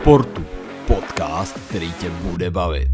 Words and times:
sportu. 0.00 0.44
Podcast, 0.86 1.60
který 1.68 1.92
tě 1.92 2.10
bude 2.10 2.50
bavit. 2.50 2.88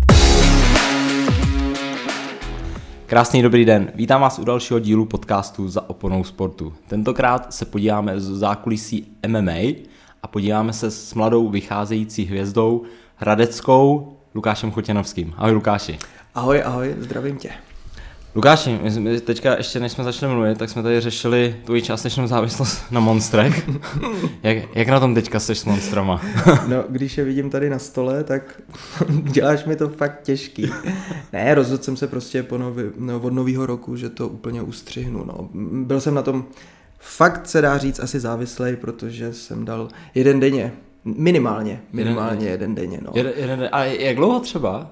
Krásný 3.06 3.42
dobrý 3.42 3.64
den, 3.64 3.92
vítám 3.94 4.20
vás 4.20 4.38
u 4.38 4.44
dalšího 4.44 4.80
dílu 4.80 5.04
podcastu 5.04 5.68
Za 5.68 5.90
oponou 5.90 6.24
sportu. 6.24 6.72
Tentokrát 6.88 7.54
se 7.54 7.64
podíváme 7.64 8.20
z 8.20 8.24
zákulisí 8.24 9.16
MMA 9.26 9.58
a 10.22 10.28
podíváme 10.28 10.72
se 10.72 10.90
s 10.90 11.14
mladou 11.14 11.48
vycházející 11.48 12.24
hvězdou 12.24 12.82
Hradeckou 13.16 14.16
Lukášem 14.34 14.70
Chotěnovským. 14.70 15.34
Ahoj 15.36 15.52
Lukáši. 15.52 15.98
Ahoj, 16.34 16.62
ahoj, 16.64 16.94
zdravím 16.98 17.36
tě. 17.36 17.50
Lukáši, 18.36 18.78
my 18.82 18.90
jsme 18.90 19.20
teďka 19.20 19.56
ještě 19.56 19.80
než 19.80 19.92
jsme 19.92 20.04
začali 20.04 20.34
mluvit, 20.34 20.58
tak 20.58 20.70
jsme 20.70 20.82
tady 20.82 21.00
řešili 21.00 21.56
tvoji 21.64 21.82
částečnou 21.82 22.26
závislost 22.26 22.82
na 22.90 23.00
monstrech. 23.00 23.68
jak, 24.42 24.76
jak 24.76 24.88
na 24.88 25.00
tom 25.00 25.14
teďka 25.14 25.40
seš 25.40 25.58
s 25.58 25.64
monstrama? 25.64 26.20
no, 26.68 26.84
když 26.88 27.18
je 27.18 27.24
vidím 27.24 27.50
tady 27.50 27.70
na 27.70 27.78
stole, 27.78 28.24
tak 28.24 28.60
děláš 29.22 29.64
mi 29.64 29.76
to 29.76 29.88
fakt 29.88 30.22
těžký. 30.22 30.70
ne, 31.32 31.54
rozhodl 31.54 31.82
jsem 31.82 31.96
se 31.96 32.06
prostě 32.06 32.42
po 32.42 32.58
nový, 32.58 32.82
no, 32.98 33.20
od 33.20 33.32
nového 33.32 33.66
roku, 33.66 33.96
že 33.96 34.10
to 34.10 34.28
úplně 34.28 34.62
ustřihnu. 34.62 35.24
No. 35.24 35.48
Byl 35.84 36.00
jsem 36.00 36.14
na 36.14 36.22
tom 36.22 36.44
fakt 36.98 37.46
se 37.46 37.60
dá 37.60 37.78
říct 37.78 38.00
asi 38.00 38.20
závislej, 38.20 38.76
protože 38.76 39.32
jsem 39.32 39.64
dal 39.64 39.88
jeden 40.14 40.40
denně. 40.40 40.72
Minimálně, 41.04 41.80
minimálně 41.92 42.46
jeden, 42.46 42.52
jeden 42.52 42.74
denně. 42.74 42.98
No. 43.02 43.12
Jeden, 43.14 43.32
jeden, 43.36 43.68
a 43.72 43.84
jak 43.84 44.16
dlouho 44.16 44.40
třeba? 44.40 44.90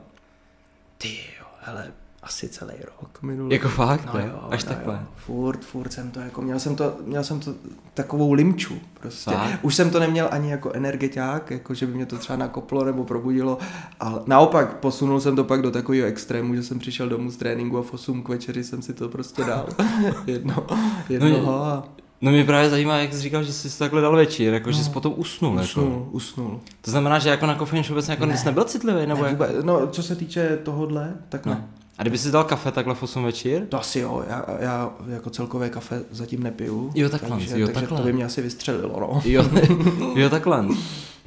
Ty 0.99 1.09
jo, 1.09 1.47
hele, 1.61 1.93
asi 2.23 2.49
celý 2.49 2.75
rok 2.85 3.23
minulý. 3.23 3.55
Jako 3.55 3.69
fakt, 3.69 4.15
no, 4.15 4.21
jo, 4.21 4.49
až 4.51 4.65
no 4.65 4.69
takhle. 4.75 4.95
Jo. 4.95 5.01
Furt, 5.17 5.65
furt 5.65 5.93
jsem 5.93 6.11
to 6.11 6.21
jako, 6.21 6.43
měl 6.43 6.61
jsem 6.61 6.77
to, 6.77 6.97
měl 7.05 7.25
jsem 7.25 7.41
to 7.41 7.55
takovou 7.95 8.33
limču 8.33 8.79
prostě. 9.01 9.31
Fakt? 9.31 9.59
Už 9.63 9.75
jsem 9.75 9.91
to 9.91 10.01
neměl 10.01 10.29
ani 10.31 10.51
jako 10.51 10.73
energetiák, 10.73 11.51
jako 11.51 11.75
že 11.75 11.87
by 11.87 11.95
mě 11.95 12.07
to 12.07 12.19
třeba 12.19 12.37
nakoplo 12.37 12.85
nebo 12.85 13.05
probudilo, 13.05 13.59
ale 14.01 14.23
naopak 14.27 14.77
posunul 14.77 15.21
jsem 15.21 15.37
to 15.37 15.45
pak 15.45 15.63
do 15.63 15.71
takového 15.71 16.07
extrému, 16.07 16.55
že 16.55 16.63
jsem 16.63 16.79
přišel 16.79 17.09
domů 17.09 17.31
z 17.31 17.37
tréninku 17.37 17.79
a 17.79 17.83
v 17.83 17.95
8 17.95 18.23
k 18.23 18.29
večeri 18.29 18.65
jsem 18.65 18.83
si 18.83 18.95
to 18.95 19.09
prostě 19.09 19.45
dal. 19.45 19.69
Jedno, 20.27 20.67
jednoho 21.09 21.43
no, 21.43 21.65
a... 21.65 21.85
No 22.21 22.31
mě 22.31 22.45
právě 22.45 22.71
zajímá, 22.71 22.97
jak 22.97 23.13
jsi 23.13 23.21
říkal, 23.21 23.43
že 23.43 23.53
jsi 23.53 23.71
to 23.71 23.79
takhle 23.79 24.01
dal 24.01 24.17
večer, 24.17 24.55
jako 24.55 24.69
no, 24.69 24.73
že 24.73 24.85
jsi 24.85 24.91
potom 24.91 25.15
usnul. 25.17 25.61
Usnul, 25.61 25.85
jako. 25.85 26.09
usnul. 26.11 26.61
To 26.81 26.91
znamená, 26.91 27.19
že 27.19 27.29
jako 27.29 27.47
na 27.47 27.55
kofein 27.55 27.85
vůbec 27.89 28.09
jako 28.09 28.27
ne. 28.27 28.43
nebyl 28.45 28.65
citlivý? 28.65 29.07
Nebo 29.07 29.23
ne, 29.23 29.29
jako... 29.31 29.45
No, 29.63 29.87
co 29.87 30.03
se 30.03 30.17
týče 30.17 30.59
tohohle, 30.63 31.15
tak 31.29 31.47
no. 31.47 31.53
ne. 31.53 31.69
A 32.03 32.05
kdyby 32.05 32.19
si 32.19 32.31
dal 32.31 32.45
kafe 32.45 32.73
takhle 32.73 32.95
v 32.95 33.03
8 33.03 33.25
večer? 33.25 33.67
To 33.67 33.81
asi 33.81 33.99
jo, 33.99 34.25
já, 34.29 34.45
já 34.61 34.91
jako 35.09 35.31
celkové 35.31 35.71
kafe 35.71 36.03
zatím 36.11 36.43
nepiju. 36.43 36.93
Jo, 36.95 37.09
takhle. 37.09 37.31
Takže, 37.31 37.61
jo, 37.61 37.67
takže 37.67 37.81
takhle. 37.81 37.99
to 37.99 38.05
by 38.05 38.13
mě 38.13 38.25
asi 38.25 38.43
vystřelilo, 38.43 39.01
no. 39.01 39.23
Jo, 39.25 39.45
jo 40.15 40.31
takhle. 40.31 40.67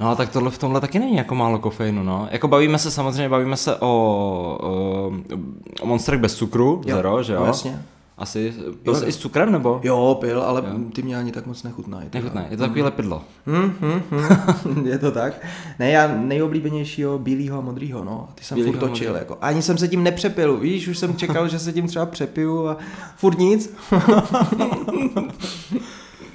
No 0.00 0.10
a 0.10 0.14
tak 0.14 0.30
tohle 0.30 0.50
v 0.50 0.58
tomhle 0.58 0.80
taky 0.80 0.98
není 0.98 1.16
jako 1.16 1.34
málo 1.34 1.58
kofeinu, 1.58 2.02
no. 2.02 2.28
Jako 2.30 2.48
bavíme 2.48 2.78
se 2.78 2.90
samozřejmě, 2.90 3.28
bavíme 3.28 3.56
se 3.56 3.76
o, 3.76 3.88
o, 4.60 5.12
o 5.80 5.86
monstrech 5.86 6.20
bez 6.20 6.34
cukru, 6.34 6.82
jo, 6.86 6.96
zero, 6.96 7.22
že 7.22 7.32
jo? 7.32 7.40
No, 7.40 7.46
jasně. 7.46 7.82
Asi, 8.18 8.54
pil 8.82 8.94
jsi 8.94 9.06
i 9.06 9.12
s 9.12 9.16
cukrem 9.16 9.52
nebo? 9.52 9.80
Jo, 9.82 10.18
pil, 10.20 10.42
ale 10.42 10.62
jo. 10.66 10.78
ty 10.92 11.02
mě 11.02 11.16
ani 11.16 11.32
tak 11.32 11.46
moc 11.46 11.62
nechutnají. 11.62 12.08
Nechutnají, 12.14 12.46
je 12.50 12.56
to 12.56 12.62
takový 12.62 12.80
mm. 12.80 12.84
lepidlo. 12.84 13.22
Mm, 13.46 13.74
mm, 13.80 14.02
mm. 14.64 14.86
je 14.86 14.98
to 14.98 15.10
tak. 15.10 15.46
Ne, 15.78 15.90
já 15.90 16.16
nejoblíbenějšího 16.16 17.18
bílého 17.18 17.58
a 17.58 17.60
modrýho, 17.60 18.04
no. 18.04 18.28
Ty 18.34 18.44
jsem 18.44 18.54
bílýho 18.54 18.72
furt 18.72 18.88
točil, 18.88 19.14
jako. 19.16 19.38
Ani 19.40 19.62
jsem 19.62 19.78
se 19.78 19.88
tím 19.88 20.02
nepřepil, 20.02 20.56
víš, 20.56 20.88
už 20.88 20.98
jsem 20.98 21.16
čekal, 21.16 21.48
že 21.48 21.58
se 21.58 21.72
tím 21.72 21.86
třeba 21.86 22.06
přepiju 22.06 22.68
a 22.68 22.76
furt 23.16 23.38
nic. 23.38 23.74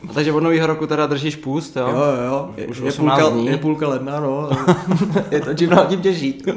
A 0.10 0.14
takže 0.14 0.32
od 0.32 0.40
nového 0.40 0.68
roku 0.68 0.88
teda 0.88 1.08
držíš 1.08 1.36
půst, 1.36 1.76
jo? 1.76 1.88
Jo, 1.88 2.24
jo, 2.26 2.50
je, 2.58 2.68
Už 2.68 2.78
je, 2.78 2.92
půlka, 2.92 3.30
dní. 3.30 3.46
je 3.46 3.58
půlka 3.58 3.88
ledna, 3.88 4.20
no. 4.20 4.50
je 5.32 5.42
to 5.42 5.54
čím 5.54 5.70
dál 5.70 5.86
tím 5.86 6.02
těžší. 6.02 6.42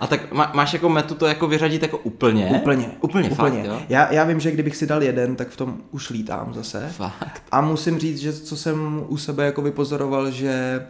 A 0.00 0.06
tak 0.06 0.32
má, 0.32 0.52
máš 0.54 0.72
jako 0.72 0.88
metu 0.88 1.14
to 1.14 1.26
jako 1.26 1.48
vyřadit 1.48 1.82
jako 1.82 1.98
úplně? 1.98 2.46
Úplně. 2.60 2.90
Úplně, 3.00 3.30
úplně. 3.30 3.62
Fakt, 3.62 3.66
jo? 3.66 3.82
Já, 3.88 4.12
já 4.12 4.24
vím, 4.24 4.40
že 4.40 4.50
kdybych 4.50 4.76
si 4.76 4.86
dal 4.86 5.02
jeden, 5.02 5.36
tak 5.36 5.48
v 5.48 5.56
tom 5.56 5.78
už 5.90 6.10
lítám 6.10 6.54
zase. 6.54 6.88
Fakt. 6.96 7.42
A 7.52 7.60
musím 7.60 7.98
říct, 7.98 8.18
že 8.18 8.32
co 8.32 8.56
jsem 8.56 9.04
u 9.08 9.16
sebe 9.16 9.44
jako 9.44 9.62
vypozoroval, 9.62 10.30
že 10.30 10.86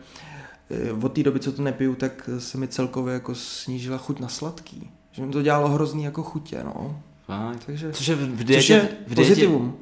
eh, 0.71 0.93
od 1.03 1.13
té 1.13 1.23
doby, 1.23 1.41
co 1.41 1.53
to 1.53 1.63
nepiju, 1.63 1.95
tak 1.95 2.31
se 2.39 2.59
mi 2.59 2.69
celkově 2.69 3.15
jako 3.15 3.35
snížila 3.35 3.99
chuť 3.99 4.21
na 4.21 4.29
sladký. 4.29 4.91
Že 5.13 5.27
mi 5.27 5.33
to 5.33 5.43
dělalo 5.43 5.69
hrozný 5.69 6.05
jako 6.05 6.23
chutě, 6.23 6.61
no. 6.65 7.01
Fakt. 7.27 7.65
Takže, 7.67 7.93
což 7.93 8.07
je 8.07 8.15
v 8.17 8.45
dietě, 8.45 8.55
což 8.55 8.69
je 8.69 8.81
v 8.81 9.15
dietě, 9.15 9.15
pozitivum. 9.15 9.79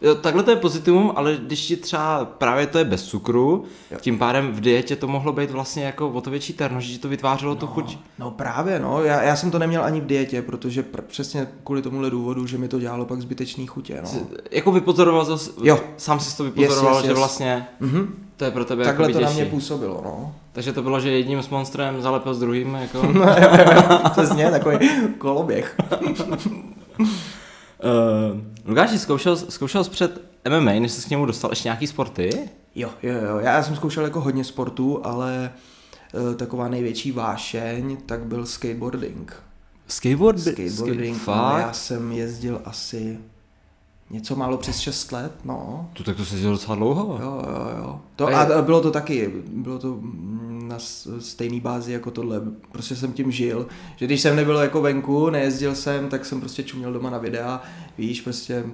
Jo, 0.00 0.14
takhle 0.14 0.42
to 0.42 0.50
je 0.50 0.56
pozitivum, 0.56 1.12
ale 1.16 1.38
když 1.42 1.66
ti 1.66 1.76
třeba 1.76 2.24
právě 2.24 2.66
to 2.66 2.78
je 2.78 2.84
bez 2.84 3.04
cukru, 3.04 3.64
jo. 3.90 3.98
tím 4.00 4.18
pádem 4.18 4.52
v 4.52 4.60
dietě 4.60 4.96
to 4.96 5.08
mohlo 5.08 5.32
být 5.32 5.50
vlastně 5.50 5.84
jako 5.84 6.08
o 6.08 6.20
to 6.20 6.30
větší 6.30 6.52
terno, 6.52 6.80
že 6.80 6.98
to 6.98 7.08
vytvářelo 7.08 7.54
no, 7.54 7.60
tu 7.60 7.66
chuť. 7.66 7.98
No 8.18 8.30
právě, 8.30 8.78
no. 8.78 9.04
Já, 9.04 9.22
já 9.22 9.36
jsem 9.36 9.50
to 9.50 9.58
neměl 9.58 9.84
ani 9.84 10.00
v 10.00 10.06
dietě, 10.06 10.42
protože 10.42 10.82
pr- 10.82 11.02
přesně 11.06 11.48
kvůli 11.64 11.82
tomuhle 11.82 12.10
důvodu, 12.10 12.46
že 12.46 12.58
mi 12.58 12.68
to 12.68 12.78
dělalo 12.78 13.04
pak 13.04 13.20
zbytečný 13.20 13.66
chutě, 13.66 14.00
no. 14.02 14.10
Jako 14.50 14.72
vypozoroval 14.72 15.24
zase, 15.24 15.50
jo. 15.62 15.80
sám 15.96 16.20
si 16.20 16.36
to 16.36 16.44
vypozoroval, 16.44 16.94
yes, 16.94 16.96
yes, 16.96 17.04
yes. 17.04 17.10
že 17.10 17.14
vlastně 17.14 17.68
mm-hmm. 17.80 18.06
to 18.36 18.44
je 18.44 18.50
pro 18.50 18.64
tebe 18.64 18.84
Takhle 18.84 19.06
jako 19.06 19.18
to 19.18 19.24
na 19.24 19.30
mě 19.30 19.44
působilo, 19.44 20.00
no. 20.04 20.34
Takže 20.52 20.72
to 20.72 20.82
bylo, 20.82 21.00
že 21.00 21.10
jedním 21.10 21.42
s 21.42 21.48
monstrem 21.48 22.02
zalepil 22.02 22.34
s 22.34 22.38
druhým, 22.38 22.74
jako. 22.74 23.02
no, 23.12 23.22
jo, 23.22 23.48
jo, 23.74 24.00
přesně, 24.12 24.50
takový 24.50 24.78
koloběh. 25.18 25.76
Uh, 27.00 28.40
Lukáši, 28.68 28.98
zkoušel, 28.98 29.36
zkoušel 29.36 29.84
jsi 29.84 29.90
před 29.90 30.22
MMA, 30.48 30.72
než 30.72 30.92
jsi 30.92 31.06
k 31.06 31.10
němu 31.10 31.26
dostal 31.26 31.50
ještě 31.50 31.68
nějaký 31.68 31.86
sporty? 31.86 32.30
Jo, 32.74 32.90
jo, 33.02 33.14
jo. 33.14 33.38
Já 33.38 33.62
jsem 33.62 33.76
zkoušel 33.76 34.04
jako 34.04 34.20
hodně 34.20 34.44
sportů, 34.44 35.06
ale 35.06 35.52
uh, 36.12 36.34
taková 36.34 36.68
největší 36.68 37.12
vášeň, 37.12 37.96
tak 38.06 38.24
byl 38.24 38.46
skateboarding. 38.46 39.42
Skateboard? 39.86 40.40
Skateboarding, 40.40 41.16
Skate, 41.22 41.38
no, 41.38 41.58
já 41.58 41.72
jsem 41.72 42.12
jezdil 42.12 42.60
asi 42.64 43.18
něco 44.10 44.36
málo 44.36 44.58
přes 44.58 44.78
6 44.78 45.12
let, 45.12 45.32
no. 45.44 45.90
Tu 45.92 46.04
tak 46.04 46.16
to 46.16 46.24
se 46.24 46.34
jezdil 46.34 46.52
docela 46.52 46.76
dlouho. 46.76 47.18
Jo, 47.22 47.42
jo, 47.46 47.78
jo. 47.78 48.00
To, 48.16 48.28
a, 48.28 48.40
a 48.40 48.62
bylo 48.62 48.80
to 48.80 48.90
taky, 48.90 49.32
bylo 49.46 49.78
to 49.78 49.98
na 50.68 50.76
stejné 51.18 51.60
bázi 51.60 51.92
jako 51.92 52.10
tohle. 52.10 52.40
Prostě 52.72 52.96
jsem 52.96 53.12
tím 53.12 53.30
žil, 53.30 53.66
že 53.96 54.06
když 54.06 54.20
jsem 54.20 54.36
nebyl 54.36 54.56
jako 54.56 54.82
venku, 54.82 55.30
nejezdil 55.30 55.74
jsem, 55.74 56.08
tak 56.08 56.24
jsem 56.24 56.40
prostě 56.40 56.62
čuměl 56.62 56.92
doma 56.92 57.10
na 57.10 57.18
videa, 57.18 57.62
víš, 57.98 58.20
prostě 58.20 58.64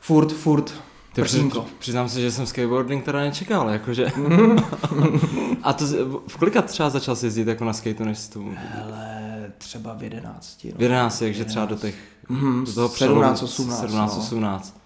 furt, 0.00 0.32
furt, 0.32 0.74
ty 1.12 1.22
při, 1.22 1.50
přiznám 1.78 2.08
se, 2.08 2.20
že 2.20 2.32
jsem 2.32 2.46
skateboarding 2.46 3.04
teda 3.04 3.20
nečekal, 3.20 3.68
jakože. 3.68 4.06
a 5.62 5.72
to 5.72 5.84
v 6.28 6.36
kolika 6.38 6.62
třeba 6.62 6.90
začal 6.90 7.16
si 7.16 7.26
jezdit 7.26 7.48
jako 7.48 7.64
na 7.64 7.72
skateu, 7.72 8.04
než 8.04 8.18
jsi 8.18 8.30
to... 8.30 8.44
Hele, 8.56 9.17
třeba 9.58 9.94
v 9.94 10.02
jedenácti. 10.02 10.68
No. 10.72 10.78
V 10.78 10.82
jedenácti, 10.82 11.24
takže 11.24 11.44
třeba 11.44 11.66
do 11.66 11.76
těch... 11.76 11.94
Mm, 12.28 12.64
do 12.64 12.72
toho 12.72 12.88
17, 12.88 13.42
18. 13.42 13.80
17, 13.80 14.18
18. 14.18 14.80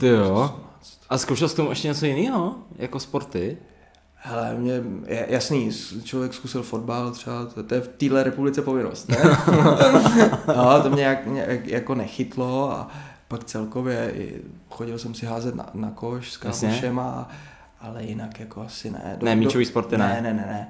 Ty 0.00 0.06
jo. 0.06 0.60
A 1.08 1.18
zkoušel 1.18 1.48
jsi 1.48 1.56
tomu 1.56 1.70
ještě 1.70 1.88
něco 1.88 2.06
jiného, 2.06 2.54
jako 2.78 3.00
sporty? 3.00 3.58
Hele, 4.14 4.54
mě, 4.54 4.82
jasný, 5.28 5.70
člověk 6.04 6.34
zkusil 6.34 6.62
fotbal 6.62 7.10
třeba, 7.10 7.46
to, 7.46 7.62
to 7.62 7.74
je 7.74 7.80
v 7.80 7.88
téhle 7.88 8.22
republice 8.22 8.62
povinnost, 8.62 9.08
ne? 9.08 9.16
no, 10.56 10.82
to 10.82 10.90
mě 10.90 11.02
jak, 11.02 11.26
jak, 11.26 11.66
jako 11.66 11.94
nechytlo 11.94 12.72
a 12.72 12.88
pak 13.28 13.44
celkově 13.44 14.14
chodil 14.70 14.98
jsem 14.98 15.14
si 15.14 15.26
házet 15.26 15.54
na, 15.54 15.70
na 15.74 15.90
koš 15.90 16.32
s 16.32 16.36
kámošema, 16.36 17.28
ale 17.80 18.04
jinak 18.04 18.40
jako 18.40 18.62
asi 18.62 18.90
ne. 18.90 19.16
Do, 19.20 19.24
ne, 19.24 19.36
míčový 19.36 19.64
sporty 19.64 19.98
ne. 19.98 20.08
Ne, 20.08 20.20
ne, 20.20 20.34
ne, 20.34 20.46
ne. 20.46 20.68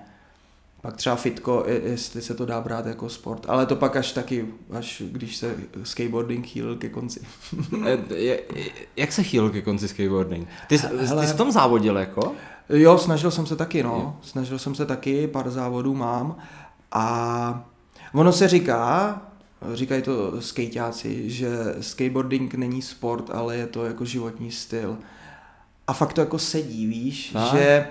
Pak 0.81 0.97
třeba 0.97 1.17
fitko, 1.17 1.65
jestli 1.67 2.23
se 2.23 2.35
to 2.35 2.47
dá 2.47 2.61
brát 2.61 2.87
jako 2.87 3.09
sport, 3.09 3.47
ale 3.49 3.67
to 3.67 3.77
pak 3.77 3.97
až 3.97 4.13
taky, 4.13 4.47
až 4.71 5.03
když 5.07 5.37
se 5.37 5.57
skateboarding 5.83 6.47
chýlil 6.47 6.77
ke 6.77 6.89
konci. 6.89 7.21
E, 8.17 8.39
jak 8.97 9.13
se 9.13 9.23
chýlil 9.23 9.51
ke 9.51 9.63
konci 9.63 9.89
skateboarding? 9.89 10.49
Ty, 10.67 10.77
Hele, 10.77 11.23
ty 11.23 11.29
jsi 11.29 11.35
v 11.35 11.37
tom 11.37 11.53
závodil 11.53 11.97
jako? 11.97 12.33
Jo, 12.69 12.99
snažil 12.99 13.31
jsem 13.31 13.47
se 13.47 13.57
taky, 13.57 13.83
no. 13.83 14.19
Snažil 14.23 14.59
jsem 14.59 14.75
se 14.75 14.87
taky, 14.87 15.27
pár 15.27 15.51
závodů 15.51 15.95
mám 15.95 16.37
a 16.93 17.65
ono 18.15 18.33
se 18.33 18.49
říká, 18.49 19.23
říkají 19.75 20.03
to 20.03 20.43
skejťáci, 20.43 21.31
že 21.31 21.49
skateboarding 21.81 22.55
není 22.55 22.83
sport, 22.83 23.31
ale 23.31 23.57
je 23.57 23.67
to 23.67 23.85
jako 23.85 24.05
životní 24.05 24.51
styl. 24.51 24.99
A 25.87 25.93
fakt 25.93 26.13
to 26.13 26.21
jako 26.21 26.39
sedí, 26.39 26.87
víš, 26.87 27.35
a? 27.35 27.57
že 27.57 27.89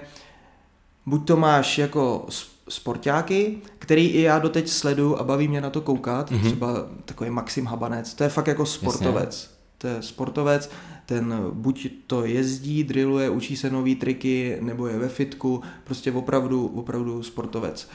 buď 1.06 1.28
to 1.28 1.38
máš 1.38 1.78
jako 1.78 2.26
sportáky, 2.70 3.58
který 3.80 4.08
i 4.08 4.22
já 4.22 4.40
doteď 4.40 4.70
sleduju 4.70 5.16
a 5.16 5.24
baví 5.24 5.48
mě 5.48 5.62
na 5.62 5.70
to 5.70 5.82
koukat, 5.82 6.32
mm-hmm. 6.32 6.42
třeba 6.42 6.88
takový 7.06 7.30
Maxim 7.30 7.66
Habanec, 7.66 8.14
to 8.14 8.24
je 8.24 8.30
fakt 8.30 8.48
jako 8.48 8.66
sportovec. 8.66 9.42
Jasně. 9.42 9.58
To 9.78 9.88
je 9.88 10.02
sportovec, 10.02 10.70
ten 11.06 11.36
buď 11.52 11.88
to 12.08 12.26
jezdí, 12.26 12.84
drilluje, 12.84 13.30
učí 13.30 13.58
se 13.58 13.70
nový 13.70 13.96
triky, 13.96 14.58
nebo 14.62 14.88
je 14.88 15.00
ve 15.00 15.10
fitku, 15.10 15.62
prostě 15.84 16.12
opravdu, 16.12 16.68
opravdu 16.68 17.24
sportovec. 17.24 17.90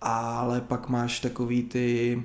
Ale 0.00 0.60
pak 0.60 0.88
máš 0.88 1.20
takový 1.20 1.62
ty 1.62 2.22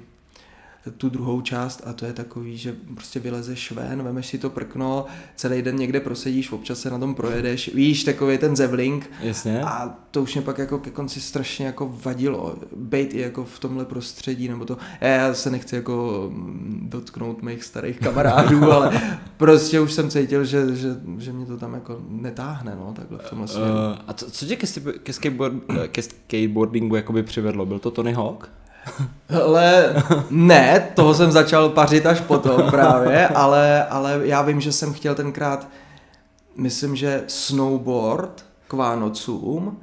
tu 0.97 1.09
druhou 1.09 1.41
část 1.41 1.81
a 1.85 1.93
to 1.93 2.05
je 2.05 2.13
takový, 2.13 2.57
že 2.57 2.75
prostě 2.93 3.19
vylezeš 3.19 3.71
ven, 3.71 4.03
vemeš 4.03 4.27
si 4.27 4.37
to 4.37 4.49
prkno, 4.49 5.05
celý 5.35 5.61
den 5.61 5.75
někde 5.75 5.99
prosedíš, 5.99 6.51
občas 6.51 6.79
se 6.79 6.89
na 6.89 6.99
tom 6.99 7.15
projedeš, 7.15 7.73
víš, 7.73 8.03
takový 8.03 8.37
ten 8.37 8.55
zevlink 8.55 9.11
Jasně. 9.21 9.61
a 9.61 9.97
to 10.11 10.21
už 10.21 10.35
mě 10.35 10.41
pak 10.41 10.57
jako 10.57 10.79
ke 10.79 10.89
konci 10.89 11.21
strašně 11.21 11.65
jako 11.65 11.93
vadilo, 12.03 12.55
bejt 12.75 13.13
i 13.13 13.19
jako 13.19 13.45
v 13.45 13.59
tomhle 13.59 13.85
prostředí, 13.85 14.47
nebo 14.47 14.65
to, 14.65 14.77
já 15.01 15.33
se 15.33 15.49
nechci 15.49 15.75
jako 15.75 16.27
mm, 16.33 16.87
dotknout 16.89 17.41
mých 17.41 17.63
starých 17.63 17.99
kamarádů, 17.99 18.63
ale 18.71 19.01
prostě 19.37 19.79
už 19.79 19.93
jsem 19.93 20.09
cítil, 20.09 20.45
že, 20.45 20.75
že, 20.75 20.89
že 21.17 21.33
mě 21.33 21.45
to 21.45 21.57
tam 21.57 21.73
jako 21.73 22.01
netáhne, 22.09 22.75
no, 22.75 22.93
takhle 22.95 23.17
v 23.17 23.29
tomhle 23.29 23.47
směru. 23.47 23.71
Uh, 23.71 23.77
a 24.07 24.13
co, 24.13 24.31
co 24.31 24.45
tě 24.45 24.55
ke, 24.55 24.67
ke, 25.03 25.13
skateboard, 25.13 25.55
ke 25.87 26.01
skateboardingu 26.01 26.95
jakoby 26.95 27.23
přivedlo? 27.23 27.65
Byl 27.65 27.79
to 27.79 27.91
Tony 27.91 28.13
Hawk? 28.13 28.60
Ale 29.43 29.95
ne, 30.29 30.91
toho 30.93 31.13
jsem 31.13 31.31
začal 31.31 31.69
pařit 31.69 32.05
až 32.05 32.21
potom 32.21 32.71
právě, 32.71 33.27
ale, 33.27 33.85
ale 33.85 34.19
já 34.23 34.41
vím, 34.41 34.61
že 34.61 34.71
jsem 34.71 34.93
chtěl 34.93 35.15
tenkrát, 35.15 35.67
myslím, 36.55 36.95
že 36.95 37.23
snowboard 37.27 38.45
k 38.67 38.73
Vánocům, 38.73 39.79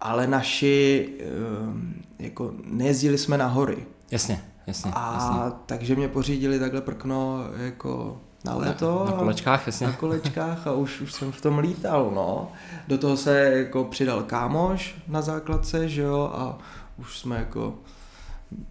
ale 0.00 0.26
naši, 0.26 1.08
ehm, 1.20 1.94
jako 2.18 2.52
nejezdili 2.64 3.18
jsme 3.18 3.38
na 3.38 3.46
hory. 3.46 3.86
Jasně, 4.10 4.44
jasně. 4.66 4.92
A 4.94 5.14
jasně. 5.14 5.58
takže 5.66 5.96
mě 5.96 6.08
pořídili 6.08 6.58
takhle 6.58 6.80
prkno 6.80 7.44
jako 7.56 8.20
na 8.44 8.54
léto. 8.54 9.02
Na, 9.04 9.10
na 9.10 9.16
kolečkách, 9.16 9.66
jasně. 9.66 9.86
Na 9.86 9.92
kolečkách 9.92 10.66
a 10.66 10.72
už, 10.72 11.00
už 11.00 11.12
jsem 11.12 11.32
v 11.32 11.40
tom 11.40 11.58
lítal, 11.58 12.10
no. 12.14 12.52
Do 12.88 12.98
toho 12.98 13.16
se 13.16 13.40
jako 13.40 13.84
přidal 13.84 14.22
kámoš 14.22 14.94
na 15.08 15.22
základce, 15.22 15.88
že 15.88 16.02
jo, 16.02 16.30
a 16.34 16.58
už 16.96 17.18
jsme 17.18 17.36
jako 17.36 17.74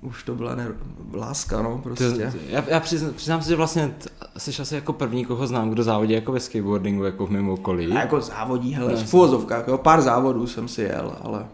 už 0.01 0.23
to 0.23 0.35
byla 0.35 0.55
ne, 0.55 0.67
láska, 1.13 1.61
no, 1.61 1.77
prostě. 1.77 2.31
To, 2.31 2.37
já, 2.47 2.63
já 2.67 2.79
přiznám, 2.79 3.13
přiznám 3.13 3.41
se, 3.41 3.49
že 3.49 3.55
vlastně 3.55 3.87
t, 3.87 4.09
jsi 4.37 4.61
asi 4.61 4.75
jako 4.75 4.93
první, 4.93 5.25
koho 5.25 5.47
znám, 5.47 5.69
kdo 5.69 5.83
závodí 5.83 6.13
jako 6.13 6.31
ve 6.31 6.39
skateboardingu, 6.39 7.03
jako 7.03 7.25
v 7.25 7.29
mimo 7.29 7.53
okolí. 7.53 7.91
A 7.91 7.99
jako 7.99 8.21
závodí, 8.21 8.73
hele, 8.73 8.95
v 8.95 9.09
fúzovkách, 9.09 9.67
jo, 9.67 9.77
pár 9.77 10.01
závodů 10.01 10.47
jsem 10.47 10.67
si 10.67 10.81
jel, 10.81 11.17
ale... 11.21 11.45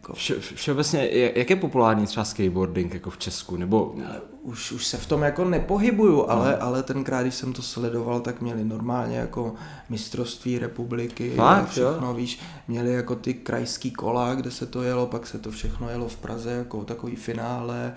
Jako... 0.00 0.12
Vše, 0.12 0.34
všeobecně, 0.40 1.08
jak 1.34 1.50
je 1.50 1.56
populární 1.56 2.06
třeba 2.06 2.24
skateboarding 2.24 2.94
jako 2.94 3.10
v 3.10 3.18
Česku, 3.18 3.56
nebo... 3.56 3.94
Ale 4.06 4.20
už, 4.42 4.72
už 4.72 4.86
se 4.86 4.96
v 4.96 5.06
tom 5.06 5.22
jako 5.22 5.44
nepohybuju, 5.44 6.30
ale, 6.30 6.50
no. 6.50 6.62
ale 6.62 6.82
tenkrát, 6.82 7.22
když 7.22 7.34
jsem 7.34 7.52
to 7.52 7.62
sledoval, 7.62 8.20
tak 8.20 8.40
měli 8.40 8.64
normálně 8.64 9.16
jako 9.16 9.54
mistrovství 9.88 10.58
republiky, 10.58 11.32
Fakt, 11.36 11.68
všechno, 11.68 12.06
jo? 12.06 12.14
víš, 12.14 12.40
měli 12.68 12.92
jako 12.92 13.14
ty 13.14 13.34
krajský 13.34 13.90
kola, 13.90 14.34
kde 14.34 14.50
se 14.50 14.66
to 14.66 14.82
jelo, 14.82 15.06
pak 15.06 15.26
se 15.26 15.38
to 15.38 15.50
všechno 15.50 15.90
jelo 15.90 16.08
v 16.08 16.16
Praze, 16.16 16.50
jako 16.50 16.84
takový 16.84 17.16
finále 17.16 17.94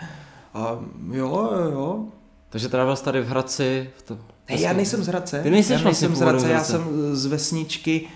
a 0.53 0.79
jo, 1.11 1.49
jo. 1.71 2.05
Takže 2.49 2.69
teda 2.69 2.85
byl 2.85 2.95
tady 2.95 3.21
v 3.21 3.27
Hradci... 3.27 3.89
V 3.97 4.01
to, 4.01 4.17
ne, 4.49 4.61
já 4.61 4.73
nejsem 4.73 5.03
z 5.03 5.07
Hradce, 5.07 5.43
Ty 5.43 5.49
nejsi 5.49 5.73
já 5.73 5.79
vlastně 5.79 6.07
nejsem 6.07 6.25
z 6.25 6.29
Hradce, 6.29 6.49
já 6.49 6.63
jsem 6.63 7.15
z 7.15 7.25
vesničky, 7.25 8.07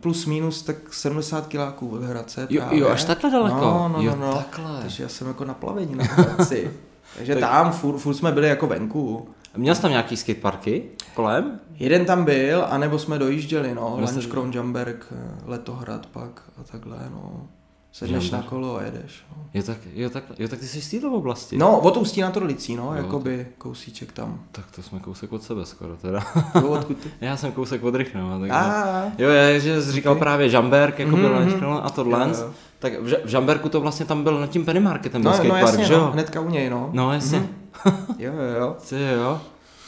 plus 0.00 0.26
minus 0.26 0.62
tak 0.62 0.94
70 0.94 1.46
kiláků 1.46 1.88
od 1.88 2.02
Hradce 2.02 2.46
jo, 2.50 2.60
právě. 2.60 2.80
jo, 2.80 2.88
až 2.88 3.04
takhle 3.04 3.30
daleko. 3.30 3.60
No, 3.60 3.88
no, 3.88 4.02
jo, 4.02 4.16
no, 4.20 4.26
no. 4.26 4.34
takhle. 4.34 4.80
Takže 4.80 5.02
já 5.02 5.08
jsem 5.08 5.28
jako 5.28 5.44
na 5.44 5.54
plavení 5.54 5.94
na 5.94 6.04
Hradci. 6.04 6.70
Takže 7.16 7.34
tak. 7.34 7.50
tam 7.50 7.72
furt, 7.72 7.98
furt 7.98 8.14
jsme 8.14 8.32
byli 8.32 8.48
jako 8.48 8.66
venku. 8.66 9.28
Měl 9.56 9.74
jsi 9.74 9.82
tam 9.82 9.90
nějaký 9.90 10.16
skateparky 10.16 10.82
kolem? 11.14 11.60
Jeden 11.74 12.04
tam 12.04 12.24
byl, 12.24 12.66
anebo 12.68 12.98
jsme 12.98 13.18
dojížděli, 13.18 13.74
no. 13.74 13.98
Lanč 14.00 14.26
Kronjamberg, 14.26 15.12
Letohrad 15.44 16.06
pak 16.06 16.42
a 16.60 16.62
takhle, 16.62 16.98
no. 17.10 17.48
Sedneš 17.92 18.30
na 18.30 18.42
kolo 18.42 18.76
a 18.76 18.82
jedeš. 18.82 19.24
No. 19.36 19.44
Jo, 19.54 19.62
tak, 19.62 19.76
jo, 19.94 20.10
tak, 20.10 20.24
jo, 20.38 20.48
tak 20.48 20.58
ty 20.58 20.66
jsi 20.66 20.80
z 20.80 20.90
této 20.90 21.12
oblasti. 21.12 21.56
No, 21.56 21.80
od 21.80 21.96
Ústí 21.96 22.20
na 22.20 22.30
Trolicí, 22.30 22.76
no, 22.76 22.84
jo, 22.84 22.92
jakoby 23.02 23.46
kousíček 23.58 24.12
tam. 24.12 24.40
Tak 24.52 24.64
to 24.76 24.82
jsme 24.82 25.00
kousek 25.00 25.32
od 25.32 25.42
sebe 25.42 25.66
skoro 25.66 25.96
teda. 25.96 26.26
Jo, 26.54 26.68
odkud 26.68 26.96
ty? 26.96 27.10
Já 27.20 27.36
jsem 27.36 27.52
kousek 27.52 27.84
od 27.84 27.94
Rychnova. 27.94 28.38
Takže... 28.38 28.52
A, 28.52 29.02
jo, 29.18 29.28
je, 29.28 29.60
že 29.60 29.82
jsi 29.82 29.92
říkal 29.92 30.12
okay. 30.12 30.20
právě 30.20 30.48
Žamberg, 30.48 30.98
jako 30.98 31.16
mm-hmm. 31.16 31.20
byl 31.20 31.58
mm-hmm. 31.58 31.80
a 31.84 31.90
tohle. 31.90 32.28
Jo, 32.28 32.34
jo. 32.38 32.50
Tak 32.78 33.00
v, 33.00 33.16
v 33.24 33.28
Žamberku 33.28 33.68
to 33.68 33.80
vlastně 33.80 34.06
tam 34.06 34.22
byl 34.22 34.40
nad 34.40 34.50
tím 34.50 34.64
Penny 34.64 34.80
Marketem, 34.80 35.22
no, 35.22 35.30
no, 35.38 35.44
no, 35.44 35.56
jasně, 35.56 35.84
že 35.84 35.92
jo? 35.92 36.00
No, 36.00 36.10
hnedka 36.12 36.40
u 36.40 36.50
něj, 36.50 36.70
no. 36.70 36.90
No, 36.92 37.12
jasně. 37.12 37.38
Mm-hmm. 37.38 38.14
jo, 38.18 38.32
jo, 38.32 38.60
jo. 38.60 38.76
Ty, 38.88 38.96
jo. 39.02 39.40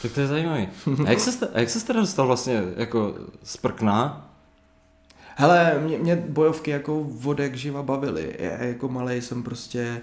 Tak 0.02 0.12
to 0.12 0.20
je 0.20 0.26
zajímavý. 0.26 0.68
A 1.06 1.10
jak 1.10 1.20
se, 1.20 1.48
a 1.48 1.60
jak 1.60 1.70
se 1.70 1.86
teda 1.86 2.00
dostal 2.00 2.26
vlastně 2.26 2.62
jako 2.76 3.14
z 3.42 3.56
prkna 3.56 4.28
Hele, 5.36 5.80
mě, 5.84 5.98
mě 5.98 6.16
bojovky 6.28 6.70
jako 6.70 7.04
vodek 7.04 7.54
živa 7.54 7.82
bavily. 7.82 8.36
Já 8.38 8.62
jako 8.62 8.88
malý 8.88 9.20
jsem 9.20 9.42
prostě 9.42 10.00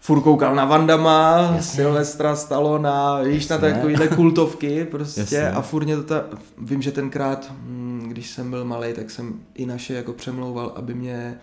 furt 0.00 0.20
koukal 0.20 0.54
na 0.54 0.64
Vandama. 0.64 1.56
Silvestra, 1.60 2.36
Stallona, 2.36 3.20
víš, 3.20 3.48
na 3.48 3.58
takovýhle 3.58 4.08
kultovky 4.08 4.84
prostě 4.84 5.20
Jasně. 5.20 5.50
a 5.50 5.62
furt 5.62 5.84
mě 5.84 5.96
to 5.96 6.02
ta, 6.02 6.24
vím, 6.58 6.82
že 6.82 6.92
tenkrát, 6.92 7.52
hm, 7.52 8.06
když 8.08 8.30
jsem 8.30 8.50
byl 8.50 8.64
malý, 8.64 8.92
tak 8.92 9.10
jsem 9.10 9.34
i 9.54 9.66
naše 9.66 9.94
jako 9.94 10.12
přemlouval, 10.12 10.72
aby 10.76 10.94
mě 10.94 11.34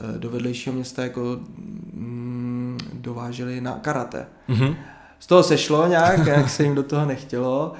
eh, 0.00 0.18
do 0.18 0.30
vedlejšího 0.30 0.74
města 0.74 1.02
jako 1.02 1.20
mm, 1.92 2.78
dováželi 2.92 3.60
na 3.60 3.72
karate. 3.72 4.26
Mm-hmm. 4.48 4.76
Z 5.18 5.26
toho 5.26 5.42
sešlo 5.42 5.86
nějak, 5.86 6.26
jak 6.26 6.50
se 6.50 6.62
jim 6.62 6.74
do 6.74 6.82
toho 6.82 7.06
nechtělo 7.06 7.72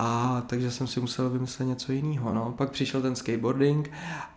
a 0.00 0.42
takže 0.46 0.70
jsem 0.70 0.86
si 0.86 1.00
musel 1.00 1.30
vymyslet 1.30 1.66
něco 1.66 1.92
jiného. 1.92 2.32
No. 2.34 2.54
Pak 2.58 2.70
přišel 2.70 3.02
ten 3.02 3.16
skateboarding 3.16 3.90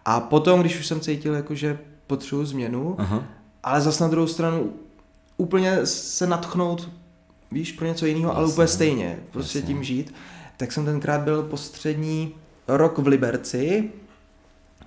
a 0.06 0.20
potom, 0.20 0.60
když 0.60 0.80
už 0.80 0.88
jsem 0.88 1.00
cítil, 1.00 1.34
jako, 1.34 1.56
že 1.56 1.80
potřebuji 2.08 2.46
změnu, 2.46 2.96
Aha. 2.98 3.24
ale 3.64 3.82
zase 3.82 4.04
na 4.04 4.10
druhou 4.10 4.28
stranu 4.28 4.74
úplně 5.38 5.86
se 5.86 6.28
natchnout, 6.28 6.90
víš, 7.52 7.72
pro 7.72 7.88
něco 7.88 8.06
jiného, 8.06 8.36
ale 8.38 8.48
úplně 8.48 8.68
stejně, 8.68 9.20
prostě 9.32 9.60
Jasně. 9.60 9.74
tím 9.74 9.84
žít, 9.84 10.14
tak 10.58 10.72
jsem 10.72 10.86
tenkrát 10.86 11.22
byl 11.22 11.44
postřední 11.44 12.36
rok 12.68 12.98
v 12.98 13.08
Liberci 13.08 13.92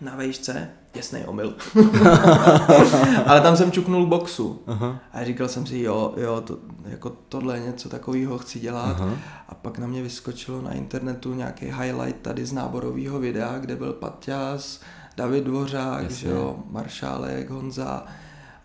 na 0.00 0.16
vejšce, 0.16 0.68
jasný 0.94 1.24
omyl. 1.24 1.54
Ale 3.26 3.40
tam 3.40 3.56
jsem 3.56 3.72
čuknul 3.72 4.06
boxu. 4.06 4.62
Aha. 4.66 4.98
A 5.12 5.24
říkal 5.24 5.48
jsem 5.48 5.66
si, 5.66 5.78
jo, 5.78 6.14
jo, 6.16 6.40
to, 6.40 6.58
jako 6.84 7.10
tohle 7.28 7.60
něco 7.60 7.88
takového 7.88 8.38
chci 8.38 8.60
dělat. 8.60 8.96
Aha. 9.00 9.10
A 9.48 9.54
pak 9.54 9.78
na 9.78 9.86
mě 9.86 10.02
vyskočilo 10.02 10.62
na 10.62 10.72
internetu 10.72 11.34
nějaký 11.34 11.66
highlight 11.66 12.22
tady 12.22 12.46
z 12.46 12.52
náborového 12.52 13.18
videa, 13.18 13.58
kde 13.58 13.76
byl 13.76 13.92
Paťas, 13.92 14.80
David 15.16 15.44
Dvořák, 15.44 16.02
Jasně. 16.02 16.16
že 16.16 16.28
jo, 16.28 16.56
Maršálek, 16.70 17.50
Honza. 17.50 18.06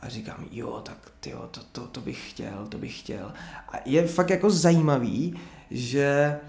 A 0.02 0.10
říkám, 0.10 0.46
jo, 0.52 0.82
tak 0.84 0.98
tyjo, 1.20 1.48
to, 1.52 1.62
to, 1.72 1.88
to 1.88 2.02
bych 2.02 2.30
chtěl, 2.30 2.66
to 2.70 2.78
bych 2.78 3.00
chtěl. 3.00 3.32
A 3.74 3.78
je 3.86 4.08
fakt 4.08 4.30
jako 4.30 4.50
zajímavý, 4.50 5.40
že 5.72 6.40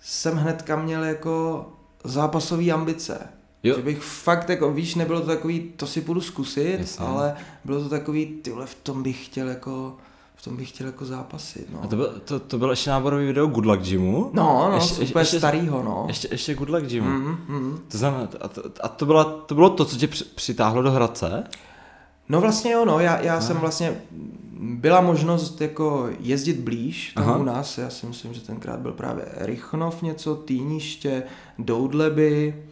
jsem 0.00 0.36
hnedka 0.36 0.76
měl 0.76 1.04
jako 1.04 1.66
zápasové 2.04 2.70
ambice. 2.70 3.18
Jo. 3.62 3.76
Že 3.76 3.82
bych 3.82 3.98
fakt, 4.02 4.50
jako, 4.50 4.72
víš, 4.72 4.94
nebylo 4.94 5.20
to 5.20 5.26
takový, 5.26 5.72
to 5.76 5.86
si 5.86 6.00
půjdu 6.00 6.20
zkusit, 6.20 6.76
Jasně. 6.78 7.06
ale 7.06 7.34
bylo 7.64 7.82
to 7.82 7.88
takový, 7.88 8.26
tyhle, 8.26 8.66
v 8.66 8.74
tom 8.74 9.02
bych 9.02 9.26
chtěl 9.26 9.48
jako, 9.48 9.96
v 10.34 10.44
tom 10.44 10.56
bych 10.56 10.68
chtěl 10.68 10.86
jako 10.86 11.04
zápasit, 11.04 11.72
no. 11.72 11.82
A 11.82 11.86
to, 11.86 11.96
byl, 11.96 12.20
to, 12.24 12.40
to 12.40 12.58
bylo 12.58 12.70
ještě 12.70 12.90
náborový 12.90 13.26
video 13.26 13.46
Good 13.46 13.66
Luck 13.66 13.82
Gymu? 13.82 14.30
No, 14.32 14.68
no, 14.70 14.76
ještě, 14.76 15.06
super 15.06 15.22
ještě, 15.22 15.38
starýho, 15.38 15.82
no. 15.82 16.04
Ještě, 16.08 16.28
ještě 16.30 16.54
Good 16.54 16.68
Luck 16.68 16.84
Gymu. 16.84 17.08
Mm, 17.08 17.38
mm. 17.48 17.78
To 17.88 17.98
znamená, 17.98 18.28
a 18.40 18.48
to, 18.48 18.62
a 18.80 18.88
to, 18.88 19.06
bylo, 19.06 19.24
to 19.24 19.54
bylo 19.54 19.70
to, 19.70 19.84
co 19.84 19.96
tě 19.96 20.08
přitáhlo 20.34 20.82
do 20.82 20.90
Hradce? 20.90 21.44
No 22.28 22.40
vlastně 22.40 22.72
jo, 22.72 22.84
no, 22.84 23.00
já, 23.00 23.20
já 23.20 23.40
jsem 23.40 23.56
vlastně, 23.56 24.00
byla 24.60 25.00
možnost 25.00 25.60
jako 25.60 26.08
jezdit 26.20 26.60
blíž 26.60 27.12
tam 27.14 27.24
Aha. 27.24 27.36
u 27.36 27.42
nás, 27.42 27.78
já 27.78 27.90
si 27.90 28.06
myslím, 28.06 28.34
že 28.34 28.40
tenkrát 28.40 28.80
byl 28.80 28.92
právě 28.92 29.24
Rychnov 29.36 30.02
něco, 30.02 30.34
Týniště, 30.34 31.22
Doudleby, 31.58 32.65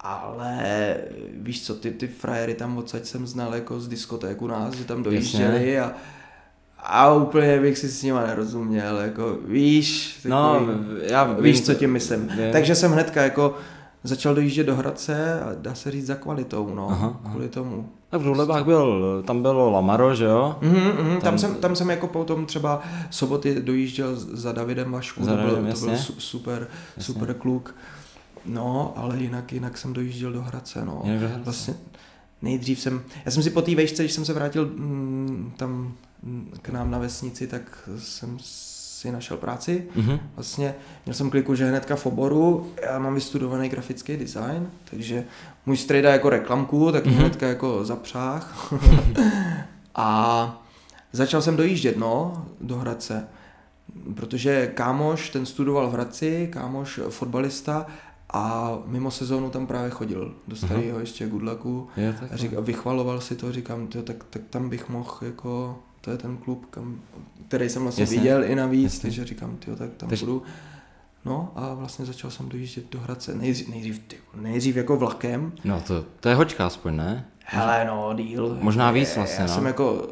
ale 0.00 0.94
víš 1.32 1.66
co, 1.66 1.74
ty, 1.74 1.90
ty 1.90 2.08
frajery 2.08 2.54
tam 2.54 2.78
odsaď 2.78 3.04
jsem 3.04 3.26
znal 3.26 3.54
jako 3.54 3.80
z 3.80 3.88
diskotéku 3.88 4.46
nás, 4.46 4.74
že 4.74 4.84
tam 4.84 5.02
dojížděli 5.02 5.80
a, 5.80 5.92
a 6.78 7.14
úplně 7.14 7.60
bych 7.60 7.78
si 7.78 7.88
s 7.88 8.02
nima 8.02 8.26
nerozuměl, 8.26 8.98
jako 8.98 9.38
víš, 9.44 10.18
no, 10.28 10.60
já 11.02 11.24
vím, 11.24 11.44
víš, 11.44 11.62
co 11.62 11.74
tím 11.74 11.92
myslím. 11.92 12.20
Vím. 12.20 12.52
Takže 12.52 12.74
jsem 12.74 12.92
hnedka 12.92 13.22
jako 13.22 13.54
začal 14.04 14.34
dojíždět 14.34 14.66
do 14.66 14.76
Hradce 14.76 15.40
a 15.40 15.48
dá 15.54 15.74
se 15.74 15.90
říct 15.90 16.06
za 16.06 16.14
kvalitou, 16.14 16.74
no, 16.74 16.88
aha, 16.90 17.20
kvůli 17.30 17.48
tomu. 17.48 17.88
A 18.12 18.18
v 18.18 18.26
Rudlebách 18.26 18.64
byl, 18.64 19.22
tam 19.26 19.42
bylo 19.42 19.70
Lamaro, 19.70 20.14
že 20.14 20.24
jo? 20.24 20.56
Mm-hmm, 20.62 21.02
mm, 21.02 21.10
tam, 21.10 21.20
tam, 21.20 21.38
jsem, 21.38 21.54
tam 21.54 21.76
jsem 21.76 21.90
jako 21.90 22.06
potom 22.06 22.46
třeba 22.46 22.82
soboty 23.10 23.62
dojížděl 23.62 24.16
za 24.16 24.52
Davidem 24.52 24.92
Vašku, 24.92 25.24
za 25.24 25.36
to, 25.36 25.42
byl, 25.42 25.50
to 25.50 25.62
byl 25.62 25.96
super, 26.18 26.68
jasně. 26.96 27.14
super 27.14 27.34
kluk. 27.34 27.74
No, 28.44 28.92
ale 28.96 29.18
jinak, 29.18 29.52
jinak 29.52 29.78
jsem 29.78 29.92
dojížděl 29.92 30.32
do 30.32 30.42
Hradce, 30.42 30.84
no. 30.84 31.02
Vlastně 31.44 31.74
nejdřív 32.42 32.80
jsem, 32.80 33.02
já 33.24 33.30
jsem 33.30 33.42
si 33.42 33.50
po 33.50 33.62
té 33.62 33.74
vejšce, 33.74 34.02
když 34.02 34.12
jsem 34.12 34.24
se 34.24 34.32
vrátil 34.32 34.66
mm, 34.66 35.52
tam 35.56 35.94
k 36.62 36.68
nám 36.68 36.90
na 36.90 36.98
vesnici, 36.98 37.46
tak 37.46 37.88
jsem 37.98 38.36
si 38.40 39.12
našel 39.12 39.36
práci. 39.36 39.88
Mm-hmm. 39.96 40.20
Vlastně 40.36 40.74
měl 41.06 41.14
jsem 41.14 41.30
kliku, 41.30 41.54
že 41.54 41.68
hnedka 41.68 41.96
v 41.96 42.06
oboru, 42.06 42.72
já 42.82 42.98
mám 42.98 43.14
vystudovaný 43.14 43.68
grafický 43.68 44.16
design, 44.16 44.70
takže 44.90 45.24
můj 45.66 45.76
strejda 45.76 46.10
jako 46.12 46.30
reklamku, 46.30 46.92
tak 46.92 47.06
mm-hmm. 47.06 47.16
hnedka 47.16 47.46
jako 47.46 47.84
zapřáh. 47.84 48.72
a 49.94 50.62
začal 51.12 51.42
jsem 51.42 51.56
dojíždět, 51.56 51.96
no, 51.96 52.46
do 52.60 52.76
Hradce. 52.76 53.28
Protože 54.14 54.66
kámoš, 54.66 55.30
ten 55.30 55.46
studoval 55.46 55.90
v 55.90 55.92
Hradci, 55.92 56.48
kámoš 56.52 57.00
fotbalista 57.08 57.86
a 58.32 58.78
mimo 58.86 59.10
sezónu 59.10 59.50
tam 59.50 59.66
právě 59.66 59.90
chodil 59.90 60.34
do 60.48 60.56
starého 60.56 60.96
uh-huh. 60.96 61.00
ještě 61.00 61.28
Gudlaku 61.28 61.88
a 62.32 62.36
řík, 62.36 62.52
vychvaloval 62.52 63.20
si 63.20 63.36
to, 63.36 63.52
říkám, 63.52 63.86
tyjo, 63.86 64.04
tak, 64.04 64.24
tak 64.30 64.42
tam 64.50 64.68
bych 64.68 64.88
mohl 64.88 65.18
jako, 65.22 65.78
to 66.00 66.10
je 66.10 66.18
ten 66.18 66.36
klub, 66.36 66.66
kam, 66.70 67.00
který 67.48 67.68
jsem 67.68 67.82
vlastně 67.82 68.02
Jasně. 68.02 68.16
viděl 68.16 68.44
i 68.44 68.54
navíc, 68.54 68.84
Jasně. 68.84 69.02
takže 69.02 69.24
říkám, 69.24 69.56
tyjo, 69.56 69.76
tak 69.76 69.90
tam 69.96 70.08
takže... 70.08 70.26
budu. 70.26 70.42
No 71.24 71.52
a 71.54 71.74
vlastně 71.74 72.04
začal 72.04 72.30
jsem 72.30 72.48
dojíždět 72.48 72.90
do 72.90 73.00
Hradce, 73.00 73.34
nejdřív, 73.34 73.68
nejdřív, 73.68 73.98
tyjo, 73.98 74.22
nejdřív 74.34 74.76
jako 74.76 74.96
vlakem. 74.96 75.52
No 75.64 75.80
to, 75.86 76.04
to 76.20 76.28
je 76.28 76.34
hoďka 76.34 76.66
aspoň, 76.66 76.96
ne? 76.96 77.26
Hele 77.44 77.84
no, 77.84 78.14
díl. 78.14 78.58
Možná 78.60 78.90
víc 78.90 79.16
vlastně, 79.16 79.42
Já 79.42 79.48
no. 79.48 79.54
jsem 79.54 79.66
jako 79.66 80.08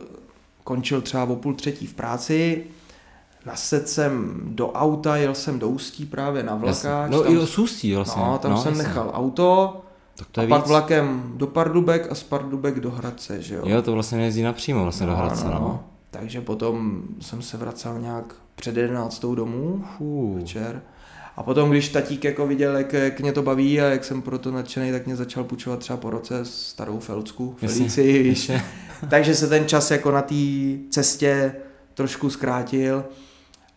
končil 0.64 1.00
třeba 1.00 1.24
o 1.24 1.36
půl 1.36 1.54
třetí 1.54 1.86
v 1.86 1.94
práci, 1.94 2.64
Nased 3.46 3.88
jsem 3.88 4.40
do 4.44 4.72
auta, 4.72 5.16
jel 5.16 5.34
jsem 5.34 5.58
do 5.58 5.68
Ústí 5.68 6.06
právě 6.06 6.42
na 6.42 6.54
vlakáč. 6.54 7.10
No 7.10 7.22
tam, 7.22 7.36
i 7.36 7.46
z 7.46 7.58
Ústí 7.58 7.94
vlastně. 7.94 8.22
No, 8.22 8.38
tam 8.38 8.50
no, 8.50 8.62
jsem 8.62 8.72
jasný. 8.72 8.88
nechal 8.88 9.10
auto, 9.14 9.80
tak 10.16 10.28
to 10.32 10.40
je 10.40 10.44
a 10.44 10.46
víc. 10.46 10.56
pak 10.56 10.66
vlakem 10.66 11.32
do 11.36 11.46
Pardubek 11.46 12.06
a 12.10 12.14
z 12.14 12.22
Pardubek 12.22 12.80
do 12.80 12.90
Hradce, 12.90 13.42
že 13.42 13.54
jo. 13.54 13.62
Jo, 13.66 13.82
to 13.82 13.92
vlastně 13.92 14.18
nejezdí 14.18 14.42
napřímo 14.42 14.82
vlastně 14.82 15.06
no, 15.06 15.12
do 15.12 15.18
Hradce, 15.18 15.44
no. 15.44 15.50
no. 15.50 15.84
Takže 16.10 16.40
potom 16.40 17.02
jsem 17.20 17.42
se 17.42 17.56
vracel 17.56 18.00
nějak 18.00 18.34
před 18.54 18.76
11. 18.76 19.24
domů 19.34 19.84
Fů. 19.96 20.34
večer. 20.34 20.82
A 21.36 21.42
potom, 21.42 21.70
když 21.70 21.88
tatík 21.88 22.24
jako 22.24 22.46
viděl, 22.46 22.76
jak, 22.76 22.92
jak 22.92 23.20
mě 23.20 23.32
to 23.32 23.42
baví 23.42 23.80
a 23.80 23.84
jak 23.84 24.04
jsem 24.04 24.22
proto 24.22 24.50
nadšený, 24.50 24.92
tak 24.92 25.06
mě 25.06 25.16
začal 25.16 25.44
půjčovat 25.44 25.78
třeba 25.78 25.96
po 25.96 26.10
roce 26.10 26.44
starou 26.44 26.98
Felcku, 26.98 27.54
Felici, 27.58 28.22
víš. 28.22 28.50
Takže 29.10 29.34
se 29.34 29.48
ten 29.48 29.68
čas 29.68 29.90
jako 29.90 30.10
na 30.10 30.22
té 30.22 30.34
cestě 30.90 31.54
trošku 31.94 32.30
zkrátil 32.30 33.04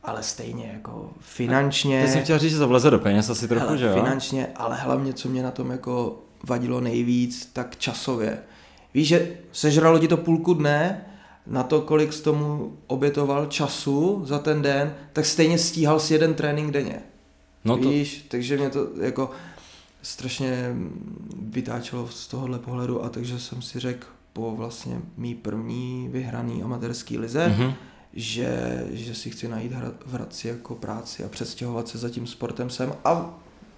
ale 0.03 0.23
stejně 0.23 0.71
jako 0.73 1.09
finančně. 1.19 2.03
Ty 2.03 2.11
jsem 2.11 2.23
chtěl 2.23 2.39
říct, 2.39 2.51
že 2.51 2.59
to 2.59 2.67
vleze 2.67 2.91
do 2.91 2.99
peněz 2.99 3.29
asi 3.29 3.47
trochu, 3.47 3.65
hele, 3.65 3.77
že 3.77 3.85
jo? 3.85 3.93
Finančně, 3.93 4.47
ale 4.55 4.75
hlavně, 4.75 5.13
co 5.13 5.29
mě 5.29 5.43
na 5.43 5.51
tom 5.51 5.71
jako 5.71 6.19
vadilo 6.47 6.81
nejvíc, 6.81 7.49
tak 7.53 7.77
časově. 7.77 8.39
Víš, 8.93 9.07
že 9.07 9.37
sežralo 9.51 9.99
ti 9.99 10.07
to 10.07 10.17
půlku 10.17 10.53
dne, 10.53 11.05
na 11.47 11.63
to, 11.63 11.81
kolik 11.81 12.13
z 12.13 12.21
tomu 12.21 12.77
obětoval 12.87 13.45
času 13.45 14.21
za 14.25 14.39
ten 14.39 14.61
den, 14.61 14.93
tak 15.13 15.25
stejně 15.25 15.57
stíhal 15.57 15.99
si 15.99 16.13
jeden 16.13 16.33
trénink 16.33 16.71
denně. 16.71 17.01
No 17.65 17.77
to... 17.77 17.89
Víš, 17.89 18.25
takže 18.27 18.57
mě 18.57 18.69
to 18.69 18.87
jako 19.01 19.31
strašně 20.01 20.75
vytáčelo 21.41 22.07
z 22.07 22.27
tohohle 22.27 22.59
pohledu 22.59 23.03
a 23.03 23.09
takže 23.09 23.39
jsem 23.39 23.61
si 23.61 23.79
řekl 23.79 24.07
po 24.33 24.55
vlastně 24.55 25.01
mý 25.17 25.35
první 25.35 26.09
vyhraný 26.11 26.63
amatérský 26.63 27.17
lize, 27.17 27.47
mm-hmm 27.47 27.73
že, 28.13 28.83
že 28.91 29.15
si 29.15 29.29
chci 29.29 29.47
najít 29.47 29.73
v 30.05 30.13
Hradci 30.13 30.47
jako 30.47 30.75
práci 30.75 31.23
a 31.23 31.29
přestěhovat 31.29 31.87
se 31.87 31.97
za 31.97 32.09
tím 32.09 32.27
sportem 32.27 32.69
sem. 32.69 32.93
A 33.05 33.29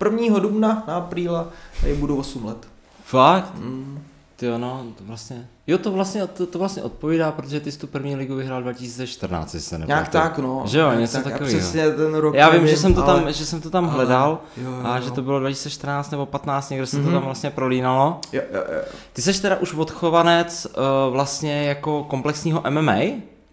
1. 0.05 0.39
dubna 0.39 0.83
na 0.87 0.95
apríla 0.95 1.49
tady 1.81 1.93
budu 1.93 2.17
8 2.17 2.45
let. 2.45 2.67
Fakt? 3.05 3.55
Mm. 3.55 4.03
Ty 4.35 4.49
no, 4.57 4.85
to 4.97 5.03
vlastně, 5.03 5.47
jo 5.67 5.77
to 5.77 5.91
vlastně, 5.91 6.27
to, 6.27 6.45
to 6.45 6.59
vlastně 6.59 6.83
odpovídá, 6.83 7.31
protože 7.31 7.59
ty 7.59 7.71
jsi 7.71 7.79
tu 7.79 7.87
první 7.87 8.15
ligu 8.15 8.35
vyhrál 8.35 8.61
2014, 8.61 9.53
jestli 9.53 9.69
se 9.69 9.77
nepamatuji. 9.77 9.93
Nějak 9.93 10.09
tak, 10.09 10.37
no. 10.37 10.63
Že 10.65 10.79
jo, 10.79 10.93
něco 10.93 11.17
takového. 11.17 11.45
přesně 11.45 11.91
ten 11.91 12.15
rok 12.15 12.35
Já 12.35 12.49
vím, 12.49 12.67
že 12.67 12.77
jsem 12.77 12.93
to 12.93 13.03
ale... 13.03 13.21
tam, 13.21 13.33
že 13.33 13.45
jsem 13.45 13.61
to 13.61 13.69
tam 13.69 13.87
hledal 13.87 14.39
jo, 14.57 14.71
jo, 14.71 14.79
a 14.83 14.99
že 14.99 15.11
to 15.11 15.21
bylo 15.21 15.39
2014 15.39 16.11
nebo 16.11 16.25
15, 16.25 16.69
někde 16.69 16.85
se 16.85 16.97
mm-hmm. 16.97 17.05
to 17.05 17.11
tam 17.11 17.23
vlastně 17.23 17.49
prolínalo. 17.49 18.19
Jo, 18.33 18.41
jo, 18.53 18.63
jo. 18.71 18.81
Ty 19.13 19.21
jsi 19.21 19.41
teda 19.41 19.55
už 19.55 19.73
odchovanec 19.73 20.67
uh, 20.77 21.13
vlastně 21.13 21.63
jako 21.63 22.03
komplexního 22.03 22.63
MMA? 22.69 23.01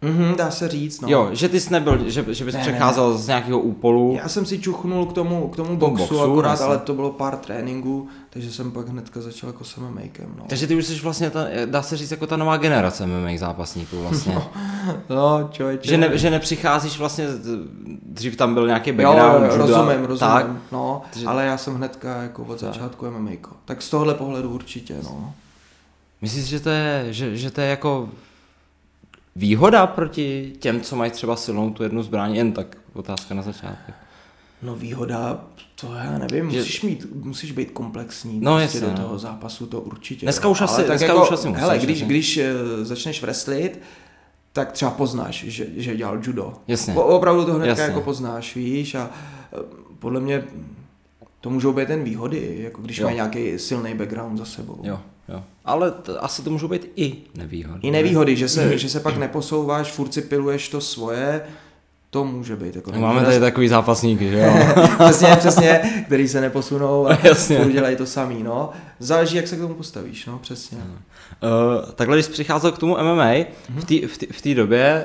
Mm-hmm, 0.02 0.36
dá 0.36 0.50
se 0.50 0.68
říct, 0.68 1.00
no. 1.00 1.08
Jo, 1.08 1.28
že 1.32 1.48
ty 1.48 1.60
jsi 1.60 1.72
nebyl, 1.72 2.10
že, 2.10 2.34
že 2.34 2.44
bys 2.44 2.54
ne, 2.54 2.60
přecházel 2.60 3.08
ne, 3.08 3.14
ne. 3.14 3.18
z 3.22 3.26
nějakého 3.26 3.60
úpolu. 3.60 4.16
Já 4.22 4.28
jsem 4.28 4.46
si 4.46 4.58
čuchnul 4.58 5.06
k 5.06 5.12
tomu, 5.12 5.48
k 5.48 5.56
tomu 5.56 5.76
boxu, 5.76 5.96
boxu 5.96 6.20
akorát, 6.20 6.50
jasný. 6.50 6.66
ale 6.66 6.78
to 6.78 6.94
bylo 6.94 7.10
pár 7.10 7.36
tréninků, 7.36 8.08
takže 8.30 8.52
jsem 8.52 8.72
pak 8.72 8.88
hnedka 8.88 9.20
začal 9.20 9.48
jako 9.48 9.64
s 9.64 9.76
MMAkem, 9.76 10.34
no. 10.38 10.44
Takže 10.48 10.66
ty 10.66 10.76
už 10.76 10.86
jsi 10.86 10.94
vlastně, 10.94 11.30
ta, 11.30 11.46
dá 11.66 11.82
se 11.82 11.96
říct, 11.96 12.10
jako 12.10 12.26
ta 12.26 12.36
nová 12.36 12.56
generace 12.56 13.06
MMA 13.06 13.30
zápasníků 13.36 14.02
vlastně. 14.02 14.34
No, 14.34 14.50
no 15.08 15.48
člověče. 15.52 15.88
Že, 15.88 15.96
ne, 15.96 16.18
že 16.18 16.30
nepřicházíš 16.30 16.98
vlastně, 16.98 17.26
dřív 18.02 18.36
tam 18.36 18.54
byl 18.54 18.66
nějaký 18.66 18.92
background, 18.92 19.52
jo, 19.52 19.56
rozumím, 19.56 20.04
rozumím, 20.04 20.34
tak, 20.34 20.46
no, 20.72 21.02
takže... 21.12 21.26
ale 21.26 21.46
já 21.46 21.56
jsem 21.56 21.74
hnedka 21.74 22.22
jako 22.22 22.44
od 22.44 22.60
začátku 22.60 23.10
MMA. 23.10 23.30
Tak 23.64 23.82
z 23.82 23.90
tohohle 23.90 24.14
pohledu 24.14 24.50
určitě, 24.50 24.96
no. 25.04 25.34
Myslíš, 26.22 26.44
že 26.44 26.60
to 26.60 26.70
je, 26.70 27.06
že, 27.10 27.36
že 27.36 27.50
to 27.50 27.60
je 27.60 27.66
jako 27.66 28.08
výhoda 29.36 29.86
proti 29.86 30.52
těm, 30.58 30.80
co 30.80 30.96
mají 30.96 31.10
třeba 31.10 31.36
silnou 31.36 31.70
tu 31.70 31.82
jednu 31.82 32.02
zbraň, 32.02 32.34
jen 32.34 32.52
tak 32.52 32.76
otázka 32.92 33.34
na 33.34 33.42
začátek. 33.42 33.94
No 34.62 34.74
výhoda, 34.74 35.44
to 35.80 35.94
já 35.94 36.18
nevím, 36.18 36.50
že... 36.50 36.58
musíš 36.58 36.82
mít, 36.82 37.06
musíš 37.14 37.52
být 37.52 37.70
komplexní 37.70 38.40
no, 38.40 38.56
prostě 38.56 38.78
jasně, 38.78 38.90
do 38.90 38.96
toho 39.02 39.12
no. 39.12 39.18
zápasu, 39.18 39.66
to 39.66 39.80
určitě. 39.80 40.26
Dneska 40.26 40.48
už 40.48 40.60
asi, 40.60 40.82
dneska 40.82 41.06
jako, 41.06 41.22
už 41.22 41.30
asi 41.30 41.48
musíš. 41.48 41.60
Hele, 41.60 41.78
když, 41.78 42.02
když 42.02 42.36
uh, 42.38 42.84
začneš 42.84 43.22
wrestlit, 43.22 43.80
tak 44.52 44.72
třeba 44.72 44.90
poznáš, 44.90 45.44
že, 45.48 45.66
že 45.76 45.96
dělal 45.96 46.20
judo. 46.22 46.54
Jasně. 46.68 46.94
O, 46.94 47.02
opravdu 47.02 47.44
to 47.44 47.54
hnedka 47.54 47.82
jako 47.82 48.00
poznáš, 48.00 48.56
víš, 48.56 48.94
a 48.94 49.10
uh, 49.52 49.62
podle 49.98 50.20
mě 50.20 50.44
to 51.40 51.50
můžou 51.50 51.72
být 51.72 51.88
ten 51.88 52.04
výhody, 52.04 52.58
jako 52.60 52.82
když 52.82 53.00
má 53.00 53.12
nějaký 53.12 53.58
silný 53.58 53.94
background 53.94 54.38
za 54.38 54.44
sebou. 54.44 54.80
Jo, 54.82 55.00
jo. 55.30 55.42
Ale 55.64 55.90
t- 55.90 56.18
asi 56.18 56.42
to 56.42 56.50
můžou 56.50 56.68
být 56.68 56.92
i 56.96 57.16
nevýhody. 57.34 57.80
I 57.82 57.90
nevýhody, 57.90 58.36
že 58.36 58.48
se, 58.48 58.78
že 58.78 58.88
se 58.88 59.00
pak 59.00 59.16
neposouváš, 59.16 59.92
furt 59.92 60.14
si 60.14 60.22
piluješ 60.22 60.68
to 60.68 60.80
svoje, 60.80 61.42
to 62.10 62.24
může 62.24 62.56
být. 62.56 62.76
Jako 62.76 62.92
no, 62.92 63.00
máme 63.00 63.24
tady 63.24 63.40
takový 63.40 63.68
zápasníky, 63.68 64.30
že 64.30 64.38
jo? 64.38 64.52
přesně, 65.04 65.36
přesně, 65.36 66.02
který 66.06 66.28
se 66.28 66.40
neposunou 66.40 67.06
a 67.06 67.18
Jasně. 67.22 67.58
furt 67.58 67.72
dělají 67.72 67.96
to 67.96 68.06
samý, 68.06 68.42
no. 68.42 68.70
Záleží, 68.98 69.36
jak 69.36 69.48
se 69.48 69.56
k 69.56 69.60
tomu 69.60 69.74
postavíš, 69.74 70.26
no, 70.26 70.38
přesně. 70.38 70.78
Uh, 70.78 71.90
takhle, 71.94 72.16
když 72.16 72.26
přicházel 72.26 72.72
k 72.72 72.78
tomu 72.78 72.94
MMA, 72.94 73.32
mm-hmm. 73.32 74.08
v 74.32 74.42
té 74.42 74.54
době, 74.54 75.04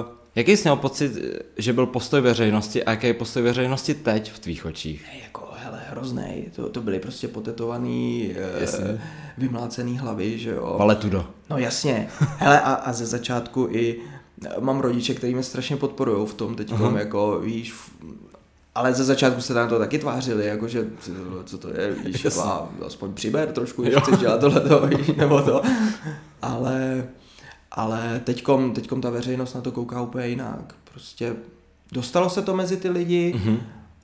uh, 0.00 0.06
jaký 0.34 0.56
jsi 0.56 0.62
měl 0.62 0.76
pocit, 0.76 1.12
že 1.56 1.72
byl 1.72 1.86
postoj 1.86 2.20
veřejnosti 2.20 2.84
a 2.84 2.90
jaký 2.90 3.06
je 3.06 3.14
postoj 3.14 3.42
veřejnosti 3.42 3.94
teď 3.94 4.32
v 4.32 4.38
tvých 4.38 4.66
očích? 4.66 5.04
Hey, 5.10 5.20
jako 5.22 5.41
hrozný. 5.92 6.50
To, 6.56 6.68
to 6.68 6.80
byly 6.80 6.98
prostě 6.98 7.28
potetovaný, 7.28 8.34
uh, 8.78 8.98
vymlácený 9.38 9.98
hlavy, 9.98 10.38
že 10.38 10.50
jo. 10.50 10.76
Valetudo. 10.78 11.26
No 11.50 11.58
jasně. 11.58 12.08
Hele, 12.38 12.60
a, 12.60 12.72
a 12.72 12.92
ze 12.92 13.06
začátku 13.06 13.68
i 13.70 14.00
eh, 14.46 14.60
mám 14.60 14.80
rodiče, 14.80 15.14
kteří 15.14 15.34
mě 15.34 15.42
strašně 15.42 15.76
podporují 15.76 16.26
v 16.26 16.34
tom 16.34 16.54
teď, 16.54 16.72
uh-huh. 16.72 16.96
jako 16.96 17.40
víš, 17.40 17.74
ale 18.74 18.94
ze 18.94 19.04
začátku 19.04 19.40
se 19.40 19.54
tam 19.54 19.68
to 19.68 19.78
taky 19.78 19.98
tvářili, 19.98 20.46
jakože 20.46 20.86
co 21.44 21.58
to 21.58 21.68
je, 21.68 21.94
víš, 22.04 22.26
a 22.26 22.68
aspoň 22.86 23.14
přiber 23.14 23.52
trošku, 23.52 23.82
když 23.82 23.94
chceš 23.94 24.18
dělat 24.18 24.40
tohle, 24.40 24.62
víš, 24.96 25.06
nebo 25.16 25.42
to. 25.42 25.62
Ale, 26.42 27.08
ale 27.72 28.20
teďkom, 28.24 28.72
teďkom 28.72 29.00
ta 29.00 29.10
veřejnost 29.10 29.54
na 29.54 29.60
to 29.60 29.72
kouká 29.72 30.02
úplně 30.02 30.26
jinak. 30.26 30.74
Prostě 30.92 31.36
dostalo 31.92 32.30
se 32.30 32.42
to 32.42 32.56
mezi 32.56 32.76
ty 32.76 32.88
lidi, 32.88 33.34
uh-huh 33.36 33.58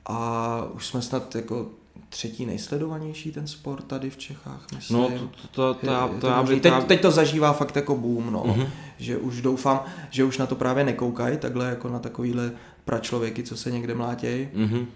a 0.09 0.63
už 0.75 0.87
jsme 0.87 1.03
snad 1.03 1.35
jako 1.35 1.67
třetí 2.09 2.47
nejsledovanější 2.47 3.33
ten 3.33 3.47
sport 3.47 3.85
tady 3.85 4.11
v 4.11 4.17
Čechách, 4.17 4.67
myslím. 4.75 4.99
No, 4.99 5.09
to, 5.09 5.19
to, 5.19 5.75
to, 5.75 5.87
to, 5.87 6.21
to 6.21 6.27
já 6.27 6.43
bych... 6.43 6.61
Teď, 6.61 6.75
teď 6.87 7.01
to 7.01 7.11
zažívá 7.11 7.53
fakt 7.53 7.77
jako 7.77 7.97
boom, 7.97 8.33
no. 8.33 8.45
Uh-huh. 8.45 8.69
Že 8.99 9.17
už 9.17 9.43
doufám, 9.43 9.85
že 10.11 10.25
už 10.25 10.39
na 10.39 10.47
to 10.47 10.55
právě 10.55 10.85
nekoukají, 10.85 11.39
takhle 11.39 11.69
jako 11.69 11.89
na 11.89 11.99
takovýhle 11.99 12.53
pračlověky, 12.85 13.43
co 13.43 13.57
se 13.57 13.71
někde 13.71 13.95
mlátějí. 13.95 14.49
Uh-huh. 14.55 14.87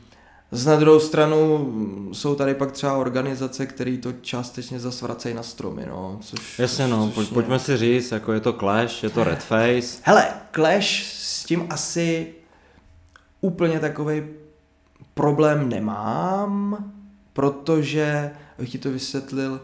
Z 0.54 0.66
na 0.66 0.76
druhou 0.76 1.00
stranu 1.00 1.72
jsou 2.12 2.34
tady 2.34 2.54
pak 2.54 2.72
třeba 2.72 2.96
organizace, 2.96 3.66
které 3.66 3.96
to 3.96 4.12
částečně 4.12 4.80
zase 4.80 5.04
vracejí 5.04 5.34
na 5.34 5.42
stromy, 5.42 5.86
no. 5.86 6.18
Což, 6.20 6.58
Jasně, 6.58 6.88
no, 6.88 7.06
což 7.06 7.14
pojď, 7.14 7.28
pojďme 7.28 7.58
si 7.58 7.76
říct, 7.76 8.12
jako 8.12 8.32
je 8.32 8.40
to 8.40 8.52
Clash, 8.52 9.02
je 9.02 9.10
to 9.10 9.24
Red 9.24 9.42
Face. 9.42 9.98
Hele, 10.02 10.28
Clash 10.54 11.04
s 11.04 11.44
tím 11.44 11.66
asi 11.70 12.34
úplně 13.40 13.80
takovej 13.80 14.28
problém 15.14 15.68
nemám, 15.68 16.92
protože, 17.32 18.30
abych 18.58 18.70
ti 18.70 18.78
to 18.78 18.90
vysvětlil, 18.90 19.60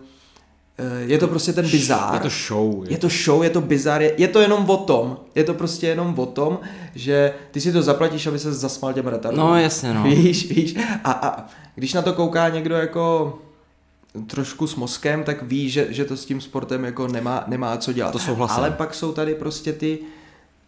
eh, 0.78 1.00
je 1.00 1.18
to 1.18 1.28
prostě 1.28 1.52
ten 1.52 1.70
bizár. 1.70 2.14
Je 2.14 2.20
to 2.20 2.28
show. 2.28 2.84
Je, 2.84 2.90
je 2.90 2.98
to 2.98 3.08
show, 3.08 3.42
je 3.42 3.50
to 3.50 3.60
bizár, 3.60 4.02
je, 4.02 4.14
je 4.16 4.28
to 4.28 4.40
jenom 4.40 4.70
o 4.70 4.76
tom. 4.76 5.16
Je 5.34 5.44
to 5.44 5.54
prostě 5.54 5.86
jenom 5.86 6.14
o 6.18 6.26
tom, 6.26 6.58
že 6.94 7.34
ty 7.50 7.60
si 7.60 7.72
to 7.72 7.82
zaplatíš, 7.82 8.26
aby 8.26 8.38
se 8.38 8.52
zasmal 8.52 8.92
těm 8.92 9.06
retardům. 9.06 9.40
No 9.40 9.58
jasně, 9.60 9.94
no. 9.94 10.02
Víš, 10.02 10.50
víš. 10.50 10.76
A, 11.04 11.12
a 11.12 11.46
když 11.74 11.92
na 11.92 12.02
to 12.02 12.12
kouká 12.12 12.48
někdo 12.48 12.74
jako 12.74 13.38
trošku 14.26 14.66
s 14.66 14.74
mozkem, 14.74 15.24
tak 15.24 15.42
ví, 15.42 15.70
že, 15.70 15.86
že 15.90 16.04
to 16.04 16.16
s 16.16 16.24
tím 16.24 16.40
sportem 16.40 16.84
jako 16.84 17.08
nemá, 17.08 17.44
nemá 17.46 17.76
co 17.76 17.92
dělat. 17.92 18.12
To 18.12 18.18
souhlasím. 18.18 18.56
Ale 18.56 18.70
pak 18.70 18.94
jsou 18.94 19.12
tady 19.12 19.34
prostě 19.34 19.72
ty, 19.72 19.98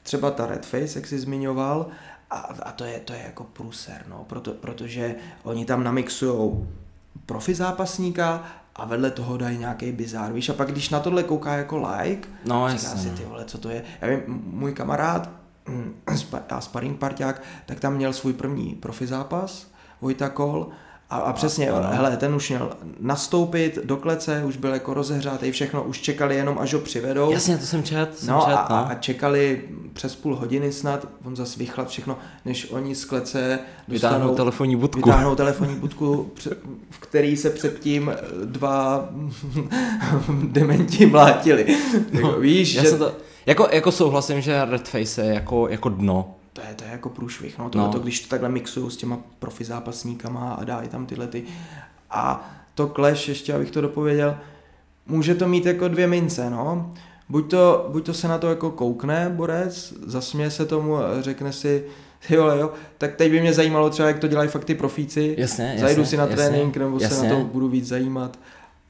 třeba 0.02 0.30
ta 0.30 0.46
Red 0.46 0.66
Face, 0.66 0.98
jak 0.98 1.06
jsi 1.06 1.18
zmiňoval, 1.18 1.86
a, 2.30 2.36
a 2.36 2.72
to, 2.72 2.84
je, 2.84 3.00
to 3.00 3.12
je 3.12 3.22
jako 3.26 3.44
průser, 3.44 4.04
no, 4.08 4.24
proto, 4.26 4.52
protože 4.52 5.14
oni 5.42 5.64
tam 5.64 5.84
namixujou 5.84 6.66
profi 7.26 7.54
zápasníka 7.54 8.42
a 8.76 8.84
vedle 8.84 9.10
toho 9.10 9.36
dají 9.36 9.58
nějaký 9.58 9.92
bizár, 9.92 10.32
víš, 10.32 10.48
a 10.48 10.52
pak 10.54 10.70
když 10.72 10.90
na 10.90 11.00
tohle 11.00 11.22
kouká 11.22 11.54
jako 11.54 11.76
like, 11.76 12.28
No, 12.44 12.68
říká 12.68 12.82
jasně. 12.90 13.10
si, 13.10 13.16
ty 13.16 13.24
vole, 13.24 13.44
co 13.44 13.58
to 13.58 13.68
je, 13.68 13.82
já 14.00 14.08
vím, 14.08 14.20
můj 14.46 14.72
kamarád 14.72 15.30
mm, 15.68 15.94
a 16.48 16.60
sparring 16.60 16.98
parťák, 16.98 17.42
tak 17.66 17.80
tam 17.80 17.94
měl 17.94 18.12
svůj 18.12 18.32
první 18.32 18.74
profi 18.74 19.06
zápas, 19.06 19.70
Vojta 20.00 20.28
Kol, 20.28 20.68
a, 21.10 21.16
a 21.16 21.32
přesně, 21.32 21.70
ano. 21.70 21.88
hele, 21.92 22.16
ten 22.16 22.34
už 22.34 22.48
měl 22.48 22.70
nastoupit 23.00 23.78
do 23.84 23.96
klece, 23.96 24.42
už 24.44 24.56
byl 24.56 24.72
jako 24.72 24.94
rozehřátý, 24.94 25.50
všechno, 25.50 25.82
už 25.82 26.00
čekali 26.00 26.36
jenom, 26.36 26.58
až 26.58 26.74
ho 26.74 26.80
přivedou. 26.80 27.30
Jasně, 27.32 27.58
to 27.58 27.66
jsem 27.66 27.82
čet, 27.82 28.18
jsem 28.18 28.34
No 28.34 28.42
čet, 28.46 28.54
a, 28.54 28.66
no. 28.70 28.76
a, 28.76 28.80
a 28.80 28.94
čekali 28.94 29.62
přes 29.92 30.16
půl 30.16 30.36
hodiny 30.36 30.72
snad, 30.72 31.06
on 31.24 31.36
zase 31.36 31.58
vychlad 31.58 31.88
všechno, 31.88 32.18
než 32.44 32.70
oni 32.70 32.94
z 32.94 33.04
klece 33.04 33.58
Vytáhnou 33.88 34.18
dostanou, 34.18 34.34
telefonní 34.36 34.76
budku. 34.76 35.00
vytáhnou 35.00 35.34
telefonní 35.34 35.76
budku, 35.76 36.32
v 36.90 36.98
který 36.98 37.36
se 37.36 37.50
předtím 37.50 38.10
eh, 38.14 38.16
dva 38.44 39.08
dementi 40.44 41.06
mlátili. 41.06 41.66
No, 42.12 42.20
jako, 42.20 42.40
víš, 42.40 42.74
Já 42.74 42.82
že 42.82 42.90
to, 42.90 43.12
jako, 43.46 43.68
jako 43.72 43.92
souhlasím, 43.92 44.40
že 44.40 44.64
Red 44.64 44.88
Face 44.88 45.22
je 45.24 45.34
jako, 45.34 45.68
jako 45.68 45.88
dno. 45.88 46.34
To 46.52 46.60
je, 46.60 46.74
to 46.74 46.84
je 46.84 46.90
jako 46.90 47.08
průšvih, 47.08 47.58
no, 47.58 47.70
tohle 47.70 47.86
No. 47.86 47.92
to, 47.92 47.98
když 47.98 48.20
to 48.20 48.28
takhle 48.28 48.48
mixuju 48.48 48.90
s 48.90 48.96
těma 48.96 49.18
profi 49.38 49.64
zápasníkama 49.64 50.52
a 50.54 50.64
dají 50.64 50.88
tam 50.88 51.06
tyhle 51.06 51.26
ty. 51.26 51.44
A 52.10 52.50
to 52.74 52.88
Clash, 52.88 53.28
ještě 53.28 53.54
abych 53.54 53.70
to 53.70 53.80
dopověděl, 53.80 54.36
může 55.06 55.34
to 55.34 55.48
mít 55.48 55.66
jako 55.66 55.88
dvě 55.88 56.06
mince, 56.06 56.50
no. 56.50 56.94
Buď 57.28 57.50
to, 57.50 57.88
buď 57.92 58.06
to 58.06 58.14
se 58.14 58.28
na 58.28 58.38
to 58.38 58.48
jako 58.48 58.70
koukne 58.70 59.30
borec, 59.34 59.94
zasměje 60.06 60.50
se 60.50 60.66
tomu, 60.66 60.96
a 60.96 61.22
řekne 61.22 61.52
si, 61.52 61.84
jo, 62.30 62.46
jo, 62.46 62.72
tak 62.98 63.16
teď 63.16 63.30
by 63.30 63.40
mě 63.40 63.52
zajímalo 63.54 63.90
třeba, 63.90 64.08
jak 64.08 64.18
to 64.18 64.26
dělají 64.28 64.48
fakt 64.48 64.64
ty 64.64 64.74
profíci. 64.74 65.34
Jasně, 65.38 65.64
jasně. 65.64 65.80
Zajdu 65.80 66.04
si 66.04 66.16
na 66.16 66.22
jasně, 66.26 66.36
trénink, 66.36 66.76
nebo 66.76 66.98
jasně. 67.00 67.16
se 67.16 67.28
na 67.28 67.34
to 67.34 67.44
budu 67.44 67.68
víc 67.68 67.86
zajímat. 67.86 68.38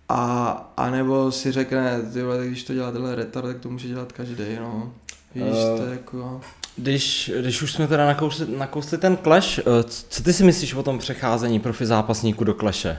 A, 0.09 0.73
a 0.77 0.91
nebo 0.91 1.33
si 1.33 1.53
řekne, 1.53 2.01
ty 2.13 2.23
vole, 2.23 2.47
když 2.47 2.65
to 2.65 2.75
dělá 2.75 2.93
tenhle 2.93 3.15
retard, 3.15 3.47
tak 3.47 3.59
to 3.59 3.71
může 3.71 3.89
dělat 3.89 4.13
každý, 4.13 4.45
no. 4.61 4.93
Víš, 5.35 5.45
Eh, 5.75 5.77
to 5.79 5.85
je 5.85 5.91
jako... 5.93 6.41
Když, 6.83 7.33
když 7.41 7.63
už 7.63 7.73
jsme 7.73 7.89
teda 7.89 8.07
nakousli, 8.07 8.47
nakousli 8.59 8.99
ten 8.99 9.19
Clash, 9.23 9.59
eh, 9.59 9.63
co 10.09 10.23
ty 10.23 10.33
si 10.33 10.45
myslíš 10.45 10.75
o 10.75 10.83
tom 10.83 10.99
přecházení 10.99 11.61
profi 11.61 11.87
zápasníků 11.87 12.45
do 12.45 12.55
Clashe? 12.55 12.99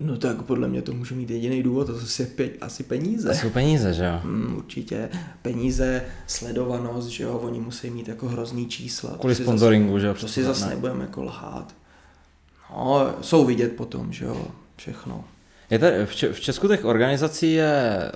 No 0.00 0.16
tak 0.16 0.42
podle 0.42 0.68
mě 0.68 0.82
to 0.82 0.92
může 0.92 1.14
mít 1.14 1.30
jediný 1.30 1.62
důvod, 1.62 1.86
to 1.86 2.22
je 2.22 2.26
pe, 2.26 2.48
asi 2.60 2.82
peníze. 2.82 3.28
To 3.28 3.34
jsou 3.34 3.50
peníze, 3.50 3.94
že 3.94 4.04
jo? 4.04 4.20
Hmm, 4.22 4.56
určitě 4.56 5.08
peníze, 5.42 6.04
sledovanost, 6.26 7.08
že 7.08 7.24
jo, 7.24 7.32
oni 7.32 7.60
musí 7.60 7.90
mít 7.90 8.08
jako 8.08 8.28
hrozný 8.28 8.68
čísla. 8.68 9.16
Kvůli 9.18 9.34
sponsoringu, 9.34 9.98
že 9.98 10.06
jo? 10.06 10.14
To 10.14 10.28
si 10.28 10.44
zase 10.44 10.68
nebudeme 10.68 11.04
jako 11.04 11.22
lhát. 11.22 11.74
No, 12.70 13.14
jsou 13.20 13.44
vidět 13.44 13.76
potom, 13.76 14.12
že 14.12 14.24
jo, 14.24 14.46
všechno. 14.76 15.24
Je 15.70 15.78
tady, 15.78 16.06
v 16.32 16.40
Česku 16.40 16.68
těch 16.68 16.84
organizací 16.84 17.52
je, 17.52 18.12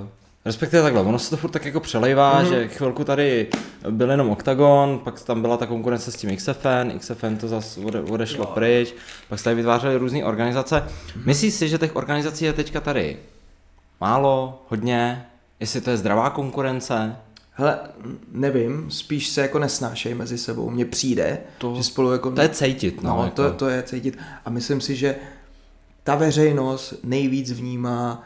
uh, 0.00 0.08
respektive 0.46 0.82
takhle, 0.82 1.02
ono 1.02 1.18
se 1.18 1.30
to 1.30 1.36
furt 1.36 1.50
tak 1.50 1.64
jako 1.64 1.80
přelejvá, 1.80 2.32
Mhm. 2.38 2.44
mm-hmm. 2.44 2.50
že 2.54 2.68
chvilku 2.68 3.04
tady 3.04 3.46
byl 3.90 4.10
jenom 4.10 4.30
Octagon, 4.30 5.00
pak 5.04 5.20
tam 5.20 5.40
byla 5.42 5.56
ta 5.56 5.66
konkurence 5.66 6.12
s 6.12 6.16
tím 6.16 6.36
XFN, 6.36 6.98
XFN 6.98 7.36
to 7.36 7.48
zase 7.48 7.80
ode, 7.80 8.00
odešlo 8.00 8.44
Jo. 8.44 8.50
pryč, 8.54 8.94
pak 9.28 9.38
se 9.38 9.44
tady 9.44 9.56
vytvářely 9.56 9.96
různé 9.96 10.24
organizace. 10.24 10.84
Myslíš 11.24 11.54
si, 11.54 11.68
že 11.68 11.78
těch 11.78 11.96
organizací 11.96 12.44
je 12.44 12.52
teďka 12.52 12.80
tady 12.80 13.16
málo, 14.00 14.62
hodně, 14.68 15.26
jestli 15.60 15.80
to 15.80 15.90
je 15.90 15.96
zdravá 15.96 16.30
konkurence? 16.30 17.16
Hele, 17.58 17.78
nevím, 18.32 18.90
spíš 18.90 19.28
se 19.28 19.40
jako 19.40 19.58
nesnášej 19.58 20.14
mezi 20.14 20.38
sebou. 20.38 20.70
Mně 20.70 20.84
přijde, 20.84 21.38
To- 21.58 21.74
že 21.76 21.82
spolu 21.82 22.12
jako... 22.12 22.30
To 22.30 22.40
je 22.40 22.48
cítit, 22.48 23.02
no. 23.02 23.16
No, 23.16 23.24
jako. 23.24 23.34
to, 23.36 23.52
to 23.52 23.68
je 23.68 23.82
cítit. 23.82 24.18
A 24.44 24.50
myslím 24.50 24.80
si, 24.80 24.96
že 24.96 25.16
ta 26.04 26.14
veřejnost 26.14 26.94
nejvíc 27.04 27.52
vnímá 27.52 28.22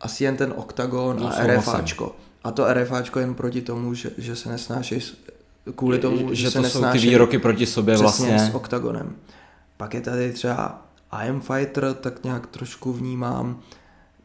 asi 0.00 0.24
jen 0.24 0.36
ten 0.36 0.52
oktagon 0.56 1.16
No, 1.20 1.26
a. 1.38 1.46
RFáčko. 1.46 2.16
A 2.44 2.50
to 2.50 2.74
RFáčko 2.74 3.18
jen 3.20 3.34
proti 3.34 3.62
tomu, 3.62 3.94
že, 3.94 4.10
že 4.18 4.36
se 4.36 4.48
nesnášej 4.48 5.00
s- 5.00 5.14
kvůli 5.76 5.98
tomu, 5.98 6.28
že, 6.28 6.34
že 6.34 6.50
se 6.50 6.60
to 6.62 6.68
jsou 6.68 6.84
ty 6.92 6.98
výroky 6.98 7.38
proti 7.38 7.66
sobě 7.66 7.96
vlastně. 7.96 8.38
s 8.38 8.54
oktagonem. 8.54 9.16
Pak 9.76 9.94
je 9.94 10.00
tady 10.00 10.32
třeba 10.32 10.82
I 11.10 11.28
am 11.28 11.40
Fighter, 11.40 11.94
tak 12.00 12.24
nějak 12.24 12.46
trošku 12.46 12.92
vnímám. 12.92 13.58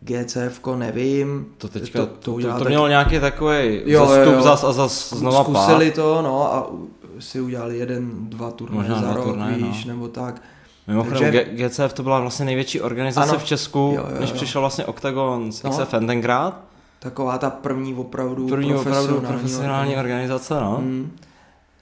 GCF, 0.01 0.59
nevím. 0.75 1.45
To 1.57 1.67
teďka, 1.67 1.99
to, 1.99 2.05
to, 2.05 2.33
to, 2.41 2.41
to 2.41 2.59
tak- 2.59 2.67
mělo 2.67 2.87
nějaký 2.87 3.19
takový 3.19 3.81
Jo, 3.85 4.05
zastup 4.07 4.25
jo, 4.25 4.31
jo. 4.33 4.41
zas 4.41 4.63
a 4.63 4.71
zas 4.73 5.13
znova 5.13 5.43
Zkusili 5.43 5.85
pád. 5.91 5.95
to, 5.95 6.21
no, 6.21 6.53
a 6.53 6.71
si 7.19 7.41
udělali 7.41 7.77
jeden, 7.77 8.11
dva 8.29 8.51
turnaje 8.51 8.89
Možná 8.89 9.01
za 9.07 9.13
rok, 9.13 9.35
no. 9.37 9.47
víš, 9.55 9.85
nebo 9.85 10.07
tak. 10.07 10.41
Mimochodem 10.87 11.17
Takže- 11.33 11.45
GCF 11.69 11.93
to 11.93 12.03
byla 12.03 12.19
vlastně 12.19 12.45
největší 12.45 12.81
organizace 12.81 13.29
Ano. 13.29 13.39
v 13.39 13.43
Česku, 13.43 13.93
Jo, 13.95 14.05
jo, 14.13 14.19
než 14.19 14.29
jo. 14.29 14.35
přišel 14.35 14.61
vlastně 14.61 14.85
Octagon 14.85 15.51
s 15.51 15.63
No. 15.63 15.69
XFN 15.71 16.07
tenkrát. 16.07 16.59
Taková 16.99 17.37
ta 17.37 17.49
první 17.49 17.93
opravdu 17.93 18.47
První 18.47 18.75
opravdu 18.75 19.07
profesionální, 19.07 19.27
profesionální 19.39 19.97
organizace, 19.97 20.53
no. 20.53 20.77
Mm. 20.81 21.11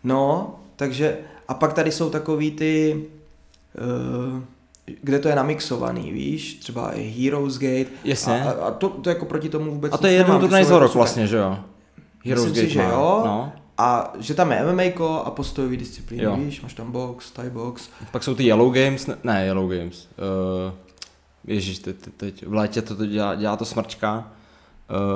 No, 0.04 0.56
takže 0.76 1.18
a 1.48 1.54
pak 1.54 1.74
tady 1.74 1.92
jsou 1.92 2.10
takový 2.10 2.52
ty, 2.52 3.04
uh, 4.36 4.40
kde 5.02 5.20
to 5.20 5.28
je 5.28 5.36
namixovaný, 5.36 6.12
víš, 6.12 6.54
třeba 6.54 6.92
i 6.92 7.10
Heroes 7.10 7.58
Gate. 7.58 7.90
Jasně. 8.04 8.44
A, 8.44 8.52
a, 8.52 8.72
to, 8.72 8.90
to 8.90 9.10
jako 9.10 9.26
proti 9.26 9.50
tomu 9.50 9.72
vůbec 9.72 9.94
A 9.94 9.98
to 9.98 10.08
je 10.08 10.14
jeden 10.14 10.40
turnaj 10.40 10.64
za 10.64 10.70
jako 10.74 10.80
rok 10.80 10.90
super. 10.92 10.98
vlastně, 11.00 11.28
že 11.28 11.38
jo? 11.38 11.58
Heroes 12.26 12.46
Myslím 12.46 12.56
si, 12.70 12.76
Gate 12.76 12.88
že 12.88 12.94
má, 12.96 13.00
jo. 13.00 13.22
No. 13.26 13.52
A 13.78 14.14
že 14.20 14.34
tam 14.34 14.52
je 14.52 14.64
MMA 14.74 14.84
a 15.24 15.32
postojový 15.32 15.78
disciplíny, 15.78 16.24
Jo. 16.24 16.36
víš, 16.36 16.62
máš 16.62 16.74
tam 16.74 16.92
box, 16.92 17.32
Thai 17.32 17.50
box. 17.50 17.90
Pak 18.12 18.24
jsou 18.24 18.36
ty 18.36 18.44
Yellow 18.44 18.74
Games, 18.74 19.08
ne, 19.08 19.18
ne 19.24 19.46
Yellow 19.46 19.70
Games. 19.72 20.08
Uh, 20.68 20.74
ježíš, 21.48 21.80
teď, 21.80 21.96
teď, 21.96 22.14
teď, 22.18 22.46
v 22.48 22.54
létě 22.54 22.82
to, 22.82 22.96
to 22.96 23.06
dělá, 23.06 23.36
dělá 23.36 23.56
to 23.58 23.66
smrčka. 23.66 24.28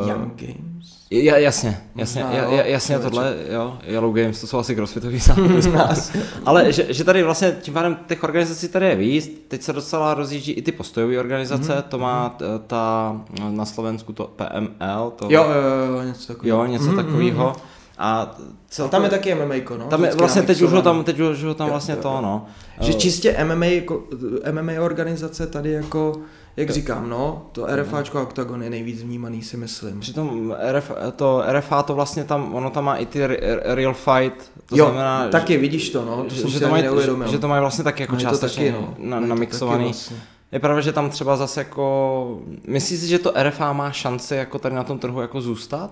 Uh, 0.01 0.09
Young 0.09 0.33
Games. 0.41 0.97
Ja, 1.11 1.37
jasně, 1.37 1.81
jasně, 1.95 2.23
Možná, 2.23 2.37
ja, 2.37 2.43
jo, 2.43 2.51
ja, 2.51 2.65
jasně 2.65 2.95
člověče. 2.95 3.09
tohle, 3.09 3.35
jo, 3.49 3.77
Yellow 3.83 4.13
Games, 4.13 4.41
to 4.41 4.47
jsou 4.47 4.57
asi 4.59 4.75
crossfitový 4.75 5.19
zápasy. 5.19 5.71
Nás. 5.73 6.11
Ale 6.45 6.71
že, 6.73 6.93
že, 6.93 7.03
tady 7.03 7.23
vlastně 7.23 7.57
tím 7.61 7.73
pádem 7.73 7.97
těch 8.07 8.23
organizací 8.23 8.67
tady 8.67 8.85
je 8.85 8.95
víc, 8.95 9.45
teď 9.47 9.61
se 9.61 9.73
docela 9.73 10.13
rozjíždí 10.13 10.51
i 10.51 10.61
ty 10.61 10.71
postojové 10.71 11.19
organizace, 11.19 11.71
Mhm, 11.71 11.81
mm-hmm. 11.81 11.87
to 11.89 11.97
má 11.99 12.29
t- 12.29 12.45
ta 12.67 13.15
na 13.49 13.65
Slovensku 13.65 14.13
to 14.13 14.31
PML, 14.35 15.11
to, 15.15 15.25
Jo, 15.29 15.43
jo, 15.43 15.95
jo, 15.95 16.01
něco 16.03 16.27
takového. 16.33 16.57
jo 16.59 16.65
něco 16.65 16.85
Mhm, 16.85 16.95
takového. 16.95 17.43
mhm. 17.49 17.55
A 17.99 18.35
celkově- 18.69 18.91
tam 18.91 19.03
je 19.03 19.09
taky 19.09 19.35
MMA, 19.35 19.55
no. 19.77 19.85
tam 19.85 20.03
je, 20.03 20.15
vlastně 20.15 20.41
teď 20.41 20.61
už 20.61 20.71
ho 20.71 20.81
tam, 20.81 21.03
teď 21.03 21.19
už 21.19 21.43
ho 21.43 21.53
tam 21.53 21.67
Jo, 21.67 21.71
vlastně 21.71 21.93
jo, 21.95 22.01
to, 22.01 22.07
jo. 22.09 22.19
no. 22.21 22.45
Že 22.79 22.91
Eh, 22.91 22.95
čistě 22.95 23.35
MMA, 23.43 23.65
jako- 23.65 24.03
MMA 24.51 24.71
organizace 24.81 25.47
tady 25.47 25.71
jako, 25.71 26.13
jak 26.57 26.69
říkám, 26.69 27.09
no, 27.09 27.45
to 27.51 27.61
Mhm. 27.61 27.69
RFáčko 27.75 28.17
a 28.17 28.21
Octagon 28.21 28.63
je 28.63 28.69
nejvíc 28.69 29.03
vnímaný, 29.03 29.41
si 29.41 29.57
myslím. 29.57 29.99
Přitom 29.99 30.55
RF, 30.59 30.91
to 31.15 31.43
RFA 31.47 31.83
to 31.83 31.95
vlastně 31.95 32.23
tam, 32.23 32.55
ono 32.55 32.69
tam 32.69 32.85
má 32.85 32.95
i 32.95 33.05
ty 33.05 33.27
re- 33.27 33.37
real 33.63 33.93
fight, 33.93 34.51
to 34.65 34.77
jo, 34.77 34.85
znamená, 34.85 35.27
taky 35.29 35.57
vidíš 35.57 35.89
to, 35.89 36.05
no, 36.05 36.23
to 36.23 36.35
že, 36.35 36.41
jsem 36.41 36.49
že, 36.49 36.59
to 36.59 36.67
mají, 36.69 36.83
že, 36.83 37.31
že 37.31 37.39
to 37.39 37.47
mají 37.47 37.61
vlastně 37.61 37.83
taky 37.83 38.03
jako 38.03 38.13
Mají 38.15 38.25
to 38.25 38.31
částečně 38.31 38.71
taky, 38.71 38.81
no. 38.81 38.93
na, 39.09 39.19
namixovaný. 39.19 39.83
vlastně. 39.83 40.17
Je 40.51 40.59
pravda, 40.59 40.81
že 40.81 40.91
tam 40.93 41.09
třeba 41.09 41.37
zase 41.37 41.59
jako, 41.59 42.37
myslíš 42.67 42.99
si, 42.99 43.07
že 43.07 43.19
to 43.19 43.31
RFA 43.35 43.73
má 43.73 43.91
šanci 43.91 44.35
jako 44.35 44.59
tady 44.59 44.75
na 44.75 44.83
tom 44.83 44.99
trhu 44.99 45.21
jako 45.21 45.41
zůstat? 45.41 45.91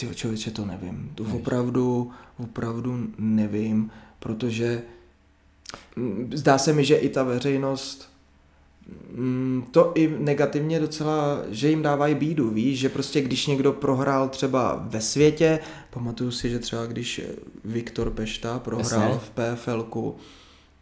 Ty 0.00 0.14
člověče, 0.14 0.50
to 0.50 0.64
nevím. 0.64 1.12
To 1.14 1.24
opravdu, 1.24 2.10
opravdu 2.38 3.08
nevím, 3.18 3.90
protože 4.18 4.82
mm, 5.96 6.30
zdá 6.34 6.58
se 6.58 6.72
mi, 6.72 6.84
že 6.84 6.96
i 6.96 7.08
ta 7.08 7.22
veřejnost 7.22 8.10
mm, 9.12 9.68
to 9.70 9.92
i 9.94 10.16
negativně 10.18 10.80
docela, 10.80 11.42
že 11.48 11.68
jim 11.68 11.82
dávají 11.82 12.14
bídu, 12.14 12.50
víš, 12.50 12.78
že 12.78 12.88
prostě 12.88 13.20
když 13.20 13.46
někdo 13.46 13.72
prohrál 13.72 14.28
třeba 14.28 14.86
ve 14.88 15.00
světě, 15.00 15.58
pamatuju 15.90 16.30
si, 16.30 16.50
že 16.50 16.58
třeba 16.58 16.86
když 16.86 17.20
Viktor 17.64 18.10
Pešta 18.10 18.58
prohrál 18.58 19.10
Jasně. 19.12 19.18
v 19.18 19.30
PFLku, 19.30 20.16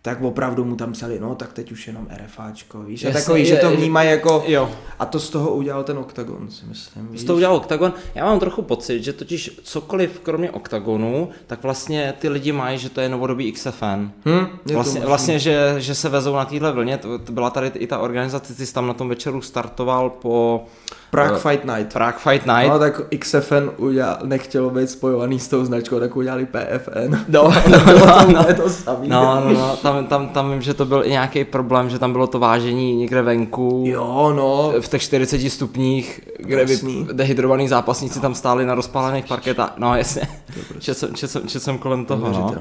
tak 0.06 0.22
opravdu 0.22 0.64
mu 0.64 0.76
tam 0.76 0.92
psali, 0.92 1.18
no 1.20 1.34
tak 1.34 1.52
teď 1.52 1.72
už 1.72 1.86
jenom 1.86 2.06
RFáčko, 2.24 2.82
víš, 2.82 3.04
a 3.04 3.10
takový, 3.10 3.44
že 3.46 3.54
je- 3.54 3.60
to 3.60 3.70
je- 3.70 3.76
vnímají 3.76 4.10
jako, 4.10 4.44
Jo. 4.46 4.70
a 4.98 5.06
to 5.06 5.20
z 5.20 5.30
toho 5.30 5.54
udělal 5.54 5.84
ten 5.84 5.98
OKTAGON, 5.98 6.50
si 6.50 6.66
myslím, 6.66 7.08
víš. 7.08 7.20
Z 7.20 7.24
toho 7.24 7.36
udělal 7.36 7.56
Octagon. 7.56 7.92
Já 8.14 8.24
mám 8.24 8.40
trochu 8.40 8.62
pocit, 8.62 9.04
že 9.04 9.12
totiž 9.12 9.60
cokoliv 9.62 10.20
kromě 10.22 10.50
Octagonu, 10.50 11.28
tak 11.46 11.62
vlastně 11.62 12.14
ty 12.18 12.28
lidi 12.28 12.52
mají, 12.52 12.78
že 12.78 12.90
to 12.90 13.00
je 13.00 13.08
novodobý 13.08 13.52
XFN. 13.52 14.10
Hm, 14.24 14.30
je 14.30 14.46
to 14.68 14.74
Vlastně, 14.74 15.00
možný. 15.00 15.00
vlastně 15.08 15.38
že, 15.38 15.74
že 15.78 15.94
se 15.94 16.08
vezou 16.08 16.34
na 16.34 16.44
téhle 16.44 16.72
vlně, 16.72 16.98
to, 16.98 17.18
to 17.18 17.32
byla 17.32 17.50
tady 17.50 17.66
i 17.74 17.86
ta 17.86 17.98
organizace, 17.98 18.54
ty 18.54 18.66
jsi 18.66 18.74
tam 18.74 18.86
na 18.86 18.94
tom 18.94 19.08
večeru 19.08 19.42
startoval 19.42 20.10
po 20.10 20.64
Prague 21.10 21.36
eh, 21.36 21.40
Fight 21.40 21.64
Night. 21.64 21.92
Prague 21.92 22.18
Fight 22.18 22.46
Night. 22.46 22.68
No 22.68 22.78
tak 22.78 23.00
XFN 23.18 23.70
udělal, 23.76 24.18
nechtělo 24.24 24.70
být 24.70 24.90
spojovaný 24.90 25.40
s 25.40 25.48
tou 25.48 25.64
značkou, 25.64 26.00
tak 26.00 26.16
udělali 26.16 26.46
PFN. 26.46 27.16
No, 27.28 27.52
Bylo 27.84 28.06
to 28.06 28.24
úplně 28.24 28.54
to 28.54 28.70
samý. 28.70 29.08
No, 29.08 29.40
no, 29.44 29.52
no 29.52 29.76
tam, 29.76 30.06
tam, 30.06 30.28
tam 30.28 30.52
vím, 30.52 30.62
že 30.62 30.74
to 30.74 30.84
byl 30.84 31.02
i 31.04 31.10
nějaký 31.10 31.44
problém, 31.44 31.90
že 31.90 31.98
tam 31.98 32.12
bylo 32.12 32.26
to 32.26 32.38
vážení 32.38 32.96
někde 32.96 33.22
venku. 33.22 33.84
Jo, 33.86 34.32
no. 34.36 34.72
v 34.80 34.88
těch 34.88 35.02
40 35.02 35.50
stupních, 35.50 36.20
kde 36.38 36.64
by 36.64 36.72
Jasný. 36.72 37.08
dehydrovaní 37.12 37.68
zápasníci 37.68 38.20
tam 38.20 38.34
stáli 38.34 38.66
na 38.66 38.74
rozpálených 38.74 39.26
parketách. 39.26 39.72
No 39.76 39.96
jasně, 39.96 40.22
je 40.56 40.62
prostě 40.62 40.80
čet 40.80 40.98
jsem, 40.98 41.14
čet 41.14 41.30
jsem, 41.30 41.48
čet 41.48 41.62
jsem 41.62 41.78
kolem 41.78 42.04
toho. 42.04 42.28
No. 42.28 42.38
no. 42.38 42.54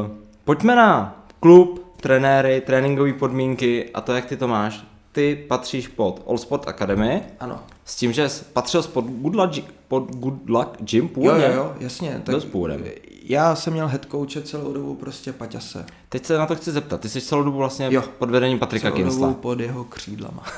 Uh, 0.00 0.06
pojďme 0.44 0.76
na 0.76 1.24
klub 1.40 1.92
trenéry, 2.00 2.62
tréninkové 2.66 3.12
podmínky 3.12 3.90
a 3.94 4.00
to, 4.00 4.14
jak 4.14 4.24
ty 4.24 4.36
to 4.36 4.48
máš. 4.48 4.91
Ty 5.12 5.44
patříš 5.48 5.88
pod 5.88 6.22
All 6.28 6.38
Sport 6.38 6.68
Academy, 6.68 7.22
Ano. 7.40 7.58
s 7.84 7.96
tím, 7.96 8.12
že 8.12 8.28
jsi 8.28 8.44
patřil 8.52 8.82
pod 8.82 9.04
Good 9.04 9.34
Luck, 9.34 9.64
pod 9.88 10.16
Good 10.16 10.48
Luck 10.50 10.68
Gym 10.80 11.02
Jo, 11.04 11.08
původně. 11.08 11.44
jo, 11.44 11.52
jo, 11.54 11.72
jasně. 11.80 12.22
Dost 12.26 12.44
původem. 12.44 12.84
Já 13.24 13.54
jsem 13.54 13.72
měl 13.72 13.88
head 13.88 14.06
coache 14.10 14.42
celou 14.42 14.72
dobu 14.72 14.94
prostě 14.94 15.32
Paťase. 15.32 15.86
Teď 16.08 16.26
se 16.26 16.38
na 16.38 16.46
to 16.46 16.56
chci 16.56 16.72
zeptat. 16.72 17.00
Ty 17.00 17.08
jsi 17.08 17.20
celou 17.20 17.42
dobu 17.42 17.58
vlastně 17.58 17.88
Jo. 17.90 18.02
pod 18.18 18.30
vedením 18.30 18.58
Patrika 18.58 18.88
Celou 18.90 18.98
dobu 18.98 19.10
Kinsla. 19.10 19.34
pod 19.34 19.60
jeho 19.60 19.84
křídlama. 19.84 20.42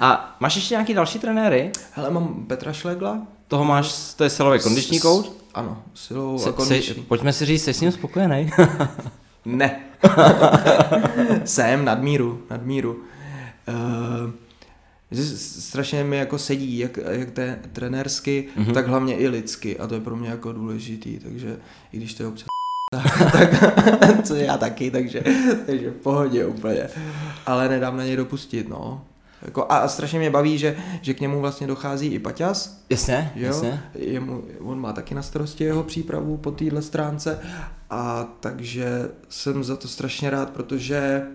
A 0.00 0.36
máš 0.40 0.56
ještě 0.56 0.74
nějaký 0.74 0.94
další 0.94 1.18
trenéry? 1.18 1.70
Hele, 1.92 2.10
mám 2.10 2.44
Petra 2.46 2.72
Šlegla. 2.72 3.18
Toho 3.48 3.64
máš, 3.64 4.14
to 4.16 4.24
je 4.24 4.30
silový 4.30 4.60
kondiční 4.60 5.00
coach? 5.00 5.26
Ano, 5.54 5.82
silou 5.94 6.38
Se, 6.38 6.48
a 6.48 6.52
se, 6.52 6.56
kondiční. 6.56 7.02
pojďme 7.02 7.32
si 7.32 7.46
říct, 7.46 7.64
jsi 7.64 7.74
s 7.74 7.80
ním 7.80 7.92
spokojený? 7.92 8.50
Ne. 9.46 9.80
jsem 11.44 11.84
nadmíru, 11.84 12.42
nadmíru. 12.50 13.02
Uh, 13.68 14.30
strašně 15.36 16.04
mi 16.04 16.16
jako 16.16 16.38
sedí, 16.38 16.78
jak, 16.78 16.98
jak 17.10 17.30
te, 17.30 17.58
trenérsky, 17.72 18.48
Mhm. 18.56 18.66
mm-hmm. 18.66 18.74
tak 18.74 18.86
hlavně 18.86 19.16
i 19.16 19.28
lidsky 19.28 19.78
a 19.78 19.86
to 19.86 19.94
je 19.94 20.00
pro 20.00 20.16
mě 20.16 20.28
jako 20.28 20.52
důležitý, 20.52 21.18
takže 21.18 21.56
i 21.92 21.96
když 21.96 22.14
to 22.14 22.22
je 22.22 22.26
občas 22.28 22.46
tak, 23.32 23.50
co 24.22 24.34
já 24.34 24.56
taky, 24.58 24.90
takže, 24.90 25.22
takže 25.66 25.90
v 25.90 25.94
pohodě 26.02 26.46
úplně. 26.46 26.88
Ale 27.46 27.68
nedám 27.68 27.96
na 27.96 28.04
něj 28.04 28.16
dopustit, 28.16 28.68
no. 28.68 29.04
Jako, 29.44 29.66
a 29.68 29.88
strašně 29.88 30.18
mě 30.18 30.30
baví, 30.30 30.58
že, 30.58 30.76
že 31.02 31.14
k 31.14 31.20
němu 31.20 31.40
vlastně 31.40 31.66
dochází 31.66 32.06
i 32.06 32.18
Paťas, 32.18 32.80
jasně, 32.90 33.32
že 33.36 33.46
jo? 33.46 33.46
jasně. 33.46 33.82
Jemu, 33.94 34.44
on 34.60 34.80
má 34.80 34.92
taky 34.92 35.14
na 35.14 35.22
starosti 35.22 35.64
jeho 35.64 35.82
přípravu 35.82 36.36
po 36.36 36.50
téhle 36.50 36.82
stránce 36.82 37.38
a 37.90 38.28
takže 38.40 39.08
jsem 39.28 39.64
za 39.64 39.76
to 39.76 39.88
strašně 39.88 40.30
rád, 40.30 40.50
protože 40.50 41.26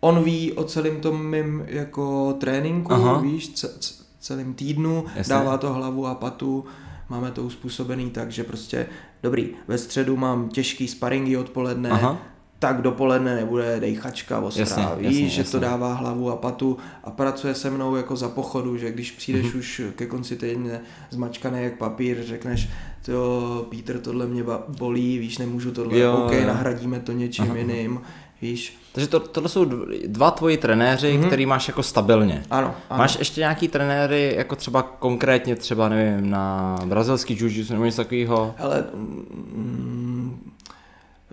on 0.00 0.24
ví 0.24 0.52
o 0.52 0.64
celém 0.64 1.00
tom 1.00 1.26
mým 1.26 1.64
jako 1.66 2.32
tréninku, 2.32 2.92
Aha. 2.92 3.18
Víš, 3.18 3.48
ce, 3.48 3.68
ce, 3.78 3.94
celým 4.20 4.54
týdnu. 4.54 5.04
Jasně. 5.14 5.34
dává 5.34 5.58
to 5.58 5.72
hlavu 5.72 6.06
a 6.06 6.14
patu, 6.14 6.64
máme 7.08 7.30
to 7.30 7.42
uspůsobený 7.42 8.10
tak, 8.10 8.32
že 8.32 8.44
prostě 8.44 8.86
dobrý, 9.22 9.48
ve 9.68 9.78
středu 9.78 10.16
mám 10.16 10.48
těžký 10.48 10.88
sparingy 10.88 11.36
odpoledne, 11.36 11.90
Aha. 11.90 12.18
Tak 12.66 12.82
dopoledne 12.82 13.34
nebude 13.34 13.80
dejchačka 13.80 14.40
ostrá, 14.40 14.62
Jasně, 14.62 14.86
víš, 14.96 15.06
jasně, 15.16 15.28
že 15.28 15.40
jasně. 15.40 15.52
to 15.52 15.58
dává 15.58 15.94
hlavu 15.94 16.30
a 16.30 16.36
patu 16.36 16.76
a 17.04 17.10
pracuje 17.10 17.54
se 17.54 17.70
mnou 17.70 17.96
jako 17.96 18.16
za 18.16 18.28
pochodu, 18.28 18.76
že 18.76 18.92
když 18.92 19.10
přijdeš 19.10 19.42
Mhm. 19.44 19.52
mm-hmm. 19.52 19.58
už 19.58 19.82
ke 19.96 20.06
konci 20.06 20.36
týdne 20.36 20.80
zmačkaný 21.10 21.62
jak 21.62 21.78
papír, 21.78 22.16
řekneš, 22.24 22.68
to 23.06 23.66
Pítr, 23.70 23.98
tohle 23.98 24.26
mě 24.26 24.44
bolí, 24.78 25.18
víš, 25.18 25.38
nemůžu 25.38 25.72
tohle, 25.72 25.98
Jo, 25.98 26.10
jo, 26.10 26.24
OK, 26.24 26.32
jo. 26.32 26.46
nahradíme 26.46 27.00
to 27.00 27.12
něčím 27.12 27.44
Aha. 27.44 27.52
Aha. 27.52 27.60
jiným, 27.60 28.00
víš. 28.42 28.78
Takže 28.92 29.08
to, 29.08 29.20
tohle 29.20 29.48
jsou 29.48 29.64
dv- 29.64 29.86
dva 30.06 30.30
tvoji 30.30 30.56
trenéři, 30.56 31.06
mm-hmm. 31.12 31.18
Mhm. 31.18 31.26
který 31.26 31.46
máš 31.46 31.68
jako 31.68 31.82
stabilně. 31.82 32.42
Ano, 32.50 32.74
ano. 32.90 32.98
Máš 32.98 33.18
ještě 33.18 33.40
nějaký 33.40 33.68
trenéry, 33.68 34.34
jako 34.36 34.56
třeba 34.56 34.82
konkrétně 34.82 35.56
třeba, 35.56 35.88
nevím, 35.88 36.30
na 36.30 36.76
brazilský 36.84 37.34
jiu 37.40 37.64
nebo 37.70 37.84
něco 37.84 37.96
takového? 38.04 38.54
Ale 38.58 38.84
mm, 38.94 39.93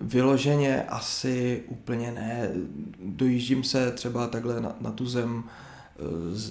vyloženě 0.01 0.83
asi 0.83 1.63
úplně 1.67 2.11
ne. 2.11 2.49
Dojíždím 3.05 3.63
se 3.63 3.91
třeba 3.91 4.27
takhle 4.27 4.61
na, 4.61 4.75
na 4.81 4.91
tu 4.91 5.05
zem 5.05 5.43
eh, 5.43 6.01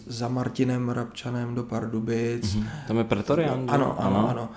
za 0.06 0.28
Martinem 0.28 0.88
Rabčanem 0.88 1.54
do 1.54 1.62
Pardubic. 1.62 2.54
Mhm. 2.54 2.68
Tam 2.88 2.98
je 2.98 3.04
Pretorian, 3.04 3.60
že? 3.60 3.74
Ano, 3.74 4.00
ano, 4.00 4.28
ano. 4.30 4.48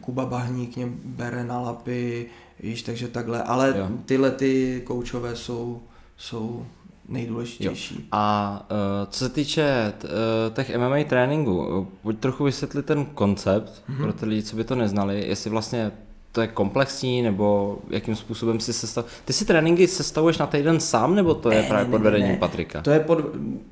Kuba 0.00 0.26
Bahník 0.26 0.76
mě 0.76 0.88
bere 1.04 1.44
na 1.44 1.60
lapy, 1.60 2.26
víš, 2.60 2.82
takže 2.82 3.08
takhle. 3.08 3.42
Ale 3.42 3.74
Jo. 3.78 3.88
tyhle 4.04 4.30
ty 4.30 4.82
koučové 4.86 5.36
jsou, 5.36 5.82
jsou 6.16 6.66
nejdůležitější. 7.08 8.08
A 8.12 8.66
uh, 8.70 9.10
co 9.10 9.18
se 9.18 9.28
týče 9.28 9.92
t, 9.98 10.08
uh, 10.08 10.54
těch 10.54 10.76
MMA 10.76 11.04
tréninků, 11.08 11.66
uh, 11.66 11.86
pojď 12.02 12.18
trochu 12.18 12.44
vysvětlit 12.44 12.86
ten 12.86 13.04
koncept 13.04 13.82
mm-hmm. 13.90 14.02
pro 14.02 14.12
ty 14.12 14.26
lidi, 14.26 14.42
co 14.42 14.56
by 14.56 14.64
to 14.64 14.74
neznali, 14.74 15.28
jestli 15.28 15.50
vlastně 15.50 15.92
to 16.38 16.42
je 16.42 16.48
komplexní, 16.48 17.22
nebo 17.22 17.78
jakým 17.90 18.16
způsobem 18.16 18.60
si 18.60 18.72
sestav... 18.72 19.04
Ty 19.24 19.32
si 19.32 19.44
tréninky 19.44 19.88
sestavuješ 19.88 20.38
na 20.38 20.46
týden 20.46 20.80
sám, 20.80 21.14
nebo 21.14 21.34
to 21.34 21.50
je 21.50 21.62
Ne, 21.62 21.68
právě 21.68 21.84
ne, 21.84 21.90
pod 21.90 21.98
ne, 21.98 22.04
vedením 22.04 22.32
ne. 22.32 22.36
Patrika? 22.36 22.82
To 22.82 22.90
je 22.90 23.00
pod, 23.00 23.18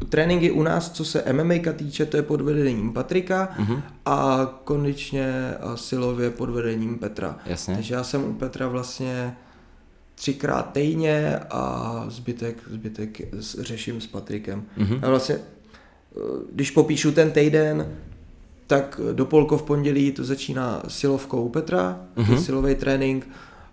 tréninky 0.08 0.50
u 0.50 0.62
nás, 0.62 0.90
co 0.90 1.04
se 1.04 1.24
MMA 1.32 1.54
týče, 1.76 2.06
to 2.06 2.16
je 2.16 2.22
pod 2.22 2.40
vedením 2.40 2.92
Patrika 2.92 3.48
Mhm. 3.58 3.82
a 4.06 4.46
kondičně 4.64 5.54
a 5.60 5.76
silově 5.76 6.30
pod 6.30 6.50
vedením 6.50 6.98
Petra. 6.98 7.38
Jasně. 7.46 7.74
Takže 7.74 7.94
já 7.94 8.04
jsem 8.04 8.24
u 8.24 8.32
Petra 8.32 8.68
vlastně 8.68 9.36
třikrát 10.14 10.72
týdně 10.72 11.38
a 11.50 12.04
zbytek, 12.08 12.56
zbytek 12.70 13.20
řeším 13.58 14.00
s 14.00 14.06
Patrikem. 14.06 14.62
Mhm. 14.76 14.98
A 15.02 15.08
vlastně, 15.08 15.34
eh, 15.34 16.20
když 16.52 16.70
popíšu 16.70 17.12
ten 17.12 17.30
týden, 17.30 17.88
tak 18.66 19.00
do 19.12 19.24
polko 19.26 19.58
v 19.58 19.62
pondělí 19.62 20.12
to 20.12 20.24
začíná 20.24 20.82
silovkou 20.88 21.42
u 21.44 21.48
Petra, 21.48 22.00
Mhm. 22.16 22.26
mm-hmm. 22.34 22.40
silový 22.42 22.74
trénink, 22.74 23.28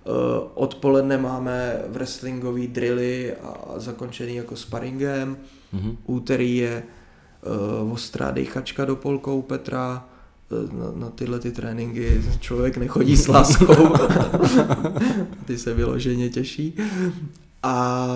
Eh, 0.06 0.10
Odpoledne 0.54 1.18
máme 1.18 1.82
wrestlingový 1.88 2.68
drilly 2.68 3.34
a 3.44 3.80
zakončený 3.80 4.36
jako 4.36 4.56
sparingem. 4.56 5.38
Mhm. 5.74 5.98
Úterý 6.06 6.58
je 6.58 6.84
uh, 7.84 7.92
ostrá 7.94 8.32
dejchačka 8.32 8.86
do 8.86 8.96
polkou 8.96 9.42
Petra. 9.42 10.06
Eh, 10.52 10.76
Na, 10.76 10.92
na 11.06 11.10
tyhle 11.10 11.40
ty 11.40 11.52
tréninky 11.52 12.22
člověk 12.40 12.78
nechodí 12.78 13.18
s 13.18 13.28
láskou. 13.28 13.94
ty 15.46 15.58
se 15.58 15.74
vyloženě 15.74 16.30
těší. 16.30 16.74
A 17.64 18.08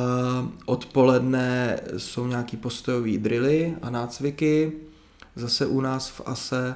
odpoledne 0.66 1.80
jsou 1.98 2.28
nějaký 2.28 2.58
postojový 2.58 3.18
drilly 3.18 3.74
a 3.82 3.90
nácviky. 3.90 4.72
Zase 5.38 5.66
u 5.66 5.82
nás 5.82 6.10
v 6.10 6.22
ASE. 6.26 6.76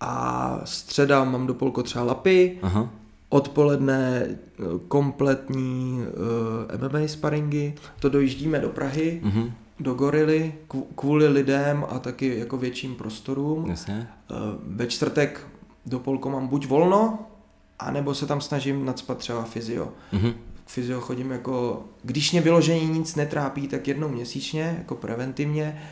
A 0.00 0.60
středa 0.64 1.24
mám 1.24 1.46
do 1.46 1.54
polko 1.54 1.82
třeba 1.82 2.04
lapy. 2.04 2.58
Aha. 2.62 2.90
Odpoledne 3.28 4.22
eh, 4.28 4.62
kompletní 4.88 6.00
uh, 6.72 6.88
MMA 6.90 7.08
sparingy. 7.08 7.72
To 8.00 8.08
dojíždíme 8.08 8.58
do 8.60 8.68
Prahy 8.68 9.20
Mhm. 9.22 9.52
do 9.80 9.94
gorily 9.94 10.54
kv- 10.68 10.82
kvůli 10.96 11.28
lidem 11.28 11.84
a 11.90 11.98
taky 11.98 12.38
jako 12.38 12.56
větším 12.56 12.94
prostorům. 12.94 13.66
Jasně. 13.70 14.08
Eh, 14.30 14.34
Ve 14.66 14.86
čtvrtek 14.86 15.46
do 15.86 15.98
polko 15.98 16.30
mám 16.30 16.46
buď 16.46 16.66
volno, 16.66 17.18
anebo 17.78 18.14
se 18.14 18.26
tam 18.26 18.40
snažím 18.40 18.84
nadspat 18.84 19.18
třeba 19.18 19.42
fyzio. 19.44 19.88
Mhm. 20.12 20.30
K 20.64 20.68
fyzio 20.70 21.00
chodím 21.00 21.30
jako, 21.30 21.84
když 22.02 22.32
mě 22.32 22.40
vyložení 22.40 22.86
nic 22.98 23.14
netrápí, 23.14 23.68
tak 23.68 23.88
jednou 23.88 24.08
měsíčně, 24.08 24.74
jako 24.78 24.94
preventivně 24.94 25.82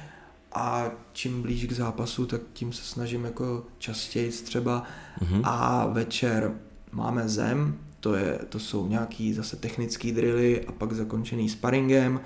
a 0.54 0.90
čím 1.12 1.42
blíž 1.42 1.64
k 1.66 1.72
zápasu, 1.72 2.26
tak 2.26 2.40
tím 2.52 2.72
se 2.72 2.82
snažím 2.84 3.24
jako 3.24 3.62
častěji 3.78 4.30
třeba 4.30 4.82
Mhm. 5.20 5.40
a 5.44 5.86
večer 5.86 6.52
máme 6.92 7.28
zem, 7.28 7.78
to, 8.00 8.14
je, 8.14 8.38
to 8.48 8.58
jsou 8.58 8.86
nějaký 8.88 9.32
zase 9.34 9.56
technický 9.56 10.12
drily 10.12 10.64
a 10.66 10.72
pak 10.72 10.92
zakončený 10.92 11.48
sparingem. 11.48 12.20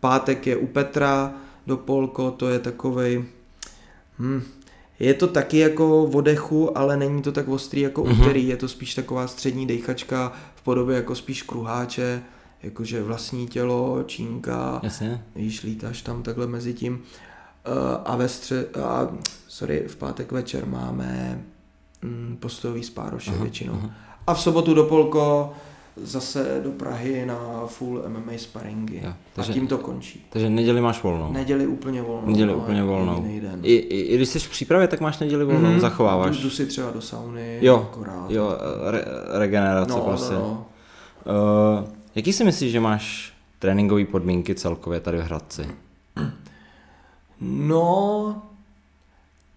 Pátek 0.00 0.46
je 0.46 0.56
u 0.56 0.66
Petra 0.66 1.34
do 1.66 1.76
Polko, 1.76 2.30
to 2.30 2.48
je 2.48 2.58
takovej, 2.58 3.24
hm, 4.18 4.42
je 4.98 5.14
to 5.14 5.26
taky 5.26 5.58
jako 5.58 6.06
v 6.06 6.16
odechu, 6.16 6.78
ale 6.78 6.96
není 6.96 7.22
to 7.22 7.32
tak 7.32 7.48
ostrý 7.48 7.80
jako 7.80 8.04
Mhm. 8.04 8.12
mm-hmm. 8.12 8.20
úterý, 8.22 8.48
je 8.48 8.56
to 8.56 8.68
spíš 8.68 8.94
taková 8.94 9.26
střední 9.26 9.66
dejchačka 9.66 10.32
v 10.54 10.62
podobě 10.62 10.96
jako 10.96 11.14
spíš 11.14 11.42
kruháče, 11.42 12.22
jakože 12.62 13.02
vlastní 13.02 13.46
tělo, 13.48 14.02
čínka, 14.06 14.80
Jasně. 14.82 15.24
víš, 15.36 15.62
lítáš 15.62 16.02
tam 16.02 16.22
takhle 16.22 16.46
mezi 16.46 16.74
tím. 16.74 17.02
Eh, 17.66 17.98
A 18.04 18.16
ve 18.16 18.26
stře- 18.26 18.64
a, 18.84 19.08
sorry, 19.48 19.84
v 19.88 19.96
pátek 19.96 20.32
večer 20.32 20.66
máme 20.66 21.40
mm, 22.02 22.36
postojový 22.40 22.82
spároše 22.82 23.30
Aha, 23.30 23.42
většinou. 23.42 23.72
aha. 23.74 23.90
A 24.26 24.34
v 24.34 24.40
sobotu 24.40 24.74
do 24.74 24.84
Polko 24.84 25.52
zase 25.96 26.60
do 26.64 26.70
Prahy 26.70 27.26
na 27.26 27.62
full 27.66 28.02
MMA 28.08 28.32
sparingy. 28.36 29.00
Jo, 29.04 29.10
a 29.10 29.14
takže- 29.34 29.52
tím 29.52 29.66
to 29.66 29.78
končí. 29.78 30.26
Takže 30.30 30.50
neděli 30.50 30.80
máš 30.80 31.02
volnou. 31.02 31.32
Neděli 31.32 31.66
úplně 31.66 32.02
volnou. 32.02 32.26
Neděli 32.26 32.52
no, 32.52 32.58
úplně 32.58 32.82
Den. 33.40 33.60
I, 33.62 33.72
i, 33.74 34.00
I 34.00 34.16
když 34.16 34.28
jsi 34.28 34.38
v 34.38 34.50
přípravě, 34.50 34.88
tak 34.88 35.00
máš 35.00 35.18
neděli 35.18 35.44
volnou, 35.44 35.70
Mhm. 35.70 35.80
zachováváš. 35.80 36.36
Jdu, 36.36 36.42
jdu 36.42 36.50
si 36.50 36.66
třeba 36.66 36.90
do 36.90 37.00
sauny. 37.00 37.58
Jo, 37.62 37.88
akorát. 37.92 38.30
jo, 38.30 38.56
re, 38.90 39.04
regenerace 39.38 39.92
no, 39.92 40.00
prostě. 40.00 40.34
no, 40.34 40.40
no. 40.40 40.66
Uh, 41.80 41.84
jaký 42.14 42.32
si 42.32 42.44
myslíš, 42.44 42.72
že 42.72 42.80
máš 42.80 43.32
tréninkové 43.58 44.04
podmínky 44.04 44.54
celkově 44.54 45.00
tady 45.00 45.18
v 45.18 45.22
Hradci? 45.22 45.66
No, 47.40 48.42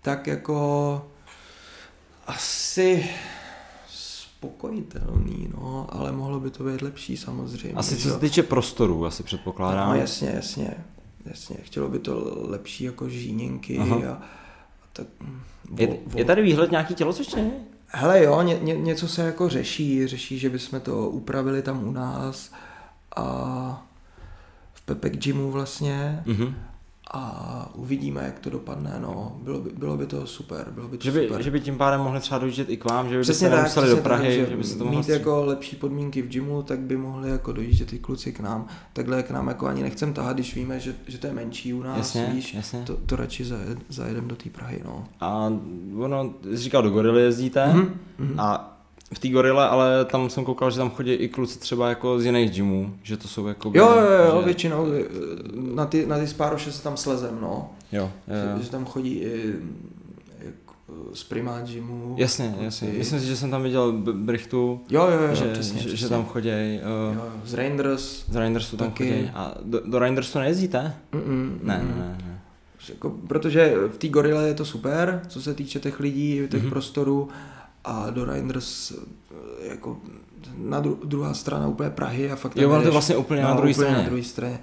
tak 0.01 0.27
jako 0.27 1.05
asi 2.27 3.09
spokojitelný, 3.89 5.49
no, 5.57 5.87
ale 5.89 6.11
mohlo 6.11 6.39
by 6.39 6.49
to 6.51 6.63
být 6.63 6.81
lepší 6.81 7.17
samozřejmě. 7.17 7.73
Asi 7.75 7.97
co 7.97 8.09
se 8.09 8.19
týče 8.19 8.43
prostorů, 8.43 9.05
asi 9.05 9.23
předpokládám. 9.23 9.89
No 9.89 9.95
jasně, 9.95 10.29
jasně, 10.35 10.73
jasně. 11.25 11.57
Chtělo 11.63 11.89
by 11.89 11.99
to 11.99 12.37
lepší 12.49 12.83
jako 12.83 13.09
žíněnky 13.09 13.77
Aha. 13.79 13.95
a, 13.95 14.11
a 14.13 14.87
tak... 14.93 15.07
mm, 15.19 15.41
Je, 15.77 15.87
vo- 15.87 15.99
je 16.15 16.25
tady 16.25 16.41
výhled 16.41 16.71
nějaký 16.71 16.95
tělocvičně? 16.95 17.51
Hele 17.87 18.23
jo, 18.23 18.41
ně, 18.41 18.59
ně, 18.61 18.73
něco 18.77 19.07
se 19.07 19.21
jako 19.25 19.49
řeší, 19.49 20.07
řeší, 20.07 20.39
že 20.39 20.49
bychom 20.49 20.79
to 20.81 21.09
upravili 21.09 21.61
tam 21.61 21.87
u 21.87 21.91
nás 21.91 22.51
a 23.15 23.85
v 24.73 24.81
Pepek 24.81 25.17
Gymu 25.17 25.51
vlastně 25.51 26.23
Mhm. 26.25 26.55
A 27.11 27.69
uvidíme, 27.75 28.23
jak 28.23 28.39
to 28.39 28.49
dopadne, 28.49 28.93
no. 28.99 29.37
Bylo 29.43 29.59
by, 29.61 29.69
bylo 29.77 29.97
by 29.97 30.05
to 30.05 30.27
super, 30.27 30.67
bylo 30.71 30.87
by 30.87 30.97
to 30.97 31.03
Že 31.03 31.11
by, 31.11 31.27
super. 31.27 31.41
že 31.43 31.51
by 31.51 31.59
tím 31.61 31.77
pádem 31.77 32.01
mohli 32.01 32.19
třeba 32.19 32.39
dojíždět 32.39 32.69
i 32.69 32.77
k 32.77 32.85
vám, 32.89 33.09
že 33.09 33.15
by 33.15 33.21
Přesně 33.21 33.49
se 33.49 33.55
tak, 33.55 33.65
přesně 33.65 33.89
do 33.89 33.97
Prahy, 33.97 34.37
tak, 34.39 34.49
že 34.49 34.57
by 34.57 34.63
se 34.63 34.77
to 34.77 34.83
mohlo 34.83 34.99
mít 34.99 35.09
jako 35.09 35.45
lepší 35.45 35.75
podmínky 35.75 36.21
v 36.21 36.27
gymu, 36.27 36.63
tak 36.63 36.79
by 36.79 36.97
mohli 36.97 37.29
jako 37.29 37.51
dojíždět 37.51 37.89
ty 37.89 37.99
kluci 37.99 38.31
k 38.31 38.39
nám. 38.39 38.67
Takhle 38.93 39.23
k 39.23 39.29
nám 39.31 39.47
jako 39.47 39.67
ani 39.67 39.83
nechcem 39.83 40.13
tahat, 40.13 40.33
když 40.33 40.55
víme, 40.55 40.79
že, 40.79 40.95
že 41.07 41.17
to 41.17 41.27
je 41.27 41.33
menší 41.33 41.73
u 41.73 41.83
nás, 41.83 41.97
Jasně, 41.97 42.29
víš, 42.33 42.53
jasně. 42.53 42.79
to, 42.85 42.97
to 43.05 43.15
radši 43.15 43.45
zajed, 43.45 43.77
zajedem 43.89 44.27
do 44.27 44.35
té 44.35 44.49
Prahy, 44.49 44.81
no. 44.85 45.05
A 45.19 45.53
ono, 45.99 46.33
jsi 46.43 46.57
říkal, 46.57 46.81
do 46.83 46.89
Gorily 46.89 47.21
jezdíte 47.23 47.67
Mhm, 47.67 47.99
mhm. 48.17 48.39
a 48.39 48.76
v 49.13 49.19
té 49.19 49.27
Gorile, 49.27 49.67
ale 49.69 50.05
tam 50.05 50.29
jsem 50.29 50.45
koukal, 50.45 50.71
že 50.71 50.77
tam 50.77 50.89
chodí 50.89 51.13
i 51.13 51.27
kluci 51.29 51.59
třeba 51.59 51.89
jako 51.89 52.19
z 52.19 52.25
jiných 52.25 52.51
gymů, 52.51 52.93
že 53.03 53.17
to 53.17 53.27
jsou 53.27 53.47
jako... 53.47 53.71
Jo, 53.75 53.85
jo, 53.95 54.25
jo, 54.33 54.39
že... 54.39 54.45
většinou 54.45 54.87
eh, 54.93 55.03
na 55.75 55.85
ty, 55.85 56.05
na 56.05 56.17
ty 56.19 56.27
spároše 56.27 56.71
se 56.71 56.83
tam 56.83 56.97
slezem, 56.97 57.37
no. 57.41 57.69
Jo, 57.91 58.11
jo, 58.27 58.33
Že, 58.43 58.51
jo. 58.57 58.63
že 58.63 58.69
tam 58.69 58.85
chodí 58.85 59.11
i 59.13 59.53
jako, 60.45 60.73
z 61.13 61.23
primát 61.23 61.67
gymu. 61.69 62.15
Jasně, 62.17 62.47
kluci. 62.49 62.63
jasně. 62.65 62.89
Myslím 62.97 63.19
si, 63.19 63.25
že 63.25 63.35
jsem 63.35 63.51
tam 63.51 63.63
viděl 63.63 63.91
Brichtu, 64.13 64.81
Jo, 64.89 65.07
jo, 65.11 65.27
jo, 65.29 65.35
že, 65.35 65.45
přesně, 65.53 65.73
že, 65.79 65.87
přesně. 65.87 65.97
že 65.97 66.09
tam 66.09 66.25
chodí. 66.25 66.49
Uh, 67.09 67.15
jo, 67.15 67.23
z 67.45 67.53
Rangers. 67.53 68.25
z 68.29 68.35
Reindersu 68.35 68.77
tam 68.77 68.91
chodí. 68.91 69.31
A 69.33 69.53
do, 69.63 69.81
do 69.85 69.99
Reindersu 69.99 70.39
nejezdíte? 70.39 70.93
Mm-mm, 71.13 71.57
Ne, 71.63 71.75
mm-mm. 71.83 71.97
ne, 71.97 72.17
ne. 72.25 72.41
Jako, 72.89 73.09
protože 73.27 73.73
v 73.93 73.97
té 73.97 74.07
gorile 74.07 74.47
je 74.47 74.53
to 74.53 74.65
super, 74.65 75.21
co 75.27 75.41
se 75.41 75.53
týče 75.53 75.79
těch 75.79 75.99
lidí, 75.99 76.35
těch 76.35 76.53
Mhm. 76.53 76.61
mm-hmm. 76.61 76.69
prostorů 76.69 77.29
a 77.87 78.09
do 78.09 78.25
Reinders 78.25 78.91
eh, 78.91 79.67
jako 79.67 79.97
na 80.57 80.81
dru- 80.81 80.97
druhá 81.03 81.33
strana 81.33 81.67
úplně 81.67 81.89
Prahy 81.89 82.31
a 82.31 82.35
fakt 82.35 82.57
Jo, 82.57 82.69
ono 82.71 82.83
to 82.83 82.91
vlastně 82.91 83.17
úplně 83.17 83.41
na 83.41 83.49
no, 83.49 83.57
druhé 83.57 83.73
straně. 83.73 83.95
na 83.97 84.01
druhé 84.03 84.23
straně. 84.23 84.59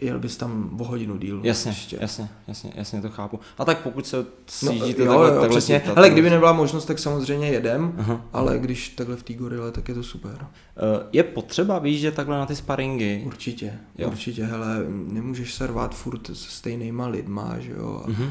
Jel 0.00 0.18
bys 0.18 0.36
tam 0.36 0.76
o 0.80 0.84
hodinu 0.84 1.16
díl. 1.18 1.40
Jasně, 1.44 1.70
ještě. 1.70 1.98
jasně, 2.00 2.28
jasně, 2.48 2.72
jasně, 2.74 3.02
to 3.02 3.08
chápu. 3.08 3.40
A 3.58 3.64
tak 3.64 3.78
pokud 3.82 4.06
se 4.06 4.16
No, 4.16 4.24
sjíždíte 4.46 5.02
jo, 5.02 5.08
takhle, 5.08 5.26
jo, 5.28 5.30
takhle 5.40 5.48
přesně. 5.48 5.80
sítat, 5.80 5.94
Hele, 5.96 6.10
kdyby 6.10 6.30
nebyla 6.30 6.52
možnost, 6.52 6.84
tak 6.84 6.98
samozřejmě 6.98 7.48
jedem, 7.48 7.94
Aha. 7.98 8.20
ale 8.32 8.58
když 8.58 8.88
takhle 8.88 9.16
v 9.16 9.22
té 9.22 9.34
gorile, 9.34 9.72
tak 9.72 9.88
je 9.88 9.94
to 9.94 10.02
super. 10.02 10.38
Eh, 10.40 11.06
Je 11.12 11.22
potřeba 11.22 11.78
výjíždět 11.78 12.14
takhle 12.14 12.38
na 12.38 12.46
ty 12.46 12.56
sparingy? 12.56 13.22
Určitě, 13.26 13.78
Jo. 13.98 14.08
určitě, 14.08 14.44
hele, 14.44 14.76
nemůžeš 14.88 15.54
se 15.54 15.66
rvát 15.66 15.94
furt 15.94 16.26
se 16.26 16.34
stejnýma 16.34 17.06
lidma, 17.06 17.54
že 17.58 17.72
jo, 17.72 18.02
a 18.04 18.10
Mhm. 18.10 18.30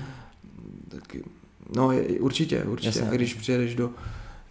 taky, 0.90 1.24
no 1.76 1.92
určitě, 2.20 2.64
určitě, 2.64 2.88
Jasně. 3.00 3.10
a 3.12 3.14
když 3.14 3.34
přijedeš 3.34 3.76
do, 3.76 3.90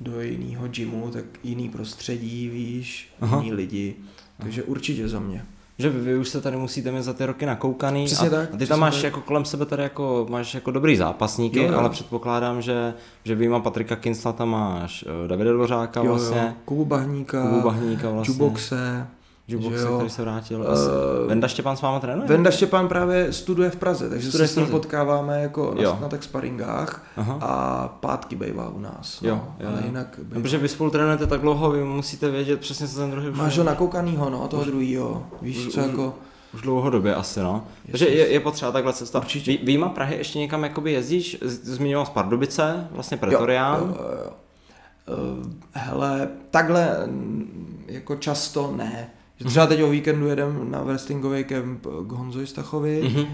do 0.00 0.20
jiného 0.20 0.68
gymu, 0.68 1.10
tak 1.10 1.24
jiný 1.44 1.68
prostředí, 1.68 2.48
víš, 2.48 3.08
Aha. 3.20 3.36
jiný 3.38 3.52
lidi, 3.52 3.94
takže 4.38 4.62
určitě 4.62 5.08
za 5.08 5.20
mě. 5.20 5.44
Že 5.78 5.90
vy, 5.90 6.00
vy 6.00 6.18
už 6.18 6.28
se 6.28 6.40
tady 6.40 6.56
musíte 6.56 6.92
mít 6.92 7.02
za 7.02 7.12
ty 7.12 7.26
roky 7.26 7.46
nakoukaný 7.46 8.06
Přesně 8.06 8.28
a, 8.28 8.30
tak, 8.30 8.54
a 8.54 8.56
ty 8.56 8.66
tam 8.66 8.80
máš 8.80 8.94
tak. 8.94 9.04
jako 9.04 9.20
kolem 9.20 9.44
sebe 9.44 9.66
tady 9.66 9.82
jako, 9.82 10.26
máš 10.30 10.54
jako 10.54 10.70
dobrý 10.70 10.96
zápasníky, 10.96 11.58
Jo, 11.58 11.72
jo. 11.72 11.78
ale 11.78 11.90
předpokládám, 11.90 12.62
že, 12.62 12.94
že 13.24 13.34
vyjma 13.34 13.60
Patrika 13.60 13.96
Kinsla 13.96 14.32
tam 14.32 14.48
máš 14.48 15.04
eh, 15.24 15.28
Davida 15.28 15.52
Dvořáka 15.52 16.00
jo, 16.00 16.06
vlastně, 16.06 16.40
jo, 16.40 16.52
Kubu 16.64 16.84
Bahníka, 16.84 17.42
Kubu 17.48 17.60
Bahníka 17.62 18.10
vlastně, 18.10 18.32
Juboxe, 18.34 19.06
Jo. 19.48 19.96
který 19.96 20.10
se 20.10 20.22
vrátil. 20.22 20.66
Eh, 20.68 21.26
Venda 21.28 21.48
Štěpán 21.48 21.76
s 21.76 21.82
váma 21.82 22.00
trénuje? 22.00 22.28
Venda 22.28 22.50
Štěpán 22.50 22.88
právě 22.88 23.32
studuje 23.32 23.70
v 23.70 23.76
Praze, 23.76 24.10
takže 24.10 24.28
Studuje 24.28 24.48
se 24.48 24.54
s 24.54 24.56
ním 24.56 24.66
potkáváme 24.66 25.42
jako 25.42 25.74
Jo. 25.78 25.92
na, 25.94 26.00
na 26.00 26.08
tak 26.08 26.22
sparingách 26.22 27.04
Aha. 27.16 27.38
a 27.40 27.88
pátky 27.88 28.36
bývá 28.36 28.68
u 28.68 28.78
nás, 28.80 29.20
no, 29.20 29.28
Jo, 29.28 29.40
jo, 29.60 29.68
ale 29.68 29.78
jo. 29.80 29.86
jinak 29.86 30.20
No, 30.34 30.40
protože 30.40 30.58
vy 30.58 30.68
spolu 30.68 30.90
trénujete 30.90 31.26
tak 31.26 31.40
dlouho, 31.40 31.70
vy 31.70 31.84
musíte 31.84 32.30
vědět 32.30 32.60
přesně, 32.60 32.88
co 32.88 32.96
ten 32.98 33.10
druhý 33.10 33.30
Máš 33.30 33.58
ho 33.58 33.64
nakoukanýho, 33.64 34.30
no, 34.30 34.48
toho 34.48 34.64
druhýho, 34.64 35.26
víš 35.42 35.66
už- 35.66 35.74
co 35.74 35.80
už- 35.80 35.86
jako... 35.86 36.14
Už 36.54 36.62
dlouhodobě 36.62 37.14
asi, 37.14 37.40
no. 37.40 37.64
Yes, 37.84 37.90
Takže 37.90 38.08
je, 38.08 38.28
je 38.28 38.40
potřeba 38.40 38.72
takhle 38.72 38.92
cesta. 38.92 39.18
Určitě. 39.18 39.50
Vy, 39.50 39.58
výjima 39.62 39.88
Prahy 39.88 40.16
ještě 40.16 40.38
někam 40.38 40.62
jakoby 40.64 40.92
jezdíš? 40.92 41.38
Zmiňoval 41.42 42.06
z 42.06 42.10
Pardubice, 42.10 42.88
vlastně 42.90 43.16
Pretorián. 43.16 43.80
Jo, 43.80 43.86
jo, 43.98 44.18
jo. 44.24 44.30
Uh, 45.38 45.46
hele, 45.72 46.28
takhle 46.50 47.06
mm, 47.06 47.84
jako 47.88 48.16
často 48.16 48.72
ne. 48.76 49.10
Že 49.38 49.44
třeba 49.44 49.66
teď 49.66 49.82
o 49.82 49.88
víkendu 49.90 50.26
jedem 50.26 50.70
na 50.70 50.82
wrestlingový 50.82 51.44
kemp 51.44 51.86
k 52.06 52.12
Honzovi 52.12 52.46
Stachovi, 52.46 53.02
Mhm. 53.02 53.24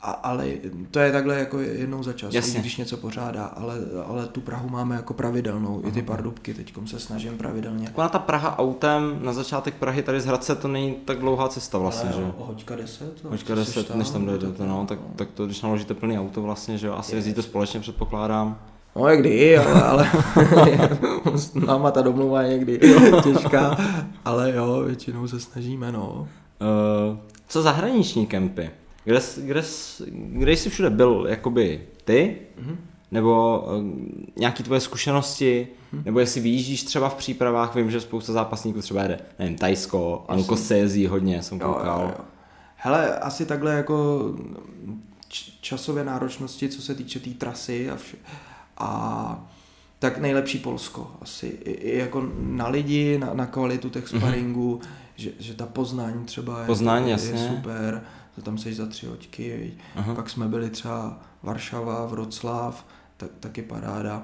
a, 0.00 0.10
ale 0.10 0.48
to 0.90 0.98
je 0.98 1.12
takhle 1.12 1.38
jako 1.38 1.58
jednou 1.58 2.02
za 2.02 2.12
čas, 2.12 2.34
Jasně. 2.34 2.60
když 2.60 2.76
něco 2.76 2.96
pořádá, 2.96 3.44
ale, 3.44 3.74
ale 4.06 4.26
tu 4.26 4.40
Prahu 4.40 4.68
máme 4.68 4.96
jako 4.96 5.14
pravidelnou, 5.14 5.82
i 5.84 5.92
ty 5.92 6.02
Pardubky 6.02 6.54
teďkom 6.54 6.86
se 6.86 7.00
snažím 7.00 7.38
pravidelně. 7.38 7.86
Taková 7.86 8.08
ta 8.08 8.18
Praha 8.18 8.58
autem, 8.58 9.18
na 9.22 9.32
začátek 9.32 9.74
Prahy 9.74 10.02
tady 10.02 10.20
z 10.20 10.26
Hradce, 10.26 10.54
to 10.54 10.68
není 10.68 10.94
tak 11.04 11.18
dlouhá 11.18 11.48
cesta 11.48 11.78
vlastně, 11.78 12.10
Ale 12.10 12.18
že? 12.18 12.22
jo, 12.22 12.34
hoďka 12.38 12.76
10. 12.76 13.24
no, 13.24 13.30
Počkat 13.30 13.58
co 13.58 13.64
seš 13.64 13.74
10, 13.74 13.94
než 13.94 14.10
tam 14.10 14.26
dojedete, 14.26 14.66
no, 14.66 14.86
tak, 14.88 14.98
tak 15.16 15.28
to, 15.30 15.46
když 15.46 15.62
naložíte 15.62 15.94
plný 15.94 16.18
auto 16.18 16.42
vlastně, 16.42 16.78
že 16.78 16.86
jo, 16.86 16.94
asi 16.94 17.14
jezdíte 17.16 17.42
společně, 17.42 17.80
předpokládám. 17.80 18.58
No 18.96 19.08
jak 19.08 19.20
kdy, 19.20 19.58
ale, 19.58 19.82
ale 19.82 20.10
s 21.34 21.54
náma 21.66 21.90
ta 21.90 22.02
domluva 22.02 22.42
je 22.42 22.50
někdy 22.58 22.80
těžká, 23.24 23.76
ale 24.24 24.52
jo, 24.56 24.82
většinou 24.86 25.28
se 25.28 25.40
snažíme, 25.40 25.92
no. 25.92 26.28
Uh, 27.10 27.16
co 27.48 27.62
zahraniční 27.62 28.26
kempy? 28.26 28.70
Kde, 29.04 29.20
jsi- 29.20 29.42
kde, 29.42 29.62
kde 30.12 30.52
jsi 30.52 30.70
všude 30.70 30.90
byl, 30.90 31.26
jakoby 31.28 31.80
ty? 32.04 32.36
Mhm. 32.58 32.76
Nebo 33.10 33.60
uh, 33.66 33.84
nějaký 34.36 34.62
tvoje 34.62 34.80
zkušenosti? 34.80 35.68
Nebo 36.04 36.20
jestli 36.20 36.40
vyjíždíš 36.40 36.82
třeba 36.82 37.08
v 37.08 37.14
přípravách, 37.14 37.74
vím, 37.74 37.90
že 37.90 38.00
spousta 38.00 38.32
zápasníků 38.32 38.80
třeba 38.80 39.02
jede, 39.02 39.18
nevím, 39.38 39.56
Tajsko, 39.56 40.24
Anko 40.28 40.56
se 40.56 40.78
jezdí 40.78 41.06
hodně, 41.06 41.42
jsem 41.42 41.60
Jo, 41.60 41.66
koukal. 41.66 42.00
jo, 42.00 42.08
jo. 42.18 42.24
Hele, 42.76 43.18
asi 43.18 43.46
takhle 43.46 43.72
jako 43.74 44.22
č- 45.28 45.50
časové 45.60 46.04
náročnosti, 46.04 46.68
co 46.68 46.82
se 46.82 46.94
týče 46.94 47.18
té 47.18 47.24
tý 47.24 47.34
trasy 47.34 47.90
a, 47.90 47.96
vše, 47.96 48.16
a 48.82 49.44
tak 49.98 50.18
nejlepší 50.18 50.58
Polsko 50.58 51.10
asi. 51.20 51.46
I, 51.46 51.70
i 51.70 51.98
jako 51.98 52.28
na 52.38 52.68
lidi, 52.68 53.18
na, 53.18 53.34
na 53.34 53.46
kvalitu 53.46 53.88
těch 53.88 54.08
sparingů, 54.08 54.80
že, 55.16 55.30
že 55.38 55.54
ta 55.54 55.66
Poznaň 55.66 56.24
třeba 56.24 56.60
je, 56.60 56.66
Poznaň, 56.66 57.04
je, 57.04 57.10
jasně. 57.10 57.30
je 57.30 57.48
super, 57.48 58.02
to 58.34 58.42
tam 58.42 58.58
seš 58.58 58.76
za 58.76 58.86
tři 58.86 59.06
hoďky. 59.06 59.74
Aha. 59.96 60.14
pak 60.14 60.30
jsme 60.30 60.48
byli 60.48 60.70
třeba 60.70 61.18
Varšava, 61.42 62.06
Vroclav, 62.06 62.86
tak, 63.16 63.30
taky 63.40 63.62
paráda. 63.62 64.22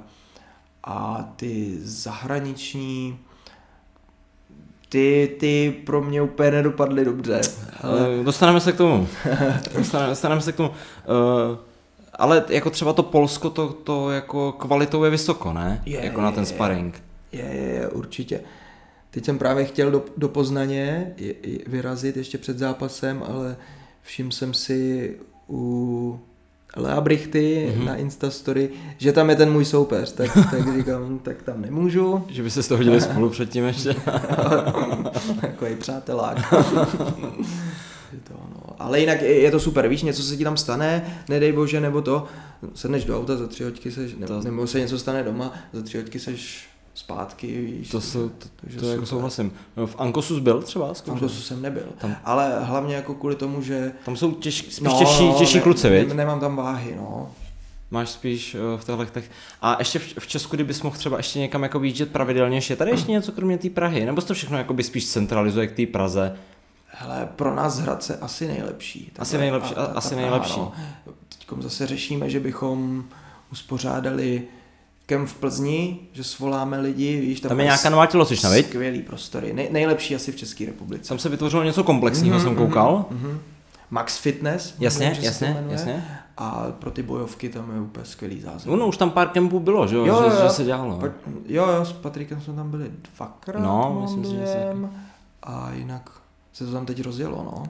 A 0.84 1.28
ty 1.36 1.78
zahraniční, 1.82 3.18
ty, 4.88 5.36
ty 5.40 5.82
pro 5.86 6.02
mě 6.02 6.22
úplně 6.22 6.50
nedopadly 6.50 7.04
dobře. 7.04 7.40
Ale 7.82 8.00
Ale 8.00 8.24
dostaneme 8.24 8.60
se 8.60 8.72
k 8.72 8.76
tomu. 8.76 9.08
dostaneme, 9.76 10.10
dostaneme 10.10 10.40
se 10.40 10.52
k 10.52 10.56
tomu. 10.56 10.68
Uh, 10.68 11.58
ale 12.18 12.44
jako 12.48 12.70
třeba 12.70 12.92
to 12.92 13.02
Polsko, 13.02 13.50
to, 13.50 13.68
to 13.72 14.10
jako 14.10 14.52
kvalitou 14.52 15.04
je 15.04 15.10
vysoko, 15.10 15.52
ne? 15.52 15.82
Je, 15.86 16.04
jako 16.04 16.20
na 16.20 16.32
ten 16.32 16.46
sparring. 16.46 17.02
Je, 17.32 17.40
je, 17.44 17.62
je, 17.74 17.88
určitě. 17.88 18.40
Teď 19.10 19.24
jsem 19.24 19.38
právě 19.38 19.64
chtěl 19.64 19.90
do, 19.90 20.04
do 20.16 20.28
Poznaně 20.28 21.12
je, 21.16 21.34
je, 21.42 21.58
vyrazit 21.66 22.16
ještě 22.16 22.38
před 22.38 22.58
zápasem, 22.58 23.22
ale 23.28 23.56
všiml 24.02 24.30
jsem 24.30 24.54
si 24.54 25.16
u 25.50 26.20
Lea 26.76 27.00
Brichty 27.00 27.66
Mhm. 27.70 27.80
mm-hmm. 27.80 27.86
na 27.86 27.96
Instastory, 27.96 28.70
že 28.98 29.12
tam 29.12 29.30
je 29.30 29.36
ten 29.36 29.52
můj 29.52 29.64
soupeř, 29.64 30.12
tak, 30.12 30.30
tak 30.50 30.76
říkám, 30.76 31.18
tak 31.18 31.42
tam 31.42 31.60
nemůžu, 31.62 32.24
Že 32.28 32.42
by 32.42 32.50
se 32.50 32.62
z 32.62 32.68
toho 32.68 32.78
hodili 32.78 33.00
spolu 33.10 33.30
předtím 33.30 33.64
ještě. 33.64 33.94
takový 35.40 35.74
přátelák. 35.76 36.54
To, 38.24 38.34
no. 38.54 38.57
Ale 38.78 39.00
jinak 39.00 39.22
je, 39.22 39.40
je 39.40 39.50
to 39.50 39.60
super, 39.60 39.88
víš, 39.88 40.02
něco 40.02 40.22
se 40.22 40.36
ti 40.36 40.44
tam 40.44 40.56
stane, 40.56 41.18
nedej 41.28 41.52
bože, 41.52 41.80
nebo 41.80 42.02
to, 42.02 42.24
sedneš 42.74 43.04
do 43.04 43.18
auta, 43.20 43.36
za 43.36 43.46
tři 43.46 43.64
hoďky 43.64 43.90
seš, 43.90 44.14
ne, 44.18 44.26
To- 44.26 44.40
nebo 44.42 44.66
se 44.66 44.80
něco 44.80 44.98
stane 44.98 45.22
doma, 45.22 45.52
za 45.72 45.82
tři 45.82 45.98
hoďky 45.98 46.18
seš 46.18 46.68
zpátky, 46.94 47.60
víš. 47.60 47.88
To, 47.90 48.00
jsou, 48.00 48.28
to, 48.28 48.48
takže 48.60 48.78
to 48.78 48.86
jako 48.88 49.06
souhlasím. 49.06 49.52
V 49.86 49.96
Ankosu 49.98 50.40
byl 50.40 50.62
třeba? 50.62 50.92
V 50.92 50.98
Zkoušel? 50.98 51.14
Angosu 51.14 51.42
jsem 51.42 51.62
nebyl, 51.62 51.86
Tam- 51.98 52.16
ale 52.24 52.64
hlavně 52.64 52.94
jako 52.94 53.14
kvůli 53.14 53.34
tomu, 53.34 53.62
že... 53.62 53.92
Tam 54.04 54.16
jsou 54.16 54.32
těž, 54.32 54.58
spíš 54.58 54.80
no, 54.80 54.98
těžší, 54.98 55.32
těžší 55.38 55.56
ne, 55.56 55.62
kluci, 55.62 55.90
ne? 55.90 56.04
Nemám 56.14 56.40
tam 56.40 56.56
váhy, 56.56 56.94
no. 56.96 57.30
Máš 57.90 58.08
spíš 58.08 58.54
uh, 58.54 58.80
v 58.80 58.84
těchto 58.84 59.04
těch. 59.20 59.30
A 59.62 59.76
ještě 59.78 59.98
v, 59.98 60.14
v 60.18 60.26
Česku, 60.26 60.56
kdybys 60.56 60.82
mohl 60.82 60.96
třeba 60.96 61.16
ještě 61.16 61.38
někam 61.38 61.62
jako 61.62 61.78
výjíždět 61.78 62.10
pravidelně, 62.12 62.60
je 62.70 62.76
tady 62.76 62.90
ještě 62.90 63.12
něco 63.12 63.32
kromě 63.32 63.58
té 63.58 63.70
Prahy? 63.70 64.06
Nebo 64.06 64.20
se 64.20 64.26
to 64.26 64.34
všechno 64.34 64.58
jako 64.58 64.74
by 64.74 64.82
spíš 64.82 65.06
centralizuje 65.08 65.66
k 65.66 65.72
té 65.76 65.86
Praze? 65.86 66.36
Hele, 67.00 67.28
pro 67.36 67.54
nás 67.54 67.78
Hradce 67.78 68.16
asi 68.16 68.46
nejlepší. 68.48 69.12
Asi 69.18 69.38
nejlepší, 69.38 69.74
a- 69.74 69.84
asi 69.84 70.16
nejlepší. 70.16 70.60
No. 70.60 70.72
Teďkom 71.28 71.62
zase 71.62 71.86
řešíme, 71.86 72.30
že 72.30 72.40
bychom 72.40 73.04
uspořádali 73.52 74.42
kem 75.06 75.26
v 75.26 75.34
Plzni, 75.34 75.98
že 76.12 76.24
svoláme 76.24 76.80
lidi, 76.80 77.20
víš, 77.20 77.40
Tam 77.40 77.58
je 77.60 77.64
nějaká 77.64 77.90
nová 77.90 78.06
tělocvična, 78.06 78.50
viď? 78.50 78.66
Skvělý 78.66 79.02
prostory, 79.02 79.52
Nej, 79.52 79.68
nejlepší 79.72 80.14
asi 80.14 80.32
v 80.32 80.36
České 80.36 80.66
republice. 80.66 81.08
Tam 81.08 81.18
se 81.18 81.28
vytvořilo 81.28 81.62
něco 81.62 81.84
komplexního, 81.84 82.36
Mhm, 82.36 82.44
jsem 82.46 82.56
koukal. 82.56 83.04
Mhm. 83.10 83.40
Max 83.90 84.18
Fitness, 84.18 84.74
Jasně, 84.78 85.16
to 85.20 85.24
jasně, 85.26 85.64
jasně. 85.68 86.04
a 86.36 86.66
pro 86.78 86.90
ty 86.90 87.02
bojovky 87.02 87.48
tam 87.48 87.74
je 87.74 87.80
úplně 87.80 88.04
skvělý 88.06 88.40
zázemí. 88.40 88.74
No, 88.74 88.80
no 88.80 88.86
už 88.86 88.96
tam 88.96 89.10
pár 89.10 89.28
kempů 89.28 89.60
bylo, 89.60 89.86
že 89.86 89.96
jo, 89.96 90.06
Jo, 90.06 90.16
že, 90.30 90.36
jo. 90.36 90.42
že 90.42 90.48
se 90.50 90.64
dělalo. 90.64 90.96
Pa, 90.96 91.06
jo, 91.46 91.66
jo, 91.66 91.84
s 91.84 91.92
Patrikem 91.92 92.40
jsme 92.40 92.54
tam 92.54 92.70
byli 92.70 92.90
dvakrát, 93.16 93.60
No, 93.62 93.98
myslím 94.02 94.24
si, 94.24 94.30
že 94.30 94.46
se. 94.46 94.76
A 95.42 95.70
jinak 95.74 96.10
se 96.58 96.66
to 96.66 96.72
tam 96.72 96.86
teď 96.86 97.02
rozjelo, 97.02 97.42
no. 97.44 97.62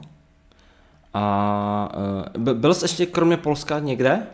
A 1.13 1.89
by- 2.37 2.53
byl 2.53 2.73
jsi 2.73 2.83
ještě 2.85 3.05
kromě 3.05 3.37
Polska 3.37 3.79
někde? 3.79 4.27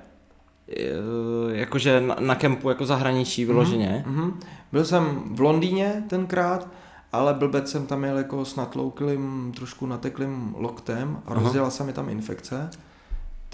Uh, 0.67 1.51
jakože 1.55 2.01
na, 2.01 2.15
na 2.19 2.35
kempu 2.35 2.69
jako 2.69 2.85
zahraničí 2.85 3.45
vyloženě? 3.45 4.03
Mhm. 4.07 4.39
Byl 4.71 4.85
jsem 4.85 5.21
v 5.35 5.39
Londýně 5.41 6.03
tenkrát, 6.09 6.67
ale 7.11 7.33
blbec 7.33 7.71
jsem 7.71 7.87
tam 7.87 8.03
jel 8.03 8.17
jako 8.17 8.45
s 8.45 8.55
natlouklým, 8.55 9.51
trošku 9.55 9.85
nateklým 9.85 10.55
loktem 10.57 11.17
a 11.25 11.33
rozjela 11.33 11.69
se 11.69 11.83
mi 11.83 11.93
tam 11.93 12.09
infekce. 12.09 12.69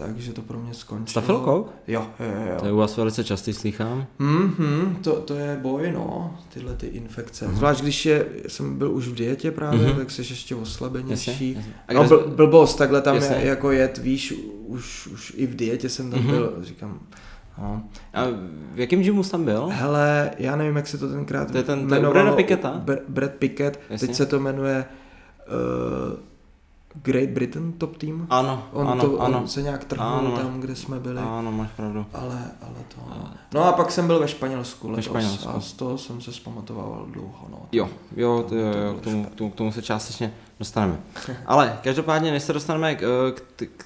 Takže 0.05 0.33
to 0.33 0.41
pro 0.41 0.59
mě 0.59 0.73
skončilo. 0.73 1.07
Stafilkou? 1.07 1.65
Jo, 1.87 2.07
jo, 2.19 2.25
jo. 2.51 2.59
To 2.59 2.65
je 2.65 2.71
u 2.71 2.77
vás 2.77 2.97
velice 2.97 3.23
častý 3.23 3.53
slýchám. 3.53 4.05
Mhm, 4.19 4.97
to, 5.03 5.11
to 5.15 5.33
je 5.35 5.59
boj, 5.61 5.91
no, 5.91 6.37
tyhle 6.53 6.73
ty 6.75 6.87
infekce. 6.87 7.47
Zvlášť 7.53 7.81
když 7.81 8.05
je, 8.05 8.25
jsem 8.47 8.77
byl 8.77 8.91
už 8.91 9.07
v 9.07 9.13
dietě 9.15 9.51
právě, 9.51 9.87
Mhm. 9.87 9.95
tak 9.97 10.11
jsi 10.11 10.21
ještě 10.21 10.55
oslabenější. 10.55 11.31
Jasně, 11.31 11.47
jasně. 11.53 11.73
A 11.87 11.93
No, 11.93 12.03
bl- 12.03 12.27
blbost, 12.35 12.75
takhle 12.75 13.01
tam 13.01 13.15
Jasně. 13.15 13.35
je, 13.35 13.45
jako 13.47 13.71
jet, 13.71 13.97
víš, 13.97 14.33
už, 14.67 15.07
už 15.07 15.33
i 15.37 15.47
v 15.47 15.55
dietě 15.55 15.89
jsem 15.89 16.11
tam 16.11 16.19
Mhm. 16.19 16.29
byl, 16.31 16.53
říkám, 16.61 16.99
no. 17.57 17.83
A 18.13 18.25
v 18.75 18.79
jakém 18.79 19.01
gymu 19.01 19.23
jsi 19.23 19.31
tam 19.31 19.43
byl? 19.45 19.67
Hele, 19.71 20.31
já 20.39 20.55
nevím, 20.55 20.75
jak 20.75 20.87
se 20.87 20.97
to 20.97 21.09
tenkrát 21.09 21.51
To 21.51 21.57
je 21.57 21.63
ten- 21.63 21.79
jmenovalo. 21.79 22.13
Brada 22.13 22.31
Picketta? 22.31 22.81
Br- 22.85 22.99
Brad 23.07 23.31
Pickett, 23.31 23.79
Jasně. 23.89 24.07
teď 24.07 24.17
se 24.17 24.25
to 24.25 24.39
jmenuje 24.39 24.85
uh, 25.47 26.19
Great 26.93 27.30
Britain 27.30 27.73
Top 27.73 27.97
Team. 27.97 28.27
Ano, 28.30 28.63
On, 28.73 28.88
ano, 28.88 29.01
to, 29.10 29.21
ano. 29.21 29.38
on 29.41 29.47
se 29.47 29.62
nějak 29.62 29.84
trhnul 29.84 30.08
Ano, 30.10 30.32
tam, 30.32 30.60
kde 30.60 30.75
jsme 30.75 30.99
byli. 30.99 31.17
Ano, 31.21 31.51
máš 31.51 31.69
pravdu. 31.75 32.06
Ale, 32.13 32.41
ale 32.62 32.75
to... 32.95 33.01
No 33.54 33.63
a 33.63 33.71
pak 33.71 33.91
jsem 33.91 34.08
byl 34.08 34.19
ve 34.19 34.27
Španělsku 34.27 34.89
letos 34.89 35.06
Španělsku. 35.06 35.49
a 35.49 35.60
z 35.60 35.73
toho 35.73 35.97
jsem 35.97 36.21
se 36.21 36.34
zpamatoval 36.34 37.06
dlouho. 37.12 37.47
No. 37.51 37.58
Jo, 37.71 37.89
jo, 38.15 38.45
to, 38.49 38.56
jo, 38.56 38.67
jo 38.67 38.93
k, 38.93 39.01
tomu, 39.04 39.25
k, 39.25 39.36
tomu, 39.36 39.51
k 39.51 39.56
tomu 39.56 39.71
se 39.71 39.82
částečně 39.82 40.34
dostaneme. 40.60 40.99
Ale 41.45 41.80
každopádně, 41.84 42.32
než 42.32 42.43
se 42.43 42.54
dostaneme 42.54 42.95
k, 42.95 43.32
k, 43.36 43.41
t- 43.56 43.65
k 43.65 43.86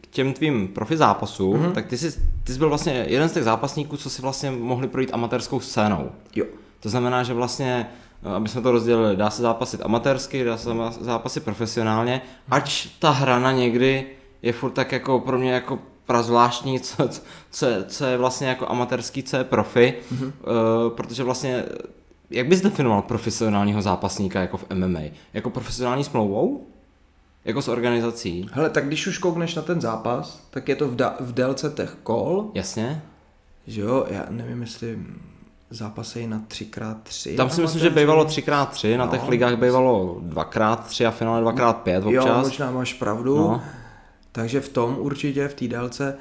k 0.00 0.06
těm 0.10 0.32
tvým 0.32 0.68
profi 0.68 0.96
zápasům, 0.96 1.56
Mhm. 1.56 1.66
mm-hmm. 1.70 1.72
tak 1.74 1.86
ty 1.86 1.98
jsi, 1.98 2.20
ty 2.44 2.52
jsi 2.52 2.58
byl 2.58 2.68
vlastně 2.68 2.92
jeden 3.08 3.28
z 3.28 3.32
těch 3.32 3.44
zápasníků, 3.44 3.96
co 3.96 4.10
si 4.10 4.22
vlastně 4.22 4.50
mohli 4.50 4.88
projít 4.88 5.10
amatérskou 5.12 5.60
scénou. 5.60 6.10
Jo. 6.36 6.44
To 6.80 6.88
znamená, 6.88 7.22
že 7.22 7.34
vlastně, 7.34 7.86
eh, 7.90 8.03
aby 8.36 8.48
jsme 8.48 8.62
to 8.62 8.70
rozdělili, 8.72 9.16
dá 9.16 9.30
se 9.30 9.42
zápasit 9.42 9.80
amatérsky, 9.84 10.44
dá 10.44 10.56
se 10.56 10.70
zápasit 11.00 11.44
profesionálně, 11.44 12.20
ač 12.50 12.86
ta 12.98 13.10
hrana 13.10 13.52
někdy 13.52 14.06
je 14.42 14.52
furt 14.52 14.70
tak 14.70 14.92
jako 14.92 15.20
pro 15.20 15.38
mě 15.38 15.52
jako 15.52 15.78
prazvláštní, 16.06 16.80
co, 16.80 17.08
co, 17.50 17.66
je- 17.66 17.84
co 17.84 18.04
je 18.04 18.16
vlastně 18.16 18.48
jako 18.48 18.70
amatérský, 18.70 19.22
co 19.22 19.36
je 19.36 19.44
profi, 19.44 19.94
mm-hmm. 20.14 20.24
uh, 20.26 20.92
protože 20.96 21.24
vlastně, 21.24 21.64
jak 22.30 22.46
bys 22.48 22.60
definoval 22.60 23.02
profesionálního 23.02 23.82
zápasníka 23.82 24.40
jako 24.40 24.56
v 24.56 24.64
MMA? 24.74 25.00
Jako 25.34 25.50
profesionální 25.50 26.04
smlouvou? 26.04 26.66
Jako 27.44 27.62
s 27.62 27.68
organizací? 27.68 28.46
Hele, 28.52 28.70
tak 28.70 28.86
když 28.86 29.06
už 29.06 29.18
koukneš 29.18 29.54
na 29.54 29.62
ten 29.62 29.80
zápas, 29.80 30.46
tak 30.50 30.68
je 30.68 30.76
to 30.76 30.88
v, 30.88 30.96
da- 30.96 31.14
v 31.20 31.32
délce 31.32 31.72
těch 31.76 31.96
kol, 32.02 32.50
Jasně? 32.54 33.02
že 33.66 33.80
jo, 33.80 34.06
já 34.10 34.26
nevím, 34.30 34.60
jestli 34.60 34.98
zápasejí 35.74 36.26
na 36.26 36.38
3x3. 36.48 37.36
Tam 37.36 37.50
si 37.50 37.60
myslím, 37.60 37.80
že 37.80 37.90
bývalo 37.90 38.24
3x3, 38.24 38.96
na 38.98 39.06
těch 39.06 39.22
No. 39.22 39.30
ligách 39.30 39.56
bývalo 39.56 40.20
2x3 40.22 41.06
a 41.08 41.10
finále 41.10 41.42
2x5 41.42 42.10
Jo, 42.10 42.22
občas. 42.22 42.46
možná 42.46 42.70
máš 42.70 42.92
pravdu. 42.92 43.36
No. 43.38 43.62
Takže 44.32 44.60
v 44.60 44.68
tom 44.68 44.96
určitě, 44.98 45.48
v 45.48 45.54
té 45.54 45.68
délce, 45.68 46.16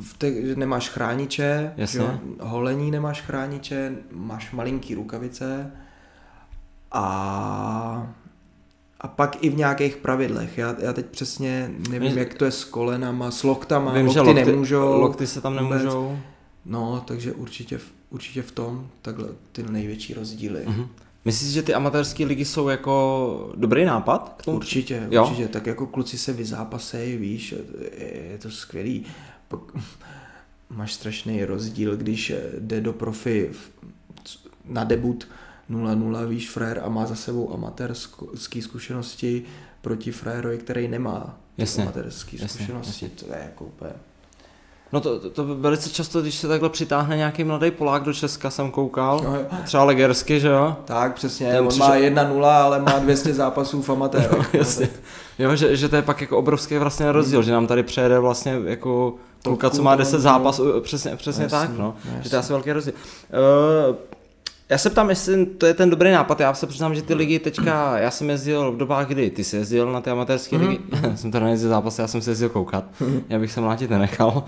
v 0.00 0.18
te, 0.18 0.46
že 0.46 0.56
nemáš 0.56 0.88
chrániče, 0.88 1.72
Jasně. 1.76 2.00
že 2.00 2.06
jo, 2.06 2.18
holení 2.40 2.90
nemáš 2.90 3.20
chrániče, 3.22 3.92
máš 4.12 4.52
malinký 4.52 4.94
rukavice 4.94 5.70
a, 6.92 8.06
a 9.00 9.08
pak 9.08 9.36
i 9.44 9.48
v 9.50 9.56
nějakých 9.56 9.96
pravidlech. 9.96 10.58
Já, 10.58 10.74
já 10.78 10.92
teď 10.92 11.06
přesně 11.06 11.70
nevím, 11.90 12.08
Vím, 12.08 12.18
jak 12.18 12.34
to 12.34 12.44
je 12.44 12.50
s 12.50 12.64
kolenama, 12.64 13.30
s 13.30 13.42
loktama, 13.42 13.92
Vím, 13.92 14.06
lokty, 14.06 14.14
že 14.14 14.20
lokty, 14.20 14.44
nemůžou. 14.44 15.00
lokty 15.00 15.26
se 15.26 15.40
tam 15.40 15.52
vůbec. 15.58 15.78
nemůžou. 15.82 16.18
No, 16.66 17.02
takže 17.06 17.32
určitě, 17.32 17.78
v- 17.78 17.92
určitě 18.14 18.42
v 18.42 18.52
tom 18.52 18.88
takhle 19.02 19.28
ty 19.52 19.62
největší 19.62 20.14
rozdíly. 20.14 20.62
Mhm. 20.66 20.88
Myslíš, 21.24 21.52
že 21.52 21.62
ty 21.62 21.74
amatérské 21.74 22.24
ligy 22.24 22.44
jsou 22.44 22.68
jako 22.68 23.52
dobrý 23.56 23.84
nápad? 23.84 24.34
K 24.38 24.44
tomu? 24.44 24.56
Určitě, 24.56 25.06
Jo? 25.10 25.22
určitě. 25.24 25.48
Tak 25.48 25.66
jako 25.66 25.86
kluci 25.86 26.18
se 26.18 26.32
vyzápasejí, 26.32 27.16
víš, 27.16 27.54
je, 27.98 28.38
to 28.38 28.50
skvělý. 28.50 29.06
Pak 29.48 29.60
máš 30.70 30.94
strašný 30.94 31.44
rozdíl, 31.44 31.96
když 31.96 32.32
jde 32.58 32.80
do 32.80 32.92
profi 32.92 33.50
na 34.64 34.84
debut 34.84 35.28
0-0, 35.70 36.28
víš, 36.28 36.50
frér 36.50 36.80
a 36.84 36.88
má 36.88 37.06
za 37.06 37.14
sebou 37.14 37.52
amatérské 37.54 38.62
zkušenosti 38.62 39.42
proti 39.82 40.12
frérovi, 40.12 40.58
který 40.58 40.88
nemá 40.88 41.40
Jasně, 41.58 41.82
amatérské 41.82 42.36
jasně, 42.36 42.48
zkušenosti. 42.48 43.08
To 43.08 43.26
je 43.32 43.40
jako 43.44 43.64
úplně... 43.64 43.92
No 44.94 45.00
to, 45.00 45.18
to, 45.20 45.30
to 45.30 45.44
velice 45.54 45.90
často, 45.90 46.22
když 46.22 46.34
se 46.34 46.48
takhle 46.48 46.68
přitáhne 46.70 47.16
nějaký 47.16 47.44
mladý 47.44 47.70
Polák 47.70 48.02
do 48.02 48.12
Česka, 48.14 48.50
jsem 48.50 48.70
koukal, 48.70 49.20
No 49.24 49.34
jo. 49.36 49.42
třeba 49.64 49.84
Legersky, 49.84 50.40
že 50.40 50.48
jo? 50.48 50.76
Tak, 50.84 51.14
přesně, 51.14 51.50
Ten 51.50 51.60
on 51.60 51.68
přišel- 51.68 51.88
má 51.88 51.96
1-0, 51.96 52.44
ale 52.64 52.80
má 52.80 52.98
200 52.98 53.34
zápasů 53.34 53.82
v 53.82 53.90
amatérech. 53.90 54.54
Jasně. 54.54 54.88
Jo, 55.38 55.56
že, 55.56 55.76
že 55.76 55.88
to 55.88 55.96
je 55.96 56.02
pak 56.02 56.20
jako 56.20 56.38
obrovský 56.38 56.78
vlastně 56.78 57.12
rozdíl, 57.12 57.42
že 57.42 57.52
nám 57.52 57.66
tady 57.66 57.82
přejede 57.82 58.18
vlastně 58.18 58.58
jako 58.64 59.14
kluka, 59.44 59.70
co 59.70 59.82
má 59.82 59.90
Topku, 59.90 59.98
10 60.04 60.16
no. 60.16 60.20
zápasů, 60.22 60.80
přesně, 60.80 61.16
přesně 61.16 61.42
Jasný, 61.42 61.58
tak, 61.58 61.70
no. 61.78 61.94
jasný. 62.04 62.22
Že 62.22 62.30
to 62.30 62.36
je 62.36 62.40
asi 62.40 62.52
velký 62.52 62.72
rozdíl. 62.72 62.94
Uh, 63.90 63.96
já 64.68 64.78
se 64.78 64.90
ptám, 64.90 65.10
jestli 65.10 65.46
to 65.46 65.66
je 65.66 65.74
ten 65.74 65.90
dobrý 65.90 66.10
nápad. 66.10 66.40
Já 66.40 66.54
se 66.54 66.66
přiznám, 66.66 66.94
že 66.94 67.02
ty 67.02 67.14
ligy 67.14 67.38
teďka, 67.38 67.98
já 67.98 68.10
jsem 68.10 68.30
jezdil 68.30 68.72
v 68.72 68.76
dobách, 68.76 69.06
kdy 69.06 69.30
ty 69.30 69.44
jsi 69.44 69.56
jezdil 69.56 69.92
na 69.92 70.00
ty 70.00 70.10
amatérské 70.10 70.56
ligy, 70.56 70.78
jsem 71.14 71.30
teda 71.30 71.44
nejezdil 71.44 71.70
zápasy, 71.70 72.00
já 72.00 72.06
jsem 72.08 72.20
se 72.22 72.30
jezdil 72.30 72.48
koukat, 72.48 72.84
já 73.28 73.38
bych 73.38 73.52
se 73.52 73.60
mlátit 73.60 73.90
nenechal. 73.90 74.44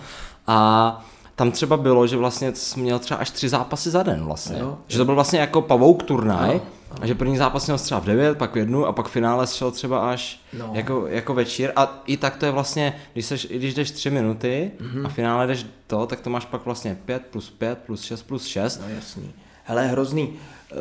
A 0.46 1.04
tam 1.34 1.50
třeba 1.50 1.76
bylo, 1.76 2.06
že 2.06 2.16
vlastně 2.16 2.54
jsi 2.54 2.80
měl 2.80 2.98
třeba 2.98 3.20
až 3.20 3.30
tři 3.30 3.48
zápasy 3.48 3.90
za 3.90 4.02
den 4.02 4.24
vlastně. 4.24 4.58
Jo. 4.60 4.78
Že 4.86 4.98
to 4.98 5.04
byl 5.04 5.14
vlastně 5.14 5.38
jako 5.40 5.62
pavouk 5.62 6.02
turnaj, 6.02 6.50
Ano, 6.50 6.60
a 7.00 7.06
že 7.06 7.14
první 7.14 7.36
zápas 7.36 7.66
měl 7.66 7.78
třeba 7.78 8.00
v 8.00 8.04
9, 8.04 8.38
pak 8.38 8.54
v 8.54 8.58
jednu 8.58 8.86
a 8.86 8.92
pak 8.92 9.06
v 9.08 9.10
finále 9.10 9.46
šel 9.46 9.70
třeba 9.70 10.10
až 10.10 10.40
No. 10.58 10.70
jako, 10.72 11.06
jako 11.08 11.34
večír. 11.34 11.72
A 11.76 12.02
i 12.06 12.16
tak 12.16 12.36
to 12.36 12.46
je 12.46 12.52
vlastně, 12.52 12.96
když, 13.12 13.26
seš, 13.26 13.46
i 13.50 13.58
když 13.58 13.74
jdeš 13.74 13.90
3 13.90 14.10
minuty 14.10 14.70
Mhm. 14.80 15.06
a 15.06 15.08
v 15.08 15.12
finále 15.12 15.46
jdeš 15.46 15.66
to, 15.86 16.06
tak 16.06 16.20
to 16.20 16.30
máš 16.30 16.44
pak 16.44 16.64
vlastně 16.64 16.98
5 17.04 17.22
plus 17.30 17.50
5 17.50 17.78
plus 17.78 18.02
6 18.02 18.22
plus 18.22 18.44
6. 18.46 18.80
No 18.88 18.94
jasný. 18.94 19.32
Hele, 19.66 19.86
hrozný. 19.86 20.32
Eh, 20.72 20.74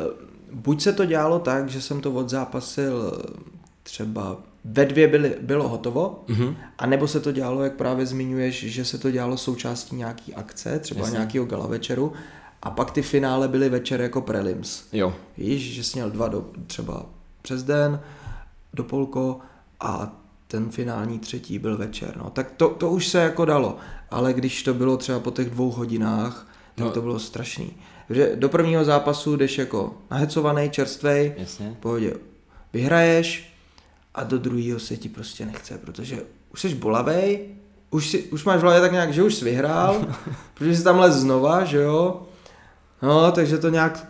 Buď 0.52 0.80
se 0.82 0.92
to 0.92 1.04
dělalo 1.04 1.38
tak, 1.38 1.68
že 1.68 1.80
jsem 1.82 2.00
to 2.00 2.12
odzápasil 2.12 3.12
eh, 3.18 3.40
třeba 3.82 4.36
ve 4.64 4.84
dvě 4.84 5.08
byly, 5.08 5.36
bylo 5.40 5.68
hotovo, 5.68 6.24
Mhm. 6.28 6.42
mm-hmm. 6.42 6.54
anebo 6.78 7.08
se 7.08 7.20
to 7.20 7.32
dělalo, 7.32 7.62
jak 7.64 7.72
právě 7.72 8.06
zmiňuješ, 8.06 8.64
že 8.64 8.84
se 8.84 8.98
to 8.98 9.10
dělalo 9.10 9.36
součástí 9.36 9.96
nějaký 9.96 10.34
akce, 10.34 10.78
třeba 10.78 11.00
Jasně. 11.00 11.12
Nějakého 11.16 11.46
gala 11.46 11.66
večeru, 11.66 12.12
a 12.62 12.70
pak 12.70 12.90
ty 12.90 13.02
finále 13.02 13.48
byly 13.48 13.68
večer 13.68 14.00
jako 14.00 14.20
prelims. 14.20 14.84
Jo. 14.92 15.14
Víš, 15.38 15.74
že 15.74 15.84
jsi 15.84 15.98
měl 15.98 16.10
dva 16.10 16.28
do, 16.28 16.44
třeba 16.66 17.06
přes 17.42 17.62
den, 17.62 18.00
do 18.74 18.84
polko 18.84 19.38
a 19.80 20.12
ten 20.48 20.70
finální 20.70 21.18
třetí 21.18 21.58
byl 21.58 21.76
večer. 21.76 22.16
No. 22.16 22.30
Tak 22.30 22.50
to, 22.56 22.68
to 22.68 22.90
už 22.90 23.08
se 23.08 23.18
jako 23.18 23.44
dalo, 23.44 23.76
ale 24.10 24.32
když 24.32 24.62
to 24.62 24.74
bylo 24.74 24.96
třeba 24.96 25.20
po 25.20 25.30
těch 25.30 25.50
dvou 25.50 25.70
hodinách, 25.70 26.48
tak 26.74 26.84
no. 26.86 26.92
to 26.92 27.02
bylo 27.02 27.18
strašný. 27.18 27.70
Že 28.10 28.32
do 28.34 28.48
prvního 28.48 28.84
zápasu 28.84 29.36
jdeš 29.36 29.58
jako 29.58 29.94
nahecovaný, 30.10 30.70
čerstvej, 30.70 31.34
Jasně. 31.36 31.70
v 31.78 31.80
pohodě 31.80 32.14
vyhraješ 32.72 33.52
a 34.14 34.24
do 34.24 34.38
druhého 34.38 34.78
se 34.78 34.96
ti 34.96 35.08
prostě 35.08 35.46
nechce, 35.46 35.78
protože 35.78 36.22
už 36.52 36.60
jsi 36.60 36.74
bolavej, 36.74 37.48
už, 37.90 38.10
si, 38.10 38.22
už 38.22 38.44
máš 38.44 38.58
v 38.58 38.62
hlavě 38.62 38.80
tak 38.80 38.92
nějak, 38.92 39.12
že 39.12 39.22
už 39.22 39.34
jsi 39.34 39.44
vyhrál, 39.44 40.06
protože 40.54 40.76
jsi 40.76 40.84
tam 40.84 40.98
les 40.98 41.14
znova, 41.14 41.64
že 41.64 41.76
jo. 41.76 42.22
No, 43.02 43.32
takže 43.32 43.58
to 43.58 43.68
nějak, 43.68 44.06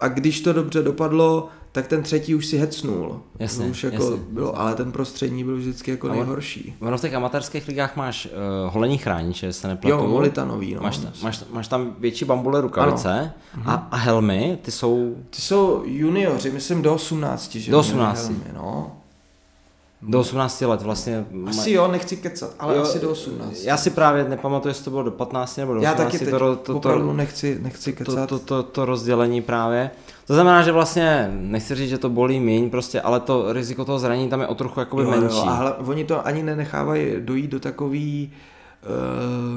a 0.00 0.08
když 0.08 0.40
to 0.40 0.52
dobře 0.52 0.82
dopadlo, 0.82 1.48
tak 1.74 1.86
ten 1.86 2.02
třetí 2.02 2.34
už 2.34 2.46
si 2.46 2.56
hecnul. 2.58 3.20
Jasně, 3.38 3.64
To 3.64 3.70
už 3.70 3.84
jako 3.84 4.04
jasně. 4.04 4.16
bylo, 4.28 4.60
ale 4.60 4.74
ten 4.74 4.92
prostřední 4.92 5.44
byl 5.44 5.56
vždycky 5.56 5.90
jako 5.90 6.06
Ale- 6.06 6.16
nejhorší. 6.16 6.74
Ono 6.80 6.98
v 6.98 7.00
těch 7.00 7.14
amatérských 7.14 7.68
ligách 7.68 7.96
máš 7.96 8.26
uh, 8.66 8.74
holení 8.74 8.98
chrániče, 8.98 9.52
se 9.52 9.68
nepletu. 9.68 9.96
Jo, 9.96 10.08
molitanový, 10.08 10.74
no. 10.74 10.80
Máš, 10.80 11.00
máš, 11.22 11.44
máš 11.50 11.68
tam 11.68 11.96
větší 11.98 12.24
bambule 12.24 12.60
rukavice 12.60 13.32
a, 13.64 13.88
a 13.90 13.96
helmy, 13.96 14.58
ty 14.62 14.70
jsou 14.70 15.14
Ty 15.30 15.42
jsou 15.42 15.82
junioři, 15.84 16.50
myslím 16.50 16.82
do 16.82 16.94
18, 16.94 17.54
že? 17.54 17.70
Do 17.72 17.82
měli 17.82 17.94
18. 17.98 18.22
helmy, 18.22 18.44
no. 18.54 18.96
do 20.02 20.20
18 20.20 20.60
let 20.60 20.82
vlastně. 20.82 21.24
Asi 21.48 21.70
jo, 21.70 21.88
nechci 21.88 22.16
kecat, 22.16 22.50
ale 22.58 22.76
Jo, 22.76 22.82
asi 22.82 22.98
do 23.00 23.10
18. 23.10 23.64
Já 23.64 23.76
si 23.76 23.90
právě 23.90 24.24
nepamatuju, 24.28 24.70
jestli 24.70 24.84
to 24.84 24.90
bylo 24.90 25.02
do 25.02 25.10
15 25.10 25.56
nebo 25.56 25.74
do 25.74 25.80
18. 25.80 25.98
Já 25.98 26.04
taky 26.04 26.18
teď 26.18 26.30
to, 26.30 26.56
to, 26.56 26.76
opravdu 26.76 27.06
to, 27.06 27.12
nechci, 27.12 27.58
nechci 27.62 27.92
to, 27.92 28.04
kecat. 28.04 28.28
to, 28.28 28.38
to, 28.38 28.62
to 28.62 28.84
rozdělení 28.84 29.42
právě. 29.42 29.90
To 30.26 30.34
znamená, 30.34 30.62
že 30.62 30.72
vlastně, 30.72 31.30
nechci 31.40 31.74
říct, 31.74 31.88
že 31.90 31.98
to 31.98 32.08
bolí 32.10 32.40
míň, 32.40 32.70
prostě, 32.70 33.00
ale 33.00 33.20
to 33.20 33.52
riziko 33.52 33.84
toho 33.84 33.98
zranění 33.98 34.28
tam 34.28 34.40
je 34.40 34.46
o 34.46 34.54
trochu 34.54 34.80
jakoby 34.80 35.02
jo, 35.02 35.10
menší. 35.10 35.36
Jo, 35.36 35.44
a 35.46 35.54
hla, 35.54 35.78
oni 35.78 36.04
to 36.04 36.26
ani 36.26 36.42
nenechávají 36.42 37.06
dojít 37.20 37.50
do 37.50 37.60
takový 37.60 38.32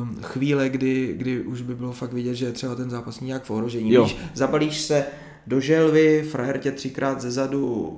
uh, 0.05 0.21
chvíle, 0.21 0.69
kdy, 0.69 1.13
kdy 1.17 1.41
už 1.41 1.61
by 1.61 1.75
bylo 1.75 1.91
fakt 1.91 2.13
vidět, 2.13 2.35
že 2.35 2.45
je 2.45 2.51
třeba 2.51 2.75
ten 2.75 2.89
zápasník 2.89 3.27
nějak 3.27 3.43
v 3.43 3.51
ohrožení. 3.51 3.93
Jo. 3.93 4.03
Víš, 4.03 4.17
zapalíš 4.33 4.81
se 4.81 5.05
do 5.47 5.59
želvy, 5.59 6.23
frajer 6.31 6.57
tě 6.57 6.71
třikrát 6.71 7.21
ze 7.21 7.31
zadu, 7.31 7.97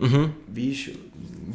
Mhm. 0.00 0.32
víš, 0.48 0.98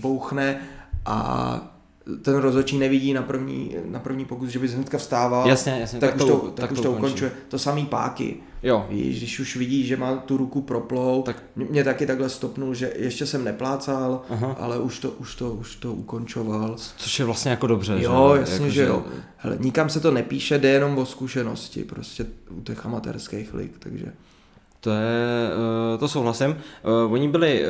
bouchne 0.01 0.59
a 1.05 1.76
ten 2.21 2.35
rozhodčí 2.35 2.77
nevidí 2.77 3.13
na 3.13 3.21
první, 3.21 3.75
na 3.85 3.99
první 3.99 4.25
pokus, 4.25 4.49
že 4.49 4.59
bys 4.59 4.73
hnedka 4.73 4.97
vstával, 4.97 5.47
Jasně, 5.49 5.77
jasně, 5.81 5.99
tak, 5.99 6.09
tak 6.09 6.21
už 6.21 6.27
to- 6.31 6.37
to, 6.39 6.45
tak, 6.47 6.55
tak 6.55 6.71
už 6.71 6.79
to 6.81 6.91
ukončuje. 6.91 7.31
To 7.47 7.59
samý 7.59 7.85
páky. 7.85 8.35
Jo. 8.63 8.85
Víš, 8.89 9.17
když 9.17 9.39
už 9.39 9.55
vidí, 9.57 9.85
že 9.87 9.97
má 9.97 10.15
tu 10.15 10.37
ruku 10.37 10.61
proplou, 10.61 11.21
Tak- 11.21 11.43
mě, 11.55 11.83
taky 11.83 12.05
takhle 12.07 12.29
stopnul, 12.29 12.73
že 12.73 12.93
ještě 12.95 13.25
jsem 13.25 13.43
neplácal, 13.43 14.21
Aha. 14.29 14.55
ale 14.59 14.79
už 14.79 14.99
to, 14.99 15.09
už 15.11 15.35
to, 15.35 15.51
už 15.53 15.75
to 15.75 15.93
ukončoval. 15.93 16.75
Což 16.97 17.19
je 17.19 17.25
vlastně 17.25 17.51
jako 17.51 17.67
dobře, 17.67 17.97
že? 17.97 18.03
Jo, 18.03 18.35
jasně, 18.39 18.55
Jako, 18.55 18.69
že 18.69 18.83
jo. 18.83 19.03
Hele, 19.37 19.57
nikam 19.59 19.89
se 19.89 19.99
to 19.99 20.11
nepíše, 20.11 20.57
jde 20.57 20.69
jenom 20.69 20.97
o 20.97 21.05
zkušenosti, 21.05 21.83
prostě 21.83 22.25
u 22.49 22.61
těch 22.61 22.85
amatérských 22.85 23.53
lig, 23.53 23.71
takže... 23.79 24.05
To 24.79 24.89
je, 24.89 25.49
eh, 25.95 25.97
to 25.97 26.07
souhlasím. 26.07 26.55
Eh, 26.83 27.05
Oni 27.09 27.27
byli 27.27 27.63
eh, 27.65 27.67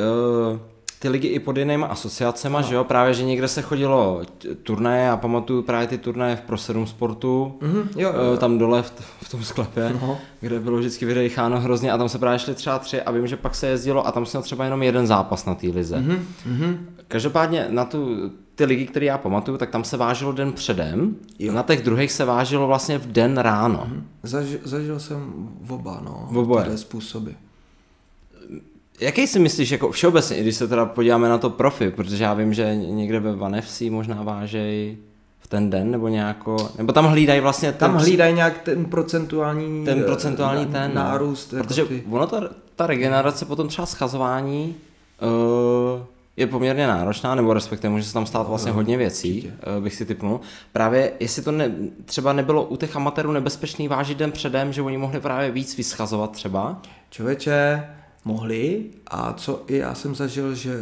ty 0.98 1.08
ligy 1.08 1.28
i 1.28 1.38
pod 1.38 1.56
jinýma 1.56 1.86
asociacema, 1.86 2.62
že 2.62 2.74
jo, 2.74 2.84
právě, 2.84 3.14
že 3.14 3.24
někde 3.24 3.48
se 3.48 3.62
chodilo 3.62 4.22
turnaje, 4.62 5.04
já 5.04 5.16
pamatuju 5.16 5.62
právě 5.62 5.86
ty 5.88 5.98
turnaje 5.98 6.36
v 6.36 6.40
Pro 6.40 6.58
7 6.58 6.86
sportu, 6.86 7.58
Mhm, 7.62 7.76
jo, 7.78 7.88
jo, 7.96 8.12
eh, 8.14 8.30
jo. 8.30 8.36
tam 8.36 8.58
dole 8.58 8.82
v, 8.82 8.90
t- 8.90 9.02
v 9.22 9.28
tom 9.30 9.42
sklepě, 9.44 9.96
No. 10.02 10.18
kde 10.40 10.60
bylo 10.60 10.78
vždycky 10.78 11.06
vydecháno 11.06 11.60
hrozně 11.60 11.92
a 11.92 11.98
tam 11.98 12.08
se 12.08 12.18
právě 12.18 12.38
šli 12.38 12.54
třeba 12.54 12.78
tři 12.78 13.02
a 13.02 13.10
vím, 13.10 13.26
že 13.26 13.36
pak 13.36 13.54
se 13.54 13.66
jezdilo 13.66 14.06
a 14.06 14.12
tam 14.12 14.26
jsem 14.26 14.38
měl 14.38 14.42
třeba 14.44 14.64
jenom 14.64 14.82
jeden 14.82 15.06
zápas 15.06 15.44
na 15.46 15.54
té 15.54 15.66
lize. 15.66 16.00
Mhm, 16.00 16.24
mhm. 16.46 16.86
Každopádně 17.08 17.66
na 17.70 17.84
tu, 17.84 18.30
ty 18.54 18.64
ligy, 18.64 18.86
které 18.86 19.06
já 19.06 19.18
pamatuju, 19.18 19.58
tak 19.58 19.70
tam 19.70 19.84
se 19.84 19.96
vážilo 19.96 20.32
den 20.32 20.52
předem, 20.52 21.16
Jo. 21.38 21.52
na 21.52 21.62
těch 21.62 21.82
druhých 21.82 22.12
se 22.12 22.24
vážilo 22.24 22.66
vlastně 22.66 22.98
v 22.98 23.06
den 23.12 23.38
ráno. 23.38 23.86
Zaži, 24.22 24.58
zažil 24.64 25.00
jsem 25.00 25.48
oba, 25.68 26.00
no. 26.04 26.28
Oboje. 26.40 26.62
Tyhle 26.62 26.78
způsoby. 26.78 27.30
Jaký 29.00 29.26
si 29.26 29.38
myslíš, 29.38 29.70
jako 29.70 29.92
všeobecně, 29.92 30.40
když 30.40 30.56
se 30.56 30.68
teda 30.68 30.86
podíváme 30.86 31.28
na 31.28 31.38
to 31.38 31.50
profi, 31.50 31.90
protože 31.90 32.24
já 32.24 32.34
vím, 32.34 32.54
že 32.54 32.76
někde 32.76 33.20
ve 33.20 33.36
Van 33.36 33.60
FC 33.60 33.80
možná 33.80 34.22
vážej 34.22 34.96
v 35.40 35.46
ten 35.46 35.70
den, 35.70 35.90
nebo 35.90 36.08
nějako, 36.08 36.70
nebo 36.78 36.92
tam 36.92 37.06
hlídají 37.06 37.40
vlastně 37.40 37.72
ten, 37.72 37.78
Tam 37.78 37.94
hlídají 37.94 38.34
nějak 38.34 38.58
ten 38.58 38.84
procentuální, 38.84 39.84
ten 39.84 40.00
eh, 40.00 40.02
procentuální 40.02 40.64
na- 40.64 40.72
ten, 40.72 40.90
no. 40.94 41.02
nárůst. 41.02 41.52
jako 41.52 41.66
protože 41.66 41.84
ty. 41.84 42.04
ono 42.10 42.26
ta, 42.26 42.40
ta 42.76 42.86
regenerace 42.86 43.44
potom 43.44 43.68
třeba 43.68 43.86
schazování 43.86 44.74
uh, 45.22 46.00
je 46.36 46.46
poměrně 46.46 46.86
náročná, 46.86 47.34
nebo 47.34 47.54
respektive 47.54 47.90
může 47.90 48.04
se 48.04 48.12
tam 48.12 48.26
stát 48.26 48.48
vlastně 48.48 48.72
hodně 48.72 48.96
věcí, 48.96 49.52
uh, 49.76 49.82
bych 49.84 49.94
si 49.94 50.04
typnul. 50.06 50.40
Právě 50.72 51.12
jestli 51.20 51.42
to 51.42 51.52
ne, 51.52 51.72
třeba 52.04 52.32
nebylo 52.32 52.64
u 52.64 52.76
těch 52.76 52.96
amatérů 52.96 53.32
nebezpečný 53.32 53.88
vážit 53.88 54.18
den 54.18 54.32
předem, 54.32 54.72
že 54.72 54.82
oni 54.82 54.98
mohli 54.98 55.20
právě 55.20 55.50
víc 55.50 55.76
vyschazovat 55.76 56.30
třeba. 56.32 56.82
Člověče 57.10 57.84
mohli 58.24 58.84
a 59.06 59.32
co 59.32 59.62
i 59.66 59.76
já 59.76 59.94
jsem 59.94 60.14
zažil, 60.14 60.54
že 60.54 60.78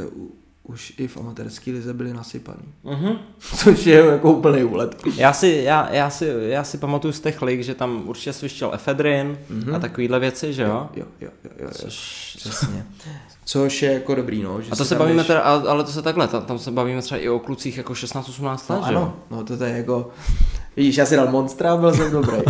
už 0.62 0.94
i 0.98 1.08
v 1.08 1.16
amatérské 1.16 1.70
lize 1.70 1.94
byli 1.94 2.12
nasypaný. 2.12 2.62
Uh-huh. 2.84 3.18
Což 3.56 3.86
je 3.86 3.96
jako 3.96 4.32
úplný 4.32 4.64
úlet. 4.64 5.02
Já 5.16 5.32
si, 5.32 5.48
já, 5.64 5.92
já, 5.92 6.10
si, 6.10 6.32
já 6.38 6.64
si 6.64 6.78
pamatuju 6.78 7.12
z 7.12 7.20
těch 7.20 7.42
lig, 7.42 7.64
že 7.64 7.74
tam 7.74 8.02
určitě 8.08 8.32
svištěl 8.32 8.70
efedrin 8.74 9.38
mm-hmm. 9.50 9.74
a 9.76 9.78
takovýhle 9.78 10.18
věci, 10.20 10.52
že 10.52 10.62
jo? 10.62 10.88
Jo, 10.96 11.04
jo, 11.20 11.28
jo, 11.44 11.50
jo, 11.50 11.50
jo. 11.60 11.68
Což, 11.72 12.36
Přesně. 12.38 12.86
Což 13.44 13.82
je 13.82 13.92
jako 13.92 14.14
dobrý, 14.14 14.42
no. 14.42 14.60
Že 14.62 14.70
a 14.70 14.76
to 14.76 14.84
se 14.84 14.94
bavíme 14.94 15.22
jdeš- 15.22 15.26
teda, 15.26 15.40
ale 15.40 15.84
to 15.84 15.90
se 15.92 16.02
takhle, 16.02 16.28
tam, 16.28 16.42
tam 16.42 16.58
se 16.58 16.70
bavíme 16.70 17.02
třeba 17.02 17.20
i 17.20 17.28
o 17.28 17.38
klucích 17.38 17.76
jako 17.76 17.92
16-18 17.92 18.70
let, 18.70 18.80
No 18.80 18.86
že 18.86 18.92
jo? 18.92 18.98
ano, 18.98 19.16
no 19.30 19.44
to 19.44 19.64
je 19.64 19.76
jako... 19.76 20.10
Vidíš, 20.76 20.96
já 20.96 21.06
si 21.06 21.16
dal 21.16 21.30
Monstra 21.30 21.72
a 21.72 21.76
byl 21.76 21.94
jsem 21.94 22.12
dobrý. 22.12 22.36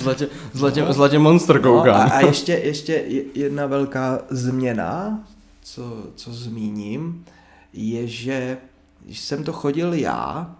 Zlatě, 0.00 0.28
zlatě, 0.52 0.84
zlatě 0.92 1.18
monster 1.18 1.62
No, 1.62 1.74
a, 1.74 1.76
koukám. 1.78 2.10
a 2.12 2.20
ještě, 2.26 2.52
ještě 2.52 2.92
je- 2.92 3.22
jedna 3.34 3.66
velká 3.66 4.18
změna, 4.30 5.24
co, 5.62 6.06
co 6.14 6.32
zmíním, 6.32 7.24
je, 7.72 8.06
že 8.06 8.58
když 9.04 9.20
jsem 9.20 9.44
to 9.44 9.52
chodil 9.52 9.92
já, 9.94 10.56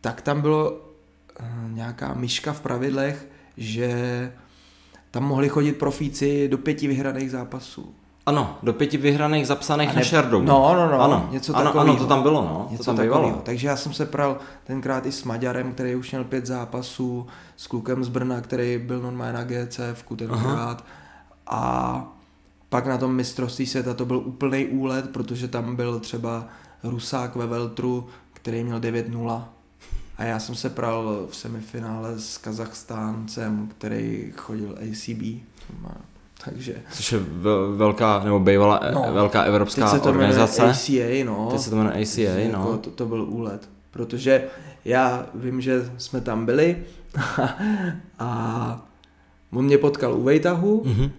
tak 0.00 0.20
tam 0.22 0.40
bylo 0.40 0.80
eh, 1.40 1.44
nějaká 1.72 2.14
myška 2.14 2.52
v 2.52 2.60
pravidlech, 2.60 3.26
že 3.56 4.32
tam 5.10 5.24
mohli 5.24 5.48
chodit 5.48 5.72
profíci 5.72 6.48
do 6.48 6.58
pěti 6.58 6.88
vyhraných 6.88 7.30
zápasů. 7.30 7.94
Ano, 8.26 8.58
do 8.62 8.72
pěti 8.72 8.96
vyhraných 8.96 9.46
zapsaných 9.46 9.88
A 9.88 9.92
na 9.92 9.98
ne- 9.98 10.04
Sherdou. 10.04 10.42
No, 10.42 10.74
no, 10.74 10.90
no, 10.90 11.00
ano, 11.00 11.28
něco 11.30 11.56
ano, 11.56 11.64
takovýho. 11.72 11.94
ano, 11.94 11.96
to 12.02 12.06
tam 12.06 12.22
bylo, 12.22 12.42
no, 12.42 12.66
Něco 12.70 12.84
to 12.84 12.86
tam 12.86 12.96
takového. 12.96 13.22
bývalo. 13.26 13.42
Takže 13.44 13.68
já 13.68 13.76
jsem 13.76 13.92
se 13.92 14.06
pral 14.06 14.38
tenkrát 14.64 15.06
i 15.06 15.12
s 15.12 15.24
Maďarem, 15.24 15.72
který 15.72 15.94
už 15.94 16.10
měl 16.10 16.24
pět 16.24 16.46
zápasů, 16.46 17.26
s 17.56 17.66
klukem 17.66 18.04
z 18.04 18.08
Brna, 18.08 18.40
který 18.40 18.78
byl 18.78 19.00
normálně 19.00 19.32
na 19.32 19.44
GCF 19.44 20.04
tenkrát. 20.16 20.84
A 21.46 22.04
pak 22.68 22.86
na 22.86 22.98
tom 22.98 23.14
mistrovství 23.14 23.66
světa 23.66 23.94
to 23.94 24.04
byl 24.06 24.16
úplný 24.18 24.66
úlet, 24.66 25.10
protože 25.10 25.48
tam 25.48 25.76
byl 25.76 26.00
třeba 26.00 26.44
Rusák 26.82 27.36
ve 27.36 27.46
Veltru, 27.46 28.06
který 28.32 28.64
měl 28.64 28.80
9-0. 28.80 29.44
A 30.18 30.24
já 30.24 30.38
jsem 30.38 30.54
se 30.54 30.70
pral 30.70 31.26
v 31.30 31.36
semifinále 31.36 32.18
s 32.18 32.38
Kazachstáncem, 32.38 33.68
který 33.78 34.32
chodil 34.36 34.78
ACB. 34.82 35.42
Takže 36.44 36.74
Což 36.92 37.12
je 37.12 37.18
vel- 37.18 37.76
velká, 37.76 38.24
nebo 38.24 38.40
bývala 38.40 38.80
No, 38.94 39.04
no, 39.06 39.14
velká 39.14 39.42
evropská 39.42 39.82
teď 39.84 39.90
se 39.90 40.00
to 40.00 40.08
organizace. 40.08 40.62
ACA, 40.62 41.24
no. 41.24 41.48
Teď 41.50 41.60
se 41.60 41.70
to 41.70 41.76
jmenuje 41.76 42.02
ACA, 42.02 42.20
Jako 42.20 42.58
no. 42.58 42.78
to, 42.78 42.90
to 42.90 43.06
byl 43.06 43.22
úlet, 43.24 43.68
protože 43.90 44.44
já 44.84 45.26
vím, 45.34 45.60
že 45.60 45.90
jsme 45.98 46.20
tam 46.20 46.46
byli 46.46 46.76
a 48.18 48.86
on 49.52 49.64
mě 49.64 49.78
potkal 49.78 50.14
u 50.14 50.22
Vejtahu 50.22 50.82
Mhm. 50.86 51.10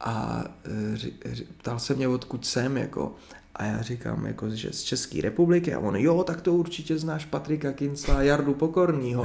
a 0.00 0.44
e, 0.92 0.96
ři, 0.96 1.12
ři, 1.32 1.46
ptal 1.58 1.78
se 1.78 1.94
mě, 1.94 2.08
odkud 2.08 2.46
jsem, 2.46 2.76
jako, 2.76 3.14
a 3.56 3.64
já 3.64 3.82
říkám, 3.82 4.26
jako, 4.26 4.50
že 4.50 4.72
z 4.72 4.82
České 4.82 5.20
republiky 5.20 5.74
a 5.74 5.78
on, 5.78 5.96
jo, 5.96 6.24
tak 6.24 6.40
to 6.40 6.52
určitě 6.52 6.98
znáš 6.98 7.24
Patrika 7.24 7.72
Kincla 7.72 8.14
a 8.16 8.22
Jardu 8.22 8.54
Pokornýho. 8.54 9.24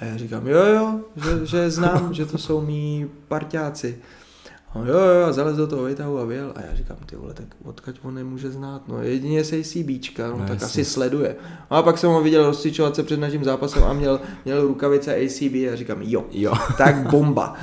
A 0.00 0.04
já 0.04 0.16
říkám, 0.16 0.46
jo, 0.46 0.64
jo, 0.66 1.00
že, 1.16 1.46
že 1.46 1.70
znám, 1.70 2.14
že 2.14 2.26
to 2.26 2.38
jsou 2.38 2.60
mý 2.60 3.06
parťáci. 3.28 3.98
A 4.74 4.78
on, 4.78 4.88
jo, 4.88 4.98
jo, 4.98 5.32
zalez 5.32 5.56
do 5.56 5.66
toho 5.66 5.82
Vejtahu 5.82 6.18
a 6.18 6.24
vyjel. 6.24 6.52
A 6.56 6.60
já 6.60 6.74
říkám, 6.74 6.96
ty 7.06 7.16
vole, 7.16 7.34
tak 7.34 7.46
odkaď 7.64 7.98
on 8.02 8.14
nemůže 8.14 8.50
znát, 8.50 8.88
no 8.88 9.02
jedině 9.02 9.44
se 9.44 9.56
ACBčka, 9.56 10.26
no, 10.26 10.32
No, 10.32 10.38
no 10.38 10.42
tak 10.48 10.50
jasně. 10.60 10.64
asi 10.66 10.84
sleduje. 10.84 11.36
A 11.70 11.82
pak 11.82 11.98
jsem 11.98 12.10
ho 12.10 12.22
viděl 12.22 12.46
rozcvičovat 12.46 12.96
se 12.96 13.02
před 13.02 13.20
naším 13.20 13.44
zápasem 13.44 13.84
a 13.84 13.92
měl, 13.92 14.20
měl 14.44 14.62
rukavice 14.62 15.14
ACB 15.16 15.54
a 15.72 15.76
říkám, 15.76 15.98
jo, 16.02 16.24
Jo. 16.32 16.52
tak 16.78 17.10
bomba. 17.10 17.54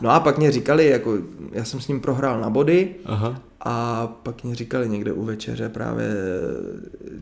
No 0.00 0.10
a 0.10 0.20
pak 0.20 0.38
mě 0.38 0.52
říkali, 0.52 0.86
jako, 0.86 1.18
já 1.52 1.64
jsem 1.64 1.80
s 1.80 1.88
ním 1.88 2.00
prohrál 2.00 2.40
na 2.40 2.50
body 2.50 2.94
Aha. 3.04 3.40
A 3.64 4.06
pak 4.22 4.44
mě 4.44 4.54
říkali 4.54 4.88
někde 4.88 5.12
u 5.12 5.24
večeře 5.24 5.68
právě 5.68 6.06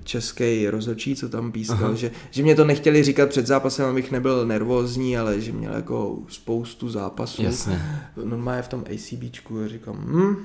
český 0.05 0.68
rozhodčí, 0.68 1.16
co 1.16 1.28
tam 1.28 1.53
pískal, 1.53 1.78
Aha. 1.84 1.95
že, 1.95 2.11
že 2.30 2.43
mě 2.43 2.55
to 2.55 2.64
nechtěli 2.64 3.03
říkat 3.03 3.28
před 3.28 3.47
zápasem, 3.47 3.86
abych 3.86 4.12
nebyl 4.12 4.47
nervózní, 4.47 5.18
ale 5.18 5.41
že 5.41 5.53
měl 5.53 5.74
jako 5.74 6.18
spoustu 6.28 6.89
zápasů. 6.89 7.43
Jasně. 7.43 7.82
Normálně 8.24 8.62
v 8.62 8.68
tom 8.68 8.84
ACBčku 8.95 9.61
a 9.64 9.68
říkám, 9.68 9.97
hm, 9.97 10.36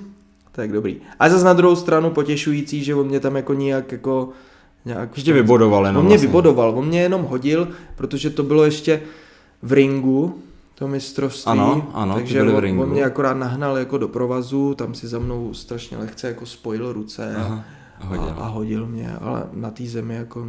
tak 0.51 0.71
dobrý. 0.71 0.97
A 1.19 1.29
zase 1.29 1.45
na 1.45 1.53
druhou 1.53 1.75
stranu 1.75 2.09
potěšující, 2.09 2.83
že 2.83 2.95
on 2.95 3.07
mě 3.07 3.19
tam 3.19 3.35
jako 3.35 3.53
nijak 3.53 3.91
jako 3.91 4.29
nějak... 4.85 5.09
Že 5.13 5.23
tě 5.23 5.33
vybodoval 5.33 5.85
jenom 5.85 5.99
On 5.99 6.05
mě 6.05 6.15
vlastně. 6.15 6.27
vybodoval, 6.27 6.69
on 6.75 6.87
mě 6.87 7.01
jenom 7.01 7.23
hodil, 7.23 7.67
protože 7.95 8.29
to 8.29 8.43
bylo 8.43 8.63
ještě 8.63 9.01
v 9.61 9.73
ringu, 9.73 10.41
to 10.75 10.87
mistrovství. 10.87 11.51
Ano, 11.51 11.91
ano, 11.93 12.15
takže 12.15 12.41
on, 12.41 12.57
ringu. 12.57 12.83
on 12.83 12.89
mě 12.89 13.03
akorát 13.03 13.33
nahnal 13.33 13.77
jako 13.77 13.97
do 13.97 14.07
provazu, 14.07 14.75
tam 14.75 14.93
si 14.93 15.07
za 15.07 15.19
mnou 15.19 15.53
strašně 15.53 15.97
lehce 15.97 16.27
jako 16.27 16.45
spojil 16.45 16.93
ruce 16.93 17.35
a, 17.35 17.41
Aha. 17.41 17.63
A 17.99 18.05
hodil. 18.05 18.35
a, 18.37 18.43
a 18.43 18.47
hodil 18.47 18.87
mě, 18.87 19.15
ale 19.21 19.43
na 19.53 19.71
té 19.71 19.85
zemi 19.85 20.15
jako 20.15 20.47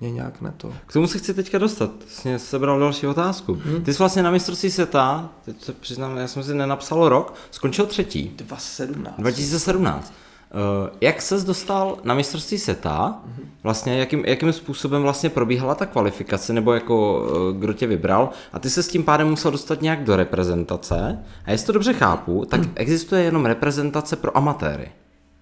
mě 0.00 0.10
nějak 0.10 0.40
ne 0.40 0.54
to. 0.56 0.72
K 0.86 0.92
tomu 0.92 1.06
se 1.06 1.18
chci 1.18 1.34
teďka 1.34 1.58
dostat. 1.58 1.90
Jsi 2.08 2.38
sebral 2.38 2.80
další 2.80 3.06
otázku. 3.06 3.58
Hm? 3.64 3.82
Ty 3.82 3.92
jsi 3.94 3.98
vlastně 3.98 4.22
na 4.22 4.30
mistrovství 4.30 4.70
světa, 4.70 5.28
teď 5.44 5.64
se 5.64 5.72
přiznám, 5.72 6.16
já 6.16 6.28
jsem 6.28 6.42
si 6.42 6.54
nenapsal 6.54 7.08
rok, 7.08 7.34
skončil 7.50 7.86
třetí. 7.86 8.28
2017. 8.36 9.14
2017. 9.18 10.12
Uh, 10.56 10.88
jak 11.00 11.22
ses 11.22 11.44
dostal 11.44 11.98
na 12.04 12.14
mistrovství 12.14 12.58
světa? 12.58 13.22
Vlastně 13.62 13.98
jakým, 13.98 14.24
jakým 14.26 14.52
způsobem 14.52 15.02
vlastně 15.02 15.30
probíhala 15.30 15.74
ta 15.74 15.86
kvalifikace, 15.86 16.52
nebo 16.52 16.72
jako 16.72 17.20
uh, 17.52 17.56
kdo 17.60 17.72
tě 17.72 17.86
vybral? 17.86 18.30
A 18.52 18.58
ty 18.58 18.70
se 18.70 18.82
s 18.82 18.88
tím 18.88 19.04
pádem 19.04 19.28
musel 19.28 19.50
dostat 19.50 19.82
nějak 19.82 20.04
do 20.04 20.16
reprezentace. 20.16 21.18
A 21.44 21.50
jestli 21.50 21.66
to 21.66 21.72
dobře 21.72 21.92
chápu, 21.92 22.44
tak 22.44 22.60
existuje 22.74 23.22
jenom 23.22 23.46
reprezentace 23.46 24.16
pro 24.16 24.36
amatéry. 24.36 24.88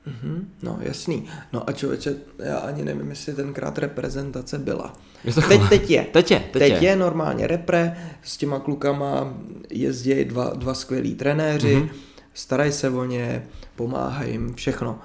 Mhm, 0.07 0.49
No, 0.63 0.79
jasný. 0.81 1.25
No 1.53 1.69
a 1.69 1.73
člověče, 1.73 2.15
já 2.39 2.57
ani 2.57 2.85
nevím, 2.85 3.11
jestli 3.11 3.35
tenkrát 3.35 3.79
reprezentace 3.79 4.59
byla. 4.59 4.93
Je 5.25 5.33
to 5.35 5.41
Teď, 5.43 5.61
teď 5.69 5.91
je. 5.91 6.07
Teď 6.13 6.31
je, 6.31 6.39
teď, 6.53 6.53
Teď 6.73 6.83
je 6.83 6.97
normálně 6.97 7.47
repre, 7.47 7.97
s 8.23 8.37
těma 8.37 8.59
klukama 8.59 9.35
jezdí 9.71 10.25
dva, 10.25 10.51
dva 10.55 10.75
skvělí 10.75 11.15
trenéři, 11.15 11.77
Mhm. 11.77 11.85
mm-hmm. 11.87 12.14
Starají 12.35 12.73
se 12.73 12.91
o 12.91 13.05
ně, 13.05 13.47
pomáhají 13.77 14.33
jim, 14.33 14.55
všechno. 14.55 14.99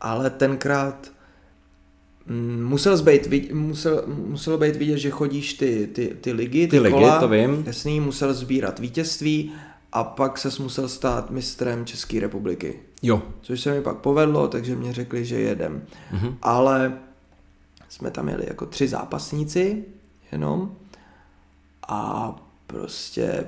Ale 0.00 0.30
tenkrát 0.30 1.12
mm, 2.26 2.64
musel 2.64 3.02
být, 3.02 3.52
musel, 3.52 4.04
muselo 4.06 4.58
být 4.58 4.76
vidět, 4.76 4.98
že 4.98 5.10
chodíš 5.10 5.54
ty, 5.54 5.88
ty, 5.92 6.16
ty 6.20 6.32
ligy, 6.32 6.66
ty, 6.66 6.70
Ty 6.70 6.78
ligy, 6.78 6.94
kola, 6.94 7.20
to 7.20 7.28
vím. 7.28 7.62
Jasný, 7.66 8.00
musel 8.00 8.34
sbírat 8.34 8.78
vítězství 8.78 9.52
a 9.92 10.04
pak 10.04 10.38
ses 10.38 10.58
musel 10.58 10.88
stát 10.88 11.30
mistrem 11.30 11.86
České 11.86 12.20
republiky. 12.20 12.80
Jo. 13.02 13.22
Což 13.40 13.60
se 13.60 13.74
mi 13.74 13.82
pak 13.82 13.96
povedlo, 13.96 14.48
takže 14.48 14.76
mě 14.76 14.92
řekli, 14.92 15.24
že 15.24 15.40
jedem. 15.40 15.82
Mhm. 16.12 16.36
Ale 16.42 16.98
jsme 17.88 18.10
tam 18.10 18.28
jeli 18.28 18.44
jako 18.46 18.66
tři 18.66 18.88
zápasníci 18.88 19.84
jenom 20.32 20.76
a 21.88 22.30
prostě 22.66 23.44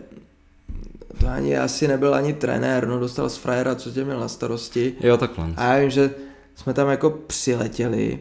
to 1.20 1.28
ani 1.28 1.58
asi 1.58 1.88
nebyl 1.88 2.14
ani 2.14 2.32
trenér, 2.32 2.88
no 2.88 2.98
dostal 2.98 3.28
z 3.28 3.36
frajera, 3.36 3.74
co 3.74 3.90
tě 3.90 4.04
měl 4.04 4.20
na 4.20 4.28
starosti. 4.28 4.94
Jo, 5.00 5.16
takhle. 5.16 5.52
A 5.56 5.64
já 5.74 5.80
vím, 5.80 5.90
že 5.90 6.10
jsme 6.54 6.74
tam 6.74 6.88
jako 6.88 7.10
přiletěli 7.10 8.18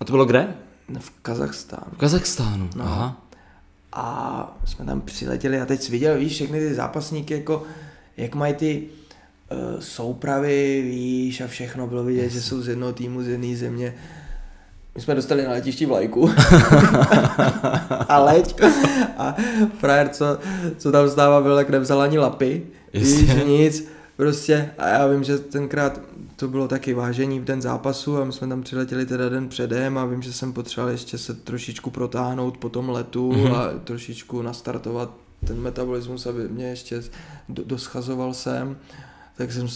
A 0.00 0.04
to 0.04 0.12
bylo 0.12 0.24
kde? 0.24 0.54
v 0.98 1.10
Kazachstánu. 1.22 1.92
V 1.92 1.98
Kazachstánu. 1.98 2.70
No. 2.76 2.84
Aha. 2.84 3.26
A 3.92 4.58
jsme 4.64 4.84
tam 4.84 5.00
přiletěli 5.00 5.60
a 5.60 5.66
teď 5.66 5.82
jsi 5.82 5.92
viděl, 5.92 6.18
víš, 6.18 6.32
všechny 6.32 6.58
ty 6.60 6.74
zápasníky, 6.74 7.34
jako, 7.34 7.62
jak 8.16 8.34
mají 8.34 8.54
ty 8.54 8.88
uh, 9.52 9.80
soupravy, 9.80 10.82
víš, 10.82 11.40
a 11.40 11.46
všechno 11.46 11.86
bylo 11.86 12.04
vidět, 12.04 12.30
že 12.30 12.42
jsou 12.42 12.62
z 12.62 12.68
jednoho 12.68 12.92
týmu, 12.92 13.22
z 13.22 13.28
jedné 13.28 13.56
země. 13.56 13.94
My 14.94 15.00
jsme 15.00 15.14
dostali 15.14 15.44
na 15.44 15.50
letišti 15.50 15.86
vlajku. 15.86 16.30
a 18.08 18.18
leď. 18.18 18.54
A 19.18 19.36
frajer, 19.78 20.08
co, 20.08 20.38
co 20.78 20.92
tam 20.92 21.10
stává, 21.10 21.40
byl, 21.40 21.58
jak 21.58 21.70
nevzal 21.70 22.00
ani 22.02 22.18
lapy. 22.18 22.62
Víš, 22.94 23.20
Jasně. 23.28 23.44
nic. 23.44 23.88
Prostě. 24.16 24.70
A 24.78 24.88
já 24.88 25.06
vím, 25.06 25.24
že 25.24 25.38
tenkrát 25.38 26.00
to 26.36 26.48
bylo 26.48 26.68
taky 26.68 26.94
vážení 26.94 27.40
v 27.40 27.44
den 27.44 27.62
zápasu 27.62 28.18
a 28.18 28.24
my 28.24 28.32
jsme 28.32 28.48
tam 28.48 28.62
přiletěli 28.62 29.06
teda 29.06 29.28
den 29.28 29.48
předem 29.48 29.98
a 29.98 30.04
vím, 30.04 30.22
že 30.22 30.32
jsem 30.32 30.52
potřeboval 30.52 30.92
ještě 30.92 31.18
se 31.18 31.34
trošičku 31.34 31.90
protáhnout 31.90 32.56
po 32.58 32.68
tom 32.68 32.88
letu 32.88 33.32
Mhm. 33.32 33.54
a 33.54 33.68
trošičku 33.84 34.42
nastartovat 34.42 35.10
ten 35.46 35.60
metabolismus, 35.60 36.26
aby 36.26 36.48
mě 36.48 36.64
ještě 36.68 37.02
do, 37.48 37.62
doschazoval 37.66 38.34
sem. 38.34 38.76
Tak 39.36 39.52
jsem 39.52 39.68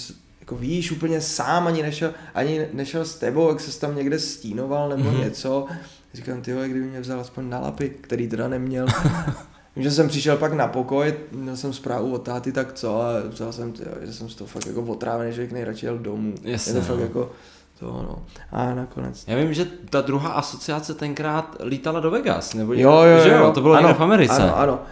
jako 0.45 0.57
víš, 0.57 0.93
úplně 0.93 1.21
sám 1.21 1.67
ani 1.67 1.83
nešel, 1.83 2.11
ani 2.35 2.67
nešel 2.73 3.05
s 3.05 3.15
tebou, 3.15 3.49
jak 3.49 3.61
se 3.61 3.81
tam 3.81 3.97
někde 3.97 4.19
stínoval 4.19 4.89
nebo 4.89 5.03
Mhm. 5.11 5.21
něco. 5.21 5.67
Říkám, 6.15 6.43
ty 6.43 6.51
jak 6.51 6.71
kdyby 6.71 6.87
mě 6.87 7.01
vzal 7.01 7.21
aspoň 7.21 7.49
na 7.49 7.59
lapy, 7.61 7.89
který 8.01 8.29
teda 8.29 8.49
neměl. 8.49 8.87
Vím, 9.77 9.83
že 9.85 9.91
jsem 9.91 10.09
přišel 10.09 10.37
pak 10.37 10.53
na 10.53 10.67
pokoj, 10.69 11.15
měl 11.33 11.57
jsem 11.57 11.73
zprávu 11.73 12.15
od 12.15 12.19
táty, 12.23 12.53
tak 12.53 12.73
co, 12.73 13.01
a 13.03 13.07
vzal 13.29 13.53
jsem, 13.53 13.73
tyjo, 13.73 13.89
že 14.03 14.13
jsem 14.13 14.29
z 14.29 14.35
toho 14.35 14.49
fakt 14.49 14.67
jako 14.67 14.83
otrávený, 14.83 15.33
že 15.33 15.43
bych 15.43 15.53
nejradši 15.53 15.87
jel 15.87 15.99
domů. 15.99 16.35
Jasně, 16.43 16.71
Je 16.71 16.75
to 16.75 16.81
fakt 16.87 16.97
no. 16.97 17.03
jako 17.03 17.31
to, 17.79 17.87
no. 17.87 18.25
A 18.53 18.75
nakonec. 18.75 19.25
Já 19.27 19.37
vím, 19.37 19.55
že 19.55 19.67
ta 19.91 20.01
druhá 20.01 20.29
asociace 20.31 20.95
tenkrát 20.95 21.57
lítala 21.65 22.01
do 22.01 22.11
Vegas, 22.11 22.55
nebo 22.55 22.73
Jo, 22.75 23.03
jo, 23.03 23.23
že 23.25 23.29
jo. 23.31 23.53
To 23.55 23.61
bylo 23.61 23.75
ano, 23.75 23.89
někde 23.89 23.99
v 23.99 24.03
Americe. 24.03 24.35
Ano, 24.43 24.59
ano. 24.59 24.83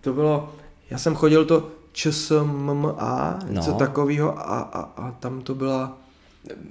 To 0.00 0.12
bylo, 0.12 0.52
já 0.90 0.98
jsem 0.98 1.14
chodil 1.14 1.44
to 1.44 1.68
ČSMMA, 1.92 3.38
něco 3.48 3.70
No. 3.70 3.76
takového 3.76 4.38
a, 4.38 4.42
a, 4.42 4.80
a 4.96 5.10
tam 5.20 5.40
to 5.40 5.54
byla, 5.54 5.96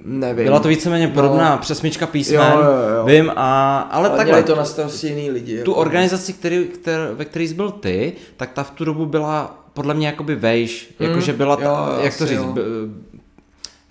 nevím. 0.06 0.46
Byla 0.46 0.60
to 0.60 0.68
víceméně 0.68 1.08
No. 1.08 1.14
podobná 1.14 1.58
přesmička 1.58 2.08
písmen, 2.08 2.40
Jo, 2.54 2.60
jo, 2.62 2.98
jo. 3.00 3.06
vím, 3.06 3.30
a, 3.36 3.80
ale, 3.80 4.10
ale 4.10 4.18
takhle, 4.18 4.44
to 4.44 4.56
na 4.56 4.66
starosti 4.66 5.08
jiný 5.08 5.32
lidi. 5.32 5.54
tu 5.64 5.72
jako. 5.72 5.82
organizaci, 5.82 6.34
který, 6.34 6.66
kter, 6.66 7.12
ve 7.14 7.26
které 7.26 7.46
jsi 7.46 7.54
byl 7.54 7.72
ty, 7.72 8.14
tak 8.38 8.52
ta 8.54 8.64
v 8.64 8.72
tu 8.72 8.86
dobu 8.86 9.06
byla 9.06 9.56
podle 9.74 9.94
mě 9.94 10.08
jakoby 10.08 10.36
vejš, 10.36 10.96
Mm, 11.00 11.08
jakože 11.10 11.34
byla, 11.34 11.56
ta, 11.56 11.64
jo, 11.64 12.00
jak 12.04 12.18
to 12.18 12.26
říct, 12.26 12.40
jo. 12.40 12.56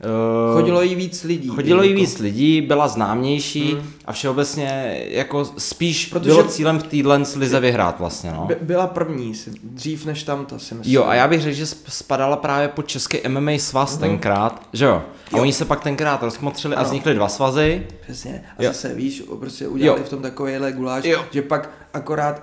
Uh, 0.04 0.58
Chodilo 0.60 0.82
jí 0.82 0.94
víc 0.94 1.24
lidí. 1.24 1.48
Chodilo 1.48 1.82
jí 1.82 1.90
jako. 1.90 2.00
víc 2.00 2.18
lidí, 2.18 2.60
byla 2.60 2.88
známější 2.88 3.74
Mm. 3.74 3.90
a 4.04 4.12
všeobecně 4.12 4.98
jako 5.08 5.44
spíš 5.58 6.06
Protože- 6.06 6.30
bylo 6.30 6.44
cílem 6.44 6.78
v 6.78 6.82
téhle 6.82 7.22
lize 7.36 7.60
vyhrát 7.60 7.98
vlastně, 7.98 8.32
no. 8.32 8.44
By, 8.46 8.56
byla 8.60 8.86
první, 8.86 9.32
dřív 9.62 10.06
než 10.06 10.22
tam 10.22 10.46
ta 10.46 10.58
si 10.58 10.74
myslím. 10.74 10.94
Jo, 10.94 11.04
a 11.04 11.14
já 11.14 11.28
bych 11.28 11.40
řekl, 11.40 11.56
že 11.56 11.64
sp- 11.64 11.76
spadala 11.88 12.36
právě 12.36 12.68
pod 12.68 12.86
český 12.86 13.18
MMA 13.28 13.58
svaz 13.58 13.90
Mhm. 13.92 14.00
tenkrát, 14.00 14.62
že 14.72 14.84
jo? 14.84 15.02
A 15.32 15.36
Jo. 15.36 15.42
oni 15.42 15.52
se 15.52 15.64
pak 15.64 15.80
tenkrát 15.82 16.22
rozkmotřili 16.22 16.74
a 16.76 16.78
Ano. 16.78 16.86
vznikly 16.88 17.14
dva 17.14 17.28
svazy. 17.28 17.86
Přesně. 18.00 18.44
A 18.58 18.62
Jo. 18.62 18.70
zase 18.70 18.94
víš, 18.94 19.22
prostě 19.38 19.68
udělali 19.68 20.00
Jo. 20.00 20.06
v 20.06 20.10
tom 20.10 20.22
takovýhle 20.22 20.72
guláš, 20.72 21.04
Jo. 21.04 21.24
že 21.30 21.42
pak 21.42 21.70
akorát 21.94 22.42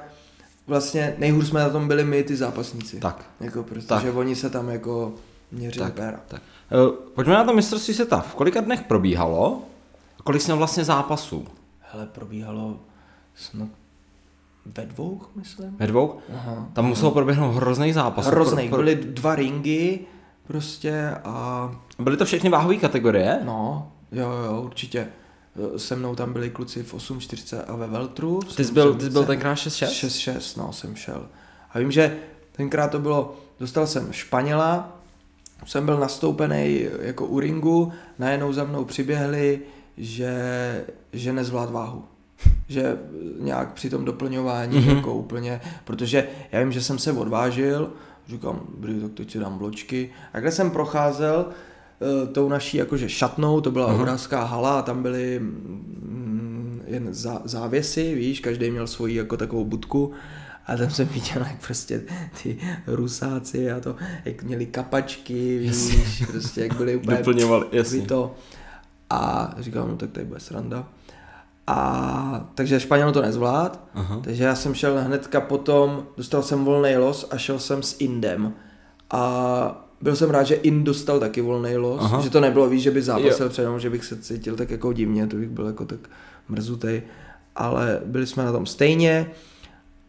vlastně 0.68 1.16
nejhůř 1.18 1.48
jsme 1.48 1.60
na 1.60 1.70
tom 1.70 1.88
byli 1.88 2.04
my, 2.04 2.24
ty 2.24 2.36
zápasníci. 2.36 3.00
Tak. 3.00 3.26
Jako 3.40 3.64
prostě, 3.64 3.88
Tak. 3.90 4.02
že 4.02 4.12
oni 4.12 4.36
se 4.36 4.50
tam 4.50 4.70
jako 4.70 5.14
měřili 5.52 5.86
Tak, 5.86 5.94
péra. 5.94 6.20
tak. 6.28 6.42
Eh, 6.72 7.12
Pojďme 7.16 7.34
na 7.34 7.44
to 7.44 7.54
mistrovství 7.54 7.94
světa. 7.94 8.20
V 8.20 8.36
kolika 8.36 8.62
dnech 8.62 8.82
probíhalo? 8.84 9.62
A 10.20 10.24
kolik 10.24 10.42
jsi 10.42 10.48
měl 10.48 10.58
vlastně 10.58 10.84
zápasů? 10.84 11.48
Hele, 11.92 12.06
probíhalo 12.06 12.80
snad 13.36 13.68
ve 14.78 14.86
dvou, 14.86 15.22
myslím. 15.36 15.76
Ve 15.80 15.88
dvou? 15.88 16.20
Aha. 16.36 16.68
Tam 16.74 16.86
muselo 16.86 17.12
proběhnout 17.12 17.52
hrozný 17.56 17.94
zápas. 17.94 18.26
Hrozný, 18.28 18.64
Pro- 18.70 18.78
pro- 18.78 18.78
byly 18.78 18.96
dva 18.96 19.36
ringy 19.36 20.00
prostě 20.48 21.10
a 21.24 21.72
Byly 22.00 22.18
to 22.18 22.26
všechny 22.26 22.50
váhové 22.50 22.76
kategorie? 22.76 23.40
no, 23.44 23.92
jo, 24.12 24.30
jo, 24.46 24.62
určitě. 24.62 25.08
Se 25.78 25.96
mnou 25.96 26.16
tam 26.16 26.34
byli 26.34 26.50
kluci 26.50 26.84
v 26.84 26.94
8.40 26.94 27.64
a 27.68 27.76
ve 27.76 27.88
Veltru. 27.88 28.40
Ty 28.56 28.66
jsi 28.66 28.74
byl, 28.74 28.94
ty 28.96 29.04
jsi 29.04 29.10
byl 29.10 29.26
tenkrát 29.26 29.54
6-6? 29.54 29.88
6-6, 30.08 30.58
no, 30.62 30.74
jsem 30.74 30.96
šel. 30.96 31.28
A 31.74 31.80
vím, 31.80 31.92
že 31.92 32.18
tenkrát 32.52 32.92
to 32.92 33.00
bylo, 33.00 33.36
dostal 33.60 33.88
jsem 33.88 34.14
Španěla, 34.14 34.95
jsem 35.66 35.86
byl 35.86 36.00
nastoupený 36.00 36.88
jako 37.02 37.26
u 37.26 37.40
ringu, 37.40 37.92
najednou 38.20 38.54
za 38.54 38.64
mnou 38.64 38.86
přiběhli, 38.86 39.60
že, 39.98 40.86
že 41.14 41.34
nezvlád 41.34 41.72
váhu. 41.72 42.04
Že 42.68 42.98
nějak 43.40 43.74
při 43.74 43.90
tom 43.90 44.06
doplňování 44.06 44.78
Mhm. 44.78 44.88
mm-hmm. 44.88 44.96
jako 44.96 45.14
úplně, 45.14 45.62
protože 45.84 46.28
já 46.52 46.60
vím, 46.60 46.72
že 46.72 46.82
jsem 46.82 47.00
se 47.00 47.12
odvážil, 47.12 47.90
říkám, 48.28 48.62
dobrý, 48.76 49.00
tak 49.00 49.12
teď 49.14 49.32
si 49.32 49.40
dám 49.40 49.58
bločky. 49.58 50.10
A 50.34 50.40
když 50.40 50.54
jsem 50.54 50.72
procházel 50.72 51.46
uh, 51.46 52.34
tou 52.34 52.50
naší 52.50 52.78
jakože 52.78 53.10
šatnou, 53.10 53.62
to 53.62 53.72
byla 53.72 53.88
obrovská 53.94 54.44
hala 54.44 54.80
a 54.80 54.82
tam 54.82 55.04
byly 55.04 55.40
mm, 55.40 56.82
jen 56.88 57.14
zá, 57.14 57.42
závěsy, 57.44 58.16
víš, 58.16 58.40
každý 58.40 58.72
měl 58.72 58.88
svoji 58.88 59.16
jako 59.16 59.38
takovou 59.38 59.66
budku 59.66 60.12
a 60.68 60.78
tam 60.78 60.90
jsem 60.90 61.08
viděl, 61.08 61.42
jak 61.42 61.66
prostě 61.68 62.02
ty 62.44 62.58
rusáci 62.88 63.72
a 63.72 63.80
to, 63.80 63.96
jak 64.26 64.44
měli 64.44 64.66
kapačky, 64.66 65.58
víš, 65.58 66.24
prostě 66.32 66.62
jak 66.62 66.78
byli 66.78 66.96
úplně 66.96 67.18
Doplňovali, 67.18 67.66
jasně. 67.72 68.02
to. 68.02 68.36
A 69.10 69.54
říkám, 69.60 69.88
no 69.88 69.98
tak 69.98 70.12
tady 70.12 70.26
bude 70.26 70.40
sranda. 70.40 70.88
A 71.68 72.50
takže 72.56 72.80
Španěl 72.80 73.12
to 73.12 73.22
nezvlád, 73.22 73.88
Aha. 73.94 74.22
takže 74.24 74.44
já 74.44 74.56
jsem 74.56 74.74
šel 74.74 75.02
hnedka 75.02 75.42
potom, 75.42 76.06
dostal 76.18 76.44
jsem 76.44 76.66
volný 76.66 76.98
los 76.98 77.28
a 77.32 77.38
šel 77.38 77.60
jsem 77.60 77.84
s 77.84 77.96
Indem. 78.00 78.54
A 79.12 79.88
byl 80.02 80.16
jsem 80.16 80.30
rád, 80.30 80.44
že 80.44 80.56
Ind 80.56 80.86
dostal 80.86 81.20
taky 81.20 81.42
volný 81.42 81.78
los, 81.78 82.02
Aha. 82.04 82.22
Že 82.22 82.30
to 82.30 82.40
nebylo, 82.40 82.70
víš, 82.70 82.84
že 82.84 82.92
by 82.92 83.02
zápasil 83.02 83.52
mnou, 83.70 83.80
že 83.80 83.90
bych 83.90 84.06
se 84.06 84.18
cítil 84.18 84.56
tak 84.56 84.70
jako 84.70 84.94
divně, 84.94 85.28
to 85.28 85.36
bych 85.36 85.50
byl 85.50 85.66
jako 85.66 85.86
tak 85.86 86.00
mrzutej. 86.50 87.02
Ale 87.56 88.02
byli 88.06 88.28
jsme 88.28 88.46
na 88.46 88.52
tom 88.52 88.66
stejně 88.66 89.32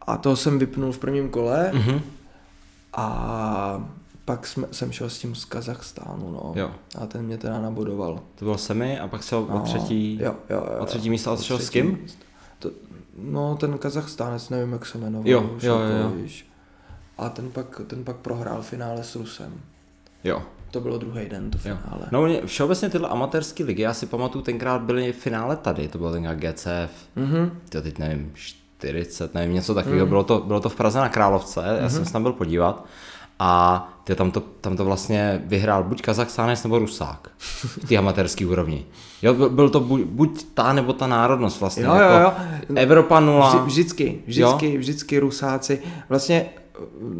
a 0.07 0.17
toho 0.17 0.35
jsem 0.35 0.59
vypnul 0.59 0.91
v 0.91 0.97
prvním 0.99 1.29
kole 1.29 1.71
Mhm. 1.73 2.01
a 2.93 3.87
pak 4.25 4.47
jsme, 4.47 4.67
jsem 4.71 4.91
šel 4.91 5.09
s 5.09 5.19
tím 5.19 5.35
z 5.35 5.45
Kazachstánu, 5.45 6.31
no. 6.31 6.53
Jo. 6.55 6.71
A 7.01 7.05
ten 7.05 7.25
mě 7.25 7.37
teda 7.37 7.61
nabodoval. 7.61 8.19
To 8.35 8.45
bylo 8.45 8.57
semi 8.57 8.99
a 8.99 9.07
pak 9.07 9.23
se 9.23 9.35
o 9.35 9.47
No, 9.49 9.59
třetí, 9.59 10.19
jo, 10.21 10.35
jo, 10.49 10.67
jo, 10.73 10.79
o 10.79 10.85
třetí 10.85 11.09
místo 11.09 11.29
a 11.29 11.33
o 11.33 11.37
šel 11.37 11.59
s 11.59 11.69
kým? 11.69 12.05
To, 12.59 12.71
no, 13.17 13.55
ten 13.55 13.77
Kazachstánec, 13.77 14.49
nevím, 14.49 14.73
jak 14.73 14.85
se 14.85 14.97
jmenoval. 14.97 15.27
Jo, 15.29 15.41
už 15.57 15.63
jo, 15.63 15.79
jako, 15.79 15.97
jo. 15.97 16.09
Víš. 16.09 16.47
A 17.17 17.29
ten 17.29 17.51
pak, 17.51 17.81
ten 17.87 18.03
pak 18.03 18.15
prohrál 18.15 18.61
finále 18.61 19.03
s 19.03 19.15
Rusem. 19.15 19.53
Jo. 20.23 20.43
To 20.71 20.79
bylo 20.81 20.97
druhý 20.97 21.29
den, 21.29 21.51
to 21.51 21.57
Jo. 21.57 21.61
finále. 21.63 22.05
No 22.11 22.25
mě- 22.25 22.41
všeobecně 22.45 22.89
tyhle 22.89 23.09
amatérské 23.09 23.63
ligy, 23.63 23.81
já 23.81 23.93
si 23.93 24.05
pamatuju, 24.05 24.43
tenkrát 24.43 24.81
byly 24.81 25.13
finále 25.13 25.55
tady, 25.55 25.87
to 25.87 25.97
bylo 25.97 26.11
tenkrát 26.11 26.35
GCF, 26.35 26.91
Mhm. 27.15 27.59
to 27.69 27.81
teď 27.81 27.97
nevím, 27.97 28.31
40, 28.77 29.33
nevím, 29.33 29.53
něco 29.53 29.73
takového, 29.73 30.05
Mm. 30.05 30.09
bylo, 30.09 30.23
to, 30.23 30.39
bylo 30.39 30.59
to 30.59 30.69
v 30.69 30.75
Praze 30.75 30.99
na 30.99 31.09
Královce, 31.09 31.61
já 31.65 31.81
Mhm. 31.81 31.89
jsem 31.89 32.05
se 32.05 32.13
tam 32.13 32.23
byl 32.23 32.33
podívat 32.33 32.85
a 33.39 33.83
ty, 34.03 34.15
tam, 34.15 34.31
to, 34.31 34.39
tam 34.61 34.77
to 34.77 34.85
vlastně 34.85 35.41
vyhrál 35.45 35.83
buď 35.83 36.01
Kazachstánec 36.01 36.63
nebo 36.63 36.79
Rusák 36.79 37.29
v 37.61 37.87
té 37.87 37.97
amatérské 37.97 38.45
úrovni. 38.45 38.85
Jo, 39.21 39.33
byl, 39.49 39.69
to 39.69 39.79
buď, 39.79 40.01
buď 40.01 40.45
ta 40.53 40.73
nebo 40.73 40.93
ta 40.93 41.07
národnost 41.07 41.59
vlastně, 41.59 41.83
Jo, 41.83 41.93
jako 41.95 42.13
jo, 42.13 42.19
jo. 42.69 42.75
Evropa 42.75 43.19
nula. 43.19 43.49
Vždy, 43.49 43.65
vždycky, 43.65 44.21
vždycky, 44.27 44.77
vždycky 44.77 45.19
Rusáci. 45.19 45.79
Vlastně 46.09 46.45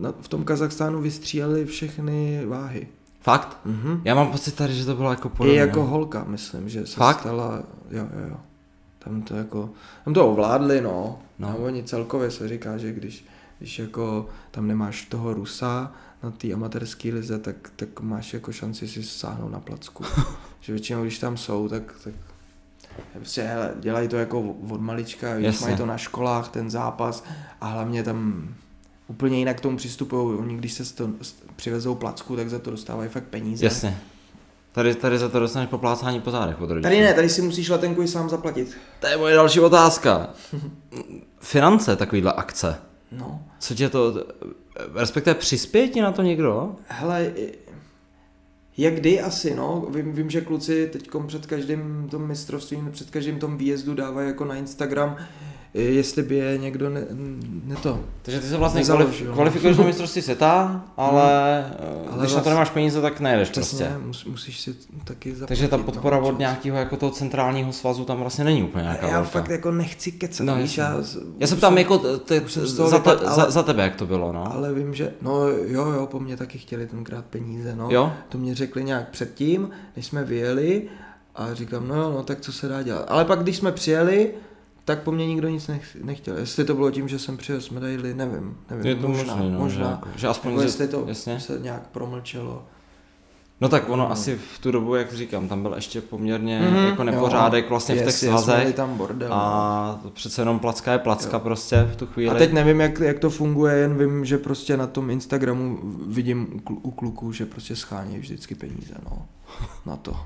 eh, 0.05 0.13
v 0.21 0.27
tom 0.27 0.43
Kazachstánu 0.43 1.01
vystříleli 1.01 1.65
všechny 1.65 2.45
váhy. 2.45 2.87
Fakt? 3.21 3.57
Mhm. 3.65 4.01
Já 4.03 4.15
mám 4.15 4.27
pocit 4.31 4.55
tady, 4.55 4.73
že 4.73 4.85
to 4.85 4.95
bylo 4.95 5.09
jako 5.09 5.27
I 5.27 5.31
podobné. 5.37 5.53
jako 5.59 5.83
holka, 5.85 6.23
myslím, 6.27 6.69
že 6.69 6.87
se 6.87 6.95
Fakt? 6.95 7.19
stala, 7.19 7.59
jo, 7.91 8.03
jo, 8.21 8.29
jo. 8.29 8.35
Tam 9.07 9.21
to 9.21 9.35
jako, 9.35 9.69
tam 10.05 10.13
to 10.13 10.29
ovládli, 10.29 10.81
no. 10.81 11.19
No. 11.39 11.47
A 11.47 11.55
oni 11.55 11.83
celkově 11.83 12.31
se 12.31 12.47
říká, 12.47 12.77
že 12.77 12.91
když, 12.91 13.25
když 13.59 13.79
jako 13.79 14.29
tam 14.51 14.67
nemáš 14.67 15.05
toho 15.05 15.33
Rusa 15.33 15.91
na 16.23 16.31
té 16.31 16.53
amatérské 16.53 17.13
lize, 17.13 17.39
tak, 17.39 17.55
tak 17.75 17.99
máš 17.99 18.33
jako 18.33 18.51
šanci 18.51 18.87
si 18.87 19.03
sáhnout 19.03 19.51
na 19.51 19.59
placku. 19.59 20.03
že 20.59 20.73
většinou, 20.73 21.01
když 21.01 21.19
tam 21.19 21.37
jsou, 21.37 21.67
tak, 21.67 21.83
tak 22.03 22.13
Prostě, 23.13 23.43
hele, 23.43 23.73
dělají 23.79 24.07
to 24.07 24.15
jako 24.15 24.55
od 24.69 24.81
malička, 24.81 25.35
víš, 25.35 25.59
mají 25.59 25.77
to 25.77 25.85
na 25.85 25.97
školách, 25.97 26.49
ten 26.49 26.69
zápas 26.69 27.23
a 27.61 27.67
hlavně 27.67 28.03
tam 28.03 28.49
úplně 29.07 29.39
jinak 29.39 29.57
k 29.57 29.61
tomu 29.61 29.77
přistupují. 29.77 30.37
Oni, 30.37 30.57
když 30.57 30.73
se 30.73 30.95
to, 30.95 31.09
přivezou 31.55 31.95
placku, 31.95 32.35
tak 32.35 32.49
za 32.49 32.59
to 32.59 32.71
dostávají 32.71 33.09
fakt 33.09 33.23
peníze. 33.23 33.65
Jasně. 33.65 33.97
Tady, 34.77 34.95
tady 34.95 35.17
za 35.17 35.29
to 35.29 35.39
dostaneš 35.39 35.69
poplácání 35.69 36.21
po 36.21 36.31
zádech 36.31 36.61
od 36.61 36.69
rodičů. 36.69 36.83
Tady 36.83 37.01
ne, 37.01 37.13
tady 37.13 37.29
si 37.29 37.41
musíš 37.41 37.69
letenku 37.69 38.01
i 38.01 38.07
sám 38.07 38.29
zaplatit. 38.29 38.77
To 38.99 39.07
je 39.07 39.17
moje 39.17 39.35
další 39.35 39.59
otázka. 39.59 40.29
Finance 41.39 41.95
takovýhle 41.95 42.33
akce. 42.33 42.75
No, 43.11 43.43
Co 43.59 43.75
tě 43.75 43.89
to, 43.89 44.25
respektive 44.93 45.33
přispěje 45.35 45.87
ti 45.87 46.01
na 46.01 46.11
to 46.11 46.21
někdo? 46.21 46.75
hele, 46.87 47.31
jak 48.77 48.93
kdy 48.93 49.21
asi, 49.21 49.55
no, 49.55 49.87
vím, 49.89 50.13
vím 50.13 50.29
že 50.29 50.41
kluci 50.41 50.89
teď 50.93 51.09
před 51.27 51.45
každým 51.45 52.07
tom 52.11 52.27
mistrovstvím, 52.27 52.91
před 52.91 53.09
každým 53.09 53.39
tom 53.39 53.57
výjezdu 53.57 53.95
dávají 53.95 54.27
jako 54.27 54.45
na 54.45 54.55
Instagram, 54.55 55.17
jestli 55.83 56.23
by 56.23 56.35
je 56.35 56.57
někdo 56.57 56.89
ne, 56.89 57.01
ne 57.65 57.75
to. 57.75 57.99
Takže 58.21 58.39
ty 58.39 58.47
se 58.47 58.57
vlastně 58.57 58.79
Nezaložil, 58.79 59.27
no. 59.27 59.33
kvalifikuješ 59.33 59.77
na 59.77 59.83
mistrovství 59.83 60.21
světa, 60.21 60.83
ale, 60.97 61.21
ale 61.21 61.65
Ale 62.11 62.19
když 62.19 62.21
na 62.21 62.27
to 62.27 62.33
vlastně- 62.33 62.49
nemáš 62.49 62.69
peníze, 62.69 63.01
tak 63.01 63.19
nejedeš 63.19 63.49
Přesně, 63.49 63.85
prostě. 63.85 64.05
mus, 64.07 64.25
musíš 64.25 64.59
si 64.61 64.75
taky 65.03 65.29
zaplatit. 65.31 65.47
Takže 65.47 65.67
ta 65.67 65.77
podpora 65.77 66.19
no, 66.19 66.27
od 66.27 66.39
nějakého 66.39 66.77
jako 66.77 66.97
toho 66.97 67.11
centrálního 67.11 67.73
svazu 67.73 68.05
tam 68.05 68.19
vlastně 68.19 68.43
není 68.43 68.63
úplně 68.63 68.81
nějaká 68.83 69.07
Já 69.07 69.13
velká. 69.13 69.29
fakt 69.29 69.49
jako 69.49 69.71
nechci 69.71 70.11
kecat, 70.11 70.45
No, 70.47 70.55
no, 70.55 70.61
víš, 70.61 70.77
já, 70.77 70.95
Já 71.39 71.47
se 71.47 71.55
ptám 71.55 71.77
jako 71.77 71.97
t- 72.19 72.41
už 72.41 72.51
jsem 72.53 72.67
z 72.67 72.73
toho 72.75 72.89
za, 72.89 72.99
te, 72.99 73.09
vypadl, 73.09 73.35
za, 73.35 73.41
ale- 73.43 73.51
za 73.51 73.63
tebe, 73.63 73.83
jak 73.83 73.95
to 73.95 74.05
bylo, 74.05 74.31
no. 74.31 74.53
Ale 74.53 74.73
vím, 74.73 74.93
že, 74.93 75.13
no 75.21 75.47
jo, 75.47 75.85
jo, 75.91 76.07
po 76.11 76.19
mně 76.19 76.37
taky 76.37 76.57
chtěli 76.57 76.87
tenkrát 76.87 77.25
peníze, 77.25 77.75
no. 77.75 77.87
Jo? 77.91 78.13
To 78.29 78.37
mě 78.37 78.55
řekli 78.55 78.83
nějak 78.83 79.09
předtím, 79.09 79.69
než 79.95 80.05
jsme 80.05 80.23
vyjeli 80.23 80.83
a 81.35 81.53
říkám, 81.53 81.87
no 81.87 81.95
jo, 81.95 82.11
no 82.11 82.23
tak 82.23 82.41
co 82.41 82.51
se 82.53 82.67
dá 82.67 82.83
dělat. 82.83 83.05
Ale 83.07 83.25
pak, 83.25 83.39
když 83.43 83.57
jsme 83.57 83.71
přijeli, 83.71 84.31
tak 84.87 85.03
po 85.03 85.11
mně 85.11 85.27
nikdo 85.27 85.49
nic 85.49 85.67
nech, 85.67 85.97
nechtěl. 86.03 86.37
Jestli 86.37 86.65
to 86.65 86.73
bylo 86.73 86.91
tím, 86.91 87.07
že 87.07 87.19
jsem 87.19 87.37
přijel 87.37 87.61
s 87.61 87.69
medaily, 87.69 88.13
nevím. 88.13 88.57
nevím 88.69 88.85
Je 88.85 88.95
to 88.95 89.07
možná, 89.07 89.35
možný, 89.35 89.51
no, 89.51 89.59
možná. 89.59 89.85
Že, 89.85 89.91
jako, 89.91 90.09
že 90.15 90.27
aspoň 90.27 90.51
Jako 90.51 90.61
jestli 90.63 90.87
to 90.87 91.03
jasně. 91.07 91.39
se 91.39 91.59
nějak 91.61 91.87
promlčelo. 91.87 92.63
No 93.61 93.69
tak 93.69 93.89
ono 93.89 94.03
No. 94.03 94.11
asi 94.11 94.35
v 94.55 94.59
tu 94.59 94.71
dobu, 94.71 94.95
jak 94.95 95.13
říkám, 95.13 95.47
tam 95.47 95.61
byl 95.61 95.73
ještě 95.73 96.01
poměrně 96.01 96.59
Mhm, 96.61 96.85
jako 96.85 97.03
nepořádek 97.03 97.63
jo. 97.65 97.69
vlastně 97.69 97.95
v 97.95 97.97
těch 97.97 98.05
Yes, 98.07 98.19
svazech. 98.19 98.75
tam 98.75 98.97
bordel. 98.97 99.29
no. 99.29 99.35
A 99.35 99.99
to 100.03 100.09
přece 100.09 100.41
jenom 100.41 100.59
placka 100.59 100.91
je 100.91 100.99
placka 100.99 101.37
Jo. 101.37 101.43
prostě 101.43 101.87
v 101.91 101.95
tu 101.95 102.05
chvíli. 102.05 102.29
A 102.35 102.37
teď 102.37 102.53
nevím, 102.53 102.81
jak, 102.81 102.99
jak 102.99 103.19
to 103.19 103.29
funguje, 103.29 103.75
jen 103.77 103.97
vím, 103.97 104.25
že 104.25 104.37
prostě 104.37 104.77
na 104.77 104.87
tom 104.87 105.09
Instagramu 105.09 105.79
vidím 106.07 106.61
u 106.81 106.91
kluků, 106.91 107.31
že 107.31 107.45
prostě 107.45 107.75
schání 107.75 108.19
vždycky 108.19 108.55
peníze, 108.55 108.93
no. 109.09 109.25
Na 109.85 109.95
to. 109.95 110.17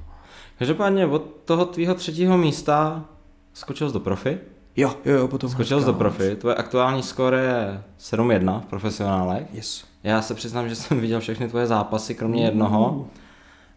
Každopádně 0.59 1.05
od 1.05 1.23
toho 1.45 1.65
tvýho 1.65 1.95
třetího 1.95 2.37
místa 2.37 3.05
skočil 3.53 3.87
jsi 3.87 3.93
do 3.93 3.99
profi. 3.99 4.37
Jo, 4.75 4.93
jo, 5.05 5.15
jo, 5.17 5.27
potom 5.27 5.49
Skočil 5.49 5.79
jsi 5.79 5.85
do 5.85 5.93
profi. 5.93 6.35
Tvoje 6.35 6.55
aktuální 6.55 7.03
skóre 7.03 7.39
je 7.43 7.83
7-1 7.99 8.61
v 8.61 8.65
profesionálech. 8.65 9.47
Yes. 9.53 9.83
Já 10.03 10.21
se 10.21 10.33
přiznám, 10.33 10.69
že 10.69 10.75
jsem 10.75 10.99
viděl 10.99 11.19
všechny 11.19 11.47
tvoje 11.47 11.67
zápasy, 11.67 12.15
kromě 12.15 12.45
jednoho. 12.45 13.07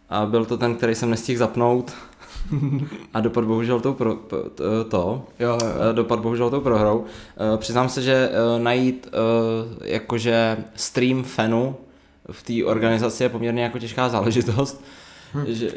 A 0.09 0.25
byl 0.25 0.45
to 0.45 0.57
ten, 0.57 0.75
který 0.75 0.95
jsem 0.95 1.09
nestihl 1.09 1.39
zapnout. 1.39 1.91
A 3.13 3.19
dopad 3.21 3.43
bohužel 3.43 3.79
tou 3.79 3.93
pro, 3.93 4.15
p- 4.15 4.35
t- 4.55 4.63
to, 4.89 5.23
Jo, 5.39 5.49
jo. 5.49 5.93
Dopad 5.93 6.19
bohužel 6.19 6.49
tou 6.49 6.61
prohrou. 6.61 7.05
Eh, 7.53 7.57
Přiznám 7.57 7.89
se, 7.89 8.01
že 8.01 8.29
eh, 8.31 8.59
najít 8.59 9.07
eh, 9.11 9.89
jakože 9.91 10.57
stream 10.75 11.23
fanu 11.23 11.75
v 12.31 12.43
té 12.43 12.65
organizaci 12.71 13.23
je 13.23 13.29
poměrně 13.29 13.63
jako 13.63 13.79
těžká 13.79 14.09
záležitost. 14.09 14.83
Hm. 15.35 15.45
Že, 15.47 15.71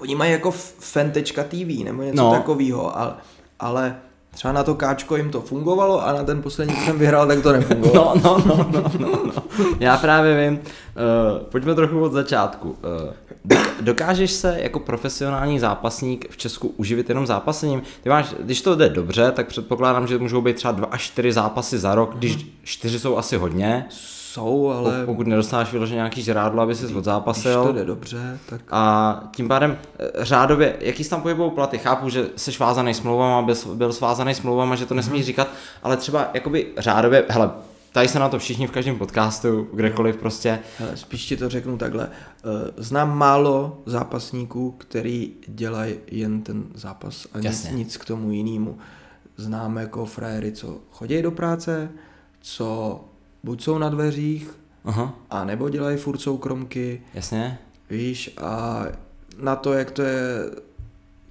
Oni 0.00 0.14
mají 0.14 0.32
jako 0.32 0.50
fan.tv 0.78 1.84
nebo 1.84 2.02
něco 2.02 2.16
No. 2.16 2.32
takového, 2.32 2.98
ale, 2.98 3.14
ale 3.60 3.96
třeba 4.30 4.52
na 4.52 4.62
to 4.64 4.74
káčko 4.74 5.16
jim 5.16 5.30
to 5.30 5.40
fungovalo 5.40 6.06
a 6.06 6.12
na 6.12 6.24
ten 6.24 6.42
poslední, 6.42 6.76
jsem 6.76 6.98
vyhrál, 6.98 7.26
tak 7.26 7.42
to 7.42 7.52
nefungovalo. 7.52 8.14
no, 8.24 8.42
no, 8.46 8.56
no, 8.56 8.66
no, 8.72 8.90
no, 8.98 9.22
no. 9.26 9.42
Já 9.80 9.96
právě 9.96 10.50
vím. 10.50 10.58
Uh, 10.58 11.38
pojďme 11.48 11.74
trochu 11.74 12.00
od 12.00 12.12
začátku. 12.12 12.76
Uh, 13.44 13.56
dokážeš 13.80 14.30
se 14.30 14.56
jako 14.60 14.78
profesionální 14.80 15.58
zápasník 15.58 16.30
v 16.30 16.36
Česku 16.36 16.74
uživit 16.76 17.08
jenom 17.08 17.26
zápasením? 17.26 17.82
Ty 18.02 18.08
máš, 18.08 18.34
když 18.40 18.62
to 18.62 18.74
jde 18.76 18.88
dobře, 18.88 19.32
tak 19.32 19.46
předpokládám, 19.48 20.06
že 20.06 20.18
můžou 20.18 20.40
být 20.40 20.56
třeba 20.56 20.72
dva 20.72 20.86
až 20.90 21.02
čtyři 21.02 21.32
zápasy 21.32 21.78
za 21.78 21.94
rok, 21.94 22.14
když 22.14 22.46
čtyři 22.62 22.98
jsou 23.00 23.16
asi 23.16 23.36
hodně. 23.36 23.86
Jsou, 24.32 24.68
ale. 24.68 25.06
Pokud 25.06 25.26
nedostáš 25.26 25.72
vyloženě 25.72 25.96
nějaký 25.96 26.22
žrádlo, 26.22 26.62
aby 26.62 26.74
si 26.74 26.82
když 26.82 26.92
to 26.92 26.98
odzápasil. 26.98 27.72
jde 27.72 27.84
dobře, 27.84 28.38
tak 28.48 28.60
A 28.70 29.22
tím 29.36 29.48
pádem 29.48 29.78
eh, 29.98 30.10
řádově, 30.24 30.76
jaký 30.80 31.04
tam 31.04 31.22
pohybují 31.22 31.50
platy? 31.50 31.78
Chápu, 31.78 32.08
že 32.08 32.28
jsi 32.36 32.50
vázaný 32.58 32.94
smlouvama, 32.94 33.42
byl, 33.42 33.54
byl 33.74 33.92
svázaný 33.92 34.34
smlouvama, 34.34 34.76
že 34.76 34.86
to 34.86 34.94
nesmíš 34.94 35.26
říkat, 35.26 35.48
ale 35.82 35.96
třeba 35.96 36.30
jakoby 36.34 36.66
řádově, 36.78 37.24
hele, 37.28 37.50
tady 37.92 38.08
se 38.08 38.18
na 38.18 38.28
to 38.28 38.38
všichni 38.38 38.66
v 38.66 38.70
každém 38.70 38.98
podcastu, 38.98 39.68
kdekoliv 39.72 40.16
prostě, 40.16 40.58
hele, 40.78 40.96
spíš 40.96 41.26
ti 41.26 41.36
to 41.36 41.48
řeknu 41.48 41.78
takhle. 41.78 42.08
Eh, 42.10 42.72
Znám 42.76 43.18
málo 43.18 43.82
zápasníků, 43.86 44.74
který 44.78 45.32
dělají 45.46 45.94
jen 46.06 46.42
ten 46.42 46.64
zápas 46.74 47.26
a 47.32 47.38
nic, 47.38 47.70
nic 47.70 47.96
k 47.96 48.04
tomu 48.04 48.30
jinému. 48.32 48.78
Znám 49.36 49.76
jako 49.76 50.06
frajery, 50.06 50.52
co 50.52 50.78
chodí 50.90 51.22
do 51.22 51.30
práce, 51.30 51.90
co 52.40 53.00
buď 53.42 53.62
jsou 53.62 53.78
na 53.78 53.88
dveřích, 53.88 54.50
aha, 54.84 55.14
a 55.30 55.44
nebo 55.44 55.68
dělají 55.68 55.96
furt 55.96 56.18
soukromky, 56.18 57.02
jasně, 57.14 57.58
Víš, 57.90 58.34
a 58.40 58.84
na 59.38 59.56
to, 59.56 59.72
jak 59.72 59.90
to 59.90 60.02
je 60.02 60.50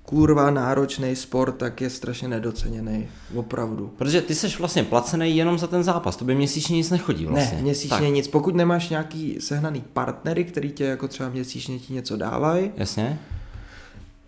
kurva 0.03 0.51
náročný 0.51 1.16
sport, 1.16 1.51
tak 1.51 1.82
je 1.82 1.89
strašně 1.89 2.28
nedoceněný. 2.28 3.07
Opravdu. 3.36 3.93
protože 3.97 4.22
ty 4.22 4.36
seš 4.36 4.59
vlastně 4.59 4.84
placený 4.84 5.38
jenom 5.38 5.57
za 5.57 5.68
ten 5.68 5.84
zápas, 5.84 6.16
to 6.16 6.26
by 6.26 6.36
měsíčně 6.36 6.76
nic 6.76 6.89
nechodí 6.89 7.26
vlastně. 7.26 7.57
Ne, 7.57 7.64
měsíčně 7.64 7.97
tak, 7.97 8.14
nic. 8.14 8.28
Pokud 8.28 8.55
nemáš 8.55 8.89
nějaký 8.89 9.38
sehnaný 9.39 9.84
partnery, 9.93 10.43
který 10.43 10.72
tě 10.72 10.84
jako 10.84 11.07
třeba 11.07 11.30
měsíčně 11.30 11.80
ti 11.80 11.93
něco 11.93 12.18
dávají, 12.18 12.72
Jasně. 12.78 13.20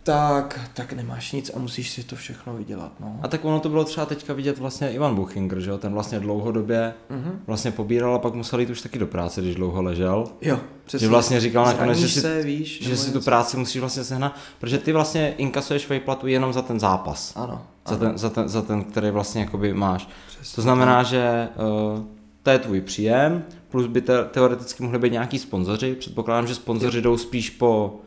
Tak, 0.04 0.60
tak 0.74 0.94
nemáš 0.94 1.32
nic 1.32 1.52
a 1.56 1.60
musíš 1.60 1.90
si 1.90 2.04
to 2.04 2.16
všechno 2.16 2.54
vydělat. 2.54 2.92
No. 3.00 3.20
A 3.22 3.28
tak 3.28 3.46
ono 3.46 3.60
to 3.60 3.70
bylo 3.70 3.84
třeba 3.84 4.06
teďka 4.06 4.34
vidět 4.34 4.58
vlastně 4.58 4.92
Ivan 4.92 5.16
Buchinger, 5.16 5.60
že 5.60 5.70
jo, 5.70 5.78
ten 5.78 5.94
vlastně 5.94 6.20
dlouhodobě 6.20 6.94
Mhm. 7.10 7.40
vlastně 7.48 7.72
pobíral 7.72 8.16
a 8.16 8.20
pak 8.20 8.34
musel 8.34 8.60
jít 8.60 8.70
už 8.70 8.82
taky 8.82 9.00
do 9.00 9.08
práce, 9.08 9.42
když 9.42 9.56
dlouho 9.56 9.82
ležel. 9.82 10.26
Jo, 10.42 10.60
přesně. 10.86 11.06
Že 11.06 11.10
vlastně 11.10 11.40
říkal 11.40 11.66
nakonec, 11.66 11.98
že 11.98 12.08
si, 12.10 12.22
se, 12.22 12.42
víš, 12.44 12.82
že 12.84 12.98
si 12.98 13.12
tu 13.12 13.22
práci 13.22 13.58
musíš 13.58 13.80
vlastně 13.80 14.04
sehnat, 14.04 14.36
protože 14.60 14.78
ty 14.78 14.94
vlastně 14.94 15.34
inkasuješ 15.38 15.90
výplatu 15.90 16.28
jenom 16.28 16.54
za 16.54 16.62
ten 16.62 16.80
zápas. 16.80 17.34
Ano, 17.36 17.62
Za 17.88 17.96
ano, 17.96 18.00
ten, 18.00 18.18
za, 18.18 18.30
ten, 18.30 18.50
za 18.50 18.62
ten, 18.62 18.84
který 18.84 19.10
vlastně 19.12 19.42
jakoby 19.42 19.74
máš. 19.74 20.10
přesně 20.28 20.56
To 20.56 20.62
znamená, 20.62 21.04
že 21.04 21.48
uh, 21.96 22.02
to 22.44 22.50
je 22.50 22.60
tvůj 22.60 22.82
příjem, 22.82 23.44
plus 23.70 23.88
by 23.88 24.02
te, 24.02 24.24
teoreticky 24.26 24.84
mohli 24.84 25.00
být 25.00 25.12
nějaký 25.12 25.40
sponzoři. 25.40 25.96
Předpokládám, 25.96 26.48
že 26.48 26.56
sponzoři 26.56 27.02
jdou 27.02 27.18
spíš 27.18 27.50
po 27.50 28.00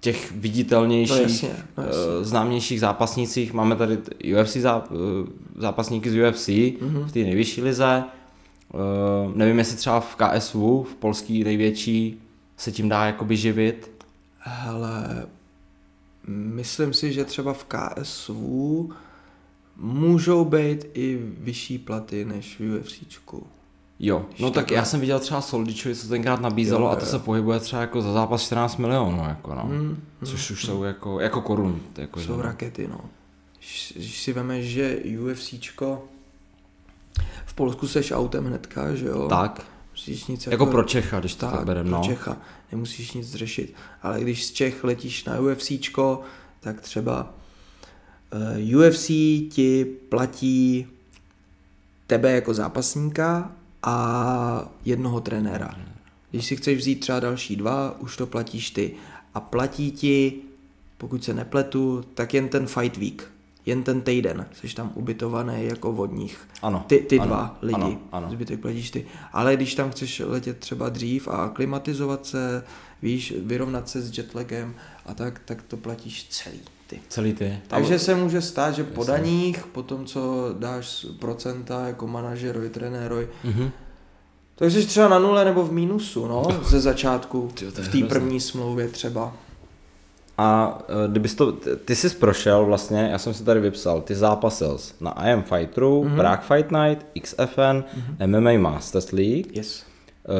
těch 0.00 0.32
No 0.32 0.40
viditelnějších, 0.40 1.20
jasně, 1.20 1.50
no 1.76 1.84
jasně. 1.84 2.00
uh, 2.18 2.24
známějších 2.24 2.80
zápasnících. 2.80 3.52
Máme 3.52 3.76
tady 3.76 3.98
UFC 4.40 4.56
zá, 4.56 4.84
uh, 4.90 4.96
zápasníky 5.56 6.10
z 6.10 6.16
UFC 6.28 6.48
Mhm. 6.80 7.04
v 7.08 7.12
té 7.12 7.18
nejvyšší 7.18 7.62
lize. 7.62 8.04
Uh, 8.74 9.36
nevím, 9.36 9.58
jestli 9.58 9.76
třeba 9.76 10.00
v 10.00 10.16
KSU, 10.16 10.82
v 10.90 10.94
polský 10.94 11.44
největší, 11.44 12.20
se 12.56 12.72
tím 12.72 12.88
dá 12.88 13.04
jakoby 13.04 13.36
živit. 13.36 13.90
Hele, 14.38 15.26
myslím 16.26 16.92
si, 16.92 17.12
že 17.12 17.24
třeba 17.24 17.52
v 17.52 17.64
KSU 17.64 18.90
můžou 19.76 20.44
být 20.44 20.86
i 20.94 21.18
vyšší 21.38 21.78
platy 21.78 22.24
než 22.24 22.56
v 22.60 22.78
UFCčku. 22.80 23.46
Jo, 24.00 24.26
no 24.38 24.50
tak 24.50 24.70
já 24.70 24.84
jsem 24.84 25.00
viděl 25.00 25.18
třeba 25.20 25.40
Soldičovi, 25.40 25.94
co 25.94 26.08
tenkrát 26.08 26.40
nabízelo 26.40 26.86
Jo, 26.86 26.92
a 26.92 26.96
to 26.96 27.04
jo. 27.04 27.10
se 27.10 27.18
pohybuje 27.18 27.60
třeba 27.60 27.82
jako 27.82 28.02
za 28.02 28.12
zápas 28.12 28.42
14 28.42 28.76
milionů, 28.76 29.24
jako 29.28 29.54
no. 29.54 29.62
Hmm, 29.62 30.02
Což 30.24 30.50
už 30.50 30.64
jsou 30.64 30.82
jako, 30.82 31.20
jako 31.20 31.40
korun. 31.40 31.80
Jako, 31.96 32.20
že 32.20 32.26
jsou 32.26 32.36
no. 32.36 32.42
rakety, 32.42 32.88
no. 32.88 33.00
Když, 33.58 34.20
si 34.22 34.32
vemeš, 34.32 34.66
že 34.66 34.98
UFCčko 35.20 36.04
v 37.46 37.54
Polsku 37.54 37.88
seš 37.88 38.12
autem 38.12 38.44
hnedka, 38.44 38.94
že 38.94 39.06
jo? 39.06 39.28
Tak, 39.28 39.66
Musíš 39.98 40.26
nic 40.26 40.46
jako 40.46 40.66
pro 40.66 40.82
Čecha, 40.82 41.20
když 41.20 41.34
to 41.34 41.46
tak, 41.46 41.54
tak, 41.54 41.64
bereme, 41.66 41.90
pro 41.90 41.98
no. 41.98 42.04
Čecha. 42.04 42.36
Nemusíš 42.72 43.12
nic 43.12 43.34
řešit. 43.34 43.74
Ale 44.02 44.20
když 44.20 44.46
z 44.46 44.52
Čech 44.52 44.84
letíš 44.84 45.24
na 45.24 45.40
UFCčko, 45.40 46.20
tak 46.60 46.80
třeba 46.80 47.34
uh, 48.72 48.86
UFC 48.86 49.06
ti 49.50 49.86
platí 50.08 50.86
tebe 52.06 52.32
jako 52.32 52.54
zápasníka 52.54 53.52
a 53.82 54.72
jednoho 54.84 55.20
trenéra. 55.20 55.74
Když 56.30 56.46
si 56.46 56.56
chceš 56.56 56.78
vzít 56.78 57.00
třeba 57.00 57.20
další 57.20 57.56
dva, 57.56 58.00
už 58.00 58.16
to 58.16 58.26
platíš 58.26 58.70
ty. 58.70 58.94
A 59.34 59.40
platí 59.40 59.90
ti, 59.90 60.32
pokud 60.98 61.24
se 61.24 61.34
nepletu, 61.34 62.04
tak 62.14 62.34
jen 62.34 62.48
ten 62.48 62.66
fight 62.66 62.96
week. 62.96 63.30
jen 63.66 63.82
ten 63.82 64.00
týden, 64.00 64.46
jsi 64.52 64.74
tam 64.74 64.92
ubytovaný 64.94 65.64
jako 65.64 65.92
vodních. 65.92 66.48
Ano, 66.62 66.84
Ty, 66.86 66.98
ty 66.98 67.18
ano, 67.18 67.26
dva 67.28 67.58
lidi, 67.62 67.80
ano, 67.80 67.98
ano. 68.12 68.30
zbytek 68.30 68.60
platíš 68.60 68.90
ty. 68.90 69.06
Ale 69.32 69.56
když 69.56 69.74
tam 69.74 69.90
chceš 69.90 70.22
letět 70.26 70.58
třeba 70.58 70.88
dřív 70.88 71.28
a 71.28 71.32
aklimatizovat 71.32 72.26
se, 72.26 72.64
víš, 73.02 73.34
vyrovnat 73.38 73.88
se 73.88 74.02
s 74.02 74.18
jetlagem 74.18 74.74
a 75.06 75.14
tak, 75.14 75.40
tak 75.44 75.62
to 75.62 75.76
platíš 75.76 76.26
celý 76.28 76.60
ty. 76.88 77.00
Celý 77.08 77.32
ty. 77.32 77.58
Takže 77.68 77.98
se 77.98 78.14
může 78.14 78.40
stát, 78.40 78.74
že 78.74 78.84
po 78.84 79.04
daních, 79.04 79.66
po 79.66 79.82
tom, 79.82 80.04
co 80.06 80.54
dáš 80.58 81.06
procenta 81.18 81.86
jako 81.86 82.06
manažerovi, 82.06 82.68
trenérovi, 82.70 83.28
Mhm. 83.44 83.70
tak 84.54 84.70
jsi 84.70 84.86
třeba 84.86 85.08
na 85.08 85.18
nule 85.18 85.44
nebo 85.44 85.64
v 85.64 85.72
mínusu, 85.72 86.26
no, 86.26 86.42
ze 86.64 86.80
začátku, 86.80 87.50
Tyjo, 87.54 87.70
v 87.70 87.88
té 87.88 87.98
první 88.08 88.40
smlouvě 88.40 88.88
třeba. 88.88 89.32
A 90.38 90.78
eh, 90.88 91.08
kdybys 91.10 91.34
to, 91.34 91.52
ty- 91.84 91.96
jsi 91.96 92.10
prošel 92.10 92.64
vlastně, 92.64 93.08
já 93.12 93.18
jsem 93.18 93.34
si 93.34 93.44
tady 93.44 93.60
vypsal, 93.60 94.00
ty 94.00 94.14
zápasil 94.14 94.78
jsi 94.78 94.94
na 95.00 95.28
IM 95.30 95.42
Fighteru, 95.42 96.04
Mhm. 96.04 96.12
mm-hmm. 96.12 96.16
Prague 96.16 96.46
Fight 96.46 96.70
Night, 96.72 97.06
XFN, 97.22 97.60
mm-hmm. 97.60 98.26
MMA 98.58 98.70
Masters 98.70 99.12
League, 99.12 99.56
Yes. 99.56 99.82
uh, 100.28 100.34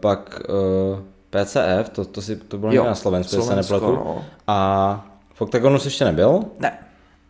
pak 0.00 0.42
uh, 0.48 0.98
PCF, 1.30 1.88
to, 1.92 2.04
to, 2.04 2.22
si, 2.22 2.36
to 2.36 2.58
bylo 2.58 2.72
Jo, 2.72 2.84
na 2.84 2.94
Slovensku, 2.94 3.36
jestli 3.36 3.42
se 3.42 3.46
Slovensko, 3.46 3.74
nepletu. 3.74 3.94
no. 4.04 4.24
A 4.46 5.06
v 5.40 5.42
Octagonu 5.42 5.78
jsi 5.78 5.86
ještě 5.86 6.04
nebyl, 6.04 6.40
Ne. 6.58 6.78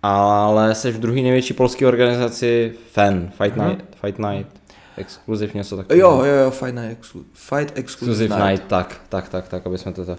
ale 0.02 0.74
jsi 0.74 0.90
v 0.92 0.98
druhé 1.00 1.20
největší 1.22 1.54
polské 1.54 1.86
organizaci 1.86 2.72
FAN, 2.92 3.30
Fight 3.42 3.56
Mhm. 3.56 3.68
Night, 3.68 3.84
Fight 4.04 4.18
Night, 4.18 4.60
Exclusive 4.96 5.52
něco 5.54 5.76
takového. 5.76 6.10
Jo, 6.10 6.24
jo, 6.24 6.34
jo, 6.44 6.50
Fight 6.50 6.74
Night, 6.74 7.00
exclu- 7.02 7.24
Fight 7.32 7.78
Exclusive 7.78 7.80
Exclusive 7.80 8.34
Night. 8.36 8.46
Night, 8.50 8.66
tak, 8.68 9.00
tak, 9.08 9.28
tak, 9.28 9.48
tak, 9.48 9.66
aby 9.66 9.78
jsme 9.78 9.92
to... 9.92 10.04
to. 10.06 10.12
Uh, 10.12 10.16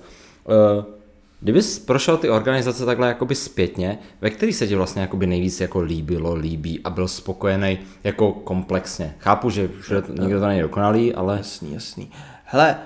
kdybys 1.40 1.80
prošel 1.80 2.18
ty 2.18 2.30
organizace 2.30 2.86
takhle 2.86 3.08
jakoby 3.08 3.36
zpětně, 3.36 4.00
ve 4.22 4.30
který 4.30 4.54
se 4.54 4.68
ti 4.68 4.76
vlastně 4.76 5.02
jakoby 5.02 5.28
nejvíc 5.28 5.62
jako 5.62 5.80
líbilo, 5.82 6.36
líbí 6.36 6.80
a 6.84 6.90
byl 6.90 7.08
spokojený 7.08 7.80
jako 8.04 8.32
komplexně. 8.32 9.16
Chápu, 9.20 9.50
že 9.50 9.70
všude 9.82 10.02
to- 10.02 10.14
nikdo 10.14 10.40
to 10.40 10.48
není 10.48 10.62
dokonalý, 10.62 11.14
ale 11.16 11.38
Jasný, 11.38 11.74
jasný. 11.74 12.12
Hele, 12.46 12.78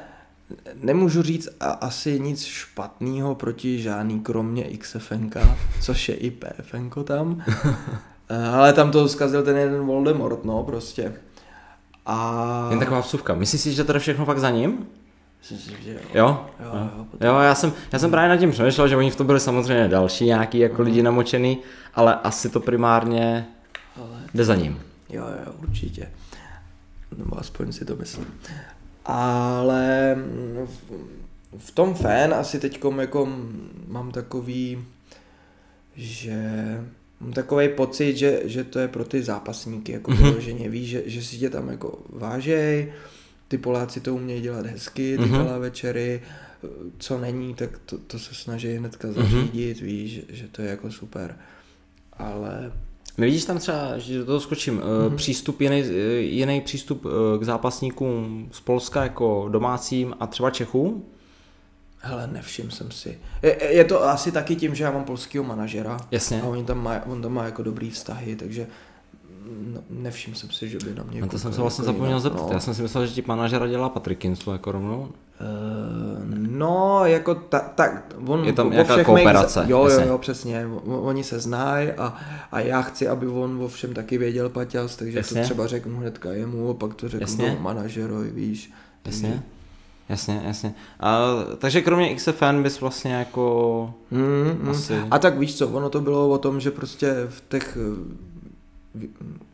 nemůžu 0.81 1.21
říct 1.21 1.49
a, 1.59 1.65
asi 1.65 2.19
nic 2.19 2.43
špatného 2.45 3.35
proti 3.35 3.81
žádný, 3.81 4.19
kromě 4.19 4.63
XFNK, 4.63 5.35
což 5.81 6.09
je 6.09 6.15
i 6.15 6.31
PFNko 6.31 7.03
tam. 7.03 7.43
Eh, 8.29 8.47
Ale 8.47 8.73
tam 8.73 8.91
to 8.91 9.07
zkazil 9.07 9.43
ten 9.43 9.57
jeden 9.57 9.85
Voldemort, 9.85 10.45
no, 10.45 10.63
prostě. 10.63 11.13
A... 12.05 12.67
jen 12.69 12.79
taková 12.79 12.99
vsuvka. 12.99 13.33
Myslíš 13.35 13.61
si, 13.61 13.73
že 13.73 13.83
to 13.83 13.93
jde 13.93 13.99
všechno 13.99 14.25
fakt 14.25 14.39
za 14.39 14.49
ním? 14.49 14.87
Myslím, 15.51 15.77
že 15.83 15.91
jo. 15.93 15.99
Jo? 16.13 16.45
Jo, 16.59 16.71
jo, 16.97 17.05
potom- 17.11 17.27
Jo, 17.27 17.39
já 17.39 17.55
jsem, 17.55 17.73
já 17.91 17.99
jsem 17.99 18.11
právě 18.11 18.29
nad 18.29 18.37
tím 18.37 18.51
přemýšlel, 18.51 18.87
že 18.87 18.95
oni 18.97 19.11
v 19.11 19.15
tom 19.15 19.27
byli 19.27 19.39
samozřejmě 19.39 19.87
další 19.87 20.25
nějaký 20.25 20.59
jako 20.59 20.81
lidi 20.81 21.03
namočený, 21.03 21.57
ale 21.95 22.15
asi 22.15 22.49
to 22.49 22.59
primárně 22.59 23.47
Ale 23.97 24.19
jde 24.33 24.45
za 24.45 24.55
ním. 24.55 24.79
Jo, 25.09 25.23
jo, 25.45 25.53
určitě. 25.63 26.09
Nebo 27.17 27.39
aspoň 27.39 27.71
si 27.71 27.85
to 27.85 27.95
myslím. 27.95 28.25
Ale 29.05 30.15
v, 30.65 30.91
v 31.57 31.71
tom 31.71 31.93
fan 31.93 32.33
asi 32.33 32.59
teď 32.59 32.79
jako 32.99 33.29
mám 33.87 34.11
takový, 34.11 34.83
že 35.95 36.37
mám 37.19 37.33
takový 37.33 37.69
pocit, 37.69 38.17
že, 38.17 38.41
že 38.45 38.63
to 38.63 38.79
je 38.79 38.87
pro 38.87 39.05
ty 39.05 39.23
zápasníky 39.23 39.91
jako 39.91 40.11
Mhm. 40.11 40.23
vyloženě, 40.23 40.69
víš, 40.69 40.89
že, 40.89 41.03
že 41.05 41.23
si 41.23 41.37
tě 41.37 41.49
tam 41.49 41.69
jako 41.69 41.99
vážej, 42.09 42.93
ty 43.47 43.57
Poláci 43.57 43.99
to 44.01 44.15
umějí 44.15 44.41
dělat 44.41 44.65
hezky, 44.65 45.17
ty 45.17 45.23
Mhm. 45.25 45.31
gala 45.37 45.57
večery, 45.57 46.21
co 46.97 47.17
není, 47.19 47.53
tak 47.53 47.69
to, 47.85 47.97
to 47.97 48.19
se 48.19 48.35
snaží 48.35 48.73
hnedka 48.75 49.11
zařídit, 49.11 49.79
víš, 49.81 50.11
že, 50.13 50.21
že 50.29 50.47
to 50.47 50.61
je 50.61 50.69
jako 50.69 50.91
super. 50.91 51.35
Ale 52.13 52.71
My 53.17 53.25
vidíš 53.25 53.45
tam 53.45 53.57
třeba, 53.57 53.97
že 53.97 54.17
do 54.17 54.25
toho 54.25 54.39
skočím, 54.39 54.79
mm-hmm. 54.79 55.15
přístup, 55.15 55.61
jiný, 55.61 55.83
eh, 55.83 56.19
jiný 56.19 56.61
přístup 56.61 57.05
eh, 57.05 57.39
k 57.39 57.43
zápasníkům 57.43 58.47
z 58.51 58.61
Polska 58.61 59.03
jako 59.03 59.49
domácím 59.51 60.15
a 60.19 60.27
třeba 60.27 60.49
Čechům? 60.49 61.05
Hele, 61.97 62.27
nevšiml 62.27 62.71
jsem 62.71 62.91
si. 62.91 63.19
Je, 63.43 63.63
je 63.63 63.83
to 63.83 64.03
asi 64.03 64.31
taky 64.31 64.55
tím, 64.55 64.75
že 64.75 64.83
já 64.83 64.91
mám 64.91 65.03
polského 65.03 65.43
manažera. 65.43 65.97
Jasně. 66.11 66.41
A 66.41 66.45
oni 66.45 66.63
tam 66.63 66.83
má, 66.83 67.05
on 67.05 67.21
tam 67.21 67.33
má 67.33 67.45
jako 67.45 67.63
dobrý 67.63 67.89
vztahy, 67.89 68.35
takže 68.35 68.67
no, 69.73 69.81
nevšiml 69.89 70.35
jsem 70.35 70.49
si, 70.49 70.69
že 70.69 70.77
by 70.77 70.95
na 70.95 71.03
mě 71.03 71.21
No 71.21 71.27
to 71.27 71.39
jsem 71.39 71.53
se 71.53 71.61
vlastně 71.61 71.81
jako 71.81 71.93
zapomněl 71.93 72.19
zeptat. 72.19 72.47
No. 72.47 72.53
Já 72.53 72.59
jsem 72.59 72.73
si 72.73 72.81
myslel, 72.81 73.05
že 73.05 73.13
ti 73.13 73.23
manažera 73.27 73.67
dělá 73.67 73.89
Patrik 73.89 74.25
jako 74.51 74.71
rovnou. 74.71 75.11
Eh, 75.39 76.25
no, 76.49 77.05
jako 77.05 77.35
ta, 77.35 77.59
tak, 77.59 78.15
on 78.27 78.45
Je 78.45 78.53
tam 78.53 78.71
nějaká 78.71 78.93
všech 78.93 79.05
kooperace, 79.05 79.59
Mých, 79.59 79.69
jo, 79.69 79.87
jo, 79.87 80.01
jo, 80.07 80.17
přesně. 80.17 80.67
Oni 80.85 81.23
se 81.23 81.39
znají 81.39 81.91
a, 81.91 82.17
a 82.51 82.59
já 82.59 82.81
chci, 82.81 83.07
aby 83.07 83.27
on 83.27 83.63
o 83.63 83.67
všem 83.67 83.93
taky 83.93 84.17
věděl 84.17 84.49
Paťas, 84.49 84.95
takže 84.95 85.17
Jasně. 85.17 85.41
to 85.41 85.45
třeba 85.45 85.67
řeknu 85.67 85.97
hnedka 85.97 86.31
jemu, 86.31 86.69
a 86.69 86.73
pak 86.73 86.93
to 86.93 87.09
řeknu 87.09 87.23
Jasně. 87.23 87.57
manažerovi, 87.61 88.29
víš. 88.29 88.71
Jasně. 89.05 89.43
Jasně, 90.09 90.41
jasně. 90.45 90.73
A, 90.99 91.27
takže 91.57 91.81
kromě 91.81 92.15
XFN 92.15 92.63
bys 92.63 92.81
vlastně 92.81 93.13
jako... 93.13 93.93
Mm, 94.11 94.57
mm. 94.61 94.69
Asi. 94.69 94.99
A 95.11 95.19
tak 95.19 95.37
víš 95.37 95.57
co, 95.57 95.67
ono 95.67 95.89
to 95.89 96.01
bylo 96.01 96.29
o 96.29 96.37
tom, 96.37 96.59
že 96.59 96.71
prostě 96.71 97.13
v 97.29 97.43
těch, 97.49 97.77
eh, 99.01 99.07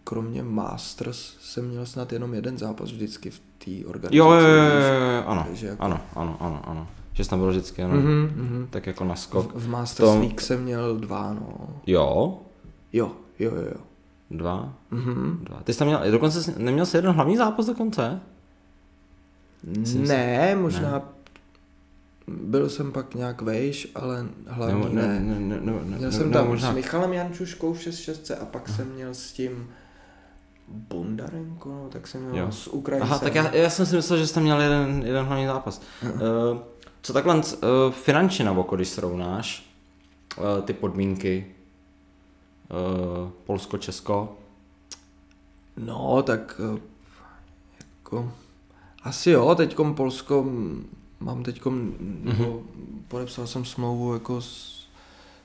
kromě 0.04 0.44
Masters 0.44 1.36
jsem 1.42 1.68
měl 1.68 1.86
snad 1.86 2.14
jenom 2.14 2.34
jeden 2.34 2.58
zápas 2.58 2.92
vždycky 2.92 3.30
v 3.30 3.40
té 3.66 3.72
organizaci. 3.88 4.18
Jo, 4.18 4.32
jo, 4.32 4.40
jo, 4.48 4.64
jo, 4.64 5.12
jo, 5.18 5.24
ano, 5.26 5.44
Takže 5.48 5.68
jako- 5.68 5.84
ano, 5.84 6.02
ano, 6.16 6.38
ano, 6.40 6.62
ano. 6.70 6.88
Že 7.14 7.24
jsi 7.24 7.30
tam 7.30 7.40
byl 7.40 7.50
vždycky, 7.50 7.84
ano. 7.84 7.94
Mhm, 7.96 8.32
mhm. 8.36 8.68
Tak 8.70 8.88
jako 8.88 9.04
na 9.04 9.16
skok. 9.16 9.54
V, 9.56 9.60
v 9.66 9.70
Masters 9.70 10.10
Tom- 10.10 10.20
League 10.20 10.42
jsem 10.42 10.64
měl 10.64 10.98
dva, 10.98 11.34
no. 11.34 11.70
Jo, 11.88 12.40
Jo, 12.94 13.12
jo, 13.40 13.52
jo, 13.56 13.62
jo. 13.62 13.82
dva, 14.32 14.74
Mhm. 14.92 15.40
dva. 15.44 15.62
Ty 15.64 15.74
jsi 15.74 15.80
tam 15.80 15.88
měl, 15.88 16.12
dokonce 16.12 16.44
jsi, 16.44 16.54
neměl 16.58 16.86
jsi 16.86 16.98
jeden 16.98 17.12
hlavní 17.12 17.38
zápas 17.38 17.66
dokonce? 17.66 18.20
Myslím 19.64 20.02
si- 20.06 20.08
Ne, 20.14 20.56
možná 20.56 21.02
byl 22.28 22.70
jsem 22.70 22.92
pak 22.92 23.16
nějak 23.16 23.42
vejš, 23.42 23.88
ale 23.96 24.26
hlavní 24.48 24.96
ne. 24.96 25.02
ne, 25.08 25.20
ne, 25.20 25.40
ne, 25.40 25.60
ne, 25.60 25.72
ne, 25.72 25.98
Měl 25.98 26.00
ne, 26.00 26.12
jsem 26.12 26.28
ne, 26.28 26.34
tam 26.34 26.48
možná. 26.48 26.72
s 26.72 26.76
Michalem 26.76 27.14
Jančuškou 27.14 27.74
v 27.74 27.82
6 27.82 28.32
a 28.42 28.46
pak 28.46 28.70
jsem 28.70 28.88
měl 28.94 29.14
s 29.14 29.32
tím 29.32 29.70
Bondarenko, 30.74 31.70
no, 31.70 31.90
tak 31.90 32.08
jsem 32.08 32.22
měl 32.30 32.46
Jo. 32.46 32.52
s 32.52 32.68
Ukrajincem. 32.68 33.12
Aha, 33.12 33.20
tak 33.20 33.36
já, 33.36 33.56
já 33.56 33.70
jsem 33.70 33.86
si 33.86 33.96
myslel, 33.96 34.20
že 34.20 34.28
jste 34.28 34.40
měl 34.40 34.62
jeden, 34.62 35.04
jeden 35.06 35.26
hlavní 35.26 35.46
zápas. 35.46 35.82
Uh, 36.04 36.10
co 37.02 37.14
takhle 37.14 37.36
uh, 37.36 37.42
finančně 37.92 38.46
na 38.46 38.52
oko, 38.52 38.76
když 38.76 38.90
srovnáš 38.90 39.74
uh, 40.38 40.62
ty 40.66 40.74
podmínky 40.74 41.56
uh, 43.24 43.30
Polsko, 43.46 43.78
Česko, 43.78 44.38
No, 45.78 46.24
tak 46.24 46.62
eh, 46.76 46.80
jako, 47.80 48.32
asi 49.04 49.30
jo, 49.32 49.56
teďkom 49.56 49.96
Polsko, 49.96 50.44
m, 50.48 50.86
mám 51.20 51.44
teďkom, 51.44 51.94
nebo 52.00 52.64
podepsal 53.08 53.48
jsem 53.48 53.66
smlouvu 53.66 54.14
jako 54.14 54.42
s, 54.42 54.81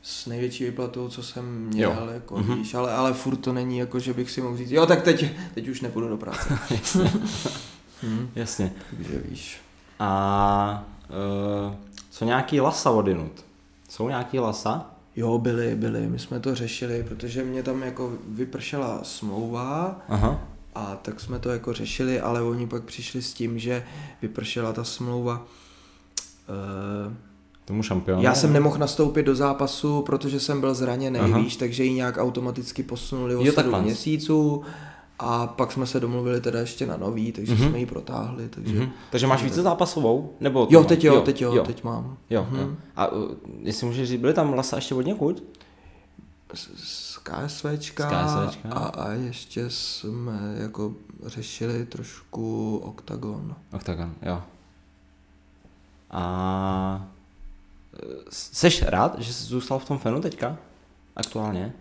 s 0.09 0.27
největší 0.27 0.65
výplatou, 0.65 1.09
co 1.09 1.23
jsem 1.23 1.45
měl, 1.67 1.91
Jo. 1.91 2.09
jako 2.15 2.39
Mhm. 2.39 2.55
víš, 2.59 2.75
ale, 2.75 2.93
ale 2.93 3.13
furt 3.13 3.37
to 3.37 3.53
není 3.53 3.79
jako, 3.79 3.99
že 3.99 4.15
bych 4.15 4.31
si 4.31 4.43
mohl 4.43 4.57
říct, 4.57 4.71
jo, 4.71 4.87
tak 4.87 5.03
teď, 5.03 5.27
teď 5.55 5.69
už 5.69 5.81
nepůjdu 5.81 6.09
do 6.09 6.17
práce. 6.17 6.59
hm, 8.03 8.29
jasně. 8.35 8.73
takže 8.97 9.19
víš. 9.29 9.61
A 9.99 10.85
uh, 11.69 11.75
co 12.11 12.25
nějaký 12.25 12.61
lasa 12.61 12.91
odinut? 12.91 13.45
Jsou 13.89 14.09
nějaký 14.09 14.39
lasa? 14.39 14.91
Jo, 15.17 15.39
byli, 15.39 15.75
byli, 15.77 16.07
my 16.07 16.19
jsme 16.19 16.41
to 16.41 16.55
řešili, 16.55 17.05
protože 17.09 17.45
mě 17.45 17.63
tam 17.63 17.83
jako 17.83 18.13
vypršela 18.29 19.01
smlouva 19.05 20.01
Aha. 20.09 20.41
a 20.75 20.97
tak 20.97 21.21
jsme 21.21 21.39
to 21.39 21.51
jako 21.51 21.73
řešili, 21.73 22.21
ale 22.21 22.43
oni 22.43 22.67
pak 22.67 22.83
přišli 22.85 23.23
s 23.23 23.33
tím, 23.35 23.59
že 23.59 23.85
vypršela 24.23 24.73
ta 24.73 24.85
smlouva. 24.85 25.47
Uh, 27.07 27.13
Tomu 27.67 27.83
šampionu. 27.83 28.23
Já 28.23 28.35
jsem 28.35 28.53
nemohl 28.53 28.79
nastoupit 28.79 29.23
do 29.23 29.35
zápasu, 29.35 30.03
protože 30.03 30.41
jsem 30.41 30.61
byl 30.61 30.75
zraněný, 30.75 31.19
Aha. 31.19 31.39
víš, 31.39 31.57
takže 31.57 31.85
ji 31.85 31.93
nějak 31.93 32.17
automaticky 32.19 32.83
posunuli 32.83 33.37
o 33.37 33.41
Jo, 33.41 33.45
7 33.53 33.55
takhle. 33.55 33.83
měsíců 33.83 34.63
a 35.19 35.47
pak 35.47 35.73
jsme 35.73 35.87
se 35.87 36.01
domluvili 36.01 36.41
teda 36.41 36.61
ještě 36.61 36.87
na 36.87 36.97
nový, 36.97 37.33
takže 37.33 37.55
Mhm. 37.55 37.69
jsme 37.69 37.79
ji 37.79 37.87
protáhli, 37.87 38.49
takže... 38.49 38.79
Mhm. 38.81 38.91
Takže 39.11 39.27
máš 39.27 39.43
více 39.43 39.63
zápasovou? 39.63 40.33
Nebo 40.41 40.67
Jo, 40.71 40.85
teď 40.85 40.99
máš? 40.99 41.15
jo, 41.15 41.21
teď 41.21 41.43
jo, 41.43 41.55
jo. 41.55 41.65
teď 41.65 41.85
mám. 41.85 42.17
Jo, 42.31 42.47
Mhm. 42.51 42.61
jo. 42.61 42.69
A 42.97 43.09
uh, 43.13 43.31
jestli 43.63 43.87
můžeš 43.87 44.09
říct, 44.09 44.21
byly 44.21 44.35
tam 44.35 44.55
lasa 44.55 44.77
ještě 44.77 44.95
od 44.95 45.03
někud? 45.07 45.43
Z, 46.55 47.19
KSVčka, 47.23 48.29
Z 48.29 48.35
KSVčka. 48.35 48.69
A, 48.69 48.79
a 48.87 49.11
ještě 49.13 49.65
jsme 49.71 50.55
jako 50.63 50.93
řešili 51.27 51.87
trošku 51.87 52.77
OKTAGON. 52.85 53.55
Octagon, 53.73 54.15
jo. 54.23 54.43
A 56.11 57.07
seš 58.31 58.83
rád, 58.83 59.19
že 59.19 59.33
jsi 59.33 59.45
zůstal 59.45 59.79
v 59.79 59.85
tom 59.85 59.99
fenu 59.99 60.21
teďka? 60.21 60.57
Aktuálně? 61.17 61.73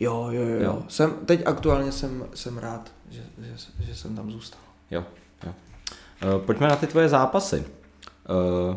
Jo, 0.00 0.28
jo, 0.30 0.42
jo. 0.42 0.60
Jo. 0.62 0.82
Jsem, 0.88 1.12
teď 1.26 1.42
aktuálně 1.46 1.92
jsem, 1.92 2.24
jsem 2.34 2.58
rád, 2.58 2.92
že, 3.10 3.22
že, 3.38 3.84
že 3.86 3.94
jsem 3.94 4.16
tam 4.16 4.30
zůstal. 4.30 4.60
Jo, 4.90 5.04
jo. 5.46 5.52
Uh, 6.36 6.42
pojďme 6.42 6.68
na 6.68 6.76
ty 6.76 6.86
tvoje 6.86 7.08
zápasy. 7.08 7.64
Uh, 8.70 8.76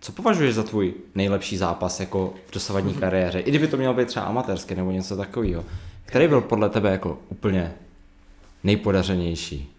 Co 0.00 0.12
považuješ 0.12 0.54
za 0.54 0.62
tvůj 0.62 0.94
nejlepší 1.14 1.56
zápas 1.56 2.00
jako 2.00 2.34
v 2.46 2.52
dosavadní 2.52 2.94
kariéře? 2.94 3.40
I 3.40 3.50
kdyby 3.50 3.68
to 3.68 3.76
mělo 3.76 3.94
být 3.94 4.08
třeba 4.08 4.24
amatérské 4.26 4.74
nebo 4.74 4.90
něco 4.90 5.16
takového. 5.16 5.64
Který 6.04 6.28
byl 6.28 6.40
podle 6.40 6.68
tebe 6.70 6.90
jako 6.90 7.18
úplně 7.28 7.74
nejpodařenější? 8.64 9.73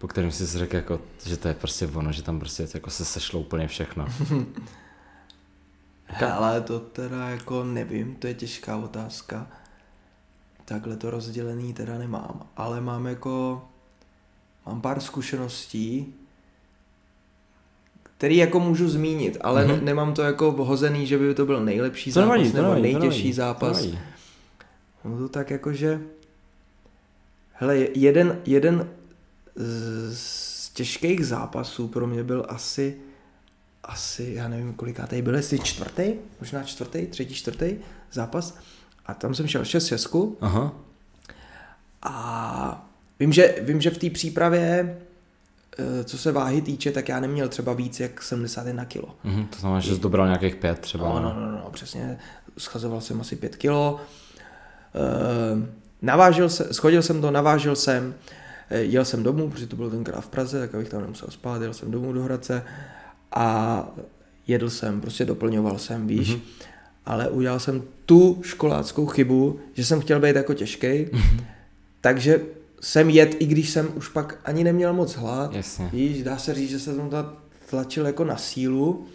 Po 0.00 0.08
kterém 0.08 0.30
jsi 0.30 0.46
řekl, 0.46 0.76
jako, 0.76 1.00
že 1.26 1.36
to 1.36 1.48
je 1.48 1.54
prostě 1.54 1.86
ono, 1.86 2.12
že 2.12 2.22
tam 2.22 2.38
prostě 2.38 2.66
jako 2.74 2.90
se 2.90 3.04
sešlo 3.04 3.40
úplně 3.40 3.68
všechno. 3.68 4.06
Ale 6.34 6.60
to 6.60 6.80
teda 6.80 7.28
jako 7.28 7.64
nevím, 7.64 8.14
to 8.14 8.26
je 8.26 8.34
těžká 8.34 8.76
otázka. 8.76 9.46
Takhle 10.64 10.96
to 10.96 11.10
rozdělený 11.10 11.74
teda 11.74 11.98
nemám, 11.98 12.46
ale 12.56 12.80
mám 12.80 13.06
jako, 13.06 13.64
mám 14.66 14.80
pár 14.80 15.00
zkušeností, 15.00 16.14
který 18.02 18.36
jako 18.36 18.60
můžu 18.60 18.88
zmínit, 18.88 19.38
ale 19.40 19.64
mm-hmm. 19.64 19.76
ne, 19.76 19.80
nemám 19.80 20.14
to 20.14 20.22
jako 20.22 20.52
vhozený, 20.52 21.06
že 21.06 21.18
by 21.18 21.34
to 21.34 21.46
byl 21.46 21.64
nejlepší 21.64 22.12
to 22.12 22.20
zápas 22.20 22.38
nevadí, 22.38 22.52
nebo 22.52 22.62
nevadí, 22.62 22.82
nejtěžší 22.82 23.18
nevadí, 23.18 23.32
zápas. 23.32 23.78
To 23.78 23.86
nevadí. 23.86 24.04
No 25.04 25.18
to 25.18 25.28
tak 25.28 25.50
jako, 25.50 25.72
že 25.72 26.00
hele, 27.52 27.76
jeden, 27.76 28.40
jeden 28.46 28.88
z, 30.10 30.70
těžkých 30.70 31.26
zápasů 31.26 31.88
pro 31.88 32.06
mě 32.06 32.24
byl 32.24 32.46
asi 32.48 32.96
asi, 33.84 34.32
já 34.36 34.48
nevím, 34.48 34.74
kolikátej 34.74 35.22
byl, 35.22 35.34
jestli 35.34 35.58
čtvrtý, 35.58 36.12
možná 36.40 36.62
čtvrtý, 36.62 37.06
třetí, 37.06 37.34
čtvrtý 37.34 37.76
zápas. 38.12 38.58
A 39.06 39.14
tam 39.14 39.34
jsem 39.34 39.46
šel 39.46 39.64
6 39.64 39.86
šestku 39.86 40.38
Aha. 40.40 40.72
a 42.02 42.88
vím, 43.20 43.32
že, 43.32 43.54
vím, 43.60 43.80
že 43.80 43.90
v 43.90 43.98
té 43.98 44.10
přípravě, 44.10 44.98
eh, 45.78 46.04
co 46.04 46.18
se 46.18 46.32
váhy 46.32 46.62
týče, 46.62 46.92
tak 46.92 47.08
já 47.08 47.20
neměl 47.20 47.48
třeba 47.48 47.72
víc 47.72 48.00
jak 48.00 48.22
71 48.22 48.84
kilo. 48.84 49.16
Mhm, 49.24 49.46
to 49.46 49.58
znamená, 49.58 49.80
že 49.80 49.94
jsi 49.94 50.00
dobral 50.00 50.26
nějakých 50.26 50.56
pět 50.56 50.78
třeba. 50.78 51.08
No, 51.08 51.20
no, 51.20 51.34
no, 51.40 51.50
no, 51.50 51.70
přesně. 51.72 52.18
Schazoval 52.58 53.00
jsem 53.00 53.20
asi 53.20 53.36
5 53.36 53.56
kilo. 53.56 54.00
Uh, 54.94 55.64
navážil 56.02 56.48
se, 56.48 56.74
schodil 56.74 57.02
jsem 57.02 57.20
to, 57.20 57.30
navážil 57.30 57.76
jsem, 57.76 58.14
eh, 58.30 58.39
jel 58.70 59.04
jsem 59.04 59.22
domů, 59.22 59.50
protože 59.50 59.66
to 59.66 59.76
bylo 59.76 59.90
tenkrát 59.90 60.20
v 60.20 60.28
Praze, 60.28 60.60
tak 60.60 60.74
abych 60.74 60.88
tam 60.88 61.00
nemusel 61.00 61.28
spát, 61.30 61.62
jel 61.62 61.74
jsem 61.74 61.90
domů 61.90 62.12
do 62.12 62.22
Hradce 62.22 62.62
a 63.32 63.88
jedl 64.46 64.70
jsem, 64.70 65.00
prostě 65.00 65.24
doplňoval 65.24 65.78
jsem, 65.78 66.06
víš. 66.06 66.30
Mm-hmm. 66.30 66.40
Ale 67.06 67.28
udělal 67.28 67.60
jsem 67.60 67.82
tu 68.06 68.38
školáckou 68.42 69.06
chybu, 69.06 69.60
že 69.74 69.84
jsem 69.84 70.00
chtěl 70.00 70.20
být 70.20 70.36
jako 70.36 70.54
těžký, 70.54 70.86
mm-hmm. 70.86 71.44
takže 72.00 72.40
jsem 72.80 73.10
jet, 73.10 73.36
i 73.38 73.46
když 73.46 73.70
jsem 73.70 73.88
už 73.94 74.08
pak 74.08 74.38
ani 74.44 74.64
neměl 74.64 74.92
moc 74.92 75.14
hlad. 75.14 75.54
Jasně. 75.54 75.88
Víš, 75.92 76.22
dá 76.22 76.38
se 76.38 76.54
říct, 76.54 76.70
že 76.70 76.78
se 76.78 76.94
tam 76.94 77.10
ta 77.10 77.32
tlačil 77.70 78.06
jako 78.06 78.24
na 78.24 78.36
sílu. 78.36 79.06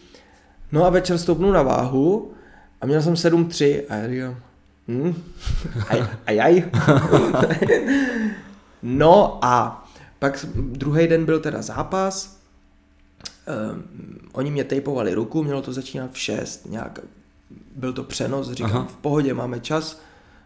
No 0.71 0.85
a 0.85 0.89
večer 0.89 1.17
stoupnu 1.17 1.51
na 1.51 1.63
váhu 1.63 2.31
a 2.81 2.85
měl 2.85 3.01
jsem 3.01 3.13
7,3 3.13 3.81
a 3.89 3.95
já 3.95 4.07
říkám, 4.07 4.37
hm, 4.87 5.13
aj, 5.87 6.07
aj, 6.25 6.41
aj. 6.41 6.63
no 8.85 9.45
a 9.45 9.87
pak 10.19 10.45
druhý 10.55 11.07
den 11.07 11.25
byl 11.25 11.39
teda 11.39 11.61
zápas, 11.61 12.39
um, 13.73 13.83
oni 14.31 14.51
mě 14.51 14.63
tejpovali 14.63 15.13
ruku, 15.13 15.43
mělo 15.43 15.61
to 15.61 15.73
začínat 15.73 16.11
v 16.11 16.17
6, 16.17 16.69
nějak, 16.69 16.99
byl 17.75 17.93
to 17.93 18.03
přenos, 18.03 18.51
říkám, 18.51 18.71
Aha. 18.71 18.85
V 18.85 18.95
pohodě, 18.95 19.33
máme 19.33 19.59
čas, 19.59 20.01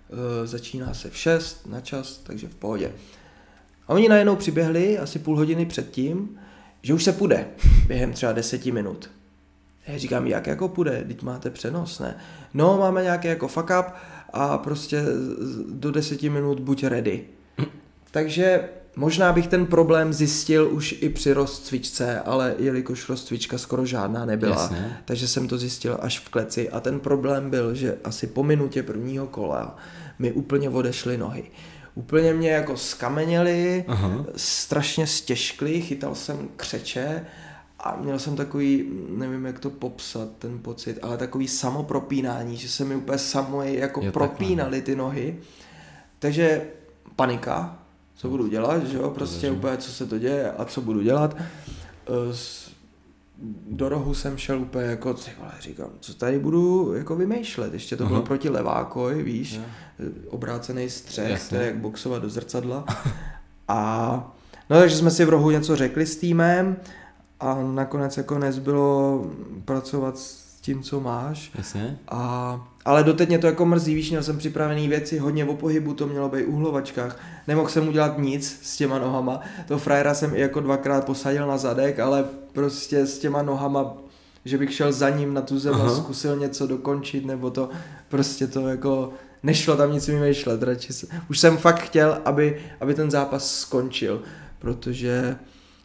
uh, 0.10 0.18
začíná 0.48 0.94
se 0.94 1.10
v 1.10 1.18
6 1.18 1.68
na 1.68 1.82
čas, 1.82 2.18
takže 2.18 2.48
v 2.48 2.56
pohodě. 2.56 2.92
A 3.88 3.94
oni 3.94 4.10
najednou 4.10 4.36
přiběhli 4.36 4.98
asi 5.00 5.20
půl 5.20 5.38
hodiny 5.38 5.66
předtím, 5.66 6.40
že 6.82 6.94
už 6.94 7.04
se 7.04 7.14
půjde 7.14 7.48
během 7.88 8.14
třeba 8.14 8.32
deseti 8.32 8.72
minut. 8.72 9.10
Já 9.88 9.98
říkám, 9.98 10.28
jak 10.28 10.48
jako 10.48 10.68
půjde, 10.68 11.04
teď 11.08 11.22
máte 11.22 11.50
přenos, 11.50 12.00
ne? 12.00 12.18
No, 12.54 12.78
máme 12.78 13.04
nějaký 13.04 13.28
jako 13.28 13.48
fuck 13.48 13.72
up 13.80 13.86
a 14.34 14.58
prostě 14.58 15.04
do 15.70 15.92
deseti 15.92 16.30
minut 16.30 16.60
buď 16.60 16.84
ready. 16.84 17.26
Takže 18.12 18.70
možná 18.96 19.34
bych 19.34 19.48
ten 19.48 19.66
problém 19.66 20.14
zjistil 20.14 20.70
už 20.72 20.96
i 21.02 21.10
při 21.10 21.34
rozcvičce, 21.34 22.20
ale 22.20 22.56
jelikož 22.60 23.10
rozcvička 23.10 23.58
skoro 23.58 23.86
žádná 23.86 24.26
nebyla, 24.26 24.62
Jasně. 24.62 24.98
takže 25.06 25.28
jsem 25.28 25.48
to 25.48 25.58
zjistil 25.58 25.98
až 26.02 26.20
v 26.20 26.30
kleci 26.30 26.70
a 26.70 26.80
ten 26.80 27.00
problém 27.00 27.50
byl, 27.50 27.76
že 27.76 27.98
asi 28.04 28.28
po 28.28 28.44
minutě 28.44 28.84
prvního 28.84 29.28
kola 29.28 29.78
mi 30.20 30.32
úplně 30.32 30.70
odešly 30.70 31.18
nohy. 31.18 31.44
Úplně 31.96 32.34
mě 32.34 32.52
jako 32.52 32.78
skameněli, 32.78 33.86
Aha. 33.88 34.26
strašně 34.36 35.08
stěžkli, 35.08 35.82
chytal 35.82 36.16
jsem 36.16 36.50
křeče 36.56 37.26
a 37.80 37.98
měl 38.02 38.20
jsem 38.20 38.36
takový, 38.36 38.86
nevím 39.10 39.46
jak 39.46 39.60
to 39.60 39.70
popsat, 39.70 40.30
ten 40.40 40.60
pocit, 40.60 41.00
ale 41.02 41.18
takový 41.18 41.48
samopropínání, 41.48 42.58
že 42.58 42.70
se 42.70 42.86
mi 42.86 42.96
úplně 42.96 43.18
samo 43.18 43.64
jako 43.64 44.02
Jo, 44.04 44.12
propínaly 44.12 44.82
ty 44.82 44.96
nohy. 44.96 45.40
Takže 46.20 46.62
panika, 47.16 47.79
co 48.20 48.30
budu 48.30 48.48
dělat, 48.48 48.84
že 48.88 48.98
jo, 48.98 49.10
prostě 49.10 49.36
Rozumím. 49.48 49.58
úplně 49.60 49.78
co 49.78 49.92
se 49.92 50.06
to 50.06 50.18
děje 50.20 50.52
a 50.52 50.66
co 50.66 50.82
budu 50.82 51.02
dělat. 51.02 51.36
Eh, 51.38 52.36
Do 53.70 53.90
rohu 53.90 54.14
jsem 54.14 54.38
šel 54.38 54.62
úplně 54.62 54.86
jako, 54.86 55.14
ty 55.14 55.32
vole, 55.40 55.52
říkám, 55.60 55.90
co 56.00 56.14
tady 56.14 56.40
budu 56.40 56.94
jako 56.94 57.16
vymýšlet, 57.16 57.74
ještě 57.74 57.98
to 57.98 58.06
bylo 58.06 58.18
Aha. 58.20 58.26
proti 58.26 58.50
levákoj, 58.50 59.24
víš, 59.24 59.54
Jo. 59.54 59.62
obrácený 60.30 60.90
střech, 60.90 61.30
Jasně. 61.30 61.58
to 61.58 61.64
je 61.64 61.68
jak 61.68 61.78
boxovat 61.78 62.22
do 62.22 62.30
zrcadla. 62.30 62.86
A 63.68 64.12
no 64.70 64.80
takže 64.80 64.96
jsme 64.98 65.12
si 65.12 65.26
v 65.26 65.30
rohu 65.30 65.50
něco 65.52 65.76
řekli 65.76 66.06
s 66.06 66.16
týmem 66.18 66.78
a 67.40 67.58
nakonec 67.64 68.18
jako 68.18 68.40
nezbylo 68.40 69.26
pracovat 69.66 70.18
s 70.18 70.58
tím, 70.62 70.84
co 70.84 71.00
máš. 71.00 71.52
Jasně. 71.56 72.00
A, 72.08 72.68
ale 72.90 73.04
doteď 73.04 73.30
mě 73.30 73.40
to 73.40 73.48
jako 73.48 73.66
mrzí, 73.66 73.96
víš, 73.96 74.10
měl 74.10 74.24
jsem 74.24 74.38
připravený 74.38 74.88
věci, 74.88 75.18
hodně 75.18 75.46
o 75.46 75.54
pohybu, 75.56 75.94
to 75.94 76.08
mělo 76.08 76.30
být 76.30 76.46
uhlovačkách. 76.46 77.22
Nemohl 77.48 77.70
jsem 77.70 77.88
udělat 77.88 78.18
nic 78.18 78.60
s 78.64 78.78
těma 78.78 79.00
nohama. 79.00 79.40
To 79.68 79.78
frajera 79.78 80.14
jsem 80.14 80.36
i 80.36 80.40
jako 80.40 80.60
dvakrát 80.60 81.06
posadil 81.06 81.48
na 81.48 81.58
zadek, 81.58 82.00
ale 82.00 82.26
prostě 82.54 83.06
s 83.06 83.20
těma 83.20 83.42
nohama, 83.42 83.98
že 84.46 84.58
bych 84.58 84.74
šel 84.74 84.94
za 84.94 85.10
ním 85.10 85.34
na 85.34 85.42
tu 85.42 85.60
zem 85.60 85.74
a 85.74 85.90
zkusil 85.90 86.36
něco 86.36 86.68
dokončit, 86.68 87.26
nebo 87.26 87.50
to 87.50 87.70
prostě 88.08 88.48
to 88.48 88.68
jako 88.68 89.14
nešlo 89.44 89.78
tam 89.78 89.94
nic 89.94 90.08
vymýšlet. 90.08 90.64
Radši 90.64 90.94
se, 90.94 91.08
už 91.30 91.40
jsem 91.40 91.58
fakt 91.58 91.80
chtěl, 91.80 92.22
aby, 92.26 92.62
aby 92.80 92.94
ten 92.94 93.12
zápas 93.12 93.60
skončil, 93.60 94.22
protože 94.60 95.36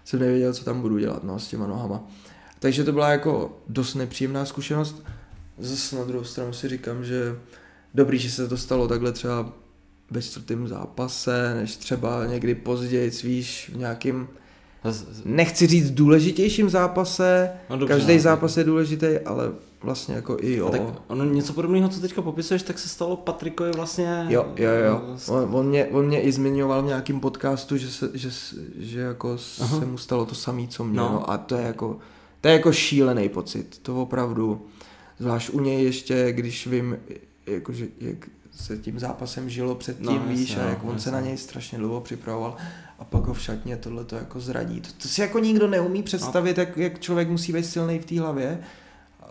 jsem 0.04 0.20
nevěděl, 0.20 0.52
co 0.54 0.64
tam 0.64 0.80
budu 0.80 0.98
dělat 0.98 1.24
no, 1.24 1.38
s 1.38 1.48
těma 1.48 1.66
nohama. 1.66 2.00
Takže 2.58 2.84
to 2.84 2.92
byla 2.92 3.10
jako 3.10 3.58
dost 3.68 3.94
nepříjemná 3.94 4.44
zkušenost. 4.44 5.02
Zase 5.58 5.96
na 5.96 6.04
druhou 6.04 6.24
stranu 6.24 6.52
si 6.52 6.68
říkám, 6.68 7.04
že 7.04 7.36
dobrý, 7.94 8.18
že 8.18 8.30
se 8.30 8.48
to 8.48 8.56
stalo 8.56 8.88
takhle 8.88 9.12
třeba 9.12 9.52
ve 10.10 10.22
čtvrtém 10.22 10.68
zápase, 10.68 11.54
než 11.54 11.76
třeba 11.76 12.26
někdy 12.26 12.54
později, 12.54 13.10
víš, 13.24 13.70
v 13.74 13.76
nějakým, 13.76 14.28
nechci 15.24 15.66
říct 15.66 15.90
důležitějším 15.90 16.70
zápase, 16.70 17.50
No 17.70 17.78
dobře, 17.78 17.94
každý 17.94 18.14
no. 18.14 18.20
zápas 18.20 18.56
je 18.56 18.64
důležitý, 18.64 19.06
ale 19.24 19.52
vlastně 19.82 20.14
jako 20.14 20.36
i 20.40 20.56
jo. 20.56 20.66
A 20.66 20.70
tak 20.70 20.80
ono 21.06 21.24
něco 21.24 21.52
podobného, 21.52 21.88
co 21.88 22.00
teďka 22.00 22.22
popisuješ, 22.22 22.62
tak 22.62 22.78
se 22.78 22.88
stalo 22.88 23.16
Patrikovi 23.16 23.70
vlastně... 23.70 24.26
Jo, 24.28 24.46
jo, 24.56 24.70
jo. 24.70 25.16
On, 25.28 25.48
on, 25.54 25.66
mě, 25.66 25.86
on 25.86 26.06
mě 26.06 26.22
i 26.22 26.32
zmiňoval 26.32 26.82
v 26.82 26.86
nějakém 26.86 27.20
podcastu, 27.20 27.76
že, 27.76 27.90
se, 27.90 28.10
že, 28.14 28.30
že 28.78 29.00
jako 29.00 29.36
Aha. 29.60 29.78
se 29.78 29.86
mu 29.86 29.98
stalo 29.98 30.26
to 30.26 30.34
samé, 30.34 30.66
co 30.66 30.84
mě. 30.84 30.96
No. 30.96 31.08
no. 31.12 31.30
A 31.30 31.38
to 31.38 31.54
je 31.54 31.62
jako, 31.62 31.98
to 32.40 32.48
je 32.48 32.54
jako 32.54 32.72
šílený 32.72 33.28
pocit. 33.28 33.78
To 33.82 34.02
opravdu, 34.02 34.66
zvlášť 35.18 35.50
u 35.50 35.60
něj 35.60 35.84
ještě, 35.84 36.32
když 36.32 36.66
vím, 36.66 36.96
jako, 37.46 37.72
že, 37.72 37.86
jak 38.00 38.16
se 38.56 38.78
tím 38.78 38.98
zápasem 38.98 39.50
žilo 39.50 39.74
předtím, 39.74 40.06
No, 40.06 40.12
no, 40.12 40.24
víš, 40.28 40.48
jasně, 40.50 40.62
a 40.62 40.64
no, 40.64 40.70
jak 40.70 40.84
on 40.84 40.98
se 40.98 41.10
na 41.10 41.20
něj 41.20 41.36
strašně 41.36 41.78
dlouho 41.78 42.00
připravoval 42.00 42.56
a 42.98 43.04
pak 43.04 43.24
ho 43.26 43.34
v 43.34 43.40
šatně 43.40 43.76
tohle 43.76 44.04
to 44.04 44.16
jako 44.16 44.40
zradí. 44.40 44.80
To, 44.80 44.88
to 45.02 45.08
si 45.08 45.20
jako 45.20 45.38
nikdo 45.38 45.66
neumí 45.68 46.02
představit, 46.02 46.58
jak, 46.58 46.76
jak 46.76 47.00
člověk 47.00 47.28
musí 47.28 47.52
být 47.52 47.66
silný 47.66 47.98
v 47.98 48.04
té 48.04 48.20
hlavě, 48.20 48.58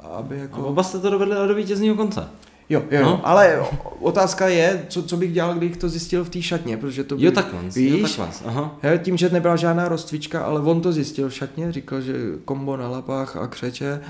aby 0.03 0.36
A 0.36 0.39
jako... 0.39 0.65
oba 0.65 0.84
jste 0.84 0.99
to 0.99 1.09
dovedli 1.09 1.36
do 1.47 1.55
vítězního 1.55 1.95
konce. 1.95 2.27
Jo, 2.69 2.84
jo, 2.91 3.01
No. 3.01 3.09
no. 3.09 3.27
ale 3.27 3.65
otázka 3.99 4.47
je, 4.47 4.86
co, 4.89 5.03
co 5.03 5.17
bych 5.17 5.34
dělal, 5.34 5.55
kdybych 5.55 5.77
to 5.77 5.89
zjistil 5.89 6.23
v 6.23 6.29
té 6.29 6.41
šatně, 6.41 6.77
protože 6.77 7.03
to 7.03 7.17
by, 7.17 7.25
Jo, 7.25 7.31
takhle. 7.31 7.59
Jo, 7.63 7.69
víš, 7.75 8.01
takhle. 8.15 8.29
Aha. 8.45 8.79
Tím, 9.03 9.17
že 9.17 9.29
nebyla 9.29 9.55
žádná 9.55 9.88
rozcvička, 9.88 10.43
ale 10.43 10.61
on 10.61 10.81
to 10.81 10.91
zjistil 10.91 11.29
v 11.29 11.34
šatně, 11.34 11.71
říkal, 11.71 12.01
že 12.01 12.13
kombo 12.45 12.77
na 12.77 12.89
lapách 12.89 13.38
a 13.38 13.47
křeče 13.47 14.01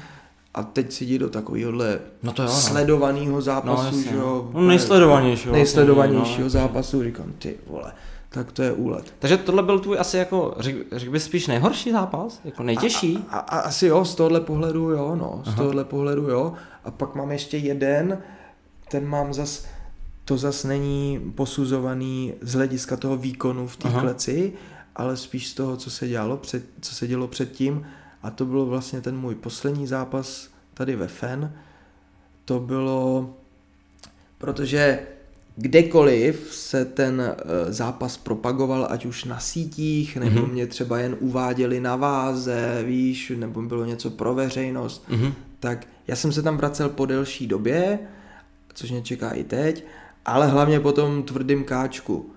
a 0.53 0.63
teď 0.63 0.91
si 0.91 1.05
jde 1.05 1.19
do 1.19 1.29
takovéhohle 1.29 1.99
No 2.23 2.31
to 2.31 2.41
jo, 2.41 2.47
no. 2.47 2.53
sledovaného 2.53 3.41
zápasu, 3.41 3.85
jasně, 3.85 4.03
že 4.11 4.15
jo. 4.15 4.49
no. 4.53 4.61
No, 4.61 4.67
nejsledovanějšího, 4.67 5.53
Nejsledovanějšího 5.53 6.43
no, 6.43 6.49
zápasu, 6.49 7.03
říkám, 7.03 7.33
ty 7.39 7.55
vole, 7.67 7.93
tak 8.29 8.51
to 8.51 8.63
je 8.63 8.71
úlet. 8.71 9.13
Takže 9.19 9.37
tohle 9.37 9.63
byl 9.63 9.79
tvůj 9.79 9.99
asi 9.99 10.17
jako, 10.17 10.55
řek, 10.59 10.75
řekl 10.91 11.11
bys 11.11 11.23
spíš 11.23 11.47
nejhorší 11.47 11.91
zápas? 11.91 12.39
Jako 12.45 12.63
nejtěžší? 12.63 13.19
A, 13.29 13.37
a, 13.37 13.59
asi 13.59 13.85
jo, 13.85 14.05
z 14.05 14.15
tohohle 14.15 14.41
pohledu 14.41 14.89
jo, 14.89 15.15
no, 15.15 15.41
z 15.45 15.47
Aha. 15.47 15.57
tohohle 15.57 15.85
pohledu 15.85 16.29
jo. 16.29 16.53
A 16.83 16.91
pak 16.91 17.15
mám 17.15 17.31
ještě 17.31 17.57
jeden, 17.57 18.17
ten 18.91 19.07
mám 19.07 19.33
zas, 19.33 19.65
to 20.25 20.37
zas 20.37 20.63
není 20.63 21.19
posuzovaný 21.35 22.33
z 22.41 22.53
hlediska 22.53 22.97
toho 22.97 23.17
výkonu 23.17 23.67
v 23.67 23.77
té 23.77 23.89
kleci, 23.89 24.53
ale 24.95 25.17
spíš 25.17 25.47
z 25.47 25.53
toho, 25.53 25.77
co 25.77 25.91
se 25.91 26.07
dělalo 26.07 26.37
před, 26.37 26.63
co 26.81 26.95
se 26.95 27.07
dělo 27.07 27.27
předtím. 27.27 27.85
A 28.23 28.31
to 28.31 28.45
byl 28.45 28.65
vlastně 28.65 29.01
ten 29.01 29.17
můj 29.17 29.35
poslední 29.35 29.87
zápas 29.87 30.49
tady 30.73 30.95
ve 30.95 31.07
FEN. 31.07 31.53
To 32.45 32.59
bylo, 32.59 33.33
protože 34.37 34.99
kdekoliv 35.55 36.49
se 36.51 36.85
ten 36.85 37.21
eh, 37.21 37.73
zápas 37.73 38.17
propagoval, 38.17 38.87
ať 38.89 39.05
už 39.05 39.23
na 39.23 39.39
sítích, 39.39 40.17
nebo 40.17 40.39
mm-hmm. 40.39 40.51
mě 40.51 40.67
třeba 40.67 40.99
jen 40.99 41.17
uváděli 41.19 41.79
na 41.79 41.95
váze, 41.95 42.83
víš, 42.85 43.31
nebo 43.35 43.61
bylo 43.61 43.85
něco 43.85 44.09
pro 44.09 44.35
veřejnost, 44.35 45.09
mm-hmm. 45.09 45.33
tak 45.59 45.87
já 46.07 46.15
jsem 46.15 46.31
se 46.31 46.41
tam 46.41 46.57
vracel 46.57 46.89
po 46.89 47.05
delší 47.05 47.47
době, 47.47 47.99
což 48.73 48.91
mě 48.91 49.01
čeká 49.01 49.29
i 49.29 49.43
teď, 49.43 49.85
ale 50.25 50.47
hlavně 50.47 50.79
po 50.79 50.91
tom 50.91 51.23
tvrdým 51.23 51.63
káčku. 51.63 52.29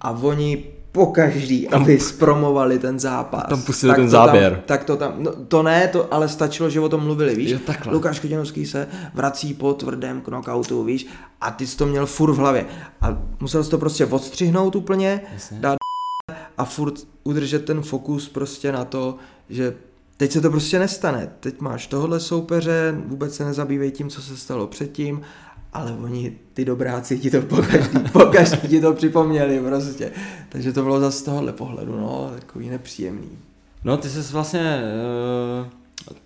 A 0.00 0.10
oni 0.10 0.64
po 0.96 1.06
každý, 1.06 1.68
aby 1.68 2.00
zpromovali 2.00 2.78
ten 2.78 3.00
zápas. 3.00 3.44
Tam 3.48 3.62
pustili 3.62 3.94
ten 3.94 4.08
záběr. 4.08 4.52
Tam, 4.52 4.62
tak 4.66 4.84
to 4.84 4.96
tam, 4.96 5.12
no, 5.16 5.32
to 5.48 5.62
ne, 5.62 5.88
to 5.88 6.14
ale 6.14 6.28
stačilo, 6.28 6.70
že 6.70 6.80
o 6.80 6.88
tom 6.88 7.04
mluvili, 7.04 7.34
víš. 7.34 7.50
Jo, 7.50 7.58
takhle. 7.66 7.92
Lukáš 7.92 8.20
Kodinovský 8.20 8.66
se 8.66 8.88
vrací 9.14 9.54
po 9.54 9.74
tvrdém 9.74 10.20
knockoutu, 10.20 10.84
víš, 10.84 11.06
a 11.40 11.50
ty 11.50 11.66
jsi 11.66 11.76
to 11.76 11.86
měl 11.86 12.06
furt 12.06 12.32
v 12.32 12.36
hlavě. 12.36 12.66
A 13.00 13.18
musel 13.40 13.64
jsi 13.64 13.70
to 13.70 13.78
prostě 13.78 14.06
odstřihnout 14.06 14.76
úplně, 14.76 15.20
Jasně. 15.32 15.58
dát 15.60 15.76
a 16.58 16.64
furt 16.64 16.94
udržet 17.24 17.64
ten 17.64 17.82
fokus 17.82 18.28
prostě 18.28 18.72
na 18.72 18.84
to, 18.84 19.16
že 19.48 19.74
teď 20.16 20.32
se 20.32 20.40
to 20.40 20.50
prostě 20.50 20.78
nestane. 20.78 21.30
Teď 21.40 21.60
máš 21.60 21.86
tohle 21.86 22.20
soupeře, 22.20 22.96
vůbec 23.06 23.34
se 23.34 23.44
nezabývej 23.44 23.90
tím, 23.90 24.08
co 24.10 24.22
se 24.22 24.36
stalo 24.36 24.66
předtím 24.66 25.22
ale 25.76 25.92
oni, 25.92 26.32
ty 26.54 26.64
dobráci, 26.64 27.18
ti 27.18 27.30
to 27.30 27.42
pokaždý, 27.42 27.98
pokaždý 28.12 28.68
ti 28.68 28.80
to 28.80 28.92
připomněli 28.92 29.60
prostě. 29.60 30.12
Takže 30.48 30.72
to 30.72 30.82
bylo 30.82 31.00
zase 31.00 31.18
z 31.18 31.22
tohohle 31.22 31.52
pohledu, 31.52 32.00
no, 32.00 32.30
takový 32.34 32.70
nepříjemný. 32.70 33.28
No, 33.84 33.96
ty 33.96 34.08
jsi 34.08 34.32
vlastně, 34.32 34.82
uh, 35.60 35.66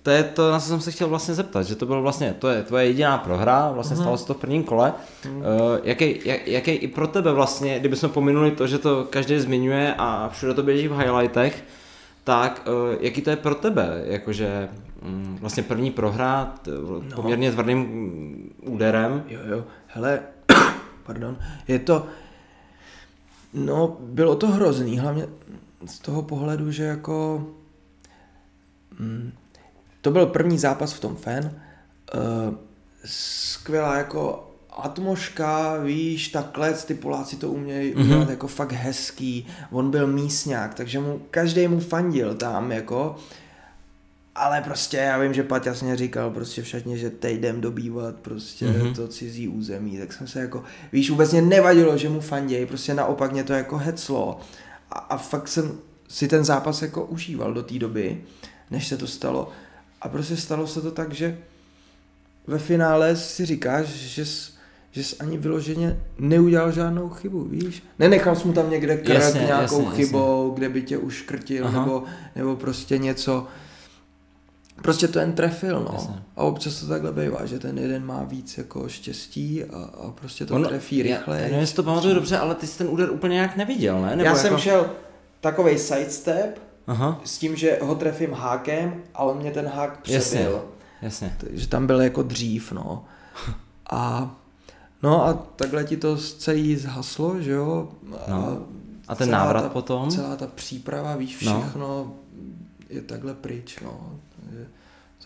to 0.03 0.11
je 0.11 0.22
to, 0.22 0.51
na 0.51 0.61
co 0.61 0.68
jsem 0.68 0.80
se 0.80 0.90
chtěl 0.90 1.09
vlastně 1.09 1.34
zeptat, 1.34 1.62
že 1.62 1.76
to 1.76 1.86
bylo 1.86 2.03
vlastně, 2.03 2.34
to 2.38 2.48
je 2.48 2.62
tvoje 2.62 2.86
jediná 2.86 3.18
prohra, 3.18 3.70
vlastně 3.70 3.96
uh-huh. 3.96 4.01
stalo 4.01 4.18
se 4.18 4.26
to 4.26 4.34
v 4.34 4.36
prvním 4.36 4.64
kole. 4.64 4.92
Uh-huh. 5.24 5.36
Uh, 5.36 5.78
jaký, 5.84 6.20
jak, 6.24 6.48
jaký 6.48 6.70
i 6.70 6.88
pro 6.88 7.07
tebe 7.07 7.32
vlastně, 7.32 7.78
kdybychom 7.78 8.11
pominuli 8.11 8.51
to, 8.51 8.66
že 8.66 8.78
to 8.78 9.07
každý 9.11 9.40
zmiňuje 9.40 9.94
a 9.98 10.28
všude 10.32 10.55
to 10.55 10.62
běží 10.62 10.88
v 10.88 10.98
highlightech, 10.98 11.64
tak 12.25 12.62
uh, 12.68 12.97
jaký 13.01 13.23
to 13.23 13.31
je 13.31 13.37
pro 13.37 13.55
tebe, 13.55 14.03
jakože 14.05 14.68
um, 15.03 15.39
vlastně 15.41 15.62
první 15.62 15.91
prohra 15.91 16.55
t, 16.62 16.71
no. 16.71 17.16
poměrně 17.16 17.53
tvrdým 17.53 18.51
úderem. 18.62 19.25
Jo, 19.29 19.41
jo, 19.45 19.64
hele, 19.87 20.21
pardon, 21.07 21.39
je 21.68 21.79
to, 21.79 22.07
no 23.55 23.97
bylo 24.01 24.37
to 24.37 24.47
hrozný, 24.47 24.99
hlavně 24.99 25.27
z 25.87 25.99
toho 25.99 26.23
pohledu, 26.23 26.71
že 26.71 26.85
jako, 26.85 27.47
mm, 28.99 29.33
to 30.01 30.11
byl 30.11 30.27
první 30.27 30.59
zápas 30.59 30.93
v 30.93 31.01
tom 31.01 31.16
fan, 31.16 31.45
uh, 31.45 32.55
skvělá 33.05 33.97
jako 33.97 34.49
atmoška, 34.73 35.77
víš, 35.77 36.29
takhle, 36.29 36.73
ty 36.73 36.95
Poláci 36.95 37.37
to 37.37 37.51
umějí 37.51 37.95
mm-hmm. 37.95 38.01
udělat 38.05 38.31
jako 38.31 38.47
fakt 38.47 38.73
hezký, 38.73 39.47
on 39.71 39.91
byl 39.91 40.07
mísňák, 40.07 40.75
takže 40.75 40.99
mu, 40.99 41.21
každý 41.31 41.68
mu 41.68 41.81
fandil 41.81 42.35
tam, 42.35 42.73
jako, 42.73 43.16
ale 44.35 44.61
prostě 44.61 44.97
já 44.97 45.18
vím, 45.18 45.35
že 45.35 45.43
Pat 45.43 45.66
jasně 45.66 45.97
říkal 45.97 46.31
prostě 46.31 46.62
všetně, 46.62 46.99
že 46.99 47.11
teď 47.11 47.35
jdem 47.35 47.61
dobývat 47.61 48.14
prostě 48.14 48.66
mm-hmm. 48.66 48.95
to 48.95 49.09
cizí 49.09 49.49
území, 49.49 49.99
tak 49.99 50.12
jsem 50.12 50.27
se 50.27 50.41
jako, 50.41 50.64
víš, 50.93 51.11
vůbec 51.11 51.33
mě 51.33 51.43
nevadilo, 51.43 51.99
že 51.99 52.09
mu 52.09 52.21
fandějí, 52.21 52.66
prostě 52.66 52.95
naopak 52.95 53.33
mě 53.33 53.45
to 53.45 53.53
jako 53.53 53.77
heclo 53.77 54.41
a, 54.91 54.99
a 54.99 55.16
fakt 55.16 55.49
jsem 55.49 55.79
si 56.09 56.29
ten 56.29 56.45
zápas 56.45 56.83
jako 56.83 57.05
užíval 57.05 57.55
do 57.55 57.62
té 57.62 57.79
doby, 57.79 58.25
než 58.71 58.89
se 58.89 58.97
to 58.97 59.07
stalo 59.07 59.49
a 60.03 60.09
prostě 60.09 60.37
stalo 60.37 60.66
se 60.66 60.81
to 60.81 60.91
tak, 60.91 61.12
že 61.12 61.39
ve 62.47 62.59
finále 62.59 63.16
si 63.16 63.47
říkáš, 63.47 63.87
že 63.87 64.27
jsi 64.27 64.49
že 64.91 65.05
jsi 65.05 65.16
ani 65.16 65.38
vyloženě 65.38 66.01
neudělal 66.18 66.72
žádnou 66.72 67.09
chybu, 67.09 67.45
víš? 67.45 67.82
Nenechal 67.99 68.36
jsi 68.36 68.47
mu 68.47 68.53
tam 68.53 68.70
někde 68.70 68.97
krk 68.97 69.09
jasně, 69.09 69.41
nějakou 69.41 69.82
jasně, 69.82 69.97
chybou, 69.97 70.43
jasně. 70.43 70.55
kde 70.55 70.68
by 70.68 70.82
tě 70.82 70.99
uškrtil, 70.99 71.72
nebo, 71.72 72.03
nebo 72.36 72.57
prostě 72.57 72.99
něco. 72.99 73.47
Prostě 74.82 75.09
to 75.09 75.18
jen 75.18 75.32
trefil, 75.32 75.80
no. 75.80 75.91
Jasně. 75.93 76.14
A 76.36 76.43
občas 76.43 76.80
to 76.80 76.86
takhle 76.86 77.12
bývá, 77.12 77.47
že 77.47 77.59
ten 77.59 77.78
jeden 77.78 78.07
má 78.07 78.24
víc 78.24 78.59
jako 78.59 78.88
štěstí 78.88 79.64
a, 79.64 79.82
a 79.82 80.11
prostě 80.11 80.47
to 80.47 80.55
on, 80.55 80.64
trefí 80.64 81.03
rychle. 81.03 81.36
Já, 81.36 81.43
nevím, 81.43 81.59
jestli 81.59 81.76
to 81.76 81.82
pamatuju 81.82 82.14
dobře, 82.14 82.38
ale 82.38 82.55
ty 82.55 82.66
jsi 82.66 82.78
ten 82.78 82.88
úder 82.88 83.11
úplně 83.11 83.34
nějak 83.34 83.57
neviděl, 83.57 84.03
ne? 84.03 84.11
Nebo 84.11 84.22
já 84.22 84.36
jako... 84.36 84.38
jsem 84.38 84.59
šel 84.59 84.91
takovej 85.41 85.78
sidestep 85.78 86.59
Aha. 86.86 87.20
s 87.24 87.38
tím, 87.38 87.57
že 87.57 87.78
ho 87.82 87.95
trefím 87.95 88.32
hákem 88.32 89.03
a 89.14 89.22
on 89.22 89.38
mě 89.38 89.51
ten 89.51 89.66
hák 89.66 90.01
přebil. 90.01 90.18
Jasně, 90.20 90.49
jasně. 91.03 91.36
Takže 91.38 91.68
tam 91.68 91.86
byl 91.86 92.01
jako 92.01 92.22
dřív, 92.22 92.72
no. 92.72 93.05
A 93.91 94.34
No 95.03 95.24
a 95.24 95.32
takhle 95.32 95.84
ti 95.84 95.96
to 95.96 96.16
celý 96.16 96.76
zhaslo, 96.76 97.40
že 97.40 97.51
jo? 97.51 97.88
A, 98.26 98.30
no. 98.30 98.66
a 99.09 99.14
ten 99.14 99.30
návrat 99.30 99.62
ta, 99.62 99.68
potom? 99.68 100.11
Celá 100.11 100.36
ta 100.36 100.46
příprava, 100.46 101.16
víš, 101.16 101.44
no. 101.44 101.61
všechno 101.61 101.88
no. 101.88 102.14
je 102.88 103.03
takhle 103.03 103.34
pryč, 103.34 103.80
no. 103.80 104.20
Takže 104.40 104.66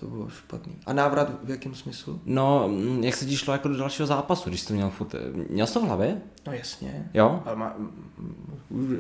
to 0.00 0.06
bylo 0.06 0.28
špatný. 0.28 0.72
A 0.86 0.92
návrat 0.92 1.30
v 1.44 1.50
jakém 1.50 1.74
smyslu? 1.74 2.20
No, 2.24 2.68
mm, 2.68 3.04
jak 3.04 3.14
se 3.14 3.26
ti 3.26 3.36
šlo 3.36 3.52
jako 3.52 3.68
do 3.68 3.76
dalšího 3.76 4.06
zápasu, 4.06 4.48
když 4.48 4.60
jsi 4.60 4.66
to 4.66 4.74
měl 4.74 4.90
furt... 4.90 5.14
Měl 5.50 5.66
jsi 5.66 5.74
to 5.74 5.80
v 5.80 5.84
hlavě? 5.84 6.20
No 6.46 6.52
jasně. 6.52 7.10
Jo? 7.14 7.42
Ale 7.46 7.56
má, 7.56 7.76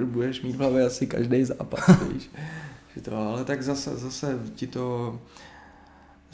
budeš 0.04 0.42
mít 0.42 0.56
v 0.56 0.58
hlavě 0.58 0.86
asi 0.86 1.06
každý 1.06 1.44
zápas, 1.44 2.02
víš. 2.12 2.30
Že 2.94 3.00
to, 3.00 3.16
ale 3.16 3.44
tak 3.44 3.62
zase, 3.62 3.96
zase 3.96 4.38
ti 4.54 4.66
to 4.66 5.18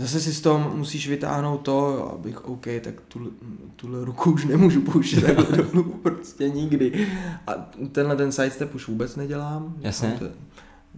Zase 0.00 0.20
si 0.20 0.34
z 0.34 0.40
toho 0.40 0.76
musíš 0.76 1.08
vytáhnout 1.08 1.58
to, 1.58 2.08
abych, 2.12 2.44
OK, 2.44 2.66
tak 2.80 3.00
tuhle, 3.08 3.30
tuhle 3.76 4.04
ruku 4.04 4.30
už 4.30 4.44
nemůžu 4.44 4.80
pouštět 4.80 5.20
takhle 5.20 5.56
dolů, 5.72 5.82
prostě 6.02 6.48
nikdy. 6.48 7.08
A 7.46 7.52
tenhle 7.92 8.16
ten 8.16 8.32
sidestep 8.32 8.74
už 8.74 8.88
vůbec 8.88 9.16
nedělám. 9.16 9.74
Jasně. 9.80 10.16
To, 10.18 10.24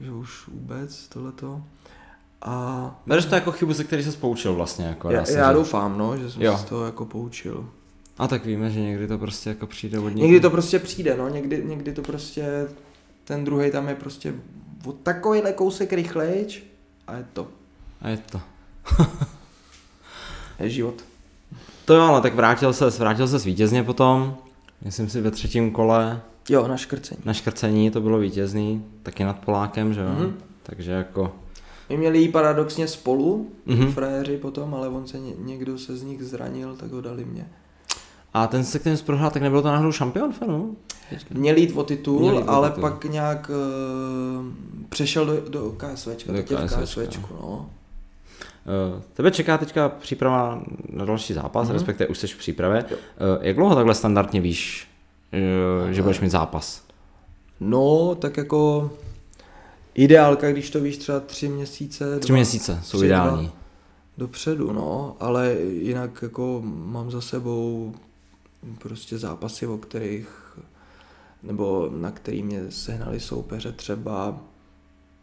že 0.04 0.12
už 0.12 0.48
vůbec 0.48 1.08
tohleto. 1.08 1.62
A... 2.42 3.02
Bereš 3.06 3.24
to 3.24 3.34
jako 3.34 3.52
chybu, 3.52 3.74
se 3.74 3.84
který 3.84 4.04
se 4.04 4.12
poučil 4.12 4.54
vlastně. 4.54 4.84
Jako 4.84 5.10
já, 5.10 5.30
já 5.30 5.48
že... 5.48 5.54
doufám, 5.54 5.98
no, 5.98 6.16
že 6.16 6.30
jsem 6.30 6.42
jo. 6.42 6.56
se 6.56 6.62
z 6.62 6.68
toho 6.68 6.84
jako 6.84 7.04
poučil. 7.04 7.68
A 8.18 8.28
tak 8.28 8.44
víme, 8.44 8.70
že 8.70 8.80
někdy 8.80 9.06
to 9.06 9.18
prostě 9.18 9.50
jako 9.50 9.66
přijde 9.66 9.98
od 9.98 10.14
Někdy 10.14 10.40
to 10.40 10.50
prostě 10.50 10.78
přijde, 10.78 11.16
no, 11.16 11.28
někdy, 11.28 11.64
někdy 11.64 11.92
to 11.92 12.02
prostě, 12.02 12.68
ten 13.24 13.44
druhý 13.44 13.70
tam 13.70 13.88
je 13.88 13.94
prostě 13.94 14.34
o 14.86 14.92
takovýhle 14.92 15.52
kousek 15.52 15.92
rychlejč 15.92 16.62
a 17.06 17.16
je 17.16 17.26
to. 17.32 17.48
A 18.00 18.08
je 18.08 18.16
to 18.16 18.40
je 20.60 20.70
život. 20.70 20.94
To 21.84 21.94
jo, 21.94 22.02
ale 22.02 22.20
tak 22.20 22.34
vrátil 22.34 22.72
se, 22.72 22.90
vrátil 22.90 23.28
se 23.28 23.38
vítězně 23.38 23.82
potom, 23.82 24.36
myslím 24.84 25.08
si 25.08 25.20
ve 25.20 25.30
třetím 25.30 25.70
kole. 25.70 26.20
Jo, 26.48 26.68
na 26.68 26.76
škrcení. 26.76 27.20
Na 27.24 27.32
škrcení 27.32 27.90
to 27.90 28.00
bylo 28.00 28.18
vítězný, 28.18 28.84
taky 29.02 29.24
nad 29.24 29.38
Polákem, 29.38 29.94
že 29.94 30.00
jo. 30.00 30.06
Mm-hmm. 30.06 30.32
Takže 30.62 30.92
jako... 30.92 31.32
My 31.88 31.96
měli 31.96 32.18
jí 32.18 32.28
paradoxně 32.28 32.88
spolu, 32.88 33.50
mm-hmm. 33.66 33.92
frajeři 33.92 34.36
potom, 34.36 34.74
ale 34.74 34.88
on 34.88 35.06
se 35.06 35.18
ně, 35.18 35.32
někdo 35.38 35.78
se 35.78 35.96
z 35.96 36.02
nich 36.02 36.22
zranil, 36.24 36.76
tak 36.76 36.90
ho 36.92 37.00
dali 37.00 37.24
mě. 37.24 37.48
A 38.34 38.46
ten 38.46 38.64
se 38.64 38.78
kterým 38.78 38.98
prohrál, 38.98 39.30
tak 39.30 39.42
nebyl 39.42 39.62
to 39.62 39.68
náhodou 39.68 39.92
šampion 39.92 40.32
fenu? 40.32 40.76
Měl 41.30 41.56
jít 41.56 41.72
o 41.76 41.84
titul, 41.84 42.22
jít 42.22 42.42
o 42.42 42.50
ale 42.50 42.70
titul. 42.70 42.80
pak 42.80 43.04
nějak 43.04 43.50
uh, 43.50 44.46
přešel 44.88 45.26
do, 45.26 45.48
do 45.48 45.76
KSVčka, 45.76 46.32
do 46.32 46.42
KSVčka. 46.42 46.66
v 46.66 46.82
KSVčku, 46.82 47.34
no. 47.40 47.70
Eh, 48.66 49.02
tebe 49.12 49.30
čeká 49.30 49.58
teďka 49.58 49.88
příprava 49.88 50.62
na 50.88 51.04
další 51.04 51.34
zápas, 51.34 51.68
mm-hmm. 51.68 51.72
respektive 51.72 52.08
už 52.08 52.18
jsi 52.18 52.26
v 52.26 52.38
přípravě. 52.38 52.84
Jo. 52.90 52.96
Eh, 53.00 53.46
jak 53.46 53.56
dlouho 53.56 53.74
takhle 53.74 53.94
standardně 53.94 54.40
víš, 54.40 54.88
eh, 55.32 55.92
že 55.92 56.02
budeš 56.02 56.20
mít 56.20 56.30
zápas? 56.30 56.82
No, 57.60 58.14
tak 58.14 58.36
jako 58.36 58.90
ideálka, 59.94 60.52
když 60.52 60.70
to 60.70 60.80
víš 60.80 60.96
třeba 60.96 61.20
tři 61.20 61.48
měsíce. 61.48 62.18
Tři 62.18 62.28
dva, 62.28 62.36
měsíce 62.36 62.80
jsou 62.82 62.98
tři, 62.98 63.06
ideální. 63.06 63.46
Dva 63.46 63.56
dopředu, 64.18 64.72
no, 64.72 65.16
ale 65.20 65.54
jinak 65.60 66.22
jako 66.22 66.62
mám 66.64 67.10
za 67.10 67.20
sebou 67.20 67.94
prostě 68.78 69.18
zápasy, 69.18 69.66
o 69.66 69.78
kterých 69.78 70.28
nebo 71.42 71.90
na 71.96 72.10
který 72.10 72.42
mě 72.42 72.70
sehnali 72.70 73.20
soupeře 73.20 73.72
třeba 73.72 74.40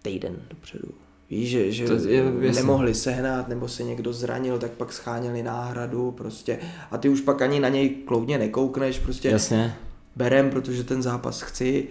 týden 0.01 0.35
dopředu. 0.49 0.89
Víš, 1.29 1.49
že, 1.49 1.71
že 1.71 1.85
je, 2.07 2.53
nemohli 2.53 2.93
sehnat, 2.93 3.47
nebo 3.47 3.67
se 3.67 3.83
někdo 3.83 4.13
zranil, 4.13 4.59
tak 4.59 4.71
pak 4.71 4.93
scháněli 4.93 5.43
náhradu 5.43 6.11
prostě. 6.11 6.59
A 6.91 6.97
ty 6.97 7.09
už 7.09 7.21
pak 7.21 7.41
ani 7.41 7.59
na 7.59 7.69
něj 7.69 7.89
kloudně 7.89 8.37
nekoukneš, 8.37 8.99
prostě 8.99 9.29
jasně. 9.29 9.75
berem, 10.15 10.49
protože 10.49 10.83
ten 10.83 11.01
zápas 11.01 11.41
chci. 11.41 11.87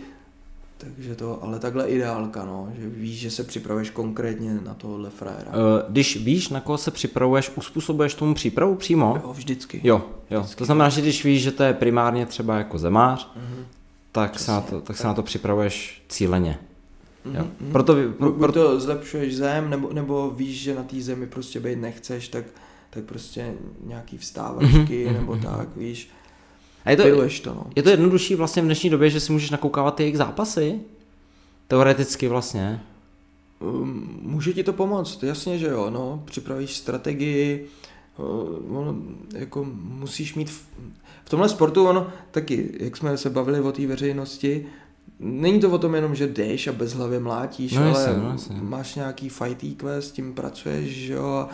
Takže 0.78 1.14
to, 1.14 1.44
ale 1.44 1.58
takhle 1.58 1.88
ideálka, 1.88 2.44
no, 2.44 2.72
že 2.78 2.88
víš, 2.88 3.18
že 3.18 3.30
se 3.30 3.44
připravuješ 3.44 3.90
konkrétně 3.90 4.54
na 4.54 4.74
tohle 4.74 5.10
frajera. 5.10 5.50
Uh, 5.50 5.54
když 5.88 6.16
víš, 6.16 6.48
na 6.48 6.60
koho 6.60 6.78
se 6.78 6.90
připravuješ, 6.90 7.50
uspůsobuješ 7.56 8.14
tomu 8.14 8.34
přípravu 8.34 8.74
přímo? 8.74 9.20
Jo, 9.22 9.32
vždycky. 9.32 9.80
Jo, 9.84 10.02
jo. 10.30 10.40
Vždycky. 10.40 10.58
To 10.58 10.64
znamená, 10.64 10.88
že 10.88 11.00
když 11.00 11.24
víš, 11.24 11.42
že 11.42 11.52
to 11.52 11.62
je 11.62 11.74
primárně 11.74 12.26
třeba 12.26 12.58
jako 12.58 12.78
zemář, 12.78 13.32
uh-huh. 13.36 13.64
tak, 14.12 14.38
se 14.38 14.50
na 14.50 14.60
to, 14.60 14.80
tak 14.80 14.96
se 14.96 15.06
na 15.06 15.14
to 15.14 15.22
připravuješ 15.22 16.02
cíleně. 16.08 16.58
Jo. 17.34 17.46
Mhm. 17.60 17.72
Proto, 17.72 17.94
pro, 18.18 18.30
Buď 18.30 18.38
pro, 18.38 18.52
to 18.52 18.80
zlepšuješ 18.80 19.36
zem, 19.36 19.70
nebo, 19.70 19.92
nebo 19.92 20.30
víš, 20.30 20.60
že 20.60 20.74
na 20.74 20.82
té 20.82 21.00
zemi 21.00 21.26
prostě 21.26 21.60
být 21.60 21.78
nechceš, 21.78 22.28
tak, 22.28 22.44
tak 22.90 23.04
prostě 23.04 23.54
nějaký 23.86 24.18
vstávačky, 24.18 25.04
Mhm, 25.04 25.14
nebo 25.14 25.32
mhm, 25.34 25.42
tak, 25.42 25.76
víš. 25.76 26.10
a 26.84 26.90
je, 26.90 26.96
to, 26.96 27.02
Piluješ 27.02 27.40
to, 27.40 27.54
no. 27.54 27.66
je 27.76 27.82
to 27.82 27.90
jednodušší 27.90 28.34
vlastně 28.34 28.62
v 28.62 28.64
dnešní 28.64 28.90
době, 28.90 29.10
že 29.10 29.20
si 29.20 29.32
můžeš 29.32 29.50
nakoukávat 29.50 29.94
ty 29.94 30.02
jejich 30.02 30.18
zápasy? 30.18 30.80
Teoreticky 31.68 32.28
vlastně. 32.28 32.80
Um, 33.60 34.18
Může 34.22 34.52
ti 34.52 34.64
to 34.64 34.72
pomoct, 34.72 35.22
jasně, 35.22 35.58
že 35.58 35.66
jo, 35.66 35.90
no, 35.90 36.22
připravíš 36.24 36.76
strategii, 36.76 37.66
uh, 38.16 38.78
ono, 38.78 38.94
jako 39.34 39.66
musíš 39.82 40.34
mít, 40.34 40.50
v, 40.50 40.62
v 41.24 41.30
tomhle 41.30 41.48
sportu 41.48 41.88
ono 41.88 42.06
taky, 42.30 42.70
jak 42.80 42.96
jsme 42.96 43.16
se 43.16 43.30
bavili 43.30 43.60
o 43.60 43.72
té 43.72 43.86
veřejnosti, 43.86 44.66
není 45.20 45.60
to 45.60 45.70
o 45.70 45.78
tom 45.78 45.94
jenom, 45.94 46.14
že 46.14 46.26
jdeš 46.26 46.66
a 46.66 46.72
bezhlavě 46.72 47.20
mlátíš, 47.20 47.72
No 47.72 47.80
ale 47.80 47.88
jasně, 47.88 48.22
no 48.22 48.30
jasně. 48.30 48.56
máš 48.62 48.94
nějaký 48.94 49.28
fight 49.28 49.64
IQ, 49.64 50.02
s 50.02 50.10
tím 50.12 50.34
pracuješ, 50.34 50.88
že 50.90 51.12
jo, 51.12 51.48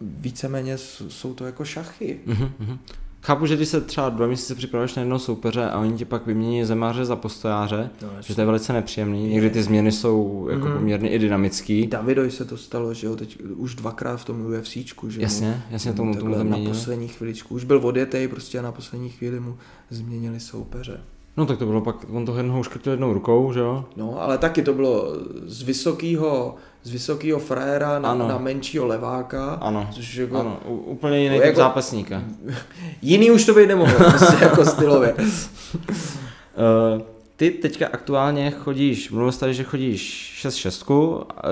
víceméně 0.00 0.78
jsou 0.78 1.34
to 1.34 1.44
jako 1.46 1.64
šachy. 1.64 2.20
Mhm, 2.26 2.48
mhm. 2.58 2.78
Chápu, 3.22 3.46
že 3.46 3.56
když 3.56 3.68
se 3.68 3.80
třeba 3.80 4.08
dva 4.10 4.26
měsíce 4.26 4.54
připravuješ 4.54 4.94
na 4.94 5.00
jednoho 5.00 5.18
soupeře 5.18 5.70
a 5.70 5.78
oni 5.78 5.92
ti 5.98 6.04
pak 6.04 6.26
vymění 6.26 6.64
zemáře 6.64 7.04
za 7.04 7.16
postojáře, 7.16 7.90
No, 8.02 8.08
že 8.22 8.34
to 8.34 8.40
je 8.40 8.46
velice 8.46 8.72
nepříjemný. 8.72 9.28
Někdy 9.28 9.50
ty 9.50 9.62
změny 9.62 9.92
jsou 9.92 10.48
jako 10.50 10.64
Mhm. 10.66 10.76
poměrně 10.78 11.10
i 11.10 11.18
dynamický. 11.18 11.86
Davidoj 11.86 12.30
se 12.30 12.44
to 12.44 12.56
stalo, 12.56 12.94
že 12.94 13.06
jo, 13.06 13.16
teď 13.16 13.38
už 13.42 13.74
dvakrát 13.74 14.16
v 14.16 14.24
tom 14.24 14.46
UFCčku, 14.46 15.10
že 15.10 15.22
Jasně, 15.22 15.46
mu, 15.48 15.54
jasně 15.70 15.90
mu 15.90 15.96
tomu, 15.96 16.12
tomu 16.14 16.20
takhle 16.24 16.44
na 16.44 16.50
zaměnili. 16.50 16.72
poslední 16.72 17.08
chviličku, 17.08 17.54
už 17.54 17.64
byl 17.64 17.80
odjetej 17.86 18.28
prostě 18.28 18.58
a 18.58 18.62
na 18.62 18.72
poslední 18.72 19.08
chvíli 19.10 19.40
mu 19.40 19.56
změnili 19.90 20.40
soupeře. 20.40 21.00
No 21.38 21.46
tak 21.46 21.58
to 21.58 21.66
bylo 21.66 21.80
pak, 21.80 21.96
on 22.12 22.26
to 22.26 22.36
jednoho 22.36 22.60
uškrtil 22.60 22.92
jednou 22.92 23.12
rukou, 23.12 23.52
že 23.52 23.60
jo? 23.60 23.84
No, 23.96 24.22
ale 24.22 24.38
taky 24.38 24.62
to 24.62 24.72
bylo 24.72 25.04
z 25.46 25.62
vysokého, 25.62 26.54
z 26.82 26.90
vysokého 26.90 27.38
frajera 27.38 27.98
na, 27.98 28.10
Ano. 28.10 28.28
na 28.28 28.38
menšího 28.38 28.86
leváka. 28.86 29.58
Ano, 29.60 29.88
Což 29.92 30.14
jako, 30.16 30.40
ano, 30.40 30.58
u- 30.66 30.74
úplně 30.76 31.18
jiný 31.20 31.36
typ 31.36 31.44
jako- 31.44 31.56
zápasníka. 31.56 32.22
Jiný 33.02 33.30
už 33.30 33.44
to 33.46 33.54
být 33.54 33.66
nemohlo, 33.66 33.94
prostě 33.98 34.36
jako 34.44 34.64
stylově. 34.64 35.14
Uh, 35.14 37.02
ty 37.36 37.50
teďka 37.50 37.86
aktuálně 37.92 38.50
chodíš, 38.50 39.10
mluvil 39.10 39.32
jsi 39.32 39.40
tady, 39.40 39.54
že 39.54 39.64
chodíš 39.64 40.00
6 40.34 40.84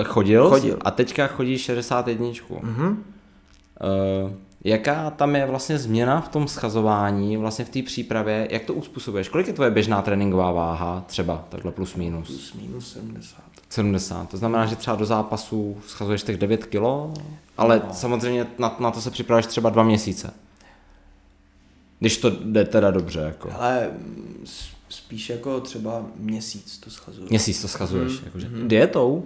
chodil, 0.05 0.49
Chodil. 0.49 0.77
a 0.81 0.91
teďka 0.91 1.27
chodíš 1.27 1.61
61. 1.61 2.27
Mhm. 2.61 3.03
Uh, 4.23 4.31
jaká 4.67 5.09
tam 5.09 5.35
je 5.35 5.45
vlastně 5.45 5.77
změna 5.77 6.21
v 6.21 6.29
tom 6.29 6.47
schazování, 6.47 7.37
vlastně 7.37 7.65
v 7.65 7.69
té 7.69 7.81
přípravě, 7.83 8.47
jak 8.51 8.63
to 8.63 8.73
uspůsobuješ? 8.73 9.29
Kolik 9.29 9.47
je 9.47 9.53
tvoje 9.53 9.71
běžná 9.71 10.01
tréninková 10.01 10.51
váha, 10.51 11.03
třeba 11.07 11.45
takhle 11.49 11.71
plus 11.71 11.95
minus? 11.95 12.27
Plus 12.27 12.53
minus 12.53 12.93
70. 12.93 13.41
70. 13.69 14.29
To 14.29 14.37
znamená, 14.37 14.65
že 14.65 14.75
třeba 14.75 14.95
do 14.95 15.05
zápasu 15.05 15.77
schazuješ 15.87 16.23
těch 16.23 16.37
9 16.37 16.65
kilo, 16.65 17.13
ale 17.57 17.81
No. 17.87 17.93
samozřejmě 17.93 18.47
na, 18.59 18.75
na 18.79 18.91
to 18.91 19.01
se 19.01 19.11
připravuješ 19.11 19.45
třeba 19.45 19.69
dva 19.69 19.83
měsíce. 19.83 20.33
Když 21.99 22.17
to 22.17 22.29
jde 22.29 22.65
teda 22.65 22.91
dobře, 22.91 23.19
jako. 23.19 23.49
Ale 23.59 23.89
mm, 23.91 24.45
spíš 24.89 25.29
jako 25.29 25.59
třeba 25.59 26.05
měsíc 26.15 26.77
to 26.77 26.89
schazuju. 26.89 27.27
Měsíc 27.29 27.61
to 27.61 27.67
schazuješ, 27.67 28.13
Mhm, 28.13 28.21
jakože. 28.25 28.49
mhm. 28.49 28.67
Dietou? 28.67 29.25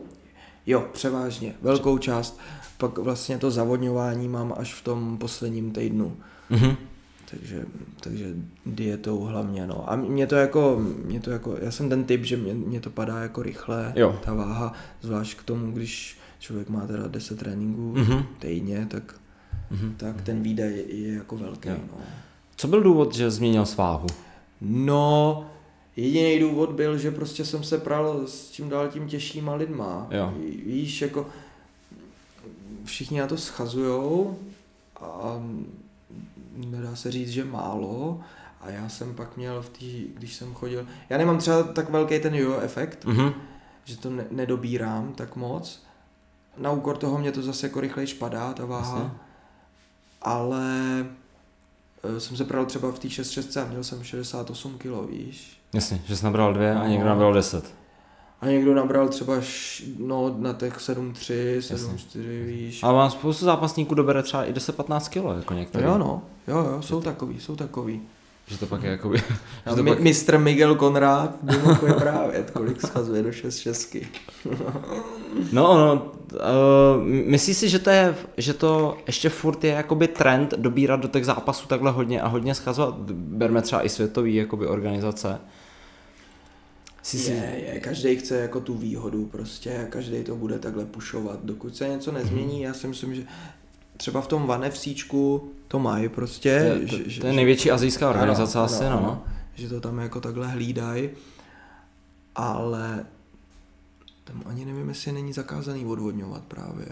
Jo, 0.68 0.86
převážně. 0.94 1.54
Velkou 1.62 1.98
část. 1.98 2.40
Pak 2.82 2.98
vlastně 2.98 3.38
to 3.38 3.52
zavodňování 3.52 4.28
mám 4.28 4.54
až 4.58 4.74
v 4.74 4.84
tom 4.84 5.18
posledním 5.18 5.72
týdnu. 5.72 6.18
Mhm. 6.50 6.76
Takže, 7.32 7.66
takže 8.00 8.26
dietou 8.66 9.20
hlavně, 9.20 9.68
no. 9.68 9.92
A 9.92 9.96
mě 9.96 10.28
to 10.28 10.36
jako, 10.36 10.82
mě 11.06 11.20
to 11.20 11.32
jako, 11.32 11.58
já 11.62 11.72
jsem 11.72 11.90
ten 11.90 12.04
typ, 12.04 12.24
že 12.26 12.38
mě, 12.38 12.54
mě 12.54 12.80
to 12.80 12.90
padá 12.90 13.20
jako 13.20 13.44
rychle, 13.44 13.94
Jo. 13.96 14.20
ta 14.26 14.34
váha, 14.34 14.74
zvlášť 15.02 15.38
k 15.38 15.44
tomu, 15.44 15.72
když 15.72 16.18
člověk 16.40 16.70
má 16.70 16.88
teda 16.88 17.08
10 17.08 17.40
tréninků 17.40 17.94
Mhm. 17.98 18.24
týdně, 18.40 18.88
tak, 18.90 19.16
Mhm. 19.72 19.94
tak 19.98 20.22
ten 20.22 20.42
výdaj 20.44 20.84
je, 20.88 21.14
jako 21.14 21.38
velký, 21.38 21.70
Jo. 21.70 21.76
no. 21.92 21.98
Co 22.56 22.68
byl 22.68 22.82
důvod, 22.84 23.16
že 23.16 23.32
změnil 23.32 23.66
sváhu? 23.66 24.08
No, 24.62 25.46
jediný 25.96 26.40
důvod 26.40 26.72
byl, 26.72 26.98
že 26.98 27.12
prostě 27.12 27.46
jsem 27.46 27.64
se 27.64 27.78
pral 27.78 28.22
s 28.28 28.50
tím 28.50 28.70
dál 28.70 28.88
tím 28.88 29.08
těžšíma 29.08 29.56
lidma. 29.56 30.08
Jo. 30.12 30.34
Ví- 30.38 30.62
Víš, 30.66 31.02
jako 31.02 31.28
všichni 32.86 33.20
na 33.20 33.28
to 33.28 33.38
schazujou 33.38 34.40
a 35.02 35.42
nedá 36.56 36.96
se 36.96 37.12
říct, 37.12 37.30
že 37.30 37.46
málo. 37.46 38.20
A 38.62 38.70
já 38.70 38.90
jsem 38.90 39.16
pak 39.16 39.38
měl 39.38 39.62
v 39.62 39.70
té, 39.70 40.14
když 40.20 40.34
jsem 40.36 40.54
chodil, 40.54 40.88
já 41.10 41.18
nemám 41.18 41.38
třeba 41.38 41.64
tak 41.64 41.90
velký 41.90 42.20
ten 42.20 42.36
jo 42.36 42.60
efekt, 42.60 43.06
Mhm. 43.06 43.34
že 43.86 43.98
to 43.98 44.10
ne, 44.10 44.26
nedobírám 44.32 45.14
tak 45.14 45.36
moc. 45.36 45.84
Na 46.58 46.72
úkor 46.72 46.98
toho 46.98 47.18
mě 47.18 47.32
to 47.32 47.42
zase 47.42 47.66
jako 47.68 47.82
rychleji 47.82 48.08
padá, 48.14 48.54
ta 48.54 48.66
váha. 48.66 48.98
Jasně. 49.00 49.12
Ale 50.22 51.06
eh, 52.04 52.20
jsem 52.20 52.38
se 52.38 52.46
pral 52.46 52.66
třeba 52.66 52.92
v 52.92 53.00
té 53.00 53.10
6 53.10 53.58
a 53.58 53.66
měl 53.66 53.84
jsem 53.84 54.04
68 54.04 54.78
kg, 54.78 55.10
víš. 55.10 55.62
Jasně, 55.74 56.02
že 56.06 56.16
jsi 56.16 56.26
nabral 56.26 56.54
dvě 56.54 56.76
a 56.76 56.80
No. 56.84 56.88
někdo 56.90 57.06
nabral 57.06 57.34
deset. 57.34 57.74
A 58.42 58.48
někdo 58.48 58.74
nabral 58.76 59.08
třeba 59.08 59.36
š, 59.36 59.84
no, 60.00 60.36
na 60.38 60.54
těch 60.54 60.78
7,3, 60.78 61.58
7,4, 61.58 62.46
víš. 62.46 62.84
Ale 62.84 62.94
mám 62.94 63.12
spoustu 63.12 63.46
zápasníků 63.46 63.96
dobere 63.96 64.24
třeba 64.24 64.46
i 64.46 64.54
10-15 64.54 65.10
kilo, 65.10 65.34
jako 65.34 65.54
některý. 65.54 65.84
Jo, 65.84 65.98
no, 65.98 66.22
jo, 66.48 66.58
jo, 66.58 66.82
jsou 66.82 67.02
takový, 67.02 67.40
jsou 67.40 67.56
takový. 67.56 68.02
Že 68.48 68.58
to 68.58 68.66
pak 68.66 68.84
je 68.84 68.92
jakoby... 68.92 69.18
že 69.66 69.72
A 69.72 69.76
to 69.76 69.84
mi, 69.84 69.90
pak... 69.90 70.00
mistr 70.00 70.38
Miguel 70.38 70.76
Konrád 70.76 71.36
by 71.42 71.58
mohl 71.58 71.86
vyprávět, 71.86 72.52
kolik 72.54 72.82
schazuje 72.82 73.24
do 73.24 73.32
6 73.32 73.58
šestky. 73.58 74.08
No, 75.52 75.78
no, 75.78 76.12
uh, 76.34 77.04
myslíš 77.06 77.58
si, 77.58 77.70
že 77.70 77.80
to, 77.80 77.90
je, 77.90 78.16
že 78.38 78.54
to 78.54 78.98
ještě 79.08 79.30
furt 79.30 79.64
je 79.64 79.72
jakoby 79.72 80.08
trend 80.08 80.54
dobírat 80.58 81.00
do 81.00 81.08
těch 81.08 81.26
zápasů 81.26 81.68
takhle 81.68 81.92
hodně 81.92 82.22
a 82.22 82.28
hodně 82.28 82.56
schazovat? 82.56 82.96
Berme 83.12 83.62
třeba 83.62 83.86
i 83.86 83.90
světový 83.90 84.36
jakoby 84.36 84.68
organizace. 84.68 85.40
Si... 87.04 87.18
Je, 87.32 87.62
je, 87.74 87.80
každý 87.80 88.16
chce 88.16 88.40
jako 88.40 88.60
tu 88.60 88.74
výhodu 88.74 89.26
prostě, 89.26 89.88
každý 89.90 90.24
to 90.24 90.36
bude 90.36 90.60
takhle 90.60 90.86
pušovat, 90.86 91.40
dokud 91.44 91.76
se 91.76 91.88
něco 91.88 92.12
nezmění, 92.12 92.62
já 92.62 92.74
si 92.74 92.88
myslím, 92.88 93.16
že 93.16 93.24
třeba 93.98 94.22
v 94.22 94.28
tom 94.28 94.48
vanefcíčku 94.48 95.52
to 95.68 95.80
mají 95.80 96.10
prostě. 96.10 96.80
To, 96.90 96.98
to, 96.98 97.10
že, 97.10 97.22
to 97.22 97.28
je 97.28 97.34
největší 97.34 97.72
azijská 97.72 98.10
organizace 98.10 98.58
Ano, 98.58 98.66
asi, 98.66 98.86
ano, 98.86 98.96
no. 98.96 99.04
ano. 99.04 99.24
Že 99.56 99.70
to 99.70 99.82
tam 99.82 100.00
jako 100.00 100.22
takhle 100.22 100.48
hlídají, 100.48 101.10
ale 102.36 103.06
tam 104.24 104.44
ani 104.46 104.66
nevím, 104.66 104.90
jestli 104.90 105.12
není 105.12 105.34
zakázaný 105.34 105.86
odvodňovat 105.86 106.44
právě. 106.44 106.86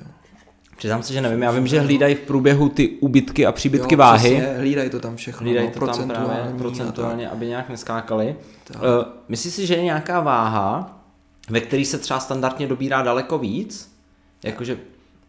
Přiznám 0.80 1.04
se, 1.04 1.14
že 1.14 1.22
nevím, 1.22 1.42
já 1.42 1.52
vím, 1.52 1.68
že 1.68 1.80
hlídají 1.80 2.16
v 2.16 2.20
průběhu 2.20 2.70
ty 2.70 2.90
úbytky 2.90 3.46
a 3.46 3.52
příbytky 3.52 3.94
Jo, 3.94 3.98
váhy. 3.98 4.30
přesně, 4.30 4.54
hlídají 4.58 4.90
to 4.90 5.00
tam 5.00 5.16
všechno, 5.16 5.46
Hlídají 5.46 5.68
no, 5.68 5.74
to 5.74 5.80
tam 5.80 5.88
procentuální 5.88 6.26
právě 6.26 6.54
procentuálně, 6.58 7.30
aby 7.30 7.48
nějak 7.48 7.70
neskákali. 7.70 8.36
Tak. 8.64 8.78
Uh, 8.78 8.84
myslíš 9.28 9.54
si, 9.54 9.66
že 9.66 9.76
je 9.76 9.84
nějaká 9.84 10.20
váha, 10.20 11.02
ve 11.50 11.62
který 11.62 11.86
se 11.86 11.98
třeba 11.98 12.20
standardně 12.20 12.68
dobírá 12.68 13.02
daleko 13.02 13.38
víc? 13.38 13.96
Jakože, 14.44 14.78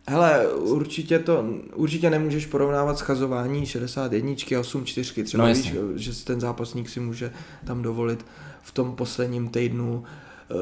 Hele, 0.08 0.48
určitě 0.52 1.18
to, 1.18 1.44
určitě 1.74 2.10
nemůžeš 2.10 2.46
porovnávat 2.46 2.98
schazování 2.98 3.66
61 3.66 4.30
a 4.56 4.60
8 4.60 4.84
čtyřky. 4.84 5.24
Třeba 5.24 5.48
No, 5.48 5.54
víš, 5.54 5.74
že 5.94 6.24
ten 6.24 6.40
zápasník 6.40 6.88
si 6.88 7.00
může 7.00 7.32
tam 7.64 7.82
dovolit 7.82 8.26
v 8.62 8.72
tom 8.72 8.96
posledním 8.96 9.48
týdnu 9.48 10.04
eh, 10.50 10.54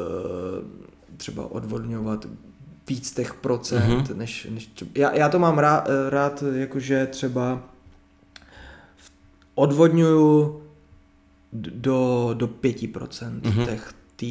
třeba 1.16 1.52
odvodňovat 1.52 2.26
víc 2.88 3.10
těch 3.10 3.34
procent, 3.34 3.88
Mhm. 4.10 4.18
než, 4.18 4.46
než 4.50 4.66
třeba, 4.66 4.90
já, 4.94 5.14
já 5.14 5.28
to 5.28 5.38
mám 5.38 5.58
rád, 5.58 5.88
rád 6.08 6.44
jakože 6.54 7.06
třeba 7.06 7.62
odvodňuju 9.54 10.62
do, 11.52 12.30
do 12.34 12.48
5% 12.48 13.44
Mhm. 13.44 13.64
těch 13.66 13.94
té 14.16 14.26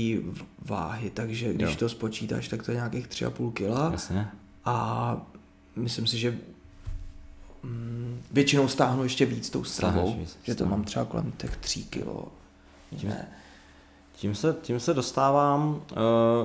váhy, 0.66 1.10
takže 1.10 1.54
když 1.54 1.70
Jo. 1.70 1.76
to 1.76 1.90
spočítáš, 1.90 2.48
tak 2.48 2.64
to 2.64 2.72
je 2.72 2.76
nějakých 2.76 3.08
3,5 3.08 3.52
kila. 3.52 3.90
jasně. 3.92 4.28
A 4.66 5.18
myslím 5.76 6.08
si, 6.08 6.18
že 6.18 6.38
mm, 7.64 8.22
většinou 8.32 8.68
stáhnu 8.68 9.04
ještě 9.04 9.26
víc 9.26 9.50
tou 9.50 9.64
stravou, 9.64 10.20
víc, 10.20 10.38
že 10.44 10.56
to 10.56 10.66
mám 10.66 10.84
třeba 10.84 11.06
kolem 11.06 11.32
těch 11.32 11.58
3 11.58 11.84
kilo. 11.84 12.28
Ne. 13.04 13.28
Tím 14.18 14.36
se, 14.36 14.56
tím 14.62 14.80
se 14.80 14.94
dostávám 14.94 15.70
uh, 15.70 15.78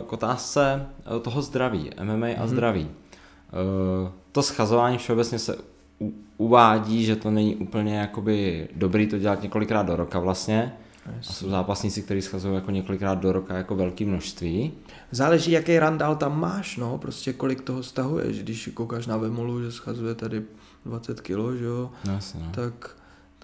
k 0.06 0.12
otázce 0.12 0.86
uh, 1.16 1.22
toho 1.22 1.42
zdraví, 1.42 1.90
MMA 2.02 2.26
a 2.26 2.40
Mhm. 2.40 2.48
zdraví. 2.48 2.84
Uh, 2.84 4.08
to 4.32 4.42
schazování 4.42 4.98
všeobecně 4.98 5.38
se 5.38 5.56
u, 6.00 6.12
uvádí, 6.36 7.04
že 7.04 7.16
to 7.16 7.30
není 7.30 7.56
úplně 7.56 7.98
jakoby 7.98 8.68
dobrý 8.76 9.06
to 9.06 9.18
dělat 9.18 9.42
několikrát 9.42 9.82
do 9.86 9.96
roka 9.96 10.18
vlastně. 10.18 10.72
A 11.06 11.10
jsou 11.20 11.50
zápasníci, 11.50 12.02
kteří 12.02 12.22
schazují 12.22 12.54
jako 12.54 12.70
několikrát 12.70 13.14
do 13.14 13.32
roka 13.32 13.56
jako 13.56 13.74
velké 13.76 14.04
množství. 14.04 14.72
Záleží, 15.10 15.50
jaký 15.52 15.78
randál 15.78 16.16
tam 16.16 16.40
máš, 16.40 16.76
no, 16.76 16.98
prostě 16.98 17.32
kolik 17.32 17.60
toho 17.60 17.82
stahuješ. 17.82 18.42
Když 18.42 18.70
koukáš 18.74 19.06
na 19.06 19.16
Vemolu, 19.16 19.62
že 19.62 19.72
schazuje 19.72 20.14
tady 20.14 20.42
20 20.86 21.20
kilo, 21.20 21.56
že 21.56 21.64
jo, 21.64 21.90
No, 22.04 22.12
jasně, 22.12 22.40
no. 22.44 22.50
tak, 22.54 22.96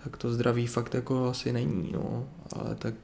tak 0.04 0.16
to 0.16 0.32
zdraví 0.32 0.66
fakt 0.66 0.94
jako 0.94 1.28
asi 1.28 1.52
není, 1.52 1.90
no, 1.92 2.24
ale 2.56 2.74
tak, 2.74 2.94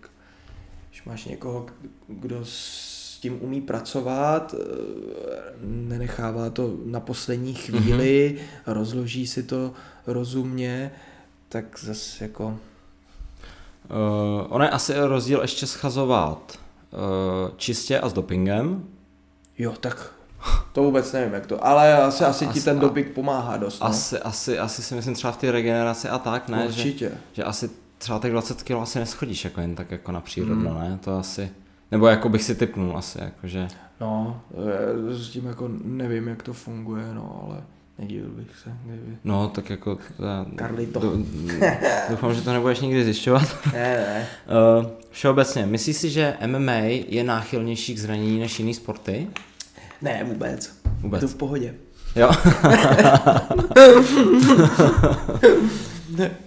když 0.95 1.05
máš 1.05 1.25
někoho, 1.25 1.67
kdo 2.09 2.41
s 2.45 3.19
tím 3.21 3.39
umí 3.43 3.61
pracovat, 3.61 4.55
eh, 4.55 4.65
nenechává 5.63 6.51
to 6.51 6.75
na 6.85 7.01
poslední 7.01 7.55
chvíli, 7.55 8.39
mm-hmm. 8.39 8.73
rozloží 8.73 9.27
si 9.27 9.43
to 9.43 9.73
rozumně, 10.07 10.91
tak 11.49 11.79
zase 11.79 12.25
jako... 12.25 12.45
Uh, 13.91 14.47
ono 14.49 14.65
je 14.65 14.71
asi 14.71 14.95
rozdíl 14.97 15.43
ještě 15.43 15.67
schazovat 15.67 16.59
uh, 16.93 17.57
čistě 17.57 18.01
a 18.01 18.09
s 18.09 18.13
dopingem. 18.13 18.85
Jo, 19.59 19.73
tak 19.81 20.15
to 20.73 20.83
vůbec 20.83 21.13
nevím, 21.13 21.35
jak 21.35 21.47
to, 21.47 21.67
ale 21.67 21.97
asi, 21.97 22.25
asi, 22.25 22.45
asi 22.45 22.55
ti 22.55 22.65
ten 22.65 22.79
doping 22.79 23.13
pomáhá 23.13 23.57
dost. 23.57 23.81
No? 23.81 23.87
Asi, 23.87 24.19
asi, 24.19 24.59
asi 24.59 24.83
si 24.83 24.95
myslím 24.95 25.15
třeba 25.15 25.33
v 25.33 25.37
té 25.37 25.51
regeneraci 25.51 26.09
a 26.09 26.19
tak, 26.19 26.49
ne? 26.49 26.67
Určitě. 26.67 27.09
Že, 27.09 27.19
že 27.33 27.45
asi 27.45 27.71
třeba 27.99 28.19
tak 28.19 28.33
20 28.33 28.63
kg 28.63 28.71
asi 28.71 28.99
neschodíš 28.99 29.45
jako 29.45 29.61
jen 29.61 29.75
tak 29.75 29.91
jako 29.91 30.13
na 30.13 30.21
přírodno, 30.21 30.71
hmm. 30.71 30.81
ne? 30.81 30.99
To 31.05 31.19
asi, 31.19 31.51
nebo 31.91 32.07
jako 32.07 32.29
bych 32.29 32.43
si 32.43 32.55
typnul 32.55 32.97
asi, 32.97 33.19
jakože. 33.23 33.69
No, 34.01 34.41
s 35.09 35.31
tím 35.31 35.47
jako 35.47 35.71
nevím, 35.85 36.29
jak 36.29 36.43
to 36.43 36.53
funguje, 36.53 37.05
no, 37.15 37.47
ale 37.47 37.63
nedivil 37.99 38.29
bych 38.29 38.57
se, 38.63 38.73
kdyby. 38.85 39.17
No, 39.25 39.49
tak 39.49 39.71
jako... 39.71 39.99
Karlito. 40.57 41.01
Do, 41.01 41.13
doufám, 42.11 42.35
že 42.35 42.43
to 42.43 42.53
nebudeš 42.53 42.81
nikdy 42.81 43.05
zjišťovat. 43.05 43.57
Ne, 43.73 43.97
ne. 43.97 44.27
uh, 44.81 44.87
všeobecně, 45.11 45.67
myslíš 45.67 45.97
si, 45.97 46.11
že 46.11 46.37
MMA 46.47 46.73
je 47.09 47.25
náchylnější 47.25 47.95
k 47.95 47.99
zranění 47.99 48.41
než 48.41 48.59
jiný 48.59 48.75
sporty? 48.75 49.29
Ne, 50.03 50.25
vůbec. 50.25 50.73
Vůbec. 51.01 51.23
Je 51.23 51.29
to 51.29 51.35
v 51.35 51.37
pohodě. 51.37 51.75
Jo. 52.17 52.31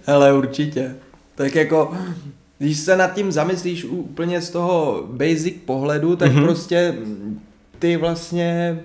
Hele, 0.06 0.32
určitě. 0.32 0.94
Tak 1.38 1.54
jako, 1.54 1.96
když 2.58 2.78
se 2.78 2.96
nad 2.96 3.14
tím 3.14 3.32
zamyslíš 3.32 3.84
úplně 3.84 4.40
z 4.40 4.50
toho 4.50 5.04
basic 5.06 5.54
pohledu, 5.64 6.16
tak 6.16 6.32
mm-hmm. 6.32 6.42
prostě 6.42 6.98
ty 7.78 7.96
vlastně 7.96 8.80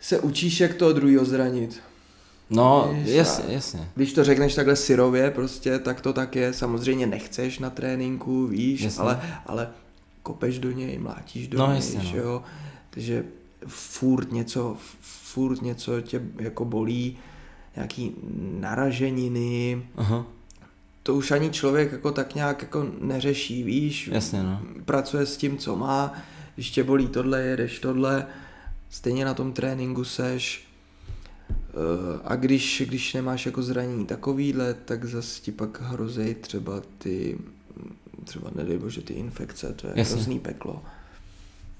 se 0.00 0.20
učíš, 0.20 0.60
jak 0.60 0.74
toho 0.74 0.92
druhého 0.92 1.24
zranit. 1.24 1.80
No, 2.50 2.96
jasně, 3.04 3.54
jasně. 3.54 3.88
Když 3.94 4.12
to 4.12 4.24
řekneš 4.24 4.54
takhle 4.54 4.76
syrově, 4.76 5.30
prostě, 5.30 5.78
tak 5.78 6.00
to 6.00 6.12
tak 6.12 6.36
je. 6.36 6.52
Samozřejmě 6.52 7.06
nechceš 7.06 7.58
na 7.58 7.70
tréninku, 7.70 8.46
víš, 8.46 8.98
ale, 8.98 9.20
ale 9.46 9.68
kopeš 10.22 10.58
do 10.58 10.70
něj, 10.70 10.98
mlátíš 10.98 11.48
do 11.48 11.58
no, 11.58 11.66
něj, 11.66 11.76
jasně, 11.76 12.12
no. 12.14 12.18
jo. 12.18 12.42
Takže 12.90 13.24
furt 13.66 14.32
něco, 14.32 14.76
furt 15.00 15.62
něco 15.62 16.00
tě 16.00 16.22
jako 16.38 16.64
bolí, 16.64 17.18
nějaký 17.76 18.14
naraženiny, 18.60 19.82
Aha. 19.96 20.26
To 21.02 21.14
už 21.14 21.30
ani 21.30 21.50
člověk 21.50 21.92
jako 21.92 22.12
tak 22.12 22.34
nějak 22.34 22.62
jako 22.62 22.86
neřeší, 23.00 23.62
víš, 23.62 24.10
Jasně, 24.12 24.42
no. 24.42 24.60
pracuje 24.84 25.26
s 25.26 25.36
tím, 25.36 25.58
co 25.58 25.76
má, 25.76 26.12
když 26.54 26.70
tě 26.70 26.84
bolí 26.84 27.08
tohle, 27.08 27.42
jedeš 27.42 27.78
tohle, 27.78 28.26
stejně 28.90 29.24
na 29.24 29.34
tom 29.34 29.52
tréninku 29.52 30.04
seš, 30.04 30.68
eh, 31.50 32.20
a 32.24 32.36
když, 32.36 32.82
když 32.86 33.14
nemáš 33.14 33.46
jako 33.46 33.62
zranění 33.62 34.06
takovýhle, 34.06 34.74
tak 34.74 35.04
zase 35.04 35.40
ti 35.42 35.52
pak 35.52 35.80
hrozí 35.80 36.34
třeba 36.34 36.82
ty, 36.98 37.38
třeba 38.24 38.50
nedej 38.54 38.78
bože, 38.78 39.02
ty 39.02 39.12
infekce, 39.14 39.72
to 39.72 39.86
je 39.86 39.92
Jasně. 39.96 40.14
hrozný 40.14 40.38
peklo. 40.38 40.82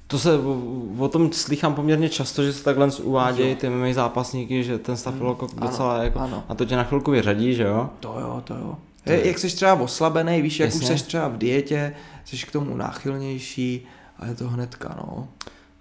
To 0.07 0.19
se 0.19 0.39
o, 0.39 0.63
o 0.99 1.09
tom 1.09 1.33
slychám 1.33 1.75
poměrně 1.75 2.09
často, 2.09 2.43
že 2.43 2.53
se 2.53 2.65
takhle 2.65 2.91
uvádějí 3.03 3.55
ty 3.55 3.71
MMA 3.71 3.93
zápasníky, 3.93 4.65
že 4.65 4.79
ten 4.79 4.97
stafilokok 4.97 5.51
ano, 5.57 5.67
docela 5.67 6.03
jako, 6.03 6.19
ano. 6.19 6.45
a 6.49 6.55
to 6.55 6.65
tě 6.65 6.77
na 6.77 6.85
chvilku 6.85 7.11
vyřadí, 7.11 7.55
že 7.55 7.63
jo? 7.63 7.91
To 8.01 8.17
jo, 8.21 8.43
to 8.45 8.55
jo. 8.55 8.77
Je, 9.07 9.27
jak 9.29 9.39
jsi 9.39 9.47
třeba 9.47 9.75
oslabený, 9.75 10.43
víš, 10.43 10.61
jak 10.61 10.71
Jasně. 10.75 10.91
už 10.95 11.01
jsi 11.01 11.07
třeba 11.07 11.29
v 11.29 11.39
dietě, 11.39 11.95
jsi 12.25 12.37
k 12.47 12.53
tomu 12.53 12.77
náchylnější 12.77 13.87
a 14.19 14.27
je 14.27 14.35
to 14.35 14.49
hnedka, 14.49 14.95
no. 14.99 15.29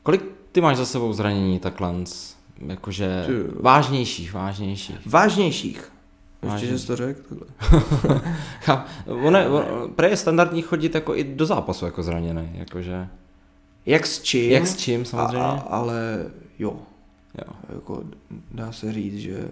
Kolik 0.03 0.23
ty 0.51 0.61
máš 0.61 0.77
za 0.77 0.85
sebou 0.85 1.13
zranění 1.13 1.59
takhle, 1.59 1.93
jakože 2.67 3.23
Ty. 3.27 3.33
vážnějších, 3.61 4.33
vážnějších? 4.33 4.97
Vážnějších. 5.05 5.91
Ještě, 6.51 6.67
že 6.67 6.79
jsi 6.79 6.87
to 6.87 6.95
řekl? 6.95 7.35
takhle. 7.99 8.21
Ono, 9.27 9.39
je- 9.39 9.47
ono, 9.49 9.87
pre 9.87 10.09
je 10.09 10.17
standardní 10.17 10.61
chodit 10.61 10.95
jako 10.95 11.15
i 11.15 11.23
do 11.23 11.45
zápasu 11.45 11.85
jako 11.85 12.03
zraněný, 12.03 12.49
jakože, 12.53 13.07
Jak 13.85 14.07
s 14.07 14.21
čím? 14.21 14.51
jak 14.51 14.67
s 14.67 14.75
čím 14.77 15.05
samozřejmě? 15.05 15.39
A, 15.39 15.49
a, 15.51 15.59
ale 15.59 16.25
jo, 16.59 16.75
Jo. 17.37 17.53
jako 17.75 18.03
dá 18.51 18.71
se 18.71 18.93
říct, 18.93 19.17
že 19.17 19.49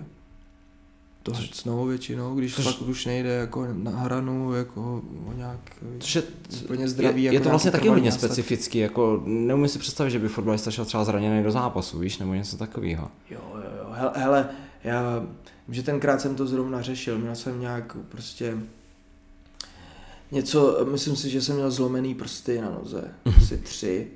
to 1.31 1.38
hrcnou 1.38 1.85
většinou, 1.85 2.35
když 2.35 2.56
Což- 2.56 2.64
fakt 2.64 2.81
už 2.81 3.06
nejde 3.06 3.30
jako 3.30 3.68
na 3.73 3.91
hranu, 3.91 4.53
jako 4.53 5.01
o 5.27 5.34
nějak 5.34 5.60
Což 5.99 6.15
je, 6.15 6.23
úplně 6.64 6.88
zdravý. 6.88 7.23
je, 7.23 7.27
jako 7.27 7.35
je 7.35 7.39
to 7.41 7.49
vlastně 7.49 7.72
taky 7.72 7.88
hodně 7.88 8.11
specifický, 8.11 8.77
jako 8.77 9.23
neumím 9.26 9.68
si 9.68 9.80
představit, 9.80 10.11
že 10.11 10.19
by 10.19 10.27
fotbalista 10.27 10.72
šel 10.72 10.85
třeba 10.85 11.03
zraněný 11.03 11.43
do 11.43 11.51
zápasu, 11.51 11.99
víš, 11.99 12.18
nebo 12.18 12.34
něco 12.34 12.57
takového. 12.57 13.11
Jo, 13.30 13.39
jo, 13.56 13.61
jo. 13.80 13.88
Hele, 13.91 14.11
hele, 14.15 14.49
já 14.84 15.19
vím, 15.68 15.76
že 15.76 15.84
tenkrát 15.84 16.22
jsem 16.22 16.35
to 16.35 16.47
zrovna 16.47 16.81
řešil, 16.81 17.18
měl 17.18 17.35
jsem 17.35 17.60
nějak 17.61 17.97
prostě 18.10 18.57
něco, 20.31 20.85
myslím 20.91 21.15
si, 21.15 21.30
že 21.30 21.41
jsem 21.41 21.56
měl 21.56 21.72
zlomený 21.72 22.15
prsty 22.15 22.61
na 22.61 22.69
noze, 22.69 23.03
asi 23.38 23.57
tři, 23.57 24.07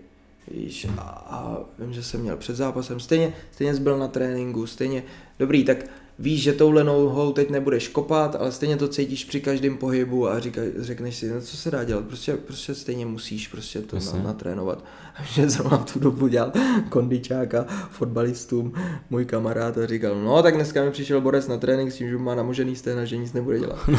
víš, 0.51 0.87
a, 0.97 1.01
a 1.01 1.57
vím, 1.79 1.93
že 1.93 2.03
jsem 2.03 2.21
měl 2.21 2.37
před 2.37 2.55
zápasem, 2.55 2.99
stejně, 2.99 3.33
stejně 3.51 3.73
byl 3.73 3.97
na 3.97 4.07
tréninku, 4.07 4.67
stejně, 4.67 5.03
dobrý, 5.39 5.63
tak 5.65 5.77
víš, 6.23 6.41
že 6.41 6.53
touhle 6.53 6.83
nohou 6.83 7.33
teď 7.33 7.49
nebudeš 7.49 7.87
kopat, 7.87 8.35
ale 8.39 8.51
stejně 8.51 8.77
to 8.77 8.87
cítíš 8.87 9.25
při 9.25 9.41
každém 9.41 9.77
pohybu 9.77 10.29
a 10.29 10.39
říka, 10.39 10.61
řekneš 10.77 11.15
si, 11.15 11.29
no 11.29 11.41
co 11.41 11.57
se 11.57 11.71
dá 11.71 11.83
dělat, 11.83 12.05
prostě, 12.05 12.33
prostě 12.33 12.75
stejně 12.75 13.05
musíš 13.05 13.47
prostě 13.47 13.81
to 13.81 13.95
Jasně. 13.95 14.19
na, 14.19 14.25
natrénovat. 14.25 14.83
A 15.15 15.23
že 15.23 15.49
zrovna 15.49 15.77
v 15.77 15.93
tu 15.93 15.99
dobu 15.99 16.27
dělal 16.27 16.51
kondičáka 16.89 17.65
fotbalistům 17.89 18.73
můj 19.09 19.25
kamarád 19.25 19.77
a 19.77 19.87
říkal, 19.87 20.15
no 20.15 20.43
tak 20.43 20.55
dneska 20.55 20.83
mi 20.83 20.91
přišel 20.91 21.21
Borec 21.21 21.47
na 21.47 21.57
trénink 21.57 21.91
s 21.91 21.95
tím, 21.95 22.09
že 22.09 22.17
má 22.17 22.35
namožený 22.35 22.75
stehna, 22.75 23.05
že 23.05 23.17
nic 23.17 23.33
nebude 23.33 23.59
dělat. 23.59 23.79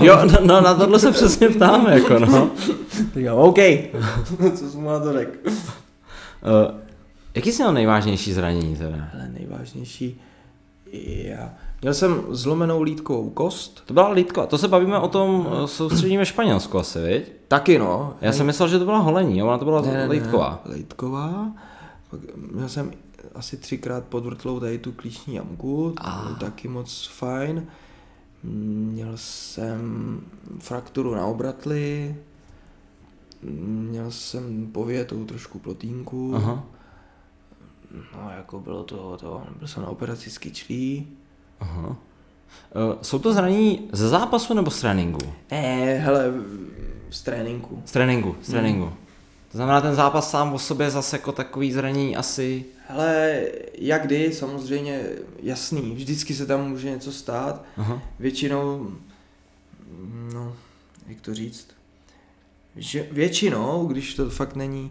Jo, 0.00 0.18
no, 0.24 0.38
no 0.40 0.60
na 0.60 0.74
tohle 0.74 0.98
se 0.98 1.12
přesně 1.12 1.48
ptám, 1.48 1.86
jako 1.86 2.18
no. 2.18 2.50
Říkal, 3.14 3.42
OK, 3.42 3.58
co 4.54 4.70
jsem 4.70 4.80
mu 4.80 4.88
na 4.88 5.00
to 5.00 5.12
řekl. 5.12 5.38
Uh, 5.46 5.52
jaký 7.34 7.52
jsi 7.52 7.62
měl 7.62 7.72
nejvážnější 7.72 8.32
zranění 8.32 8.76
teda? 8.76 9.08
Ale 9.14 9.28
nejvážnější, 9.28 10.20
já. 10.92 11.54
Měl 11.82 11.94
jsem 11.94 12.22
zlomenou 12.30 12.82
lítkovou 12.82 13.30
kost. 13.30 13.82
To 13.86 13.94
byla 13.94 14.08
lítko, 14.08 14.46
to 14.46 14.58
se 14.58 14.68
bavíme 14.68 14.98
o 14.98 15.08
tom 15.08 15.48
eh, 15.64 15.68
soustředění 15.68 16.16
ve 16.18 16.26
Španělsku 16.26 16.78
asi, 16.78 16.98
viď? 17.00 17.32
Taky 17.48 17.78
no. 17.78 18.14
Já 18.20 18.32
jsem 18.32 18.46
myslel, 18.46 18.68
že 18.68 18.78
to 18.78 18.84
byla 18.84 18.98
holení, 18.98 19.42
ona 19.42 19.58
to 19.58 19.64
byla 19.64 19.80
Ne, 19.80 19.92
ne, 19.92 20.08
ne, 20.08 20.08
lítková. 20.74 21.52
Měl 22.52 22.68
jsem 22.68 22.90
asi 23.34 23.56
třikrát 23.56 24.04
podvrtlou 24.04 24.60
tady 24.60 24.78
tu 24.78 24.92
klíční 24.92 25.34
jamku, 25.34 25.92
to 25.96 26.02
Ah. 26.06 26.22
bylo 26.24 26.34
taky 26.36 26.68
moc 26.68 27.10
fajn. 27.12 27.66
Měl 28.42 29.12
jsem 29.14 30.20
frakturu 30.58 31.14
na 31.14 31.26
obratli, 31.26 32.16
měl 33.42 34.10
jsem 34.10 34.66
povětou 34.72 35.24
trošku 35.24 35.58
plotínku. 35.58 36.32
Aha, 36.36 36.64
No 38.16 38.30
jako 38.36 38.60
bylo 38.60 38.84
to, 38.84 39.16
to 39.16 39.42
byl 39.58 39.68
jsem 39.68 39.82
na 39.82 39.88
operaci 39.88 40.30
z 40.30 40.38
kyčlí. 40.38 41.08
aha. 41.60 41.88
Uh, 41.88 41.96
jsou 43.02 43.18
to 43.18 43.32
zranění 43.32 43.88
ze 43.92 44.08
zápasu 44.08 44.54
nebo 44.54 44.70
z 44.70 44.80
tréninku? 44.80 45.32
Ne, 45.50 45.94
hele, 45.98 46.32
z 47.10 47.22
tréninku. 47.22 47.82
Z 47.84 47.92
tréninku, 47.92 48.36
z 48.42 48.46
tréninku. 48.46 48.92
To 49.52 49.58
znamená, 49.58 49.80
ten 49.80 49.94
zápas 49.94 50.30
sám 50.30 50.54
o 50.54 50.58
sobě 50.58 50.90
zase 50.90 51.16
jako 51.16 51.32
takový 51.32 51.72
zranění 51.72 52.16
asi... 52.16 52.64
Hele, 52.88 53.40
jak 53.78 54.06
kdy, 54.06 54.32
samozřejmě 54.32 55.02
jasný, 55.42 55.94
vždycky 55.94 56.34
se 56.34 56.46
tam 56.46 56.68
může 56.68 56.90
něco 56.90 57.12
stát. 57.12 57.64
Aha. 57.76 58.02
Většinou, 58.18 58.90
no, 60.32 60.56
jak 61.06 61.20
to 61.20 61.34
říct, 61.34 61.68
že 62.76 63.08
většinou, 63.12 63.86
když 63.86 64.14
to 64.14 64.30
fakt 64.30 64.56
není, 64.56 64.90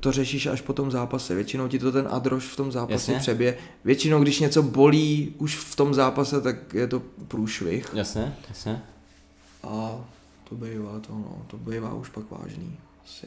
to 0.00 0.12
řešíš 0.12 0.46
až 0.46 0.60
po 0.60 0.72
tom 0.72 0.90
zápase. 0.90 1.34
Většinou 1.34 1.68
ti 1.68 1.78
to 1.78 1.92
ten 1.92 2.08
adroš 2.10 2.44
v 2.44 2.56
tom 2.56 2.72
zápase 2.72 2.92
Jasně. 3.12 3.18
přebije. 3.18 3.56
Většinou, 3.84 4.22
když 4.22 4.40
něco 4.40 4.62
bolí 4.62 5.34
už 5.38 5.56
v 5.56 5.76
tom 5.76 5.94
zápase, 5.94 6.40
tak 6.40 6.74
je 6.74 6.86
to 6.86 7.02
průšvih. 7.28 7.90
Jasně, 7.94 8.34
jasně. 8.48 8.82
A 9.62 9.90
to 10.48 10.54
bývá 10.54 11.00
to, 11.06 11.12
no, 11.12 11.42
to 11.46 11.56
bývá 11.56 11.94
už 11.94 12.08
pak 12.08 12.24
vážný. 12.30 12.76
Asi. 13.04 13.26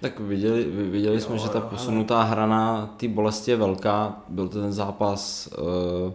Tak 0.00 0.20
viděli, 0.20 0.64
vi- 0.64 0.90
viděli 0.90 1.20
jsme, 1.20 1.34
Jo, 1.34 1.42
že 1.42 1.48
ta 1.48 1.58
jo, 1.58 1.66
posunutá 1.70 2.22
hrana 2.22 2.94
té 2.96 3.08
bolesti 3.08 3.50
je 3.50 3.56
velká. 3.56 4.20
Byl 4.28 4.48
to 4.48 4.60
ten 4.60 4.72
zápas 4.72 5.48
uh, 5.58 6.12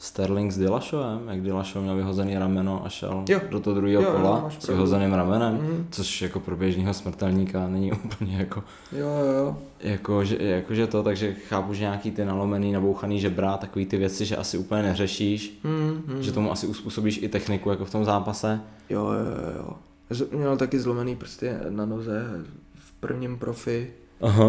Sterling 0.00 0.52
s 0.52 0.58
Dillashovem, 0.58 1.20
jak 1.28 1.40
Dillashaw 1.42 1.82
měl 1.82 1.96
vyhozený 1.96 2.38
rameno 2.38 2.86
a 2.86 2.88
šel 2.88 3.24
Jo. 3.28 3.40
do 3.50 3.60
toho 3.60 3.76
druhého 3.76 4.02
Jo, 4.02 4.08
jo, 4.10 4.16
kola 4.16 4.40
máš 4.40 4.54
s 4.54 4.56
pravdu. 4.56 4.74
vyhozeným 4.74 5.12
ramenem, 5.12 5.54
Mhm. 5.54 5.86
což 5.90 6.22
jako 6.22 6.40
pro 6.40 6.56
běžného 6.56 6.94
smrtelníka 6.94 7.68
není 7.68 7.92
úplně 8.04 8.36
jako, 8.36 8.62
Jo, 8.92 9.06
jo, 9.08 9.32
jo. 9.44 9.56
jako, 9.80 10.24
že, 10.24 10.36
jako, 10.40 10.74
že 10.74 10.86
to, 10.86 11.02
takže 11.02 11.34
chápu, 11.34 11.74
že 11.74 11.80
nějaký 11.80 12.10
ty 12.10 12.24
nalomený, 12.24 12.72
nabouchaný 12.72 13.20
žebra, 13.20 13.56
takový 13.56 13.86
ty 13.86 13.96
věci, 13.96 14.24
že 14.26 14.36
asi 14.36 14.58
úplně 14.58 14.82
neřešíš, 14.82 15.58
Hmm, 15.64 16.02
hmm. 16.08 16.22
že 16.22 16.32
tomu 16.32 16.52
asi 16.52 16.66
uspůsobíš 16.66 17.18
i 17.22 17.28
techniku 17.28 17.70
jako 17.70 17.84
v 17.84 17.90
tom 17.90 18.04
zápase. 18.04 18.60
Jo, 18.90 19.04
jo, 19.04 19.12
jo, 19.46 19.52
jo. 19.58 19.70
Z- 20.10 20.30
Měl 20.30 20.56
taky 20.56 20.80
zlomený 20.80 21.16
prsty 21.16 21.50
na 21.68 21.86
noze 21.86 22.26
v 22.74 22.92
prvním 22.92 23.38
profi. 23.38 23.90
Aha. 24.20 24.48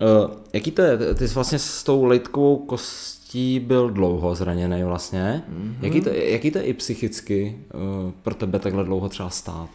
Uh, 0.00 0.30
jaký 0.52 0.70
to 0.70 0.82
je? 0.82 1.14
Ty 1.14 1.28
jsi 1.28 1.34
vlastně 1.34 1.58
s 1.58 1.82
tou 1.84 2.04
lejtkovou 2.04 2.56
kostí 2.56 3.21
byl 3.60 3.90
dlouho 3.90 4.34
zraněný 4.34 4.82
vlastně. 4.82 5.44
Mm-hmm. 5.50 5.74
Jaký, 5.82 6.00
to, 6.00 6.10
jaký 6.10 6.50
to 6.50 6.58
je 6.58 6.64
i 6.64 6.72
psychicky 6.72 7.58
uh, 7.74 8.12
pro 8.22 8.34
tebe 8.34 8.58
takhle 8.58 8.84
dlouho 8.84 9.08
třeba 9.08 9.30
stát? 9.30 9.68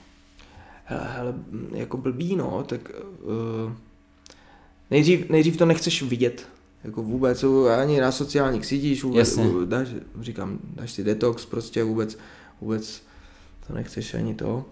Hele, 0.85 1.07
hele 1.15 1.33
jako 1.71 1.97
blbý, 1.97 2.35
no, 2.35 2.63
tak 2.67 2.91
uh, 3.21 3.71
nejdřív, 4.91 5.29
nejdřív 5.29 5.57
to 5.57 5.65
nechceš 5.65 6.03
vidět, 6.03 6.47
jako 6.83 7.03
vůbec, 7.03 7.45
ani 7.81 8.01
na 8.01 8.11
sociálních 8.11 8.65
sítích, 8.65 9.03
vůbec, 9.03 9.37
Jasně. 9.37 9.51
dáš, 9.65 9.87
říkám, 10.21 10.59
dáš 10.75 10.91
si 10.91 11.03
detox, 11.03 11.45
prostě 11.45 11.83
vůbec, 11.83 12.17
vůbec 12.61 13.01
to 13.67 13.73
nechceš 13.73 14.13
ani 14.13 14.35
to. 14.35 14.65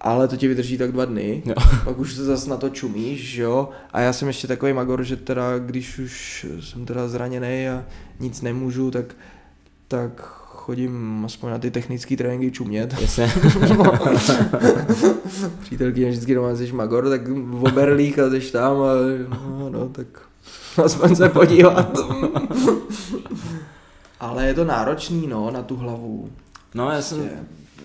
Ale 0.00 0.28
to 0.28 0.36
ti 0.36 0.48
vydrží 0.48 0.78
tak 0.78 0.92
dva 0.92 1.04
dny, 1.04 1.42
Jo. 1.46 1.54
pak 1.84 1.98
už 1.98 2.14
se 2.14 2.24
zase 2.24 2.50
na 2.50 2.56
to 2.56 2.68
čumíš, 2.68 3.34
jo. 3.34 3.68
A 3.92 4.00
já 4.00 4.12
jsem 4.12 4.28
ještě 4.28 4.46
takový 4.48 4.72
magor, 4.72 5.04
že 5.04 5.16
teda, 5.16 5.58
když 5.58 5.98
už 5.98 6.46
jsem 6.60 6.86
teda 6.86 7.08
zraněný 7.08 7.68
a 7.68 7.84
nic 8.20 8.42
nemůžu, 8.42 8.90
tak, 8.90 9.16
tak 9.88 10.20
chodím 10.64 11.22
aspoň 11.24 11.50
na 11.50 11.58
ty 11.58 11.70
technické 11.70 12.16
tréninky 12.16 12.50
čumět. 12.50 12.94
Jasně. 13.00 13.32
Přítelkyně 15.60 16.10
vždycky 16.10 16.34
doma 16.34 16.56
jsi 16.56 16.72
magor, 16.72 17.08
tak 17.08 17.28
v 17.28 17.64
oberlích 17.64 18.18
a 18.18 18.30
jsi 18.30 18.52
tam 18.52 18.82
a 18.82 18.92
no, 19.28 19.70
no 19.70 19.88
tak 19.88 20.06
aspoň 20.84 21.16
se 21.16 21.28
podívat. 21.28 21.98
Ale 24.20 24.46
je 24.46 24.54
to 24.54 24.64
náročný, 24.64 25.26
no, 25.26 25.50
na 25.50 25.62
tu 25.62 25.76
hlavu. 25.76 26.30
No 26.74 26.90
já 26.90 27.02
jsem, 27.02 27.18
Prostě. 27.18 27.38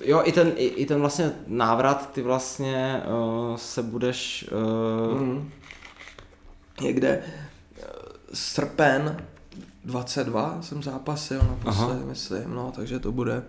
jo 0.04 0.22
i 0.24 0.32
ten, 0.32 0.52
i, 0.56 0.66
i 0.66 0.86
ten 0.86 1.00
vlastně 1.00 1.32
návrat, 1.48 2.10
ty 2.14 2.22
vlastně 2.22 3.02
uh, 3.08 3.56
se 3.56 3.84
budeš, 3.84 4.50
uh, 4.52 5.22
Mm. 5.22 5.50
Někde 6.82 7.20
eh, 7.20 7.84
srpen 8.34 9.18
22 9.86 10.62
jsem 10.62 10.84
zápasil 10.84 11.38
naposled, 11.42 11.86
Aha. 11.96 12.00
myslím, 12.06 12.54
no, 12.56 12.72
takže 12.76 13.00
to 13.00 13.12
bude. 13.12 13.44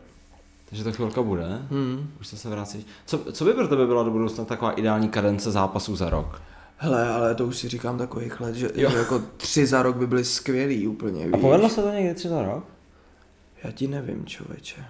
takže 0.69 0.85
to 0.85 0.93
chvilka 0.93 1.23
bude, 1.23 1.62
Hmm. 1.70 2.11
už 2.20 2.27
se 2.27 2.36
se 2.36 2.48
vracíš. 2.51 2.85
Co, 3.07 3.19
co 3.32 3.44
by 3.44 3.52
pro 3.52 3.69
tebe 3.69 3.86
byla 3.86 4.02
do 4.02 4.11
budoucna 4.11 4.44
taková 4.44 4.73
ideální 4.73 5.09
kadence 5.09 5.51
zápasů 5.51 5.97
za 5.97 6.11
rok? 6.11 6.43
Hele, 6.77 7.09
ale 7.09 7.35
to 7.35 7.47
už 7.47 7.57
si 7.57 7.69
říkám 7.69 7.98
takových 7.98 8.40
let, 8.40 8.55
že, 8.55 8.70
Jo. 8.74 8.90
že 8.90 8.97
jako 8.97 9.23
tři 9.36 9.66
za 9.66 9.82
rok 9.82 9.97
by 9.97 10.07
byly 10.07 10.24
skvělý 10.24 10.86
úplně, 10.86 11.24
víš. 11.24 11.35
A 11.35 11.36
povedlo 11.39 11.69
se 11.69 11.82
to 11.82 11.90
někdy 11.93 12.15
tři 12.15 12.28
za 12.28 12.43
rok? 12.43 12.65
Já 13.65 13.70
ti 13.70 13.89
nevím, 13.89 14.27
člověče. 14.27 14.85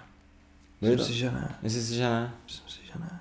Myslím 0.81 1.05
si, 1.05 1.13
že 1.13 1.31
ne. 1.31 1.55
Myslíš 1.61 1.83
si, 1.85 1.95
že 1.95 2.03
ne? 2.03 2.33
Myslím 2.45 2.67
si, 2.69 2.79
že 2.85 2.99
ne. 2.99 3.19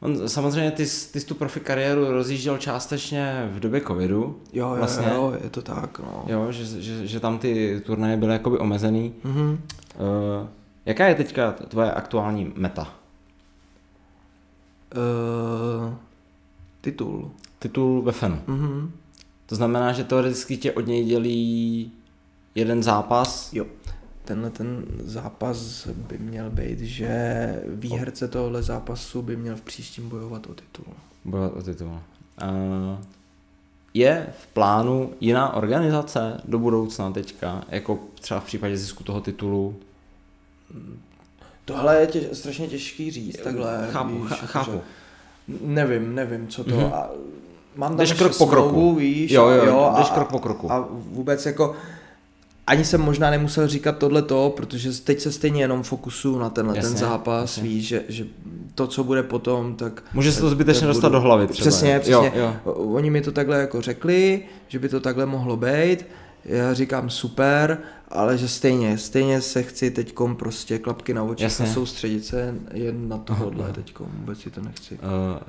On, 0.00 0.28
samozřejmě 0.28 0.70
ty, 0.70 0.82
ty 1.12 1.20
jsi 1.20 1.26
tu 1.26 1.34
profi 1.34 1.60
kariéru 1.60 2.10
rozjížděl 2.10 2.58
částečně 2.58 3.50
v 3.52 3.60
době 3.60 3.80
covidu, 3.80 4.40
Jo, 4.52 4.68
jo, 4.68 4.76
Vlastně. 4.76 5.08
jo, 5.14 5.36
je 5.44 5.50
to 5.50 5.62
tak, 5.62 5.98
no. 5.98 6.24
jo, 6.26 6.52
že, 6.52 6.64
že, 6.82 7.06
že 7.06 7.20
tam 7.20 7.38
ty 7.38 7.82
turnaje 7.86 8.16
byly 8.16 8.32
jakoby 8.32 8.58
omezený. 8.58 9.14
Mhm. 9.24 9.50
Uh, 9.50 10.48
jaká 10.86 11.06
je 11.06 11.14
teďka 11.14 11.52
tvoje 11.52 11.92
aktuální 11.92 12.52
meta? 12.56 12.94
Uh, 14.96 15.94
titul. 16.80 17.30
Titul 17.58 18.02
ve 18.02 18.12
FENu. 18.12 18.38
Mhm. 18.46 18.92
To 19.46 19.54
znamená, 19.56 19.92
že 19.92 20.04
teoreticky 20.04 20.56
tě 20.56 20.72
od 20.72 20.86
něj 20.86 21.04
dělí 21.04 21.92
jeden 22.54 22.82
zápas. 22.82 23.52
Jo. 23.52 23.66
Tenhle 24.30 24.50
ten 24.50 24.84
zápas 25.04 25.86
by 25.86 26.18
měl 26.18 26.50
být, 26.50 26.80
že 26.80 27.62
výherce 27.68 28.28
tohohle 28.28 28.62
zápasu 28.62 29.22
by 29.22 29.36
měl 29.36 29.56
v 29.56 29.60
příštím 29.60 30.08
bojovat 30.08 30.46
o 30.46 30.54
titul. 30.54 30.94
Bojovat 31.24 31.52
o 31.56 31.62
titul. 31.62 31.88
Uh, 31.88 32.00
je 33.94 34.26
v 34.38 34.46
plánu 34.46 35.12
jiná 35.20 35.54
organizace 35.54 36.40
do 36.44 36.58
budoucna 36.58 37.10
teďka, 37.10 37.64
jako 37.68 37.98
třeba 38.20 38.40
v 38.40 38.44
případě 38.44 38.76
zisku 38.76 39.04
toho 39.04 39.20
titulu? 39.20 39.76
Tohle 41.64 42.00
je 42.00 42.06
tě, 42.06 42.34
strašně 42.34 42.68
těžký 42.68 43.10
říct, 43.10 43.40
takhle. 43.40 43.88
chápu, 43.90 44.22
víš, 44.22 44.32
chápu. 44.32 44.80
Nevím, 45.60 46.14
nevím, 46.14 46.48
co 46.48 46.64
to. 46.64 46.70
Mhm. 46.70 46.80
Mm-hmm. 46.80 46.94
A 46.94 47.10
mám 47.76 47.90
tam 47.90 47.98
Jdeš 47.98 48.12
krok 48.12 48.38
po 48.38 48.46
kroku. 48.46 48.68
smlouvu, 48.68 48.94
víš. 48.94 49.30
Jo, 49.30 49.48
jo, 49.48 49.64
jo 49.64 49.94
jdeš 49.96 50.10
a, 50.10 50.14
krok 50.14 50.30
po 50.30 50.38
kroku. 50.38 50.72
A 50.72 50.88
vůbec 50.90 51.46
jako 51.46 51.76
ani 52.70 52.84
jsem 52.84 53.00
možná 53.00 53.30
nemusel 53.30 53.68
říkat 53.68 53.98
tohle 53.98 54.22
to, 54.22 54.52
protože 54.56 55.02
teď 55.02 55.20
se 55.20 55.32
stejně 55.32 55.62
jenom 55.62 55.82
fokusuju 55.82 56.38
na 56.38 56.50
tenhle 56.50 56.76
Jasně, 56.76 56.88
ten 56.90 56.98
zápas, 56.98 57.40
jasně. 57.40 57.62
víš, 57.62 57.86
že, 57.88 58.02
že 58.08 58.26
to, 58.74 58.86
co 58.86 59.04
bude 59.04 59.22
potom, 59.22 59.74
tak... 59.74 60.02
Může 60.14 60.32
se 60.32 60.40
to 60.40 60.50
zbytečně 60.50 60.80
tak 60.80 60.88
dostat 60.88 61.08
budu- 61.08 61.12
do 61.12 61.20
hlavy 61.20 61.46
třeba. 61.46 61.68
Přesně, 61.70 62.00
přesně. 62.00 62.32
Jo, 62.34 62.54
jo. 62.66 62.72
Oni 62.74 63.10
mi 63.10 63.20
to 63.20 63.32
takhle 63.32 63.60
jako 63.60 63.80
řekli, 63.80 64.42
že 64.68 64.78
by 64.78 64.88
to 64.88 65.00
takhle 65.00 65.26
mohlo 65.26 65.56
být. 65.56 66.06
Já 66.44 66.74
říkám 66.74 67.10
super, 67.10 67.78
ale 68.08 68.38
že 68.38 68.48
stejně, 68.48 68.98
stejně 68.98 69.40
se 69.40 69.62
chci 69.62 69.90
teďkom 69.90 70.36
prostě 70.36 70.78
klapky 70.78 71.14
na 71.14 71.22
očích 71.22 71.44
Jasně. 71.44 71.66
a 71.66 71.68
soustředit 71.68 72.24
se 72.24 72.54
jen 72.72 73.08
na 73.08 73.18
tohohle 73.18 73.64
Aha. 73.64 73.72
teďkom, 73.72 74.06
vůbec 74.18 74.40
si 74.40 74.50
to 74.50 74.60
nechci. 74.60 74.98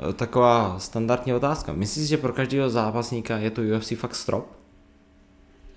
Uh, 0.05 0.13
taková 0.13 0.75
standardní 0.79 1.33
otázka. 1.33 1.73
Myslíš, 1.73 2.07
že 2.07 2.17
pro 2.17 2.33
každého 2.33 2.69
zápasníka 2.69 3.37
je 3.37 3.51
to 3.51 3.61
UFC 3.77 3.93
fakt 3.95 4.15
strop? 4.15 4.60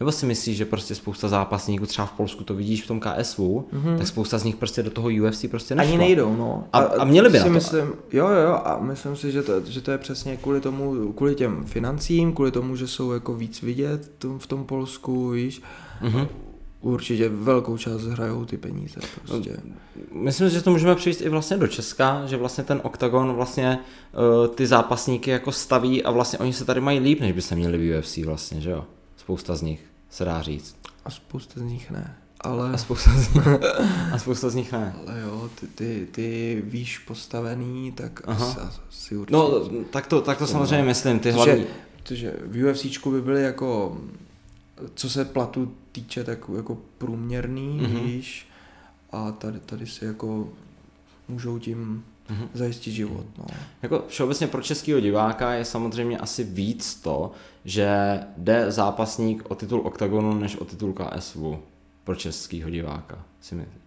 Nebo 0.00 0.12
si 0.12 0.26
myslíš, 0.26 0.56
že 0.56 0.64
prostě 0.64 0.94
spousta 0.94 1.28
zápasníků, 1.28 1.86
třeba 1.86 2.06
v 2.06 2.12
Polsku 2.12 2.44
to 2.44 2.54
vidíš 2.54 2.82
v 2.82 2.86
tom 2.86 3.00
KSV, 3.00 3.38
mm-hmm. 3.38 3.98
tak 3.98 4.06
spousta 4.06 4.38
z 4.38 4.44
nich 4.44 4.56
prostě 4.56 4.82
do 4.82 4.90
toho 4.90 5.08
UFC 5.08 5.44
prostě 5.50 5.74
nešlo. 5.74 5.88
Ani 5.94 5.98
nejdou, 5.98 6.36
no. 6.36 6.64
A- 6.72 6.78
a 6.78 7.04
měli 7.04 7.30
by 7.30 7.38
si 7.38 7.44
na 7.44 7.44
to. 7.48 7.52
myslím, 7.54 7.92
Jo, 8.12 8.28
jo, 8.28 8.60
a 8.64 8.78
myslím 8.80 9.16
si, 9.16 9.32
že 9.32 9.42
to, 9.42 9.52
že 9.66 9.80
to 9.80 9.90
je 9.90 9.98
přesně 9.98 10.36
kvůli 10.36 10.60
tomu, 10.60 11.12
kvůli 11.12 11.34
těm 11.34 11.64
financím, 11.64 12.32
kvůli 12.32 12.50
tomu, 12.50 12.76
že 12.76 12.86
jsou 12.88 13.12
jako 13.12 13.34
víc 13.34 13.62
vidět 13.62 14.10
v 14.38 14.46
tom 14.46 14.64
Polsku, 14.64 15.30
víš. 15.30 15.62
Mhm. 16.02 16.26
Určitě 16.80 17.28
velkou 17.28 17.76
část 17.78 18.02
hrajou 18.02 18.44
ty 18.44 18.56
peníze 18.56 19.00
prostě. 19.26 19.56
Myslím, 20.12 20.48
že 20.48 20.62
to 20.62 20.70
můžeme 20.70 20.94
přijít 20.94 21.20
i 21.20 21.28
vlastně 21.28 21.56
do 21.56 21.66
Česka, 21.66 22.22
že 22.26 22.36
vlastně 22.36 22.64
ten 22.64 22.80
OKTAGON 22.82 23.32
vlastně 23.32 23.78
uh, 24.40 24.54
ty 24.54 24.66
zápasníky 24.66 25.30
jako 25.30 25.52
staví 25.52 26.02
a 26.02 26.10
vlastně 26.10 26.38
oni 26.38 26.52
se 26.52 26.64
tady 26.64 26.80
mají 26.80 26.98
líp, 26.98 27.20
než 27.20 27.32
by 27.32 27.42
se 27.42 27.54
měli 27.56 27.78
v 27.78 27.98
UFC 27.98 28.16
vlastně, 28.16 28.60
že 28.60 28.70
jo? 28.70 28.84
Spousta 29.24 29.56
z 29.56 29.62
nich, 29.62 29.80
se 30.10 30.24
dá 30.24 30.42
říct. 30.42 30.76
A 31.04 31.10
spousta 31.10 31.60
z 31.60 31.62
nich 31.62 31.90
ne. 31.90 32.16
Ale, 32.40 32.72
A 32.72 32.76
spousta 32.76 33.10
z 33.10 33.34
nich, 33.34 33.46
a 34.12 34.18
spousta 34.18 34.50
z 34.50 34.54
nich 34.54 34.72
ne. 34.72 34.96
ale 35.06 35.20
jo, 35.20 35.50
ty, 35.60 35.66
ty, 35.66 36.08
ty 36.12 36.62
výš 36.66 36.98
postavený, 36.98 37.92
tak 37.92 38.20
Aha. 38.26 38.46
asi, 38.46 38.60
asi 38.88 39.16
určitě. 39.16 39.36
No, 39.36 39.60
tak 39.90 40.06
to, 40.06 40.20
tak 40.22 40.38
to 40.38 40.46
samozřejmě 40.46 40.84
myslím, 40.84 41.18
ty 41.18 41.32
Protože- 41.32 41.44
hlavní... 41.44 41.64
Protože 41.96 42.34
v 42.46 42.70
UFCčku 42.70 43.10
by 43.10 43.22
byly 43.22 43.42
jako, 43.42 43.98
co 44.94 45.10
se 45.10 45.24
platu 45.24 45.74
týče, 45.92 46.24
tak 46.24 46.38
jako 46.56 46.78
průměrný, 46.98 47.78
Mhm. 47.82 47.86
mm-hmm. 47.96 48.04
víš, 48.04 48.48
a 49.12 49.32
tady, 49.32 49.60
tady 49.60 49.86
si 49.86 50.04
jako 50.04 50.48
můžou 51.28 51.58
tím 51.58 52.04
Mhm. 52.28 52.48
zajistit 52.54 52.90
život, 52.92 53.26
no. 53.38 53.44
Jako 53.82 54.04
všeobecně 54.08 54.46
pro 54.46 54.62
českého 54.62 55.00
diváka 55.00 55.52
je 55.52 55.64
samozřejmě 55.64 56.18
asi 56.18 56.44
víc 56.44 56.94
to, 56.94 57.32
že 57.64 58.20
jde 58.36 58.70
zápasník 58.72 59.44
o 59.48 59.54
titul 59.54 59.80
OKTAGONu 59.84 60.34
než 60.34 60.56
o 60.56 60.64
titul 60.64 60.92
KSV 60.92 61.38
pro 62.04 62.14
českého 62.14 62.70
diváka. 62.70 63.18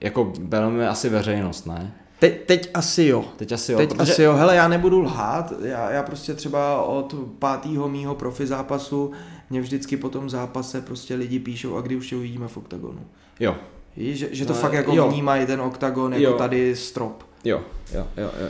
Jako 0.01 0.33
bereme 0.39 0.89
asi 0.89 1.09
veřejnost, 1.09 1.65
ne? 1.65 1.93
Teď, 2.19 2.45
teď 2.45 2.69
asi 2.73 3.03
jo. 3.03 3.25
Teď 3.37 3.51
asi 3.51 3.71
jo, 3.71 3.77
Teď 3.77 3.89
protože... 3.89 4.11
asi 4.11 4.23
jo, 4.23 4.33
hele, 4.33 4.55
já 4.55 4.67
nebudu 4.67 4.99
lhát, 5.01 5.53
já, 5.61 5.91
já 5.91 6.03
prostě 6.03 6.33
třeba 6.33 6.81
od 6.81 7.15
pátého 7.39 7.89
mýho 7.89 8.15
profi 8.15 8.47
zápasu, 8.47 9.11
mě 9.49 9.61
vždycky 9.61 9.97
po 9.97 10.09
tom 10.09 10.29
zápase 10.29 10.81
prostě 10.81 11.15
lidi 11.15 11.39
píšou, 11.39 11.77
a 11.77 11.81
kdy 11.81 11.95
už 11.95 12.07
tě 12.09 12.15
uvidíme 12.15 12.47
v 12.47 12.57
oktagonu. 12.57 12.99
Jo, 13.39 13.55
Víš, 13.97 14.17
že, 14.19 14.29
že 14.31 14.45
to 14.45 14.53
No, 14.53 14.59
fakt 14.59 14.73
jako 14.73 14.95
jo. 14.95 15.09
vnímají 15.09 15.45
ten 15.45 15.61
oktagon 15.61 16.13
jako 16.13 16.23
Jo. 16.23 16.37
tady 16.37 16.75
strop. 16.75 17.23
jo, 17.43 17.61
jo, 17.93 18.07
jo, 18.17 18.23
jo. 18.39 18.47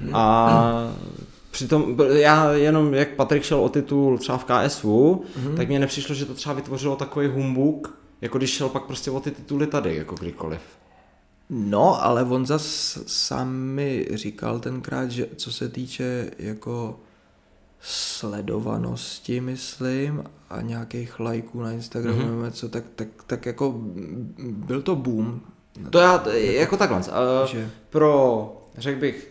jo. 0.00 0.10
A 0.14 0.50
přitom 1.58 1.96
já 2.12 2.52
jenom, 2.52 2.94
jak 2.94 3.08
Patrik 3.08 3.42
šel 3.42 3.60
o 3.60 3.68
titul 3.68 4.18
třeba 4.18 4.38
v 4.38 4.44
KSV, 4.44 4.84
Mhm. 5.36 5.56
tak 5.56 5.68
mně 5.68 5.78
nepřišlo, 5.78 6.14
že 6.14 6.24
to 6.26 6.34
třeba 6.34 6.54
vytvořilo 6.54 6.96
takový 6.96 7.26
humbuk, 7.28 7.98
jako 8.20 8.38
když 8.38 8.50
šel 8.50 8.68
pak 8.68 8.82
prostě 8.84 9.10
o 9.10 9.20
ty 9.20 9.30
tituly 9.30 9.66
tady, 9.66 9.96
jako 9.96 10.14
kdykoliv. 10.14 10.60
No, 11.50 12.04
ale 12.04 12.24
on 12.24 12.46
zas 12.46 12.98
sám 13.06 13.52
mi 13.54 14.06
říkal 14.14 14.58
tenkrát, 14.60 15.10
že 15.10 15.26
co 15.36 15.52
se 15.52 15.68
týče 15.68 16.30
jako 16.38 17.00
sledovanosti, 17.80 19.40
myslím, 19.40 20.24
a 20.50 20.60
nějakých 20.62 21.20
lajků 21.20 21.62
na 21.62 21.72
Instagramu, 21.72 22.18
Mhm. 22.18 22.42
mm-hmm. 22.42 22.50
co, 22.50 22.68
tak, 22.68 22.84
tak, 22.94 23.08
tak 23.26 23.46
jako 23.46 23.74
byl 24.42 24.82
to 24.82 24.96
boom. 24.96 25.40
To 25.90 25.98
já, 25.98 26.24
jako 26.34 26.76
takhle, 26.76 26.98
uh, 26.98 27.04
že, 27.46 27.70
pro, 27.90 28.52
řekl 28.78 29.00
bych, 29.00 29.28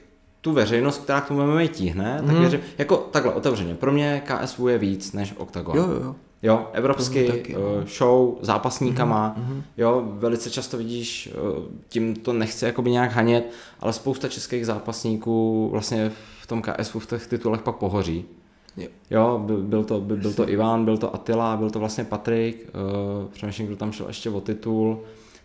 tu 0.48 0.54
veřejnost, 0.54 0.98
která 1.04 1.22
k 1.22 1.28
tomu 1.28 1.40
MMA 1.44 1.68
tíhne, 1.68 2.16
tak 2.18 2.26
Mhm. 2.32 2.40
věřím, 2.40 2.60
jako 2.78 2.98
takhle 3.12 3.34
otevřeně, 3.34 3.76
pro 3.76 3.92
mě 3.92 4.22
KSV 4.26 4.60
je 4.70 4.78
víc 4.78 5.14
než 5.14 5.34
Octagon. 5.38 5.78
jo, 5.78 5.84
jo, 5.84 6.00
jo. 6.04 6.16
Jo, 6.44 6.68
taky, 7.32 7.54
no. 7.54 7.60
eh, 7.82 7.86
show 7.98 8.36
zápasníkama, 8.42 9.34
Mhm. 9.38 9.64
jo, 9.78 10.04
velice 10.12 10.50
často 10.50 10.78
vidíš, 10.78 11.30
eh, 11.34 11.62
tím 11.90 12.16
to 12.16 12.34
nechci 12.34 12.66
jakoby 12.66 12.92
nějak 12.92 13.12
hanět, 13.12 13.52
ale 13.80 13.94
spousta 13.94 14.28
českých 14.28 14.66
zápasníků 14.66 15.70
vlastně 15.72 16.12
v 16.42 16.48
tom 16.48 16.62
KSU 16.62 17.00
v 17.00 17.06
těch 17.08 17.28
titulech 17.28 17.62
pak 17.62 17.76
pohoří. 17.76 18.26
Jo. 18.78 18.88
Jo, 19.12 19.42
byl, 19.46 19.58
byl, 19.58 19.84
to, 19.84 20.00
byl, 20.02 20.18
byl 20.18 20.34
to 20.34 20.50
Ivan, 20.50 20.86
byl 20.86 20.98
to 20.98 21.16
Attila, 21.16 21.58
byl 21.58 21.70
to 21.70 21.80
vlastně 21.80 22.04
Patrik, 22.04 22.70
uh, 23.22 23.28
přemýšlím, 23.32 23.68
kdo 23.68 23.76
tam 23.76 23.92
šel 23.92 24.08
ještě 24.08 24.30
o 24.30 24.42
titul. 24.42 25.00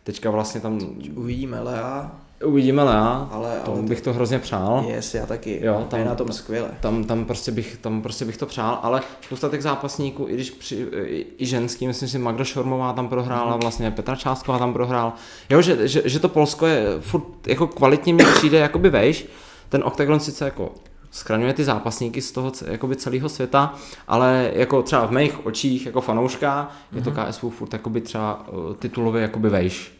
Teďka 0.04 0.30
vlastně 0.30 0.60
tam 0.60 0.78
Uvidíme 1.14 1.60
Lea, 1.60 2.12
uvidíme 2.44 2.82
Lea, 2.82 3.28
ale, 3.30 3.60
to 3.64 3.72
ale 3.72 3.82
bych 3.82 4.00
to 4.00 4.12
hrozně 4.12 4.38
přál. 4.38 4.84
Yes, 4.88 5.14
já 5.14 5.26
taky. 5.26 5.60
Jo, 5.64 5.86
tam- 5.90 5.98
je 6.00 6.06
na 6.06 6.14
tom 6.14 6.32
skvěle. 6.32 6.70
Tam, 6.80 7.04
tam, 7.04 7.24
prostě 7.24 7.52
bych, 7.52 7.78
tam 7.80 8.02
prostě 8.02 8.24
bych 8.24 8.36
to 8.36 8.46
přál, 8.46 8.78
ale 8.82 9.00
spousta 9.20 9.48
těch 9.48 9.62
zápasníků, 9.62 10.26
i 10.28 10.34
když 10.34 10.50
při, 10.50 10.86
i, 11.04 11.26
i 11.38 11.46
ženský, 11.46 11.86
myslím 11.86 12.08
si, 12.08 12.18
Magda 12.18 12.44
Šormová 12.44 12.92
tam 12.92 13.08
prohrála, 13.08 13.56
vlastně 13.56 13.90
Petra 13.90 14.16
Čásková 14.16 14.58
tam 14.58 14.72
prohrál. 14.72 15.12
Jo, 15.50 15.62
že, 15.62 15.88
že, 15.88 16.02
že 16.04 16.18
to 16.18 16.28
Polsko 16.28 16.66
je 16.66 16.86
furt 17.00 17.46
jako 17.46 17.66
kvalitně 17.66 18.14
mi 18.14 18.24
přijde 18.24 18.58
jakoby 18.58 18.90
vejš, 18.90 19.26
ten 19.68 19.82
OKTAGON 19.84 20.20
sice 20.20 20.44
jako 20.44 20.72
schraňuje 21.10 21.52
ty 21.52 21.64
zápasníky 21.64 22.22
z 22.22 22.32
toho 22.32 22.52
jakoby 22.66 22.96
celého 22.96 23.28
světa, 23.28 23.74
ale 24.08 24.50
jako 24.54 24.82
třeba 24.82 25.06
v 25.06 25.10
mých 25.10 25.46
očích 25.46 25.86
jako 25.86 26.00
fanouška 26.00 26.70
je 26.92 27.02
to 27.02 27.10
KSU 27.10 27.50
furt 27.50 27.72
jakoby 27.72 28.00
třeba 28.00 28.48
uh, 28.48 28.74
titulově 28.74 29.22
jakoby 29.22 29.48
vejš. 29.48 29.92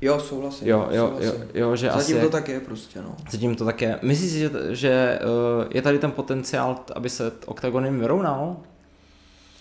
Jo, 0.00 0.20
souhlasím. 0.20 0.68
Jo, 0.68 0.88
jo, 0.90 1.16
jo, 1.20 1.30
souhlasím. 1.30 1.50
jo, 1.54 1.76
že 1.76 1.90
asi 1.90 2.12
Zatím 2.12 2.26
to 2.26 2.30
tak 2.30 2.48
je 2.48 2.60
prostě, 2.60 3.02
no. 3.02 3.16
Zatím 3.30 3.54
to 3.54 3.64
tak 3.64 3.82
je. 3.82 3.98
Myslíš 4.02 4.30
si, 4.30 4.38
že, 4.38 4.50
že 4.70 5.18
uh, 5.22 5.66
je 5.70 5.82
tady 5.82 5.98
ten 5.98 6.10
potenciál, 6.10 6.84
aby 6.94 7.10
se 7.10 7.32
OKTAGON 7.46 7.84
jim 7.84 8.00
vyrovnal? 8.00 8.56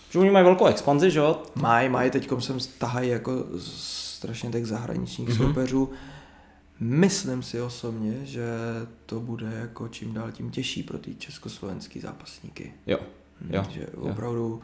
Že 0.10 0.20
oni 0.20 0.32
mají 0.32 0.45
velkou 0.45 0.66
expanzi, 0.66 1.11
že 1.11 1.20
jo? 1.20 1.41
Mají, 1.56 1.90
mají, 1.90 2.11
teďkom 2.11 2.41
sem 2.41 2.57
tahají 2.78 3.10
jako 3.10 3.45
strašně 3.60 4.49
těch 4.49 4.66
zahraničních 4.66 5.30
mm-hmm. 5.30 5.38
soupeřů. 5.38 5.90
Myslím 6.80 7.44
si 7.44 7.61
osobně, 7.61 8.14
že 8.24 8.48
to 9.06 9.20
bude 9.20 9.48
jako 9.60 9.88
čím 9.88 10.14
dál 10.14 10.32
tím 10.32 10.52
těžší 10.52 10.84
pro 10.84 10.98
ty 10.98 11.16
československý 11.16 11.99
zápasníky. 11.99 12.74
Jo. 12.88 12.98
Jo, 13.49 13.64
že 13.70 13.82
jo. 13.82 14.02
opravdu 14.02 14.61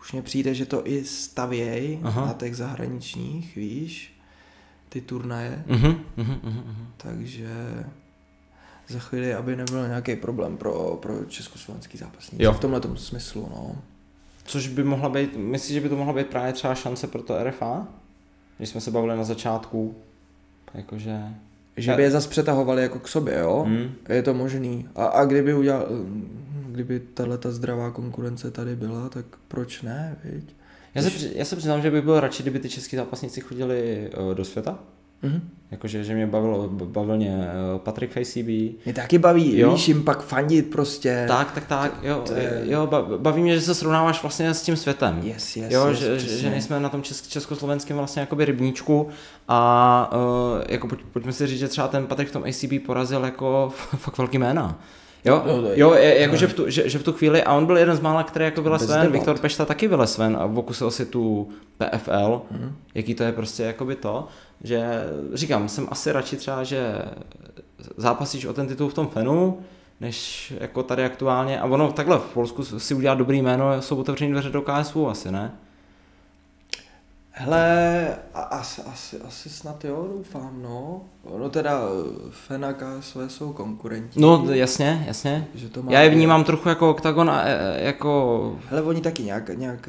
už 0.00 0.12
mně 0.12 0.22
přijde, 0.22 0.54
že 0.54 0.66
to 0.66 0.88
i 0.88 1.04
stavěj 1.04 1.98
Aha. 2.02 2.26
na 2.26 2.32
těch 2.32 2.56
zahraničních, 2.56 3.56
víš, 3.56 4.13
ty 4.94 5.00
turnaje, 5.00 5.64
Mhm, 5.66 5.86
mhm, 6.16 6.38
mhm, 6.42 6.62
mhm. 6.66 6.86
takže 6.96 7.48
za 8.88 8.98
chvíli, 8.98 9.34
aby 9.34 9.56
nebyl 9.56 9.88
nějaký 9.88 10.16
problém 10.16 10.56
pro, 10.56 10.98
pro 11.02 11.24
československý 11.24 11.98
zápasníky. 11.98 12.44
Jo. 12.44 12.52
V 12.52 12.60
tomhle 12.60 12.80
smyslu, 12.94 13.48
no. 13.50 13.76
Což 14.44 14.68
by 14.68 14.84
mohla 14.84 15.08
být, 15.08 15.36
myslíš, 15.36 15.74
že 15.74 15.80
by 15.80 15.88
to 15.88 15.96
mohla 15.96 16.12
být 16.12 16.26
právě 16.26 16.52
třeba 16.52 16.74
šance 16.74 17.06
pro 17.06 17.22
to 17.22 17.44
RFA? 17.44 17.86
Když 18.56 18.68
jsme 18.68 18.80
se 18.80 18.90
bavili 18.90 19.16
na 19.16 19.24
začátku, 19.24 19.94
jakože... 20.74 21.20
Že 21.76 21.94
by 21.94 22.02
je 22.02 22.10
zase 22.10 22.28
přetahovali 22.28 22.82
jako 22.82 22.98
k 22.98 23.08
sobě, 23.08 23.38
jo? 23.38 23.64
Hmm. 23.66 23.90
Je 24.08 24.22
to 24.22 24.34
možný. 24.34 24.88
A, 24.94 25.04
a 25.04 25.24
kdyby 25.24 25.54
udělal, 25.54 25.86
kdyby 26.66 27.00
tahle 27.00 27.38
ta 27.38 27.50
zdravá 27.50 27.90
konkurence 27.90 28.50
tady 28.50 28.76
byla, 28.76 29.08
tak 29.08 29.24
proč 29.48 29.82
ne, 29.82 30.16
viď? 30.24 30.56
Já 30.94 31.02
se, 31.02 31.10
já 31.34 31.44
se 31.44 31.56
přiznám, 31.56 31.82
že 31.82 31.90
bych 31.90 32.02
byl 32.02 32.20
radši, 32.20 32.42
kdyby 32.42 32.58
ty 32.58 32.68
český 32.68 32.96
zápasníci 32.96 33.40
chodili 33.40 34.10
uh, 34.28 34.34
do 34.34 34.44
světa. 34.44 34.78
Mhm. 35.22 35.40
Jakože, 35.70 36.04
že 36.04 36.14
mě 36.14 36.26
bavilo, 36.26 36.68
bavil 36.68 37.16
mě 37.16 37.36
uh, 37.72 37.78
Patrick 37.80 38.12
FCB, 38.22 38.46
Mě 38.84 38.94
taky 38.94 39.18
baví, 39.18 39.58
Jo. 39.58 39.72
víš, 39.72 39.88
jim 39.88 40.02
pak 40.04 40.22
fandit 40.22 40.70
prostě. 40.70 41.24
Tak, 41.28 41.52
tak, 41.52 41.66
tak, 41.66 41.98
jo, 42.02 42.22
to 42.26 42.32
je- 42.34 42.62
jo, 42.64 42.86
ba- 42.86 43.06
baví 43.18 43.42
mě, 43.42 43.54
že 43.54 43.60
se 43.60 43.74
srovnáváš 43.74 44.22
vlastně 44.22 44.54
s 44.54 44.62
tím 44.62 44.76
světem. 44.76 45.20
Yes, 45.22 45.56
yes, 45.56 45.72
jo, 45.72 45.86
yes, 45.88 45.98
že, 45.98 46.04
že, 46.06 46.16
přesně. 46.16 46.36
že 46.38 46.50
nejsme 46.50 46.80
na 46.80 46.88
tom 46.88 47.02
česk, 47.02 47.28
československém 47.28 47.96
vlastně 47.96 48.20
jakoby 48.20 48.44
rybníčku 48.44 49.08
a 49.48 50.10
uh, 50.56 50.62
jako 50.68 50.88
pojď, 50.88 51.00
pojďme 51.12 51.32
si 51.32 51.46
říct, 51.46 51.58
že 51.58 51.68
třeba 51.68 51.88
ten 51.88 52.06
Patrik 52.06 52.28
v 52.28 52.32
tom 52.32 52.44
ACB 52.44 52.86
porazil 52.86 53.24
jako 53.24 53.72
fakt 53.96 54.18
velký 54.18 54.38
jména. 54.38 54.80
Jo, 55.24 55.42
je- 55.66 55.78
jo, 55.80 55.94
je, 55.94 56.20
jako 56.20 56.36
že 56.36 56.46
v, 56.46 56.54
tu, 56.54 56.70
že, 56.70 56.88
že 56.88 56.98
v 56.98 57.02
tu 57.02 57.12
chvíli, 57.12 57.42
a 57.42 57.54
on 57.54 57.66
byl 57.66 57.76
jeden 57.78 57.96
z 57.96 58.00
mála, 58.00 58.22
který 58.22 58.44
jako 58.44 58.62
vylez 58.62 58.82
ven. 58.88 59.12
Viktor 59.12 59.38
Pešta 59.38 59.64
taky 59.64 59.88
vylez 59.88 60.18
ven 60.18 60.36
a 60.40 60.48
pokusil 60.48 60.90
si 60.90 61.06
tu 61.06 61.48
PFL, 61.78 62.42
Mhm. 62.50 62.76
jaký 62.94 63.14
to 63.14 63.22
je 63.22 63.32
prostě 63.32 63.62
jakoby 63.62 63.94
to, 63.96 64.28
že 64.64 65.04
říkám, 65.34 65.68
jsem 65.68 65.86
asi 65.90 66.12
radši 66.12 66.36
třeba, 66.36 66.64
že 66.64 66.94
zápasíš 67.96 68.44
o 68.46 68.52
ten 68.52 68.66
titul 68.66 68.88
v 68.88 68.94
tom 68.94 69.08
fenu, 69.08 69.58
než 70.00 70.52
jako 70.60 70.82
tady 70.82 71.04
aktuálně, 71.04 71.60
a 71.60 71.64
ono 71.66 71.92
takhle 71.92 72.18
v 72.18 72.22
Polsku 72.34 72.64
si 72.64 72.94
udělat 72.94 73.18
dobrý 73.18 73.42
jméno, 73.42 73.82
jsou 73.82 73.96
otevřený 73.96 74.32
dveře 74.32 74.50
do 74.50 74.62
KSU 74.62 75.08
asi, 75.08 75.30
ne? 75.32 75.52
Hele, 77.36 78.16
asi, 78.34 78.82
asi, 78.82 79.20
asi 79.20 79.48
snad 79.50 79.84
jo, 79.84 80.08
doufám, 80.12 80.62
no. 80.62 81.02
No 81.38 81.50
teda 81.50 81.80
Fena 82.30 82.72
KSV 82.72 83.16
jsou 83.28 83.52
konkurenti. 83.52 84.20
No 84.20 84.44
jasně, 84.50 85.04
jasně. 85.06 85.48
že 85.54 85.68
to 85.68 85.82
má 85.82 85.92
Já 85.92 86.00
je 86.00 86.10
vnímám 86.10 86.44
trochu 86.44 86.68
jako 86.68 86.90
oktagon 86.90 87.30
a 87.30 87.42
e, 87.44 87.84
jako... 87.84 88.58
Hele, 88.68 88.82
oni 88.82 89.00
taky 89.00 89.22
nějak, 89.22 89.48
nějak 89.48 89.88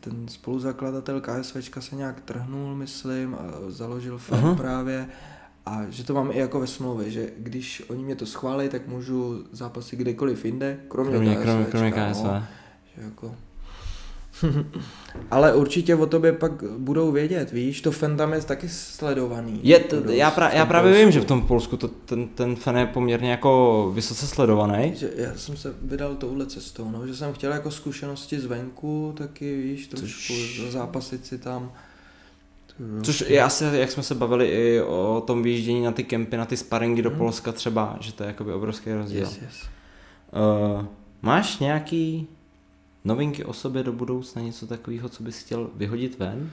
ten 0.00 0.28
spoluzakladatel 0.28 1.20
KSVčka 1.20 1.80
se 1.80 1.96
nějak 1.96 2.20
trhnul, 2.20 2.74
myslím, 2.74 3.34
a 3.34 3.40
založil 3.68 4.18
FEN 4.18 4.38
Aha. 4.38 4.54
právě. 4.54 5.08
A 5.66 5.80
že 5.88 6.04
to 6.04 6.14
mám 6.14 6.30
i 6.32 6.38
jako 6.38 6.60
ve 6.60 6.66
smlouvě, 6.66 7.10
že 7.10 7.30
když 7.38 7.82
oni 7.88 8.04
mě 8.04 8.16
to 8.16 8.26
schválí, 8.26 8.68
tak 8.68 8.88
můžu 8.88 9.44
zápasy 9.52 9.96
kdekoliv 9.96 10.44
jinde, 10.44 10.80
kromě, 10.88 11.12
Kromě, 11.12 11.34
KSVčka, 11.34 11.44
kromě, 11.70 11.92
kromě 11.92 12.12
KSV. 12.12 12.24
No, 12.24 12.44
že 12.96 13.02
jako... 13.02 13.34
Ale 15.30 15.54
určitě 15.54 15.94
o 15.96 16.06
tobě 16.06 16.32
pak 16.32 16.52
budou 16.78 17.12
vědět, 17.12 17.52
víš, 17.52 17.80
to 17.80 17.90
FEN 17.92 18.16
tam 18.16 18.32
je 18.32 18.40
taky 18.42 18.68
sledovaný. 18.68 19.60
Je, 19.62 19.78
To 19.78 20.00
dost 20.00 20.12
já, 20.14 20.30
pra, 20.30 20.50
já 20.50 20.66
právě 20.66 20.90
Polsku. 20.92 21.04
vím, 21.04 21.12
že 21.12 21.20
v 21.20 21.24
tom 21.24 21.42
Polsku 21.46 21.76
to, 21.76 21.88
ten, 21.88 22.28
ten 22.28 22.56
fan 22.56 22.76
je 22.78 22.86
poměrně 22.86 23.30
jako 23.30 23.90
vysoce 23.94 24.26
sledovaný. 24.26 24.92
Že 24.96 25.10
já 25.16 25.30
jsem 25.36 25.56
se 25.56 25.74
vydal 25.82 26.14
touhle 26.14 26.46
cestou, 26.46 26.90
no, 26.90 27.06
že 27.06 27.16
jsem 27.16 27.32
chtěl 27.32 27.52
jako 27.52 27.70
zkušenosti 27.70 28.40
zvenku, 28.40 29.14
taky 29.18 29.56
víš, 29.62 29.86
trošku 29.86 30.32
Což- 30.32 30.70
zápasit 30.70 31.26
si 31.26 31.38
tam. 31.38 31.72
Což 33.02 33.24
je 33.28 33.42
asi, 33.42 33.64
jak 33.72 33.90
jsme 33.90 34.02
se 34.02 34.14
bavili 34.14 34.46
i 34.48 34.80
o 34.82 35.22
tom 35.26 35.42
výjíždění 35.42 35.82
na 35.84 35.92
ty 35.92 36.04
kempy, 36.04 36.36
na 36.36 36.44
ty 36.46 36.56
sparingy 36.56 37.02
do 37.02 37.10
Hmm. 37.10 37.18
Polska 37.18 37.52
třeba, 37.52 37.96
že 38.00 38.12
to 38.12 38.22
je 38.22 38.26
jakoby 38.26 38.52
obrovský 38.52 38.92
rozdíl. 38.92 39.20
Yes, 39.20 39.38
yes. 39.42 39.54
Uh, 40.80 40.84
máš 41.22 41.58
nějaký 41.58 42.28
novinky 43.04 43.44
o 43.44 43.52
sobě 43.52 43.82
do 43.82 43.92
budoucna, 43.92 44.42
něco 44.42 44.66
takového, 44.66 45.08
co 45.08 45.22
bys 45.22 45.38
chtěl 45.38 45.70
vyhodit 45.74 46.18
ven? 46.18 46.50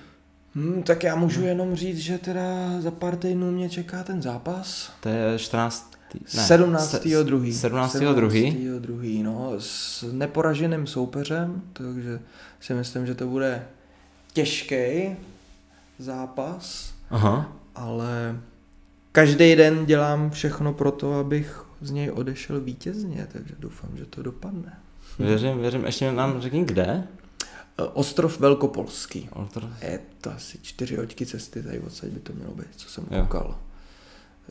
Hmm, 0.56 0.84
tak 0.84 1.04
já 1.04 1.16
můžu 1.16 1.42
jenom 1.42 1.76
říct, 1.76 1.98
že 1.98 2.18
teda 2.18 2.42
za 2.82 2.92
pár 2.92 3.16
týdnů 3.16 3.52
mě 3.52 3.70
čeká 3.70 4.04
ten 4.04 4.22
zápas. 4.22 4.92
To 5.00 5.10
je 5.10 5.40
14. 5.40 5.92
Ne, 6.36 6.44
17. 6.44 6.90
se- 6.90 7.24
druhý. 7.24 7.54
17. 7.54 7.96
druhý. 8.14 8.52
17. 8.52 8.80
druhý, 8.80 9.24
no, 9.24 9.54
s 9.58 10.04
neporaženým 10.12 10.88
soupeřem, 10.88 11.62
takže 11.74 12.20
si 12.60 12.74
myslím, 12.74 13.06
že 13.08 13.16
to 13.16 13.28
bude 13.28 13.66
těžký 14.34 15.16
zápas, 16.00 16.94
Aha. 17.10 17.58
ale 17.76 18.40
každý 19.12 19.56
den 19.56 19.86
dělám 19.86 20.30
všechno 20.30 20.74
pro 20.74 20.92
to, 20.92 21.14
abych 21.14 21.66
z 21.82 21.92
něj 21.92 22.12
odešel 22.12 22.62
vítězně, 22.62 23.28
takže 23.32 23.56
doufám, 23.60 23.90
že 23.98 24.06
to 24.06 24.24
dopadne. 24.24 24.80
Věřím, 25.20 25.60
věřím. 25.60 25.86
Ještě 25.86 26.12
nám 26.12 26.42
řekni 26.42 26.66
kde? 26.66 26.84
E, 27.80 27.84
Ostrov 27.84 28.40
Velkopolský. 28.40 29.30
Oltr. 29.34 29.70
Je 29.82 30.00
to 30.22 30.32
asi 30.32 30.58
čtyři 30.62 30.96
hoďky 30.96 31.26
cesty, 31.26 31.64
tady 31.64 31.80
odsaď 31.80 32.10
by 32.10 32.20
to 32.20 32.34
mělo 32.34 32.52
být, 32.54 32.68
co 32.76 32.90
jsem 32.90 33.04
Jo. 33.12 33.22
koukal. 33.22 33.58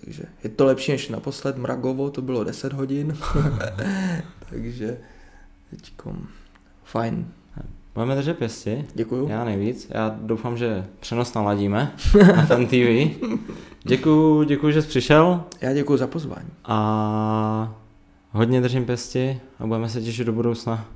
Takže 0.04 0.22
je 0.44 0.50
to 0.50 0.64
lepší 0.64 0.92
než 0.92 1.08
naposled 1.08 1.56
Mragovo, 1.56 2.10
to 2.10 2.22
bylo 2.22 2.44
10 2.44 2.72
hodin. 2.72 3.16
Takže 4.50 4.98
teďkom 5.70 6.26
fajn. 6.84 7.28
Budeme 7.94 8.14
držet 8.14 8.38
pěsti. 8.38 8.84
Děkuju. 8.94 9.28
Já 9.28 9.44
nejvíc. 9.44 9.86
Já 9.90 10.16
doufám, 10.22 10.56
že 10.56 10.86
přenos 11.00 11.34
naladíme 11.34 11.92
na 12.36 12.46
Fan 12.46 12.66
TV. 12.66 13.16
Děkuju, 13.84 14.42
děkuju, 14.42 14.72
že 14.72 14.82
jsi 14.82 14.88
přišel 14.88 15.44
Já 15.60 15.72
děkuju 15.72 15.96
za 15.98 16.06
pozvání. 16.06 16.48
a 16.64 17.74
hodně 18.36 18.60
držím 18.60 18.86
pěsti 18.86 19.40
a 19.58 19.66
budeme 19.66 19.88
se 19.88 20.00
těšit 20.00 20.26
do 20.26 20.32
budoucna 20.32 20.86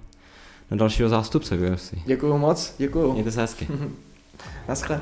na 0.71 0.77
dalšího 0.77 1.09
zástupce 1.09 1.57
v 1.57 1.73
UFC. 1.73 1.95
Děkuju 2.07 2.39
moc, 2.39 2.75
děkuju. 2.79 3.13
Mějte 3.13 3.33
se 3.33 3.41
hezky. 3.41 3.69
Naschle. 4.69 5.01